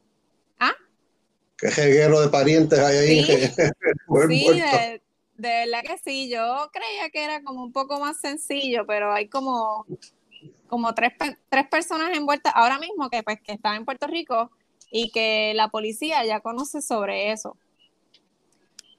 Qué 1.60 1.72
jeguero 1.72 2.22
de 2.22 2.30
parientes 2.30 2.80
hay 2.80 2.98
ahí. 2.98 3.24
Sí, 3.24 3.34
sí 4.30 4.60
de, 4.60 5.02
de, 5.36 5.50
verdad 5.66 5.84
que 5.84 5.98
sí. 6.04 6.30
Yo 6.30 6.70
creía 6.72 7.10
que 7.12 7.24
era 7.24 7.44
como 7.44 7.64
un 7.64 7.72
poco 7.72 8.00
más 8.00 8.20
sencillo, 8.20 8.86
pero 8.86 9.14
hay 9.14 9.28
como, 9.28 9.86
como 10.68 10.94
tres, 10.94 11.14
tres 11.50 11.68
personas 11.68 12.16
envueltas 12.16 12.54
ahora 12.56 12.80
mismo 12.80 13.10
que, 13.10 13.24
pues, 13.24 13.42
que 13.42 13.54
están 13.54 13.76
en 13.76 13.86
Puerto 13.86 14.08
Rico 14.08 14.52
y 14.92 15.12
que 15.12 15.54
la 15.56 15.70
policía 15.70 16.26
ya 16.26 16.40
conoce 16.40 16.82
sobre 16.82 17.32
eso. 17.32 17.58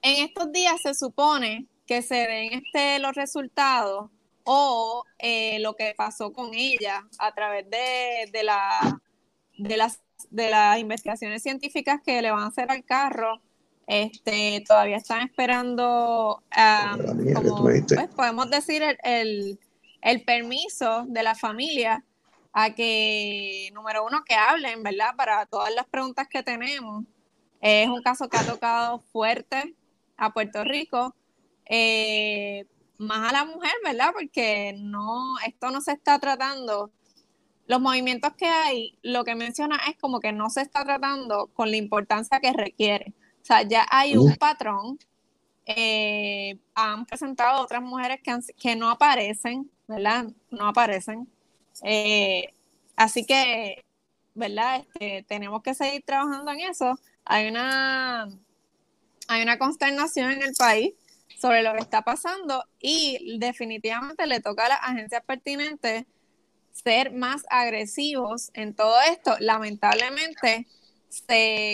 En 0.01 0.23
estos 0.25 0.51
días 0.51 0.81
se 0.81 0.93
supone 0.93 1.67
que 1.85 2.01
se 2.01 2.15
den 2.15 2.53
este, 2.53 2.99
los 2.99 3.13
resultados 3.15 4.09
o 4.43 5.03
eh, 5.19 5.59
lo 5.59 5.75
que 5.75 5.93
pasó 5.95 6.33
con 6.33 6.53
ella 6.53 7.07
a 7.19 7.33
través 7.33 7.69
de, 7.69 8.43
la, 8.43 9.01
de, 9.57 9.77
las, 9.77 10.01
de 10.29 10.49
las 10.49 10.79
investigaciones 10.79 11.43
científicas 11.43 12.01
que 12.05 12.21
le 12.21 12.31
van 12.31 12.43
a 12.43 12.47
hacer 12.47 12.71
al 12.71 12.83
carro. 12.83 13.41
Este, 13.87 14.63
todavía 14.67 14.97
están 14.97 15.21
esperando, 15.27 16.41
pues, 17.61 18.07
podemos 18.15 18.49
decir, 18.49 18.83
el, 19.03 19.59
el, 20.01 20.23
permiso 20.23 21.03
de 21.07 21.23
la 21.23 21.35
familia 21.35 22.05
a 22.53 22.73
que, 22.73 23.69
número 23.73 24.05
uno, 24.05 24.23
que 24.23 24.35
hablen, 24.35 24.83
¿verdad? 24.83 25.15
Para 25.17 25.45
todas 25.45 25.73
las 25.73 25.87
preguntas 25.87 26.27
que 26.29 26.43
tenemos. 26.43 27.03
Es 27.59 27.87
un 27.89 28.01
caso 28.01 28.29
que 28.29 28.37
ha 28.37 28.45
tocado 28.45 28.99
fuerte 29.11 29.75
a 30.17 30.31
Puerto 30.31 30.63
Rico, 30.63 31.15
eh, 31.65 32.65
más 32.97 33.29
a 33.29 33.33
la 33.33 33.45
mujer, 33.45 33.71
¿verdad? 33.83 34.11
Porque 34.13 34.75
no, 34.77 35.37
esto 35.45 35.71
no 35.71 35.81
se 35.81 35.93
está 35.93 36.19
tratando. 36.19 36.91
Los 37.71 37.79
movimientos 37.79 38.33
que 38.33 38.47
hay, 38.47 38.99
lo 39.01 39.23
que 39.23 39.33
menciona 39.33 39.79
es 39.87 39.95
como 39.95 40.19
que 40.19 40.33
no 40.33 40.49
se 40.49 40.59
está 40.59 40.83
tratando 40.83 41.47
con 41.53 41.71
la 41.71 41.77
importancia 41.77 42.41
que 42.41 42.51
requiere. 42.51 43.13
O 43.41 43.45
sea, 43.45 43.61
ya 43.61 43.87
hay 43.89 44.17
un 44.17 44.35
patrón. 44.35 44.99
Eh, 45.65 46.59
han 46.75 47.05
presentado 47.05 47.61
otras 47.61 47.81
mujeres 47.81 48.19
que, 48.21 48.37
que 48.57 48.75
no 48.75 48.89
aparecen, 48.89 49.71
¿verdad? 49.87 50.25
No 50.49 50.67
aparecen. 50.67 51.29
Eh, 51.83 52.53
así 52.97 53.25
que, 53.25 53.85
¿verdad? 54.35 54.83
Este, 54.95 55.23
tenemos 55.29 55.63
que 55.63 55.73
seguir 55.73 56.03
trabajando 56.05 56.51
en 56.51 56.59
eso. 56.59 56.99
Hay 57.23 57.47
una 57.47 58.27
hay 59.29 59.43
una 59.43 59.57
consternación 59.57 60.31
en 60.31 60.43
el 60.43 60.53
país 60.57 60.93
sobre 61.39 61.63
lo 61.63 61.71
que 61.71 61.79
está 61.79 62.01
pasando 62.01 62.65
y 62.81 63.37
definitivamente 63.39 64.27
le 64.27 64.41
toca 64.41 64.65
a 64.65 64.69
las 64.69 64.79
agencias 64.81 65.23
pertinentes 65.25 66.05
ser 66.71 67.13
más 67.13 67.43
agresivos 67.49 68.51
en 68.53 68.75
todo 68.75 68.95
esto. 69.09 69.35
Lamentablemente, 69.39 70.67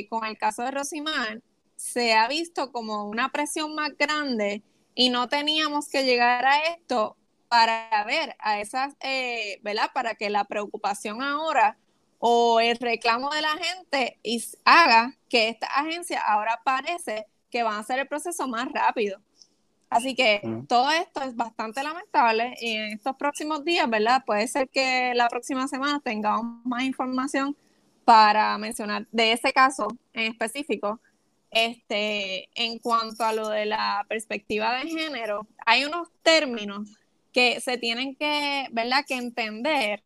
con 0.09 0.25
el 0.25 0.37
caso 0.37 0.63
de 0.63 0.71
Rosimar, 0.71 1.41
se 1.75 2.13
ha 2.13 2.27
visto 2.27 2.71
como 2.71 3.05
una 3.05 3.29
presión 3.29 3.75
más 3.75 3.95
grande 3.97 4.63
y 4.95 5.09
no 5.09 5.29
teníamos 5.29 5.89
que 5.89 6.03
llegar 6.03 6.45
a 6.45 6.59
esto 6.73 7.15
para 7.47 8.03
ver 8.05 8.35
a 8.39 8.59
esas, 8.59 8.95
eh, 9.01 9.59
¿verdad? 9.63 9.91
Para 9.93 10.15
que 10.15 10.29
la 10.29 10.43
preocupación 10.45 11.21
ahora 11.21 11.77
o 12.19 12.59
el 12.59 12.77
reclamo 12.77 13.29
de 13.29 13.41
la 13.41 13.55
gente 13.57 14.19
haga 14.65 15.15
que 15.29 15.49
esta 15.49 15.67
agencia 15.67 16.19
ahora 16.19 16.61
parece 16.63 17.27
que 17.51 17.63
van 17.63 17.75
a 17.75 17.79
hacer 17.79 17.99
el 17.99 18.07
proceso 18.07 18.47
más 18.47 18.67
rápido. 18.71 19.21
Así 19.89 20.15
que 20.15 20.41
todo 20.68 20.91
esto 20.91 21.22
es 21.23 21.35
bastante 21.35 21.81
lamentable 21.81 22.55
y 22.59 22.72
en 22.72 22.93
estos 22.93 23.15
próximos 23.15 23.64
días, 23.64 23.89
¿verdad? 23.89 24.23
Puede 24.26 24.47
ser 24.47 24.68
que 24.69 25.14
la 25.15 25.30
próxima 25.30 25.68
semana 25.68 26.01
tengamos 26.01 26.65
más 26.65 26.84
información 26.84 27.55
para 28.03 28.57
mencionar 28.57 29.07
de 29.11 29.31
ese 29.31 29.53
caso 29.53 29.88
en 30.14 30.31
específico. 30.31 30.99
Este, 31.51 32.49
en 32.55 32.80
cuanto 32.80 33.23
a 33.23 33.31
lo 33.31 33.47
de 33.47 33.65
la 33.65 34.05
perspectiva 34.09 34.77
de 34.77 34.89
género, 34.89 35.47
hay 35.65 35.85
unos 35.85 36.09
términos 36.22 36.89
que 37.31 37.61
se 37.61 37.77
tienen 37.77 38.15
que, 38.15 38.68
¿verdad? 38.72 39.05
que 39.07 39.15
entender 39.15 40.03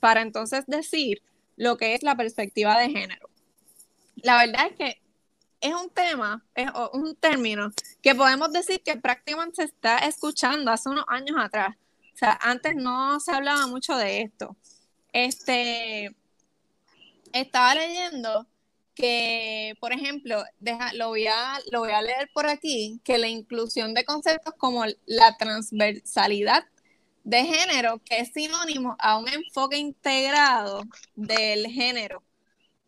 para 0.00 0.22
entonces 0.22 0.64
decir 0.66 1.22
lo 1.56 1.76
que 1.76 1.94
es 1.94 2.02
la 2.04 2.16
perspectiva 2.16 2.78
de 2.78 2.90
género. 2.90 3.28
La 4.16 4.38
verdad 4.38 4.68
es 4.70 4.76
que 4.76 5.03
es 5.64 5.74
un 5.74 5.88
tema, 5.88 6.44
es 6.54 6.68
un 6.92 7.16
término 7.16 7.72
que 8.02 8.14
podemos 8.14 8.52
decir 8.52 8.82
que 8.82 8.96
prácticamente 8.96 9.56
se 9.56 9.64
está 9.64 9.96
escuchando 9.98 10.70
hace 10.70 10.90
unos 10.90 11.06
años 11.08 11.38
atrás. 11.40 11.74
O 12.12 12.16
sea, 12.16 12.38
antes 12.42 12.76
no 12.76 13.18
se 13.18 13.32
hablaba 13.32 13.66
mucho 13.66 13.96
de 13.96 14.20
esto. 14.20 14.54
Este, 15.10 16.14
estaba 17.32 17.74
leyendo 17.74 18.46
que, 18.94 19.74
por 19.80 19.94
ejemplo, 19.94 20.44
deja, 20.60 20.92
lo, 20.92 21.08
voy 21.08 21.28
a, 21.28 21.58
lo 21.72 21.80
voy 21.80 21.92
a 21.92 22.02
leer 22.02 22.28
por 22.34 22.46
aquí, 22.46 23.00
que 23.02 23.16
la 23.16 23.28
inclusión 23.28 23.94
de 23.94 24.04
conceptos 24.04 24.52
como 24.58 24.84
la 25.06 25.36
transversalidad 25.38 26.66
de 27.24 27.42
género, 27.42 28.02
que 28.04 28.18
es 28.18 28.32
sinónimo 28.34 28.96
a 28.98 29.16
un 29.16 29.28
enfoque 29.28 29.78
integrado 29.78 30.82
del 31.16 31.68
género. 31.68 32.22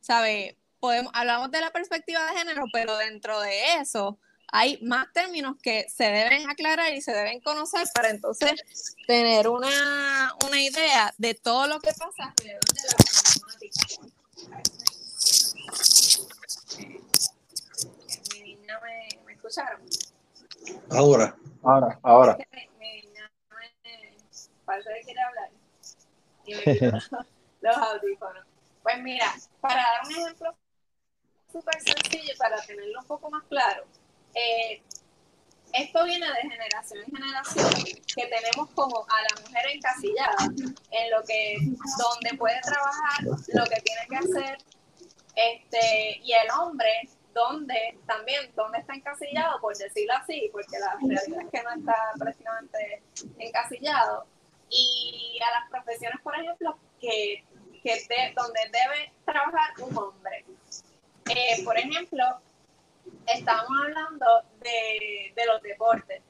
¿Sabe? 0.01 0.59
Hablamos 1.13 1.51
de 1.51 1.61
la 1.61 1.71
perspectiva 1.71 2.25
de 2.27 2.39
género, 2.39 2.65
pero 2.73 2.97
dentro 2.97 3.41
de 3.41 3.75
eso 3.81 4.19
hay 4.53 4.79
más 4.83 5.13
términos 5.13 5.57
que 5.63 5.89
se 5.89 6.05
deben 6.05 6.49
aclarar 6.49 6.93
y 6.93 7.01
se 7.01 7.13
deben 7.13 7.41
conocer 7.41 7.87
para 7.95 8.11
entonces 8.11 8.55
tener 9.07 9.49
una, 9.49 10.33
idea 10.59 11.13
de 11.19 11.35
todo 11.35 11.67
lo 11.67 11.81
que 11.81 11.91
pasa 11.93 12.33
alrededor 12.33 12.61
de 12.73 12.83
la 12.83 12.97
problemática. 13.35 13.87
Mi 18.33 18.41
niña 18.41 18.81
me, 18.83 19.33
escucharon. 19.33 19.83
Ahora. 20.91 21.37
Ahora, 21.63 21.99
ahora. 22.03 22.39
Mi, 22.79 23.03
niña 23.03 23.31
me, 23.51 24.17
parece 24.65 24.89
que 24.99 25.05
quiere 25.05 25.21
hablar. 25.21 25.51
Y 26.47 26.55
me 26.81 26.91
los 27.61 27.77
audífonos. 27.77 28.45
Pues 28.83 29.03
mira, 29.03 29.35
para 29.61 29.83
dar 29.83 30.07
un 30.07 30.13
ejemplo 30.13 30.57
súper 31.57 31.81
sencillo 31.81 32.35
para 32.39 32.61
tenerlo 32.63 33.01
un 33.01 33.07
poco 33.07 33.31
más 33.31 33.43
claro. 33.45 33.85
Eh, 34.35 34.83
esto 35.73 36.05
viene 36.05 36.27
de 36.27 36.43
generación 36.43 37.01
en 37.05 37.17
generación, 37.17 37.71
que 38.15 38.27
tenemos 38.27 38.71
como 38.75 39.07
a 39.09 39.23
la 39.23 39.43
mujer 39.43 39.67
encasillada 39.75 40.37
en 40.91 41.11
lo 41.11 41.23
que, 41.25 41.57
donde 41.99 42.39
puede 42.39 42.61
trabajar, 42.61 43.23
lo 43.23 43.65
que 43.65 43.81
tiene 43.81 44.07
que 44.09 44.17
hacer, 44.17 44.59
este, 45.35 46.21
y 46.23 46.33
el 46.33 46.51
hombre, 46.59 47.09
donde 47.35 47.99
también, 48.07 48.51
donde 48.55 48.79
está 48.79 48.95
encasillado, 48.95 49.61
por 49.61 49.77
decirlo 49.77 50.15
así, 50.15 50.49
porque 50.53 50.79
la 50.79 50.97
realidad 50.97 51.45
es 51.45 51.51
que 51.51 51.63
no 51.63 51.75
está 51.75 52.13
prácticamente 52.19 53.03
encasillado, 53.39 54.27
y 54.71 55.39
a 55.47 55.61
las 55.61 55.71
profesiones, 55.71 56.21
por 56.23 56.35
ejemplo, 56.39 56.79
que, 57.01 57.45
que 57.83 58.33
donde 58.35 58.61
debe 58.73 59.13
trabajar 59.25 59.75
un 59.81 59.97
hombre. 59.97 60.45
Eh, 61.29 61.65
por 61.65 61.77
ejemplo, 61.77 62.25
estamos 63.27 63.71
hablando 63.83 64.27
de, 64.61 65.33
los 65.47 65.63
deportes, 65.63 66.23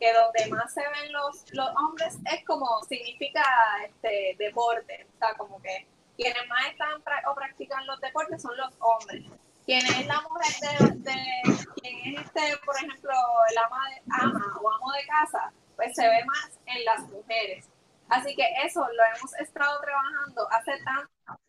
que 0.00 0.12
donde 0.12 0.46
más 0.48 0.72
se 0.72 0.80
ven 0.80 1.12
los, 1.12 1.44
hombres 1.76 2.18
es 2.32 2.44
como 2.44 2.82
significa 2.88 3.44
este 3.86 4.36
deporte, 4.38 5.06
o 5.14 5.18
sea, 5.18 5.34
como 5.34 5.62
que 5.62 5.86
quienes 6.16 6.48
más 6.48 6.66
están 6.66 7.00
o 7.28 7.34
practican 7.34 7.86
los 7.86 8.00
deportes 8.00 8.42
son 8.42 8.56
los 8.56 8.72
hombres. 8.80 9.24
Quien 9.64 9.86
es 9.86 10.06
la 10.06 10.20
mujer 10.22 10.52
de, 10.60 11.12
de 11.12 11.56
quien 11.80 12.16
es 12.16 12.26
este, 12.26 12.56
por 12.64 12.76
ejemplo, 12.76 13.12
el 13.50 13.58
ama, 13.58 13.88
de, 13.90 14.02
ama 14.10 14.58
o 14.60 14.72
amo 14.72 14.92
de 14.92 15.06
casa, 15.06 15.52
se 15.92 16.08
ve 16.08 16.24
más 16.24 16.58
en 16.66 16.84
las 16.84 17.00
mujeres. 17.10 17.68
Así 18.08 18.34
que 18.34 18.44
eso 18.64 18.80
lo 18.80 19.04
hemos 19.16 19.34
estado 19.38 19.80
trabajando 19.80 20.48
hace 20.50 20.72
tantos 20.84 21.42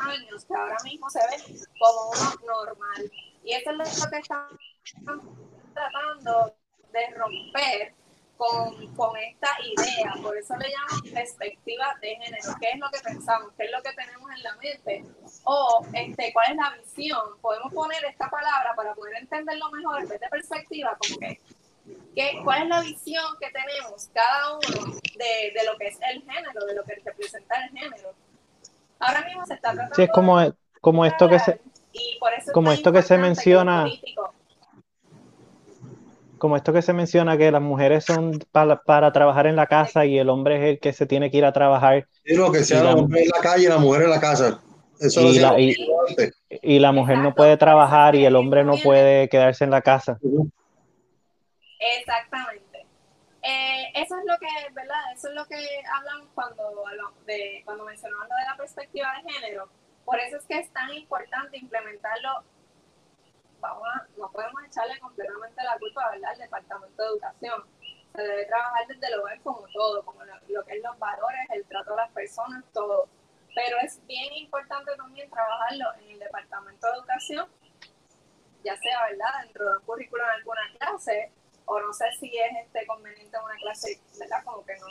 años 0.00 0.44
que 0.44 0.54
ahora 0.54 0.76
mismo 0.84 1.08
se 1.10 1.20
ve 1.20 1.66
como 1.78 2.10
uno 2.10 2.46
normal. 2.46 3.12
Y 3.44 3.52
eso 3.52 3.70
es 3.70 4.04
lo 4.04 4.10
que 4.10 4.18
estamos 4.18 5.24
tratando 5.74 6.54
de 6.92 7.14
romper 7.16 7.94
con, 8.36 8.94
con, 8.94 9.16
esta 9.16 9.48
idea. 9.62 10.14
Por 10.22 10.36
eso 10.36 10.56
le 10.56 10.68
llamo 10.68 11.02
perspectiva 11.12 11.94
de 12.00 12.16
género. 12.16 12.54
¿Qué 12.60 12.70
es 12.72 12.78
lo 12.78 12.90
que 12.90 13.00
pensamos? 13.00 13.52
¿Qué 13.56 13.64
es 13.64 13.70
lo 13.70 13.82
que 13.82 13.92
tenemos 13.92 14.30
en 14.30 14.42
la 14.42 14.56
mente? 14.56 15.04
O 15.44 15.86
este, 15.92 16.32
cuál 16.32 16.50
es 16.50 16.56
la 16.56 16.70
visión. 16.76 17.40
Podemos 17.40 17.72
poner 17.72 18.04
esta 18.06 18.30
palabra 18.30 18.74
para 18.74 18.94
poder 18.94 19.16
entenderlo 19.16 19.70
mejor 19.70 20.00
en 20.00 20.08
vez 20.08 20.20
de 20.20 20.28
perspectiva, 20.28 20.96
como 20.98 21.18
que 21.18 21.40
¿Qué, 22.14 22.40
¿Cuál 22.44 22.62
es 22.64 22.68
la 22.68 22.80
visión 22.82 23.24
que 23.40 23.50
tenemos 23.50 24.08
cada 24.12 24.54
uno 24.54 24.92
de, 25.16 25.52
de, 25.54 25.64
lo 25.64 25.76
que 25.78 25.88
es 25.88 25.98
el 26.12 26.22
género, 26.22 26.66
de 26.66 26.74
lo 26.74 26.84
que 26.84 26.94
representa 27.04 27.64
el 27.64 27.70
género? 27.70 28.14
Ahora 29.00 29.24
mismo 29.24 29.46
se 29.46 29.54
está 29.54 29.72
tratando 29.72 29.94
sí, 29.94 30.02
es 30.02 30.10
como, 30.10 30.54
como 30.80 31.04
esto 31.04 31.28
que 31.28 31.38
se, 31.38 31.60
como 32.52 32.70
esto 32.70 32.92
que 32.92 33.02
se 33.02 33.18
menciona, 33.18 33.86
como 36.38 36.56
esto 36.56 36.72
que 36.72 36.82
se 36.82 36.92
menciona 36.92 37.36
que 37.36 37.50
las 37.50 37.62
mujeres 37.62 38.04
son 38.04 38.38
para, 38.52 38.82
para, 38.82 39.12
trabajar 39.12 39.46
en 39.46 39.56
la 39.56 39.66
casa 39.66 40.04
y 40.04 40.18
el 40.18 40.28
hombre 40.28 40.56
es 40.56 40.74
el 40.74 40.80
que 40.80 40.92
se 40.92 41.06
tiene 41.06 41.30
que 41.30 41.38
ir 41.38 41.44
a 41.44 41.52
trabajar. 41.52 42.06
Y 42.24 42.34
lo 42.34 42.52
que 42.52 42.62
sea, 42.62 42.84
la 42.84 42.96
mujer 42.96 43.22
en 43.22 43.28
la 43.28 43.40
calle 43.40 43.64
y 43.64 43.68
la 43.68 43.78
mujer 43.78 44.02
en 44.02 44.10
la 44.10 44.20
casa. 44.20 44.60
Eso 45.00 45.22
y, 45.22 45.38
la, 45.38 45.58
y, 45.58 45.74
y, 46.60 46.78
la 46.78 46.92
mujer 46.92 47.16
no 47.18 47.34
puede 47.34 47.56
trabajar 47.56 48.14
y 48.14 48.26
el 48.26 48.36
hombre 48.36 48.64
no 48.64 48.76
puede 48.76 49.30
quedarse 49.30 49.64
en 49.64 49.70
la 49.70 49.80
casa. 49.80 50.18
Exactamente. 51.98 52.69
Eh, 53.42 53.92
eso 53.94 54.18
es 54.18 54.24
lo 54.26 54.38
que, 54.38 54.72
¿verdad? 54.72 55.12
Eso 55.14 55.28
es 55.28 55.34
lo 55.34 55.46
que 55.46 55.56
hablamos 55.90 56.28
cuando, 56.34 56.84
de, 57.24 57.62
cuando 57.64 57.84
mencionamos 57.84 58.28
lo 58.28 58.36
de 58.36 58.44
la 58.44 58.56
perspectiva 58.56 59.12
de 59.14 59.32
género. 59.32 59.68
Por 60.04 60.18
eso 60.18 60.36
es 60.36 60.44
que 60.44 60.58
es 60.58 60.72
tan 60.72 60.92
importante 60.92 61.56
implementarlo. 61.56 62.44
Vamos 63.60 63.88
a, 63.94 64.06
no 64.16 64.30
podemos 64.30 64.62
echarle 64.64 64.98
completamente 64.98 65.62
la 65.62 65.78
culpa 65.78 66.10
¿verdad? 66.10 66.30
al 66.30 66.38
Departamento 66.38 67.02
de 67.02 67.08
Educación. 67.08 67.64
Se 68.14 68.22
debe 68.22 68.46
trabajar 68.46 68.86
desde 68.88 69.06
el 69.06 69.20
hogar 69.20 69.40
como 69.40 69.66
todo, 69.72 70.04
como 70.04 70.24
lo, 70.24 70.64
que 70.64 70.76
es 70.76 70.82
los 70.82 70.98
valores, 70.98 71.40
el 71.50 71.64
trato 71.66 71.90
de 71.90 71.96
las 71.96 72.10
personas, 72.10 72.64
todo. 72.72 73.08
Pero 73.54 73.78
es 73.78 74.04
bien 74.06 74.32
importante 74.34 74.94
también 74.96 75.30
trabajarlo 75.30 75.94
en 76.00 76.10
el 76.10 76.18
Departamento 76.18 76.86
de 76.86 76.92
Educación, 76.94 77.48
ya 78.64 78.76
sea, 78.76 79.06
¿verdad?, 79.06 79.44
dentro 79.44 79.68
de 79.68 79.76
un 79.76 79.82
currículo 79.84 80.24
en 80.24 80.30
alguna 80.30 80.60
clase 80.78 81.32
o 81.70 81.78
no 81.78 81.92
sé 81.92 82.10
si 82.18 82.36
es 82.36 82.66
este 82.66 82.84
conveniente 82.84 83.38
una 83.38 83.54
clase, 83.54 84.02
¿verdad? 84.18 84.42
Como 84.44 84.66
que 84.66 84.76
no, 84.78 84.88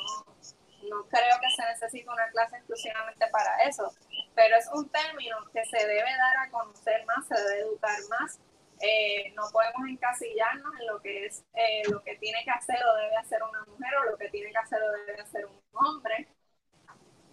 no 0.88 1.04
creo 1.10 1.36
que 1.42 1.52
se 1.52 1.62
necesite 1.68 2.10
una 2.10 2.30
clase 2.30 2.56
exclusivamente 2.56 3.28
para 3.28 3.64
eso, 3.64 3.94
pero 4.34 4.56
es 4.56 4.66
un 4.74 4.90
término 4.90 5.36
que 5.52 5.66
se 5.66 5.86
debe 5.86 6.16
dar 6.16 6.38
a 6.38 6.50
conocer 6.50 7.06
más, 7.06 7.28
se 7.28 7.36
debe 7.36 7.64
educar 7.64 8.00
más. 8.10 8.40
Eh, 8.82 9.34
no 9.36 9.44
podemos 9.52 9.90
encasillarnos 9.90 10.74
en 10.80 10.88
lo 10.88 11.02
que 11.02 11.26
es 11.26 11.44
eh, 11.54 11.84
lo 11.92 12.02
que 12.02 12.16
tiene 12.16 12.46
que 12.46 12.52
hacer 12.52 12.80
o 12.82 12.96
debe 12.96 13.18
hacer 13.18 13.44
una 13.44 13.62
mujer 13.66 13.94
o 13.98 14.12
lo 14.12 14.18
que 14.18 14.30
tiene 14.30 14.50
que 14.52 14.58
hacer 14.58 14.82
o 14.82 14.92
debe 15.06 15.22
hacer 15.22 15.46
un 15.48 15.62
hombre. 15.74 16.30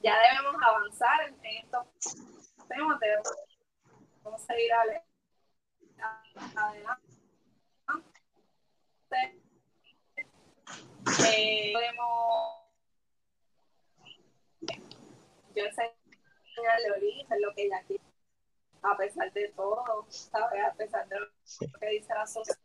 Ya 0.03 0.19
debemos 0.19 0.61
avanzar 0.61 1.29
en, 1.29 1.39
estos 1.45 1.87
temas, 2.69 2.99
debemos 2.99 4.43
seguir 4.45 4.73
adelante 4.75 5.07
eh, 11.29 11.73
podemos 11.73 12.67
yo 15.55 15.65
enseñarle 15.65 16.89
lo 17.41 17.55
que 17.55 17.65
ella 17.65 17.83
quiere, 17.87 18.03
a 18.83 18.97
pesar 18.97 19.33
de 19.33 19.49
todo, 19.51 20.07
¿sabes? 20.09 20.65
A 20.65 20.75
pesar 20.75 21.09
de 21.09 21.21
lo 21.21 21.29
que 21.81 21.87
dice 21.87 22.13
la 22.13 22.27
sociedad, 22.27 22.59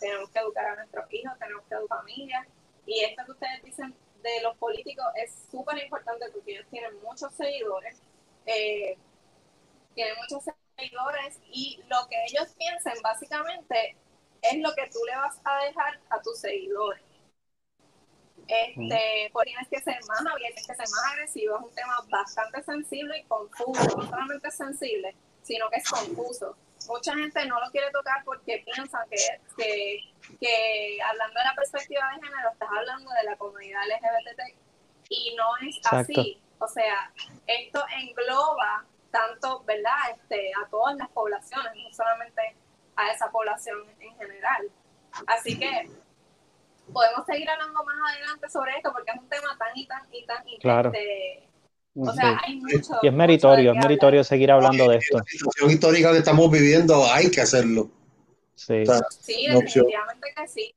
tenemos 0.00 0.30
que 0.30 0.38
educar 0.38 0.66
a 0.66 0.76
nuestros 0.76 1.12
hijos, 1.12 1.38
tenemos 1.38 1.64
que 1.66 1.74
educar 1.74 1.98
a 1.98 2.00
familias, 2.00 2.48
y 2.86 3.00
esto 3.04 3.24
que 3.24 3.32
ustedes 3.32 3.62
dicen 3.62 3.94
de 4.22 4.42
los 4.42 4.56
políticos 4.56 5.06
es 5.16 5.46
súper 5.50 5.78
importante 5.82 6.26
porque 6.32 6.52
ellos 6.52 6.66
tienen 6.70 7.00
muchos 7.02 7.32
seguidores, 7.34 8.00
eh, 8.46 8.96
tienen 9.94 10.16
muchos 10.16 10.44
seguidores, 10.76 11.40
y 11.50 11.82
lo 11.88 12.08
que 12.08 12.16
ellos 12.28 12.54
piensen 12.58 12.94
básicamente 13.02 13.96
es 14.52 14.60
lo 14.60 14.74
que 14.74 14.88
tú 14.90 14.98
le 15.06 15.16
vas 15.16 15.40
a 15.44 15.64
dejar 15.64 16.00
a 16.10 16.20
tus 16.20 16.38
seguidores. 16.38 17.02
Este, 18.46 19.30
pues 19.32 19.46
tienes 19.46 19.68
que 19.68 19.80
ser 19.80 19.98
más 20.06 20.20
abierto, 20.20 20.60
tienes 20.62 20.66
que 20.66 20.74
ser 20.74 20.88
más 20.90 21.12
agresivo, 21.12 21.56
es 21.56 21.62
un 21.62 21.74
tema 21.74 21.96
bastante 22.10 22.62
sensible 22.62 23.18
y 23.18 23.24
confuso, 23.24 23.96
no 23.96 24.04
solamente 24.06 24.48
es 24.48 24.56
sensible, 24.56 25.16
sino 25.42 25.70
que 25.70 25.76
es 25.76 25.88
confuso. 25.88 26.56
Mucha 26.86 27.14
gente 27.14 27.46
no 27.46 27.58
lo 27.58 27.70
quiere 27.70 27.90
tocar 27.90 28.22
porque 28.24 28.62
piensan 28.66 29.08
que, 29.08 29.16
que, 29.56 29.98
que 30.38 30.98
hablando 31.02 31.40
de 31.40 31.46
la 31.46 31.54
perspectiva 31.54 32.06
de 32.08 32.26
género, 32.26 32.50
estás 32.52 32.68
hablando 32.68 33.10
de 33.10 33.24
la 33.24 33.36
comunidad 33.36 33.80
LGBT 33.86 34.40
y 35.08 35.34
no 35.36 35.48
es 35.66 35.80
así. 35.84 36.38
O 36.58 36.68
sea, 36.68 37.12
esto 37.46 37.82
engloba 37.98 38.84
tanto, 39.10 39.62
¿verdad? 39.64 40.10
Este, 40.14 40.50
a 40.62 40.68
todas 40.68 40.96
las 40.96 41.08
poblaciones, 41.10 41.72
no 41.76 41.92
solamente 41.94 42.56
a 42.96 43.12
esa 43.12 43.30
población 43.30 43.78
en 44.00 44.16
general. 44.16 44.70
Así 45.26 45.58
que 45.58 45.88
podemos 46.92 47.24
seguir 47.26 47.48
hablando 47.48 47.84
más 47.84 47.96
adelante 48.12 48.48
sobre 48.50 48.76
esto 48.76 48.92
porque 48.92 49.12
es 49.12 49.20
un 49.20 49.28
tema 49.28 49.56
tan 49.58 49.76
y 49.76 49.86
tan 49.86 50.02
y 50.12 50.26
tan 50.26 50.44
claro. 50.60 50.92
o 51.96 52.12
sea, 52.12 52.40
hay 52.44 52.56
mucho, 52.56 52.94
y 53.02 53.08
es 53.08 53.12
meritorio, 53.12 53.72
es 53.72 53.78
meritorio 53.78 54.24
seguir 54.24 54.50
hablando 54.50 54.88
de 54.88 54.98
esto. 54.98 55.18
La 55.18 55.24
situación 55.24 55.70
histórica 55.70 56.12
que 56.12 56.18
estamos 56.18 56.50
viviendo 56.50 57.04
hay 57.06 57.30
que 57.30 57.40
hacerlo. 57.40 57.90
Sí, 58.54 58.84
sí 59.20 59.46
definitivamente 59.48 60.32
que 60.36 60.48
sí. 60.48 60.74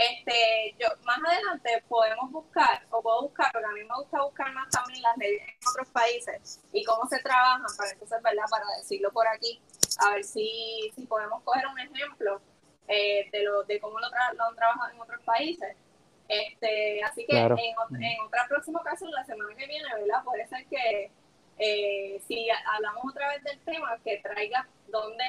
Este, 0.00 0.74
yo, 0.78 0.88
más 1.04 1.18
adelante 1.22 1.84
podemos 1.86 2.32
buscar, 2.32 2.86
o 2.88 3.02
puedo 3.02 3.20
buscar, 3.24 3.52
porque 3.52 3.66
a 3.66 3.72
mí 3.72 3.80
me 3.84 3.94
gusta 3.96 4.22
buscar 4.22 4.50
más 4.54 4.70
también 4.70 5.02
las 5.02 5.14
leyes 5.18 5.42
en 5.42 5.68
otros 5.68 5.88
países 5.90 6.58
y 6.72 6.82
cómo 6.84 7.06
se 7.06 7.18
trabajan, 7.18 7.66
para 7.76 7.90
entonces, 7.90 8.22
¿verdad? 8.22 8.44
Para 8.50 8.64
decirlo 8.78 9.12
por 9.12 9.28
aquí, 9.28 9.60
a 9.98 10.14
ver 10.14 10.24
si, 10.24 10.90
si 10.96 11.04
podemos 11.04 11.42
coger 11.42 11.66
un 11.66 11.78
ejemplo 11.78 12.40
eh, 12.88 13.28
de, 13.30 13.42
lo, 13.42 13.62
de 13.64 13.78
cómo 13.78 14.00
lo, 14.00 14.08
lo, 14.08 14.44
han 14.44 14.56
trabajado 14.56 14.90
en 14.90 15.00
otros 15.02 15.22
países. 15.22 15.76
Este, 16.28 17.02
así 17.04 17.26
que 17.26 17.36
en, 17.36 17.58
en, 17.58 18.20
otra 18.24 18.46
próxima 18.48 18.80
ocasión, 18.80 19.10
la 19.10 19.24
semana 19.24 19.54
que 19.54 19.66
viene, 19.66 19.86
¿verdad? 19.96 20.24
Puede 20.24 20.46
ser 20.46 20.64
que 20.68 21.10
eh, 21.58 22.22
si 22.26 22.48
hablamos 22.74 23.04
otra 23.04 23.28
vez 23.28 23.44
del 23.44 23.60
tema, 23.66 23.98
que 24.02 24.16
traiga 24.22 24.66
dónde, 24.88 25.26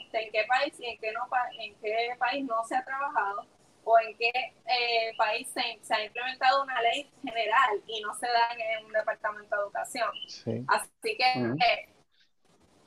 este, 0.00 0.24
en 0.24 0.32
qué 0.32 0.44
país 0.48 0.80
y 0.80 0.86
en 0.86 0.98
qué, 0.98 1.12
no, 1.12 1.28
en 1.60 1.74
qué 1.74 2.16
país 2.18 2.42
no 2.46 2.64
se 2.64 2.74
ha 2.74 2.84
trabajado 2.86 3.46
o 3.84 3.98
en 3.98 4.16
qué 4.16 4.30
eh, 4.30 5.12
país 5.16 5.48
se, 5.52 5.94
ha 5.94 6.04
implementado 6.04 6.62
una 6.62 6.80
ley 6.82 7.10
general 7.22 7.80
y 7.86 8.00
no 8.00 8.14
se 8.14 8.26
da 8.26 8.48
en 8.56 8.86
un 8.86 8.92
departamento 8.92 9.56
de 9.56 9.62
educación. 9.62 10.10
Así 10.68 11.16
que 11.16 11.32
eh, 11.32 11.88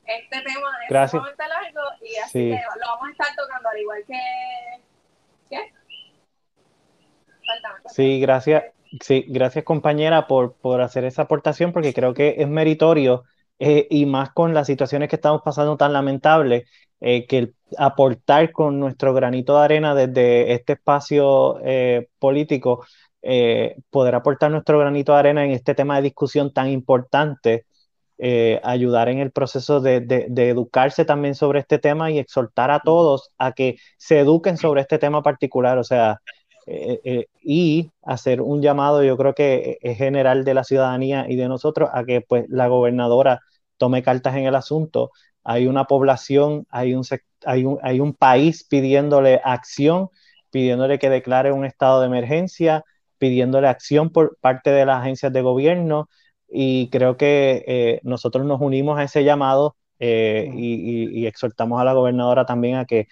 este 0.04 0.40
tema 0.40 0.70
es 0.82 0.88
Gracias. 0.88 1.10
sumamente 1.10 1.44
largo 1.48 1.80
y 2.02 2.16
así 2.16 2.50
que 2.50 2.60
lo 2.80 2.86
vamos 2.86 3.08
a 3.08 3.10
estar 3.12 3.36
tocando 3.36 3.68
al 3.68 3.78
igual 3.78 4.04
que... 4.06 4.18
¿Qué? 5.50 5.72
Sí, 7.86 8.20
gracias. 8.20 8.64
Sí, 9.00 9.24
gracias 9.28 9.64
compañera 9.64 10.26
por, 10.26 10.54
por 10.54 10.80
hacer 10.80 11.04
esa 11.04 11.22
aportación 11.22 11.72
porque 11.72 11.92
creo 11.92 12.14
que 12.14 12.36
es 12.38 12.48
meritorio 12.48 13.24
eh, 13.58 13.86
y 13.90 14.06
más 14.06 14.30
con 14.30 14.54
las 14.54 14.66
situaciones 14.66 15.08
que 15.08 15.16
estamos 15.16 15.42
pasando 15.42 15.76
tan 15.76 15.92
lamentables, 15.92 16.68
eh, 17.00 17.26
que 17.26 17.52
aportar 17.76 18.52
con 18.52 18.80
nuestro 18.80 19.14
granito 19.14 19.56
de 19.58 19.64
arena 19.64 19.94
desde 19.94 20.52
este 20.52 20.74
espacio 20.74 21.58
eh, 21.64 22.08
político, 22.18 22.84
poder 23.90 24.14
aportar 24.14 24.50
nuestro 24.50 24.78
granito 24.78 25.12
de 25.12 25.18
arena 25.18 25.44
en 25.44 25.50
este 25.50 25.74
tema 25.74 25.96
de 25.96 26.02
discusión 26.02 26.52
tan 26.52 26.68
importante, 26.68 27.66
ayudar 28.62 29.08
en 29.08 29.18
el 29.18 29.32
proceso 29.32 29.80
de, 29.80 30.00
de, 30.00 30.48
educarse 30.48 31.04
también 31.04 31.34
sobre 31.34 31.60
este 31.60 31.78
tema 31.78 32.10
y 32.10 32.18
exhortar 32.18 32.70
a 32.70 32.80
todos 32.80 33.30
a 33.36 33.52
que 33.52 33.76
se 33.98 34.20
eduquen 34.20 34.56
sobre 34.56 34.80
este 34.80 34.98
tema 34.98 35.22
particular, 35.22 35.78
o 35.78 35.84
sea, 35.84 36.20
y 37.42 37.90
hacer 38.02 38.40
un 38.40 38.62
llamado, 38.62 39.02
yo 39.02 39.16
creo 39.16 39.34
que 39.34 39.78
es 39.82 39.98
general 39.98 40.44
de 40.44 40.54
la 40.54 40.64
ciudadanía 40.64 41.26
y 41.28 41.36
de 41.36 41.48
nosotros, 41.48 41.90
a 41.92 42.04
que 42.04 42.20
pues 42.22 42.46
la 42.48 42.68
gobernadora 42.68 43.40
tome 43.78 44.02
cartas 44.02 44.36
en 44.36 44.44
el 44.44 44.54
asunto. 44.54 45.12
Hay 45.50 45.66
una 45.66 45.84
población, 45.84 46.66
hay 46.68 46.94
un, 46.94 47.02
hay 47.46 47.64
un, 47.64 47.78
hay 47.82 48.00
un 48.00 48.12
país 48.12 48.64
pidiéndole 48.64 49.40
acción, 49.42 50.10
pidiéndole 50.50 50.98
que 50.98 51.08
declare 51.08 51.52
un 51.52 51.64
estado 51.64 52.00
de 52.00 52.06
emergencia, 52.06 52.84
pidiéndole 53.16 53.66
acción 53.68 54.10
por 54.10 54.36
parte 54.42 54.70
de 54.70 54.84
las 54.84 55.00
agencias 55.00 55.32
de 55.32 55.40
gobierno 55.40 56.08
y 56.50 56.90
creo 56.90 57.16
que 57.16 57.64
eh, 57.66 58.00
nosotros 58.02 58.44
nos 58.44 58.60
unimos 58.60 58.98
a 58.98 59.04
ese 59.04 59.24
llamado 59.24 59.76
eh, 59.98 60.50
y, 60.54 61.26
exhortamos 61.26 61.80
a 61.80 61.84
la 61.84 61.94
gobernadora 61.94 62.44
también 62.44 62.76
a 62.76 62.84
que 62.84 63.08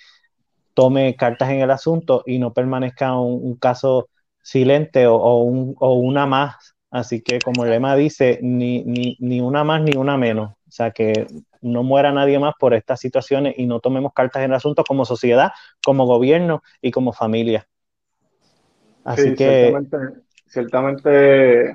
tome 0.75 1.17
cartas 1.17 1.51
en 1.51 1.61
el 1.61 1.71
asunto 1.71 2.23
y 2.27 2.39
no 2.39 2.53
permanezca 2.53 3.19
un, 3.19 3.57
caso 3.57 4.09
silente 4.43 5.07
o, 5.07 5.19
una 5.43 6.27
más. 6.27 6.75
Así 6.91 7.23
que 7.23 7.41
como 7.41 7.65
el 7.65 7.71
lema 7.71 7.97
dice, 7.97 8.39
ni, 8.43 8.85
ni, 8.85 9.41
una 9.41 9.65
más 9.65 9.83
ni 9.83 9.97
una 9.97 10.19
menos. 10.19 10.53
O 10.53 10.71
sea, 10.71 10.91
que 10.93 11.27
no 11.67 11.83
muera 11.83 12.13
nadie 12.13 12.39
más 12.39 12.55
por 12.59 12.75
estas 12.75 13.01
situaciones 13.01 13.55
y 13.57 13.67
no 13.67 13.81
tomemos 13.81 14.13
cartas 14.13 14.43
en 14.43 14.51
el 14.51 14.57
asunto 14.57 14.85
como 14.85 15.05
sociedad, 15.05 15.53
como 15.85 16.07
gobierno 16.07 16.63
y 16.81 16.91
como 16.91 17.13
familia. 17.13 17.67
Así 19.05 19.35
que... 19.35 19.75
Ciertamente, 20.49 21.71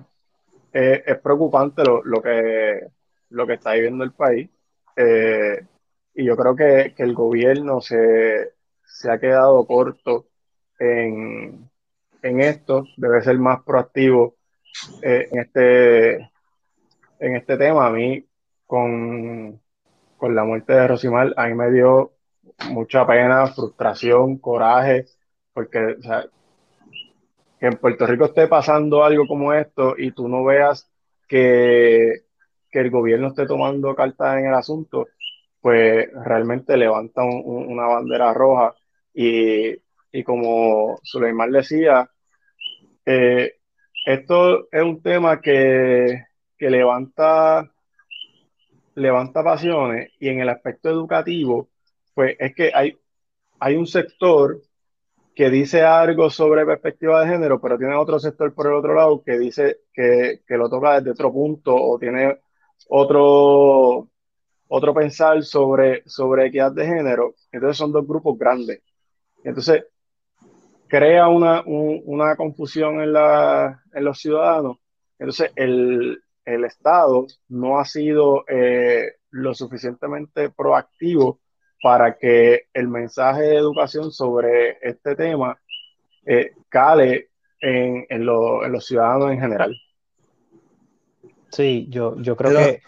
eh, 0.73 1.03
es 1.05 1.19
preocupante 1.19 1.83
lo, 1.83 2.01
lo, 2.03 2.21
que, 2.21 2.87
lo 3.29 3.45
que 3.45 3.53
está 3.53 3.73
viviendo 3.73 4.03
el 4.03 4.13
país. 4.13 4.49
Eh, 4.95 5.65
y 6.15 6.25
yo 6.25 6.35
creo 6.35 6.55
que, 6.55 6.93
que 6.95 7.03
el 7.03 7.13
gobierno 7.13 7.81
se, 7.81 8.53
se, 8.85 9.11
ha 9.11 9.19
quedado 9.19 9.65
corto 9.65 10.27
en, 10.79 11.69
en, 12.21 12.41
esto, 12.41 12.85
debe 12.97 13.21
ser 13.21 13.37
más 13.39 13.61
proactivo 13.63 14.35
eh, 15.01 15.27
en, 15.31 15.39
este, 15.39 16.15
en 17.19 17.35
este 17.35 17.57
tema. 17.57 17.87
A 17.87 17.91
mí, 17.91 18.25
con, 18.65 19.60
con 20.21 20.35
la 20.35 20.43
muerte 20.43 20.73
de 20.73 20.87
Rosimar, 20.87 21.33
a 21.35 21.47
mí 21.47 21.55
me 21.55 21.71
dio 21.71 22.11
mucha 22.69 23.07
pena, 23.07 23.47
frustración, 23.47 24.37
coraje, 24.37 25.05
porque 25.51 25.97
en 27.59 27.73
Puerto 27.77 28.05
Rico 28.05 28.25
esté 28.25 28.47
pasando 28.47 29.03
algo 29.03 29.25
como 29.25 29.51
esto 29.51 29.95
y 29.97 30.11
tú 30.11 30.27
no 30.27 30.43
veas 30.43 30.87
que, 31.27 32.17
que 32.69 32.79
el 32.81 32.91
gobierno 32.91 33.29
esté 33.29 33.47
tomando 33.47 33.95
cartas 33.95 34.37
en 34.37 34.45
el 34.45 34.53
asunto, 34.53 35.07
pues 35.59 36.07
realmente 36.13 36.77
levanta 36.77 37.23
una 37.23 37.87
bandera 37.87 38.31
roja. 38.31 38.75
Y, 39.15 39.75
y 40.11 40.23
como 40.23 40.99
Suleiman 41.01 41.51
decía, 41.51 42.07
eh, 43.07 43.55
esto 44.05 44.67
es 44.71 44.83
un 44.83 45.01
tema 45.01 45.41
que, 45.41 46.25
que 46.59 46.69
levanta, 46.69 47.70
levanta 48.95 49.43
pasiones 49.43 50.11
y 50.19 50.29
en 50.29 50.39
el 50.41 50.49
aspecto 50.49 50.89
educativo, 50.89 51.69
pues 52.13 52.35
es 52.39 52.55
que 52.55 52.71
hay, 52.73 52.97
hay 53.59 53.75
un 53.75 53.87
sector 53.87 54.61
que 55.35 55.49
dice 55.49 55.81
algo 55.83 56.29
sobre 56.29 56.65
perspectiva 56.65 57.21
de 57.21 57.31
género, 57.31 57.61
pero 57.61 57.77
tiene 57.77 57.95
otro 57.95 58.19
sector 58.19 58.53
por 58.53 58.67
el 58.67 58.73
otro 58.73 58.93
lado 58.93 59.23
que 59.23 59.39
dice 59.39 59.79
que, 59.93 60.41
que 60.45 60.57
lo 60.57 60.69
toca 60.69 60.99
desde 60.99 61.11
otro 61.11 61.31
punto 61.31 61.75
o 61.75 61.97
tiene 61.97 62.39
otro, 62.89 64.09
otro 64.67 64.93
pensar 64.93 65.41
sobre, 65.43 66.03
sobre 66.05 66.47
equidad 66.47 66.71
de 66.73 66.85
género. 66.85 67.35
Entonces 67.51 67.77
son 67.77 67.91
dos 67.91 68.05
grupos 68.05 68.37
grandes. 68.37 68.81
Entonces 69.43 69.85
crea 70.87 71.29
una, 71.29 71.63
una 71.65 72.35
confusión 72.35 73.01
en, 73.01 73.13
la, 73.13 73.81
en 73.93 74.03
los 74.03 74.19
ciudadanos. 74.19 74.77
Entonces 75.17 75.51
el, 75.55 76.21
el 76.51 76.65
Estado 76.65 77.25
no 77.49 77.79
ha 77.79 77.85
sido 77.85 78.45
eh, 78.47 79.13
lo 79.31 79.53
suficientemente 79.53 80.49
proactivo 80.49 81.39
para 81.81 82.17
que 82.17 82.67
el 82.73 82.87
mensaje 82.87 83.41
de 83.41 83.55
educación 83.55 84.11
sobre 84.11 84.77
este 84.81 85.15
tema 85.15 85.59
eh, 86.25 86.51
cale 86.69 87.29
en, 87.59 88.05
en, 88.09 88.25
los 88.25 88.85
ciudadanos 88.85 89.31
en 89.31 89.39
general. 89.39 89.75
Sí, 91.49 91.87
yo, 91.89 92.15
yo 92.17 92.35
creo 92.35 92.51
que, 92.57 92.81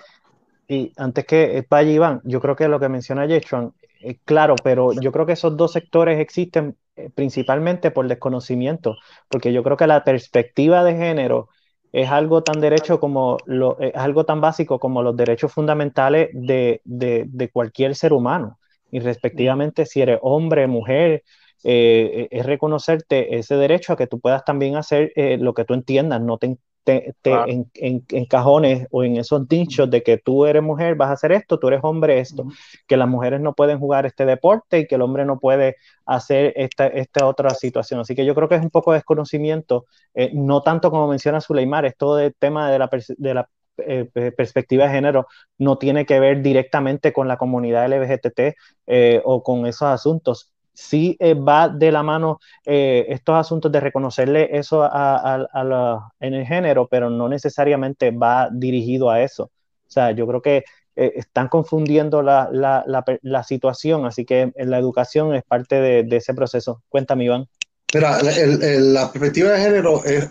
y 0.68 0.94
antes 0.98 1.26
que 1.26 1.65
vaya 1.69 1.91
Iván, 1.91 2.22
yo 2.23 2.40
creo 2.40 2.56
que 2.56 2.68
lo 2.68 2.80
que 2.80 2.90
menciona 2.90 3.26
Yechuan 3.26 3.73
es 3.99 4.18
claro, 4.26 4.56
pero 4.64 4.94
yo 4.94 5.11
creo 5.11 5.26
que 5.26 5.34
esos 5.34 5.56
dos 5.57 5.72
sectores 5.72 6.19
existen 6.19 6.76
eh, 6.95 7.10
principalmente 7.14 7.91
por 7.91 8.07
desconocimiento, 8.07 8.98
porque 9.30 9.52
yo 9.52 9.64
creo 9.64 9.77
que 9.77 9.88
la 9.88 10.03
perspectiva 10.03 10.84
de 10.84 10.95
género 10.95 11.49
es 11.94 12.10
algo 12.10 12.44
tan 12.44 12.60
derecho 12.60 12.99
como 12.99 13.38
lo, 13.45 13.80
es 13.80 13.95
algo 13.95 14.26
tan 14.26 14.41
básico 14.41 14.80
como 14.80 15.03
los 15.03 15.15
derechos 15.15 15.53
fundamentales 15.53 16.30
de, 16.34 16.82
de, 16.84 17.49
cualquier 17.52 17.95
ser 17.95 18.14
humano. 18.14 18.60
Y 18.91 18.99
respectivamente 18.99 19.86
si 19.86 20.02
eres 20.02 20.20
hombre, 20.24 20.65
mujer, 20.68 21.24
eh, 21.64 22.28
es 22.32 22.45
reconocerte 22.48 23.38
ese 23.38 23.56
derecho 23.56 23.94
a 23.94 23.95
que 23.95 24.07
tú 24.07 24.20
puedas 24.20 24.44
también 24.44 24.76
hacer 24.76 25.14
eh, 25.15 25.38
lo 25.38 25.53
que 25.53 25.65
tú 25.65 25.76
entiendas, 25.76 26.20
no 26.20 26.40
te, 26.40 26.57
en, 26.85 27.69
en, 27.76 28.26
cajones 28.26 28.88
o 28.91 29.03
en 29.03 29.18
esos 29.18 29.47
dichos 29.47 29.89
de 29.89 30.03
que 30.03 30.18
tú 30.18 30.45
eres 30.45 30.61
mujer, 30.61 30.95
vas 30.95 31.10
a 31.10 31.14
hacer 31.14 31.31
esto, 31.31 31.60
tú 31.60 31.68
eres 31.68 31.80
hombre, 31.84 32.19
esto, 32.19 32.45
que 32.88 32.97
las 32.97 33.07
mujeres 33.07 33.41
no 33.41 33.53
pueden 33.53 33.80
jugar 33.80 34.05
este 34.05 34.26
deporte 34.26 34.80
y 34.80 34.88
que 34.88 34.95
el 34.95 35.01
hombre 35.01 35.26
no 35.26 35.39
puede 35.39 35.77
hacer 36.05 36.53
esta, 36.55 36.88
esta 36.88 37.26
otra 37.26 37.51
situación. 37.51 37.99
Así 37.99 38.15
que 38.15 38.26
yo 38.26 38.35
creo 38.35 38.49
que 38.49 38.55
es 38.55 38.61
un 38.61 38.69
poco 38.69 38.91
de 38.91 38.97
desconocimiento, 38.97 39.85
eh, 40.14 40.31
no 40.34 40.61
tanto 40.61 40.91
como 40.91 41.07
menciona 41.07 41.41
Suleimar, 41.41 41.85
es 41.85 41.95
todo 41.97 42.19
el 42.19 42.35
tema 42.35 42.72
de 42.72 42.80
la, 42.80 42.89
de 43.18 43.34
la 43.34 43.49
eh, 43.77 44.05
perspectiva 44.38 44.85
de 44.85 44.91
género 44.91 45.27
no 45.57 45.80
tiene 45.80 46.05
que 46.05 46.19
ver 46.19 46.43
directamente 46.43 47.11
con 47.11 47.27
la 47.27 47.38
comunidad 47.38 47.88
LGBTT 47.88 48.55
eh, 48.85 49.22
o 49.26 49.41
con 49.41 49.65
esos 49.65 49.88
asuntos. 49.88 50.52
Sí 50.74 51.16
eh, 51.20 51.36
va 51.36 51.70
de 51.70 51.91
la 51.91 52.04
mano 52.04 52.40
estos 52.66 53.36
asuntos 53.36 53.72
de 53.72 53.80
reconocerle 53.80 54.50
eso 54.58 54.84
a, 54.84 56.10
en 56.20 56.34
el 56.34 56.45
género, 56.45 56.88
pero 56.88 57.10
no 57.10 57.30
necesariamente 57.30 58.12
va 58.12 58.50
dirigido 58.52 59.10
a 59.10 59.22
eso. 59.22 59.44
O 59.44 59.91
sea, 59.94 60.12
yo 60.12 60.26
creo 60.26 60.41
que 60.41 60.64
están 60.95 61.48
confundiendo 61.48 62.22
la, 62.22 62.50
la, 62.52 62.84
la, 63.22 63.44
situación, 63.44 64.06
así 64.06 64.26
que 64.26 64.52
la 64.56 64.78
educación 64.78 65.36
es 65.36 65.44
parte 65.44 65.76
de, 65.80 66.18
ese 66.18 66.34
proceso. 66.34 66.82
Cuéntame, 66.90 67.26
Iván. 67.26 67.48
La 67.94 69.12
perspectiva 69.12 69.52
de 69.52 69.60
género 69.60 70.04
es 70.04 70.30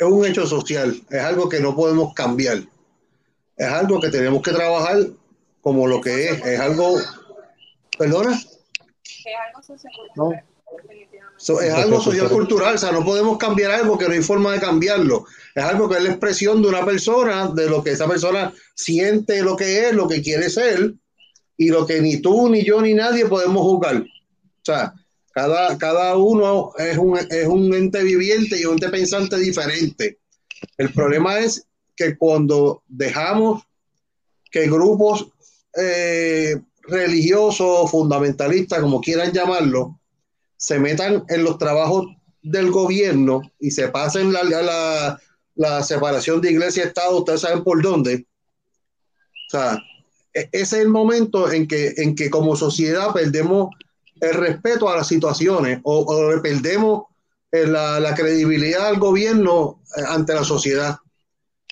es 0.00 0.06
un 0.06 0.24
hecho 0.24 0.46
social, 0.46 0.98
es 1.10 1.20
algo 1.20 1.48
que 1.48 1.60
no 1.60 1.76
podemos 1.76 2.14
cambiar, 2.14 2.62
es 3.54 3.66
algo 3.66 4.00
que 4.00 4.08
tenemos 4.08 4.40
que 4.40 4.52
trabajar 4.52 4.96
como 5.60 5.86
lo 5.86 6.00
que 6.00 6.30
es, 6.30 6.46
es 6.46 6.58
algo, 6.58 6.96
perdona. 7.98 8.40
Es 9.18 9.34
algo 9.48 9.62
social 9.62 9.92
es 11.38 11.72
algo 11.72 12.00
social 12.00 12.28
cultural, 12.28 12.74
o 12.74 12.78
sea, 12.78 12.92
no 12.92 13.04
podemos 13.04 13.38
cambiar 13.38 13.70
algo 13.70 13.98
que 13.98 14.06
no 14.06 14.12
hay 14.12 14.22
forma 14.22 14.52
de 14.52 14.60
cambiarlo. 14.60 15.24
Es 15.54 15.64
algo 15.64 15.88
que 15.88 15.96
es 15.96 16.02
la 16.02 16.10
expresión 16.10 16.62
de 16.62 16.68
una 16.68 16.84
persona, 16.84 17.48
de 17.48 17.68
lo 17.68 17.82
que 17.82 17.92
esa 17.92 18.06
persona 18.06 18.52
siente 18.74 19.42
lo 19.42 19.56
que 19.56 19.88
es, 19.88 19.94
lo 19.94 20.06
que 20.06 20.22
quiere 20.22 20.48
ser, 20.50 20.94
y 21.56 21.68
lo 21.68 21.86
que 21.86 22.00
ni 22.00 22.18
tú, 22.20 22.48
ni 22.48 22.64
yo, 22.64 22.80
ni 22.80 22.94
nadie 22.94 23.26
podemos 23.26 23.62
juzgar. 23.62 23.96
O 23.96 24.64
sea, 24.64 24.94
cada, 25.32 25.76
cada 25.78 26.16
uno 26.16 26.72
es 26.76 26.96
un, 26.98 27.18
es 27.18 27.46
un 27.46 27.74
ente 27.74 28.02
viviente 28.02 28.60
y 28.60 28.64
un 28.64 28.74
ente 28.74 28.88
pensante 28.88 29.36
diferente. 29.36 30.18
El 30.76 30.92
problema 30.92 31.38
es 31.38 31.66
que 31.96 32.16
cuando 32.16 32.82
dejamos 32.86 33.62
que 34.50 34.66
grupos 34.66 35.28
eh, 35.76 36.60
religiosos, 36.90 37.90
fundamentalistas, 37.90 38.80
como 38.80 39.00
quieran 39.00 39.32
llamarlo, 39.32 40.00
se 40.56 40.78
metan 40.78 41.24
en 41.28 41.44
los 41.44 41.58
trabajos 41.58 42.06
del 42.42 42.70
gobierno 42.70 43.42
y 43.58 43.70
se 43.70 43.88
pasen 43.88 44.32
la, 44.32 44.42
la, 44.44 45.20
la 45.54 45.82
separación 45.82 46.40
de 46.40 46.52
iglesia 46.52 46.84
y 46.84 46.86
Estado, 46.88 47.18
ustedes 47.18 47.40
saben 47.40 47.64
por 47.64 47.82
dónde. 47.82 48.26
O 49.46 49.50
sea, 49.50 49.78
e, 50.34 50.48
ese 50.52 50.76
es 50.76 50.82
el 50.82 50.88
momento 50.88 51.50
en 51.50 51.66
que, 51.66 51.94
en 51.96 52.14
que 52.14 52.30
como 52.30 52.56
sociedad 52.56 53.12
perdemos 53.12 53.70
el 54.20 54.34
respeto 54.34 54.88
a 54.88 54.96
las 54.96 55.08
situaciones 55.08 55.80
o, 55.82 56.00
o 56.00 56.42
perdemos 56.42 57.04
eh, 57.52 57.66
la, 57.66 57.98
la, 58.00 58.14
credibilidad 58.14 58.90
del 58.90 59.00
gobierno 59.00 59.82
eh, 59.96 60.02
ante 60.06 60.34
la 60.34 60.44
sociedad. 60.44 60.96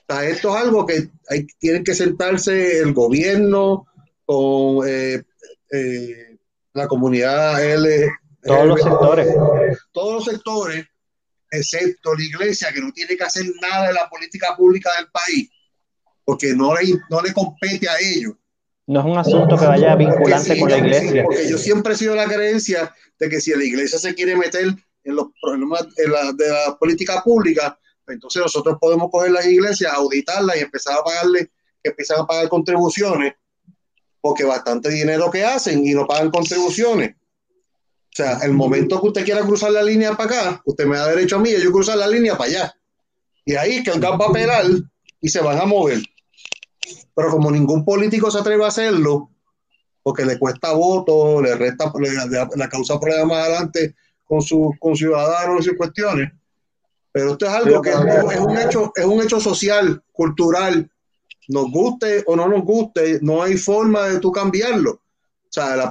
Esto 0.08 0.56
es 0.56 0.62
algo 0.62 0.86
que 0.86 1.10
hay, 1.28 1.46
tienen 1.58 1.84
que 1.84 1.94
sentarse 1.94 2.78
el 2.78 2.94
gobierno 2.94 3.86
con 4.28 4.86
eh, 4.86 5.22
la 6.74 6.86
comunidad 6.86 7.64
L. 7.64 8.10
Todos 8.42 8.66
los 8.66 8.82
sectores. 8.82 9.34
Todos 9.92 10.14
los 10.14 10.24
sectores, 10.24 10.86
excepto 11.50 12.14
la 12.14 12.22
iglesia, 12.22 12.72
que 12.72 12.80
no 12.80 12.92
tiene 12.92 13.16
que 13.16 13.24
hacer 13.24 13.46
nada 13.62 13.88
de 13.88 13.94
la 13.94 14.08
política 14.10 14.54
pública 14.54 14.90
del 14.98 15.08
país, 15.10 15.50
porque 16.24 16.54
no 16.54 16.74
le, 16.74 16.92
no 17.08 17.22
le 17.22 17.32
compete 17.32 17.88
a 17.88 17.98
ellos 17.98 18.34
no 18.88 19.00
es 19.00 19.06
un 19.06 19.18
asunto 19.18 19.58
que 19.58 19.66
vaya 19.66 19.94
vinculante 19.96 20.58
con 20.58 20.70
la 20.70 20.78
iglesia. 20.78 21.22
porque 21.22 21.46
yo 21.46 21.58
siempre 21.58 21.92
he 21.92 21.96
sido 21.96 22.14
la 22.14 22.24
creencia 22.24 22.94
de 23.18 23.28
que 23.28 23.38
si 23.38 23.54
la 23.54 23.62
iglesia 23.62 23.98
se 23.98 24.14
quiere 24.14 24.34
meter 24.34 24.64
en 25.04 25.14
los 25.14 25.26
problemas 25.42 25.94
de 25.94 26.08
la, 26.08 26.76
política 26.80 27.22
pública, 27.22 27.78
pues 28.02 28.14
entonces 28.14 28.40
nosotros 28.40 28.78
podemos 28.80 29.10
coger 29.10 29.32
las 29.32 29.44
iglesias, 29.44 29.92
auditarlas 29.92 30.56
y 30.56 30.60
empezar 30.60 30.98
a 30.98 31.04
pagarle, 31.04 31.50
que 31.82 31.90
empiezan 31.90 32.20
a 32.20 32.26
pagar 32.26 32.48
contribuciones, 32.48 33.34
porque 34.20 34.44
bastante 34.44 34.90
dinero 34.90 35.30
que 35.30 35.44
hacen 35.44 35.86
y 35.86 35.92
no 35.92 36.06
pagan 36.06 36.30
contribuciones. 36.30 37.14
O 37.14 38.16
sea, 38.16 38.38
el 38.42 38.52
momento 38.52 39.00
que 39.00 39.08
usted 39.08 39.24
quiera 39.24 39.42
cruzar 39.42 39.70
la 39.70 39.82
línea 39.82 40.16
para 40.16 40.24
acá, 40.24 40.62
usted 40.64 40.86
me 40.86 40.96
da 40.96 41.08
derecho 41.08 41.36
a 41.36 41.38
mí 41.38 41.50
y 41.50 41.62
yo 41.62 41.70
cruzar 41.70 41.98
la 41.98 42.08
línea 42.08 42.36
para 42.36 42.50
allá. 42.50 42.74
Y 43.44 43.54
ahí 43.54 43.76
es 43.76 43.84
que 43.84 43.90
el 43.90 44.00
gas 44.00 44.12
va 44.20 44.26
a 44.26 44.32
pelar 44.32 44.64
y 45.20 45.28
se 45.28 45.40
van 45.40 45.58
a 45.58 45.64
mover. 45.64 46.00
Pero 47.14 47.30
como 47.30 47.50
ningún 47.50 47.84
político 47.84 48.30
se 48.30 48.38
atreve 48.38 48.64
a 48.64 48.68
hacerlo, 48.68 49.30
porque 50.02 50.24
le 50.24 50.38
cuesta 50.38 50.72
voto, 50.72 51.40
le 51.42 51.54
resta, 51.54 51.92
la 52.56 52.68
causa 52.68 52.98
problema 52.98 53.26
más 53.26 53.46
adelante 53.46 53.94
con 54.24 54.42
sus 54.42 54.78
con 54.78 54.94
ciudadanos 54.94 55.60
y 55.60 55.68
sus 55.68 55.76
cuestiones, 55.76 56.30
Pero 57.10 57.32
esto 57.32 57.46
es 57.46 57.52
algo 57.52 57.80
que 57.80 57.90
es, 57.90 58.40
un 58.40 58.58
hecho, 58.58 58.92
es 58.94 59.04
un 59.04 59.22
hecho 59.22 59.40
social, 59.40 60.02
cultural, 60.12 60.90
nos 61.48 61.70
guste 61.70 62.22
o 62.26 62.36
no 62.36 62.48
nos 62.48 62.62
guste, 62.62 63.18
no 63.22 63.42
hay 63.42 63.56
forma 63.56 64.08
de 64.08 64.20
tú 64.20 64.30
cambiarlo. 64.30 64.92
O 64.92 65.50
sea, 65.50 65.76
la, 65.76 65.90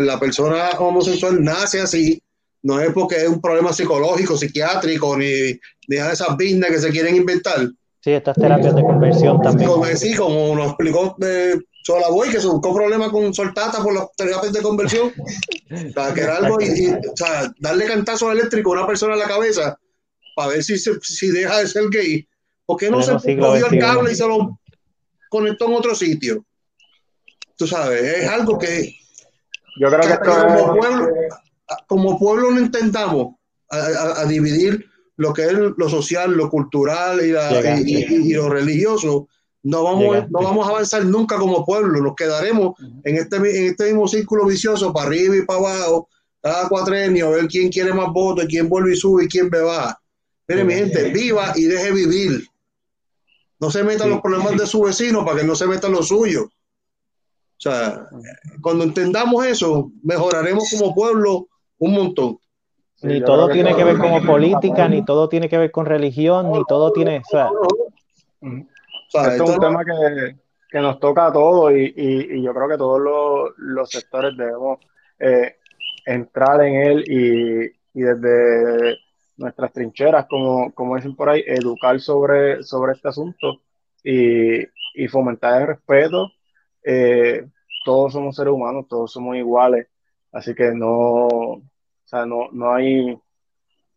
la 0.00 0.20
persona 0.20 0.70
homosexual 0.78 1.42
nace 1.42 1.80
así, 1.80 2.22
no 2.62 2.80
es 2.80 2.92
porque 2.92 3.16
es 3.16 3.28
un 3.28 3.40
problema 3.40 3.72
psicológico, 3.72 4.36
psiquiátrico, 4.36 5.16
ni, 5.16 5.58
ni 5.88 5.96
de 5.96 6.12
esas 6.12 6.36
business 6.36 6.70
que 6.70 6.78
se 6.78 6.90
quieren 6.90 7.16
inventar. 7.16 7.68
Sí, 8.00 8.12
estas 8.12 8.36
terapias 8.36 8.74
de 8.74 8.82
conversión 8.82 9.40
también. 9.40 9.70
Como, 9.70 9.86
sí, 9.86 10.14
como 10.14 10.54
nos 10.54 10.68
explicó 10.68 11.16
eh, 11.22 11.56
Solaboy, 11.82 12.28
que 12.28 12.40
se 12.40 12.48
buscó 12.48 12.74
problemas 12.74 13.10
con 13.10 13.32
Soltata 13.32 13.82
por 13.82 13.94
las 13.94 14.12
terapias 14.16 14.52
de 14.52 14.62
conversión. 14.62 15.12
o 15.70 15.92
sea, 15.92 16.12
que 16.12 16.20
era 16.20 16.36
algo, 16.36 16.60
y, 16.60 16.88
o 16.88 17.16
sea, 17.16 17.52
darle 17.58 17.86
cantazo 17.86 18.30
eléctrico 18.30 18.70
a 18.70 18.78
una 18.78 18.86
persona 18.86 19.14
en 19.14 19.20
la 19.20 19.28
cabeza 19.28 19.78
para 20.34 20.48
ver 20.48 20.62
si, 20.62 20.76
si 20.76 21.28
deja 21.28 21.60
de 21.60 21.66
ser 21.66 21.84
gay. 21.90 22.28
¿Por 22.66 22.76
qué 22.78 22.90
no 22.90 23.00
se 23.00 23.12
cogió 23.38 23.68
el 23.70 23.78
cable 23.78 24.12
y 24.12 24.16
se 24.16 24.26
lo 24.26 24.58
conectó 25.28 25.66
en 25.66 25.74
otro 25.74 25.94
sitio? 25.94 26.44
Tú 27.56 27.66
sabes, 27.66 28.02
es 28.02 28.28
algo 28.28 28.58
que. 28.58 28.94
Yo 29.78 29.88
creo 29.88 30.00
que, 30.00 30.18
como, 30.28 30.76
pueblo, 30.76 31.08
como 31.86 32.18
pueblo 32.18 32.50
no 32.50 32.60
intentamos 32.60 33.34
a, 33.70 34.24
dividir 34.24 34.86
lo 35.16 35.32
que 35.32 35.44
es 35.44 35.52
lo 35.52 35.88
social, 35.88 36.32
lo 36.32 36.48
cultural 36.48 37.20
y, 37.24 38.32
lo 38.32 38.48
religioso, 38.48 39.28
no 39.62 39.82
vamos, 39.82 40.30
no 40.30 40.42
vamos 40.42 40.66
a 40.66 40.70
avanzar 40.70 41.04
nunca 41.04 41.36
como 41.36 41.64
pueblo, 41.64 42.00
nos 42.00 42.14
quedaremos 42.14 42.74
en 43.04 43.16
este, 43.16 43.36
en 43.36 43.70
este 43.70 43.86
mismo 43.86 44.06
círculo 44.06 44.46
vicioso, 44.46 44.92
para 44.92 45.06
arriba 45.06 45.36
y 45.36 45.42
para 45.42 45.58
abajo, 45.58 46.08
cada 46.40 46.68
cuatrenio, 46.68 47.26
a 47.26 47.30
ver 47.30 47.48
quién 47.48 47.70
quiere 47.70 47.92
más 47.92 48.12
votos, 48.12 48.46
quién 48.48 48.68
vuelve 48.68 48.92
y 48.92 48.96
sube 48.96 49.24
y 49.24 49.28
quién 49.28 49.48
me 49.50 49.58
va. 49.58 49.98
Mire, 50.48 50.64
mi 50.64 50.74
gente, 50.74 51.10
viva 51.10 51.52
y 51.56 51.64
deje 51.64 51.90
vivir. 51.92 52.48
No 53.58 53.70
se 53.70 53.82
metan 53.82 54.10
los 54.10 54.20
problemas 54.20 54.56
de 54.56 54.66
su 54.66 54.82
vecino 54.82 55.24
para 55.24 55.40
que 55.40 55.46
no 55.46 55.54
se 55.54 55.66
metan 55.66 55.92
los 55.92 56.08
suyos. 56.08 56.44
O 56.44 57.60
sea, 57.60 58.06
cuando 58.60 58.84
entendamos 58.84 59.46
eso, 59.46 59.90
mejoraremos 60.02 60.68
como 60.70 60.94
pueblo 60.94 61.48
un 61.78 61.94
montón. 61.94 62.38
Ni 63.02 63.22
todo 63.22 63.48
tiene 63.48 63.74
que 63.74 63.84
ver 63.84 63.98
con 63.98 64.26
política, 64.26 64.88
ni 64.88 65.04
todo 65.04 65.28
tiene 65.28 65.48
que 65.48 65.58
ver 65.58 65.70
con 65.70 65.86
religión, 65.86 66.50
ni 66.52 66.64
todo 66.64 66.92
tiene. 66.92 67.18
O 67.18 67.30
sea, 69.10 69.34
es 69.34 69.40
un 69.40 69.58
tema 69.58 69.84
que, 69.84 70.36
que, 70.70 70.80
nos 70.80 70.98
toca 70.98 71.26
a 71.26 71.32
todos 71.32 71.72
y, 71.72 71.94
y, 71.96 72.42
yo 72.42 72.52
creo 72.52 72.68
que 72.68 72.76
todos 72.76 73.00
los, 73.00 73.50
los 73.58 73.90
sectores 73.90 74.36
debemos 74.36 74.78
eh, 75.18 75.56
entrar 76.04 76.62
en 76.62 76.74
él 76.74 77.04
y, 77.06 78.00
y 78.00 78.02
desde 78.02 78.98
nuestras 79.36 79.72
trincheras, 79.72 80.26
como, 80.26 80.72
como 80.72 80.96
dicen 80.96 81.14
por 81.16 81.28
ahí, 81.28 81.44
educar 81.46 82.00
sobre, 82.00 82.62
sobre 82.62 82.92
este 82.94 83.08
asunto 83.08 83.62
y, 84.02 84.62
y 84.94 85.08
fomentar 85.08 85.60
el 85.60 85.68
respeto. 85.68 86.30
Eh, 86.82 87.46
todos 87.84 88.12
somos 88.12 88.36
seres 88.36 88.52
humanos, 88.52 88.86
todos 88.88 89.12
somos 89.12 89.36
iguales, 89.36 89.88
así 90.32 90.54
que 90.54 90.72
no, 90.72 91.26
o 91.26 91.62
sea, 92.04 92.26
no, 92.26 92.48
no 92.52 92.74
hay 92.74 93.16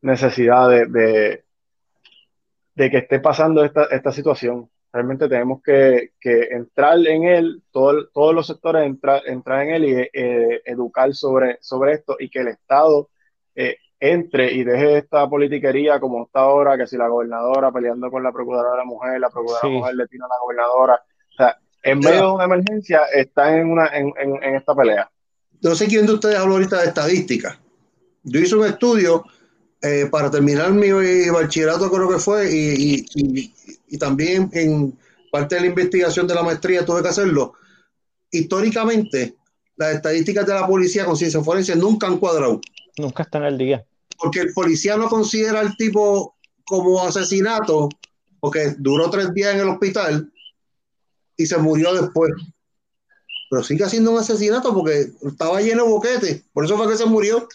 necesidad 0.01 0.69
de, 0.69 0.85
de, 0.87 1.43
de, 2.75 2.89
que 2.91 2.97
esté 2.97 3.19
pasando 3.19 3.63
esta, 3.63 3.85
esta 3.85 4.11
situación. 4.11 4.69
Realmente 4.91 5.29
tenemos 5.29 5.61
que, 5.61 6.13
que 6.19 6.43
entrar 6.51 6.97
en 7.05 7.23
él, 7.25 7.63
todo, 7.71 8.07
todos 8.09 8.33
los 8.33 8.47
sectores 8.47 8.85
entrar, 8.85 9.21
entrar 9.27 9.63
en 9.63 9.69
él 9.69 9.85
y 9.85 10.09
eh, 10.13 10.61
educar 10.65 11.13
sobre, 11.13 11.57
sobre 11.61 11.93
esto 11.93 12.15
y 12.19 12.29
que 12.29 12.39
el 12.39 12.47
Estado 12.49 13.09
eh, 13.55 13.77
entre 13.99 14.53
y 14.53 14.63
deje 14.63 14.99
esta 14.99 15.29
politiquería 15.29 15.99
como 15.99 16.25
está 16.25 16.41
ahora, 16.41 16.77
que 16.77 16.87
si 16.87 16.97
la 16.97 17.07
gobernadora 17.07 17.71
peleando 17.71 18.09
con 18.09 18.23
la 18.23 18.31
procuradora 18.31 18.71
de 18.71 18.77
la 18.77 18.85
mujer, 18.85 19.19
la 19.19 19.29
procuradora 19.29 19.67
de 19.67 19.73
la 19.73 19.79
mujer 19.79 19.95
le 19.95 20.07
tira 20.07 20.25
a 20.25 20.29
la 20.29 20.39
gobernadora. 20.41 21.03
O 21.31 21.35
sea, 21.35 21.57
en 21.83 21.99
medio 21.99 22.27
de 22.27 22.31
una 22.31 22.45
emergencia 22.45 23.01
está 23.13 23.57
en, 23.57 23.71
una, 23.71 23.87
en, 23.87 24.13
en, 24.17 24.55
esta 24.55 24.73
pelea. 24.73 25.09
No 25.61 25.75
sé 25.75 25.87
quién 25.87 26.05
de 26.05 26.13
ustedes 26.13 26.37
habló 26.37 26.53
ahorita 26.55 26.81
de 26.81 26.87
estadística. 26.87 27.59
Yo 28.23 28.39
hice 28.39 28.55
un 28.55 28.65
estudio 28.65 29.25
eh, 29.81 30.07
para 30.09 30.31
terminar 30.31 30.71
mi 30.71 30.91
bachillerato, 31.29 31.91
creo 31.91 32.09
que 32.09 32.17
fue, 32.17 32.49
y, 32.51 33.05
y, 33.15 33.53
y, 33.87 33.97
también 33.97 34.49
en 34.53 34.97
parte 35.31 35.55
de 35.55 35.61
la 35.61 35.67
investigación 35.67 36.27
de 36.27 36.35
la 36.35 36.43
maestría 36.43 36.85
tuve 36.85 37.01
que 37.01 37.09
hacerlo. 37.09 37.53
Históricamente, 38.31 39.35
las 39.75 39.95
estadísticas 39.95 40.45
de 40.45 40.53
la 40.53 40.67
policía 40.67 41.05
con 41.05 41.15
ciencia 41.15 41.41
forense 41.41 41.75
nunca 41.75 42.07
han 42.07 42.17
cuadrado. 42.17 42.61
Nunca 42.97 43.23
están 43.23 43.43
al 43.43 43.57
día. 43.57 43.85
Porque 44.19 44.41
el 44.41 44.53
policía 44.53 44.97
no 44.97 45.09
considera 45.09 45.61
al 45.61 45.75
tipo 45.77 46.35
como 46.65 47.01
asesinato, 47.01 47.89
porque 48.39 48.75
duró 48.77 49.09
tres 49.09 49.33
días 49.33 49.53
en 49.53 49.61
el 49.61 49.69
hospital 49.69 50.31
y 51.37 51.45
se 51.45 51.57
murió 51.57 51.93
después. 51.93 52.31
Pero 53.49 53.63
sigue 53.63 53.89
siendo 53.89 54.11
un 54.11 54.19
asesinato 54.19 54.73
porque 54.73 55.11
estaba 55.25 55.61
lleno 55.61 55.85
de 55.85 55.89
boquetes. 55.89 56.43
Por 56.53 56.65
eso 56.65 56.77
fue 56.77 56.89
que 56.89 56.97
se 56.97 57.05
murió, 57.05 57.47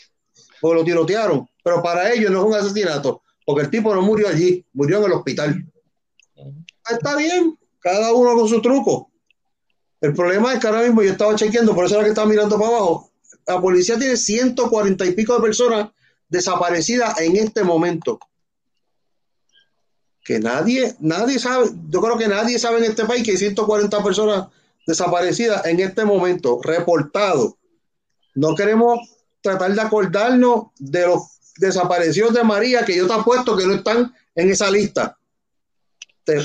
porque 0.60 0.78
lo 0.78 0.84
tirotearon. 0.84 1.48
Pero 1.62 1.82
para 1.82 2.12
ellos 2.12 2.30
no 2.30 2.40
es 2.40 2.46
un 2.46 2.54
asesinato, 2.54 3.22
porque 3.46 3.62
el 3.62 3.70
tipo 3.70 3.94
no 3.94 4.02
murió 4.02 4.28
allí, 4.28 4.64
murió 4.72 4.98
en 4.98 5.04
el 5.04 5.12
hospital. 5.12 5.72
Está 6.90 7.16
bien, 7.16 7.56
cada 7.78 8.12
uno 8.12 8.34
con 8.34 8.48
su 8.48 8.60
truco. 8.60 9.10
El 10.00 10.12
problema 10.12 10.52
es 10.52 10.60
que 10.60 10.66
ahora 10.66 10.82
mismo 10.82 11.02
yo 11.02 11.12
estaba 11.12 11.34
chequeando, 11.36 11.74
por 11.74 11.84
eso 11.84 11.94
era 11.94 12.04
que 12.04 12.10
estaba 12.10 12.28
mirando 12.28 12.58
para 12.58 12.76
abajo 12.76 13.10
la 13.46 13.60
policía 13.60 13.98
tiene 13.98 14.16
140 14.16 15.06
y 15.06 15.12
pico 15.12 15.34
de 15.34 15.42
personas 15.42 15.90
desaparecidas 16.34 17.20
en 17.20 17.36
este 17.36 17.62
momento. 17.62 18.18
Que 20.24 20.40
nadie, 20.40 20.94
nadie 20.98 21.38
sabe, 21.38 21.70
yo 21.88 22.00
creo 22.00 22.18
que 22.18 22.28
nadie 22.28 22.58
sabe 22.58 22.78
en 22.78 22.84
este 22.84 23.04
país 23.04 23.22
que 23.22 23.32
hay 23.32 23.36
140 23.36 24.02
personas 24.02 24.48
desaparecidas 24.86 25.64
en 25.66 25.80
este 25.80 26.04
momento, 26.04 26.60
reportado. 26.62 27.56
No 28.34 28.54
queremos 28.54 28.98
tratar 29.40 29.74
de 29.74 29.80
acordarnos 29.80 30.66
de 30.78 31.06
los 31.06 31.22
desaparecidos 31.58 32.34
de 32.34 32.42
María, 32.42 32.84
que 32.84 32.96
yo 32.96 33.06
te 33.06 33.12
apuesto 33.12 33.56
que 33.56 33.66
no 33.66 33.74
están 33.74 34.12
en 34.34 34.50
esa 34.50 34.70
lista. 34.70 35.16
Te 36.24 36.44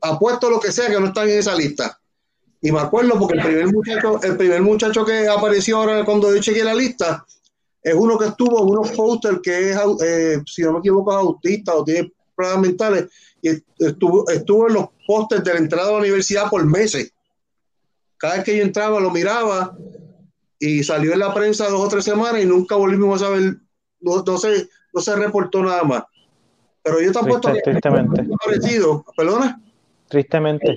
apuesto 0.00 0.48
lo 0.48 0.60
que 0.60 0.70
sea 0.70 0.88
que 0.88 1.00
no 1.00 1.06
están 1.06 1.28
en 1.28 1.38
esa 1.38 1.56
lista. 1.56 1.98
Y 2.60 2.70
me 2.70 2.80
acuerdo 2.80 3.18
porque 3.18 3.38
el 3.38 3.44
primer 3.44 3.66
muchacho, 3.72 4.22
el 4.22 4.36
primer 4.36 4.62
muchacho 4.62 5.04
que 5.04 5.26
apareció 5.26 5.78
ahora 5.78 6.04
cuando 6.04 6.32
yo 6.32 6.40
chequeé 6.40 6.62
la 6.62 6.74
lista 6.74 7.26
es 7.88 7.94
uno 7.94 8.18
que 8.18 8.26
estuvo 8.26 8.62
en 8.62 8.68
unos 8.68 8.90
posters 8.90 9.40
que 9.42 9.70
es, 9.70 9.78
eh, 10.02 10.42
si 10.46 10.62
no 10.62 10.74
me 10.74 10.78
equivoco, 10.80 11.10
es 11.10 11.16
autista 11.16 11.74
o 11.74 11.84
tiene 11.84 12.12
problemas 12.36 12.60
mentales 12.60 13.06
y 13.40 13.50
estuvo, 13.78 14.28
estuvo 14.28 14.68
en 14.68 14.74
los 14.74 14.88
pósters 15.06 15.42
de 15.42 15.54
la 15.54 15.58
entrada 15.58 15.88
a 15.88 15.92
la 15.92 15.98
universidad 15.98 16.50
por 16.50 16.64
meses. 16.66 17.12
Cada 18.18 18.34
vez 18.34 18.44
que 18.44 18.56
yo 18.56 18.62
entraba 18.62 19.00
lo 19.00 19.10
miraba 19.10 19.74
y 20.58 20.84
salió 20.84 21.14
en 21.14 21.20
la 21.20 21.32
prensa 21.32 21.68
dos 21.68 21.80
o 21.80 21.88
tres 21.88 22.04
semanas 22.04 22.42
y 22.42 22.46
nunca 22.46 22.76
volvimos 22.76 23.22
a 23.22 23.26
saber, 23.26 23.56
no, 24.00 24.22
no, 24.22 24.38
se, 24.38 24.68
no 24.92 25.00
se 25.00 25.16
reportó 25.16 25.62
nada 25.62 25.82
más. 25.84 26.02
Pero 26.82 27.00
yo 27.00 27.10
te 27.10 27.18
apuesto 27.18 27.52
que 27.52 27.60
tristemente. 27.60 28.24
parecido, 28.44 29.04
perdona. 29.16 29.62
Tristemente. 30.08 30.76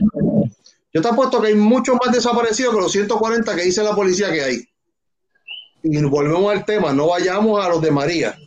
Yo 0.94 1.02
te 1.02 1.08
apuesto 1.08 1.42
que 1.42 1.48
hay 1.48 1.56
muchos 1.56 1.98
más 2.04 2.14
desaparecidos 2.14 2.74
que 2.74 2.82
los 2.82 2.92
140 2.92 3.56
que 3.56 3.64
dice 3.64 3.84
la 3.84 3.96
policía 3.96 4.32
que 4.32 4.42
hay. 4.42 4.70
Y 5.84 6.02
volvemos 6.03 6.52
al 6.52 6.66
tema, 6.66 6.94
no 6.94 7.08
vayamos 7.08 7.64
a 7.64 7.70
los 7.70 7.82
de 7.82 7.91
María. 7.91 8.38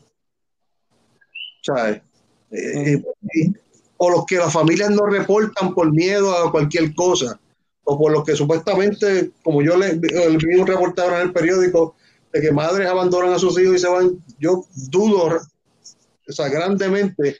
¿Sabes? 1.63 2.03
Eh, 2.51 3.03
eh, 3.35 3.53
o 3.97 4.11
los 4.11 4.27
que 4.27 4.37
las 4.37 4.53
familias 4.53 4.91
no 4.91 5.07
reportan 5.07 5.75
por 5.75 5.93
miedo 5.93 6.37
a 6.37 6.51
cualquier 6.51 6.95
cosa, 6.95 7.39
o 7.85 7.99
por 7.99 8.13
los 8.13 8.25
que 8.25 8.37
supuestamente, 8.37 9.31
como 9.43 9.63
yo 9.63 9.77
le, 9.77 9.95
vi 9.95 10.57
un 10.59 10.67
reportaje 10.67 11.15
en 11.15 11.23
el 11.23 11.33
periódico, 11.33 11.97
de 12.33 12.41
que 12.41 12.53
madres 12.53 12.89
abandonan 12.89 13.33
a 13.33 13.39
sus 13.39 13.59
hijos 13.59 13.77
y 13.77 13.79
se 13.79 13.89
van, 13.89 14.19
yo 14.39 14.65
dudo, 14.91 15.41
o 16.29 16.33
sea, 16.33 16.49
grandemente, 16.49 17.39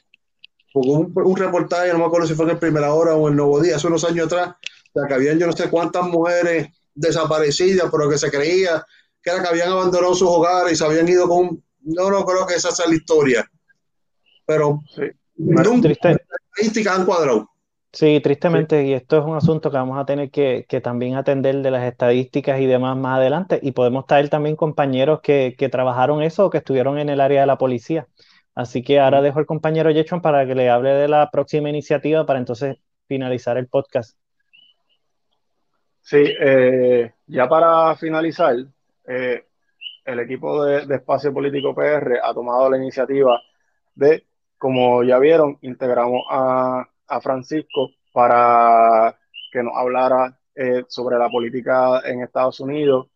porque 0.73 0.89
un, 0.89 1.13
un 1.15 1.35
reportaje, 1.35 1.91
no 1.91 1.99
me 1.99 2.05
acuerdo 2.05 2.27
si 2.27 2.33
fue 2.33 2.45
en 2.45 2.51
el 2.51 2.59
Primera 2.59 2.93
Hora 2.93 3.15
o 3.15 3.27
en 3.27 3.33
el 3.33 3.37
Nuevo 3.37 3.61
Día, 3.61 3.75
hace 3.75 3.87
unos 3.87 4.03
años 4.05 4.27
atrás, 4.27 4.55
sea, 4.95 5.07
que 5.07 5.13
habían 5.13 5.37
yo 5.37 5.47
no 5.47 5.53
sé 5.53 5.69
cuántas 5.69 6.07
mujeres 6.07 6.69
desaparecidas, 6.93 7.89
pero 7.91 8.09
que 8.09 8.17
se 8.17 8.31
creía 8.31 8.85
que 9.25 9.31
era 9.31 9.41
que 9.41 9.49
habían 9.49 9.69
abandonado 9.69 10.13
sus 10.13 10.27
hogares 10.29 10.73
y 10.73 10.75
se 10.75 10.85
habían 10.85 11.09
ido 11.09 11.27
con... 11.27 11.63
No, 11.81 12.09
no 12.11 12.23
creo 12.23 12.45
que 12.45 12.53
esa 12.53 12.71
sea 12.71 12.87
la 12.87 12.95
historia. 12.95 13.51
Pero 14.45 14.81
sí. 14.95 15.03
nunca 15.35 15.89
estadísticas 15.89 16.99
han 16.99 17.05
cuadrado. 17.05 17.49
Sí, 17.91 18.19
tristemente, 18.21 18.85
y 18.85 18.93
esto 18.93 19.17
es 19.17 19.25
un 19.25 19.35
asunto 19.35 19.71
que 19.71 19.77
vamos 19.77 19.97
a 19.97 20.05
tener 20.05 20.29
que, 20.29 20.65
que, 20.67 20.81
también 20.81 21.15
atender 21.15 21.61
de 21.61 21.71
las 21.71 21.85
estadísticas 21.85 22.59
y 22.59 22.65
demás 22.65 22.97
más 22.97 23.19
adelante, 23.19 23.57
y 23.63 23.71
podemos 23.71 24.05
traer 24.05 24.29
también 24.29 24.57
compañeros 24.57 25.21
que, 25.21 25.55
que 25.57 25.69
trabajaron 25.69 26.21
eso 26.21 26.45
o 26.45 26.49
que 26.49 26.57
estuvieron 26.57 26.99
en 26.99 27.07
el 27.07 27.21
área 27.21 27.41
de 27.41 27.47
la 27.47 27.57
policía. 27.57 28.07
Así 28.53 28.83
que 28.83 28.99
ahora 28.99 29.21
dejo 29.21 29.39
al 29.39 29.45
compañero 29.45 29.91
Yechon 29.91 30.21
para 30.21 30.45
que 30.45 30.55
le 30.55 30.69
hable 30.69 30.89
de 30.89 31.07
la 31.07 31.31
próxima 31.31 31.69
iniciativa 31.69 32.25
para 32.25 32.39
entonces 32.39 32.77
finalizar 33.07 33.57
el 33.57 33.67
podcast. 33.67 34.17
Sí, 36.01 36.23
eh, 36.39 37.13
ya 37.27 37.49
para 37.49 37.95
finalizar, 37.95 38.55
eh, 39.07 39.45
el 40.05 40.19
equipo 40.19 40.63
de, 40.63 40.95
Espacio 40.95 41.33
Político 41.33 41.73
PR 41.73 42.19
ha 42.23 42.33
tomado 42.33 42.69
la 42.69 42.77
iniciativa 42.77 43.41
de 43.95 44.25
como 44.57 45.03
ya 45.03 45.19
vieron, 45.19 45.57
integramos 45.61 46.23
a, 46.29 46.87
a 47.07 47.21
Francisco 47.21 47.91
para 48.13 49.17
que 49.51 49.63
nos 49.63 49.73
hablara 49.75 50.37
eh, 50.55 50.85
sobre 50.87 51.17
la 51.17 51.29
política 51.29 52.01
en 52.05 52.21
Estados 52.21 52.59
Unidos, 52.61 53.07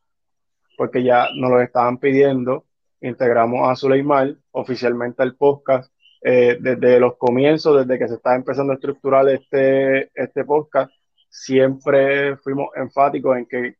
porque 0.77 1.03
ya 1.03 1.29
nos 1.35 1.49
lo 1.51 1.61
estaban 1.61 1.97
pidiendo. 1.97 2.65
Integramos 3.01 3.69
a 3.69 3.75
Suleimar 3.75 4.35
oficialmente 4.51 5.23
al 5.23 5.35
podcast 5.35 5.91
eh, 6.21 6.57
desde 6.59 6.99
los 6.99 7.15
comienzos, 7.17 7.77
desde 7.77 7.97
que 7.97 8.09
se 8.09 8.15
estaba 8.15 8.35
empezando 8.35 8.73
a 8.73 8.75
estructurar 8.75 9.29
este, 9.29 10.11
este 10.13 10.43
podcast. 10.43 10.91
Siempre 11.29 12.35
fuimos 12.37 12.69
enfáticos 12.75 13.37
en 13.37 13.45
que 13.45 13.75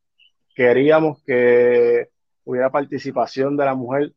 queríamos 0.60 1.23
que 1.23 2.10
hubiera 2.44 2.69
participación 2.69 3.56
de 3.56 3.64
la 3.64 3.76
mujer 3.76 4.14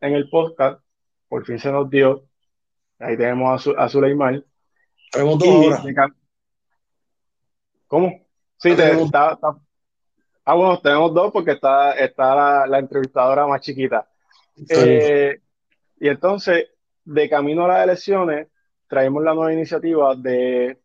en 0.00 0.14
el 0.14 0.30
podcast. 0.30 0.82
Por 1.28 1.44
fin 1.44 1.58
se 1.58 1.70
nos 1.70 1.90
dio. 1.90 2.24
Ahí 2.98 3.14
tenemos 3.18 3.66
a, 3.66 3.84
a 3.84 3.88
Suleimar. 3.90 4.42
¿Cómo? 7.86 8.26
Sí, 8.56 8.74
te, 8.74 9.02
está, 9.02 9.38
Ah, 10.46 10.54
bueno, 10.54 10.80
tenemos 10.80 11.12
dos 11.12 11.30
porque 11.30 11.50
está, 11.52 11.92
está 11.92 12.66
la, 12.66 12.78
entrevistadora 12.78 13.46
más 13.46 13.60
chiquita. 13.60 14.08
Eh, 14.70 15.40
y 16.00 16.08
entonces, 16.08 16.70
de 17.04 17.28
camino 17.28 17.66
a 17.66 17.68
las 17.68 17.84
elecciones, 17.84 18.48
traemos 18.88 19.22
la 19.22 19.34
nueva 19.34 19.52
iniciativa 19.52 20.16
de 20.16 20.80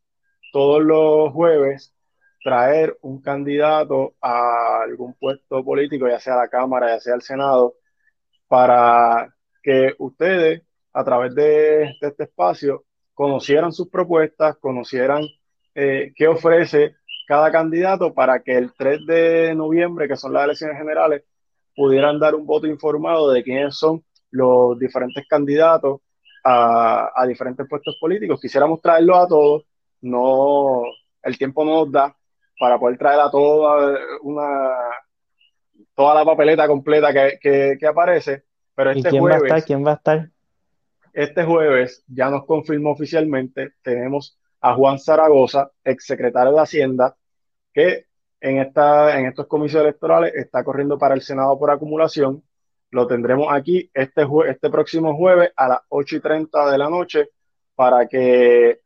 todos 0.51 0.83
los 0.83 1.31
jueves 1.31 1.93
traer 2.43 2.97
un 3.01 3.21
candidato 3.21 4.15
a 4.21 4.81
algún 4.83 5.13
puesto 5.13 5.63
político, 5.63 6.07
ya 6.07 6.19
sea 6.19 6.35
la 6.35 6.47
Cámara, 6.49 6.89
ya 6.89 6.99
sea 6.99 7.15
el 7.15 7.21
Senado, 7.21 7.75
para 8.47 9.33
que 9.63 9.93
ustedes, 9.99 10.63
a 10.93 11.03
través 11.03 11.35
de, 11.35 11.95
este 12.01 12.23
espacio, 12.23 12.85
conocieran 13.13 13.73
sus 13.73 13.89
propuestas, 13.89 14.57
conocieran 14.57 15.23
eh, 15.75 16.13
qué 16.15 16.27
ofrece 16.27 16.95
cada 17.27 17.51
candidato 17.51 18.13
para 18.13 18.41
que 18.41 18.57
el 18.57 18.73
3 18.77 19.05
de 19.05 19.55
noviembre, 19.55 20.07
que 20.07 20.15
son 20.15 20.33
las 20.33 20.45
elecciones 20.45 20.77
generales, 20.77 21.23
pudieran 21.75 22.19
dar 22.19 22.35
un 22.35 22.45
voto 22.45 22.67
informado 22.67 23.31
de 23.31 23.43
quiénes 23.43 23.77
son 23.77 24.03
los 24.31 24.79
diferentes 24.79 25.27
candidatos 25.27 26.01
a, 26.43 27.25
diferentes 27.27 27.67
puestos 27.67 27.97
políticos. 27.99 28.39
Quisiéramos 28.41 28.81
traerlo 28.81 29.17
a 29.17 29.27
todos, 29.27 29.65
no, 30.01 30.83
el 31.21 31.37
tiempo 31.37 31.65
no 31.65 31.85
nos 31.85 31.91
da 31.91 32.15
para 32.59 32.79
poder 32.79 32.97
traer 32.97 33.19
a 33.19 33.31
toda 33.31 33.97
una 34.21 34.71
toda 35.93 36.13
la 36.13 36.25
papeleta 36.25 36.67
completa 36.67 37.11
que, 37.11 37.77
que, 37.79 37.87
aparece. 37.87 38.43
Pero 38.75 38.91
este 38.91 39.09
quién 39.09 39.21
jueves, 39.21 39.41
va 39.41 39.43
a 39.43 39.47
estar? 39.47 39.63
¿Quién 39.65 39.85
va 39.85 39.91
a 39.91 39.95
estar? 39.95 40.29
Este 41.13 41.43
jueves 41.43 42.03
ya 42.07 42.29
nos 42.29 42.45
confirmó 42.45 42.91
oficialmente, 42.91 43.73
tenemos 43.81 44.37
a 44.61 44.75
Juan 44.75 44.99
Zaragoza, 44.99 45.71
exsecretario 45.83 46.53
de 46.53 46.61
Hacienda, 46.61 47.15
que 47.73 48.05
en, 48.39 48.59
esta, 48.59 49.19
en 49.19 49.25
estos 49.25 49.47
comicios 49.47 49.81
electorales 49.81 50.35
está 50.35 50.63
corriendo 50.63 50.97
para 50.97 51.15
el 51.15 51.21
Senado 51.21 51.57
por 51.57 51.71
acumulación. 51.71 52.43
Lo 52.91 53.07
tendremos 53.07 53.47
aquí 53.51 53.89
este, 53.93 54.27
este 54.47 54.69
próximo 54.69 55.15
jueves 55.17 55.51
a 55.55 55.67
las 55.67 55.79
8 55.89 56.17
y 56.17 56.19
30 56.19 56.71
de 56.71 56.77
la 56.77 56.89
noche 56.89 57.29
para 57.73 58.07
que 58.07 58.81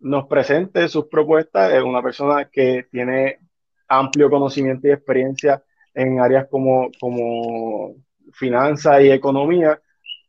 nos 0.00 0.26
presente 0.26 0.88
sus 0.88 1.06
propuestas. 1.06 1.72
Es 1.72 1.82
una 1.82 2.02
persona 2.02 2.48
que 2.50 2.86
tiene 2.90 3.38
amplio 3.88 4.30
conocimiento 4.30 4.88
y 4.88 4.92
experiencia 4.92 5.62
en 5.94 6.20
áreas 6.20 6.46
como, 6.50 6.90
como 7.00 7.94
finanzas 8.32 9.02
y 9.02 9.10
economía 9.10 9.80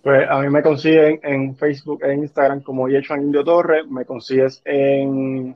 Pues 0.01 0.27
a 0.29 0.39
mí 0.39 0.49
me 0.49 0.63
consiguen 0.63 1.19
en 1.23 1.55
Facebook 1.57 2.03
e 2.03 2.13
Instagram 2.13 2.61
como 2.61 2.87
Yechuan 2.87 3.23
Indio 3.23 3.43
Torre, 3.43 3.83
me 3.83 4.05
consigues 4.05 4.61
en 4.63 5.53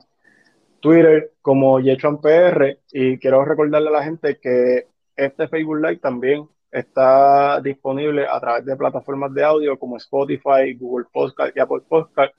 Twitter 0.80 1.32
como 1.40 1.80
Yechuan 1.80 2.20
PR 2.20 2.78
y 2.92 3.18
quiero 3.18 3.44
recordarle 3.44 3.88
a 3.88 3.92
la 3.92 4.04
gente 4.04 4.38
que 4.38 4.86
este 5.16 5.48
Facebook 5.48 5.78
Live 5.78 5.96
también 5.96 6.46
está 6.74 7.60
disponible 7.60 8.26
a 8.26 8.40
través 8.40 8.64
de 8.64 8.74
plataformas 8.74 9.32
de 9.32 9.44
audio 9.44 9.78
como 9.78 9.96
Spotify, 9.96 10.74
Google 10.76 11.06
Podcast 11.12 11.56
y 11.56 11.60
Apple 11.60 11.82
Podcast. 11.88 12.34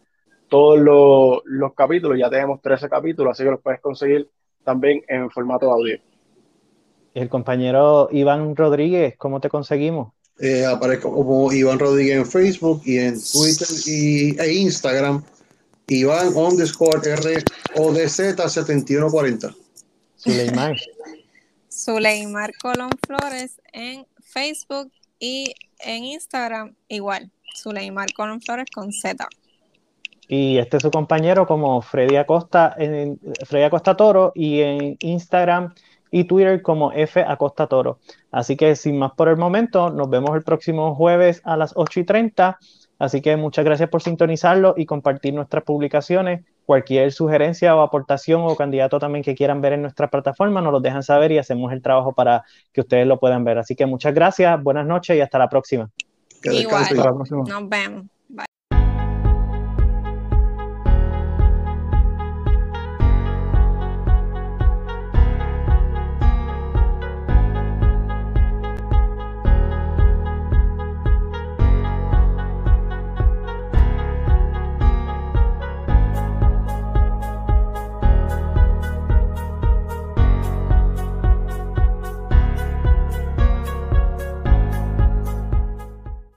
Todos 0.49 0.77
los, 0.77 1.39
los 1.45 1.73
capítulos, 1.73 2.19
ya 2.19 2.29
tenemos 2.29 2.61
13 2.61 2.89
capítulos, 2.89 3.31
así 3.31 3.43
que 3.43 3.51
los 3.51 3.61
puedes 3.61 3.79
conseguir 3.79 4.29
también 4.63 5.01
en 5.07 5.31
formato 5.31 5.71
audio. 5.71 5.97
El 7.13 7.29
compañero 7.29 8.09
Iván 8.11 8.57
Rodríguez, 8.57 9.15
¿cómo 9.17 9.39
te 9.39 9.47
conseguimos? 9.49 10.11
Eh, 10.37 10.65
aparezco 10.65 11.13
como 11.13 11.49
Iván 11.53 11.79
Rodríguez 11.79 12.17
en 12.17 12.25
Facebook 12.25 12.81
y 12.83 12.97
en 12.97 13.13
Twitter 13.13 13.67
y, 13.85 14.37
e 14.37 14.53
Instagram. 14.53 15.23
Iván 15.87 16.35
underscore 16.35 17.09
R 17.09 17.43
O 17.75 17.93
D 17.93 18.09
Z 18.09 18.49
7140. 18.49 19.55
Suleimar. 20.17 20.75
Suleimar 21.69 22.51
Colón 22.61 22.89
Flores 23.07 23.61
en 23.71 24.05
Facebook 24.35 24.91
y 25.17 25.55
en 25.79 26.03
Instagram 26.03 26.75
igual. 26.89 27.31
Suleimar 27.53 28.11
Colón 28.13 28.41
Flores 28.41 28.65
con 28.69 28.91
Z. 28.91 29.25
Y 30.27 30.57
este 30.57 30.77
es 30.77 30.83
su 30.83 30.91
compañero 30.91 31.47
como 31.47 31.81
Freddy 31.81 32.17
Acosta, 32.17 32.75
en, 32.77 33.17
Freddy 33.45 33.63
Acosta 33.63 33.95
Toro 33.95 34.33
y 34.35 34.59
en 34.59 34.97
Instagram 34.99 35.73
y 36.11 36.25
Twitter 36.25 36.61
como 36.61 36.91
F 36.91 37.23
Acosta 37.25 37.67
Toro. 37.67 37.99
Así 38.31 38.57
que 38.57 38.75
sin 38.75 38.97
más 38.97 39.13
por 39.13 39.29
el 39.29 39.37
momento, 39.37 39.89
nos 39.89 40.09
vemos 40.09 40.35
el 40.35 40.43
próximo 40.43 40.95
jueves 40.95 41.41
a 41.45 41.55
las 41.55 41.71
8 41.75 42.01
y 42.01 42.03
30. 42.03 42.59
Así 42.99 43.21
que 43.21 43.37
muchas 43.37 43.63
gracias 43.63 43.89
por 43.89 44.01
sintonizarlo 44.01 44.73
y 44.75 44.85
compartir 44.85 45.33
nuestras 45.33 45.63
publicaciones. 45.63 46.43
Cualquier 46.65 47.11
sugerencia 47.11 47.75
o 47.75 47.81
aportación 47.81 48.41
o 48.43 48.55
candidato 48.55 48.97
también 48.99 49.23
que 49.23 49.35
quieran 49.35 49.61
ver 49.61 49.73
en 49.73 49.83
nuestra 49.83 50.09
plataforma, 50.09 50.61
nos 50.61 50.71
lo 50.71 50.79
dejan 50.79 51.03
saber 51.03 51.31
y 51.31 51.37
hacemos 51.37 51.71
el 51.71 51.81
trabajo 51.81 52.13
para 52.13 52.43
que 52.73 52.81
ustedes 52.81 53.05
lo 53.05 53.19
puedan 53.19 53.43
ver. 53.43 53.59
Así 53.59 53.75
que 53.75 53.85
muchas 53.85 54.13
gracias, 54.13 54.61
buenas 54.63 54.85
noches 54.85 55.15
y 55.15 55.21
hasta 55.21 55.37
la 55.37 55.49
próxima. 55.49 55.89
Igual, 56.43 56.85
nos 57.47 57.69
vemos. 57.69 58.05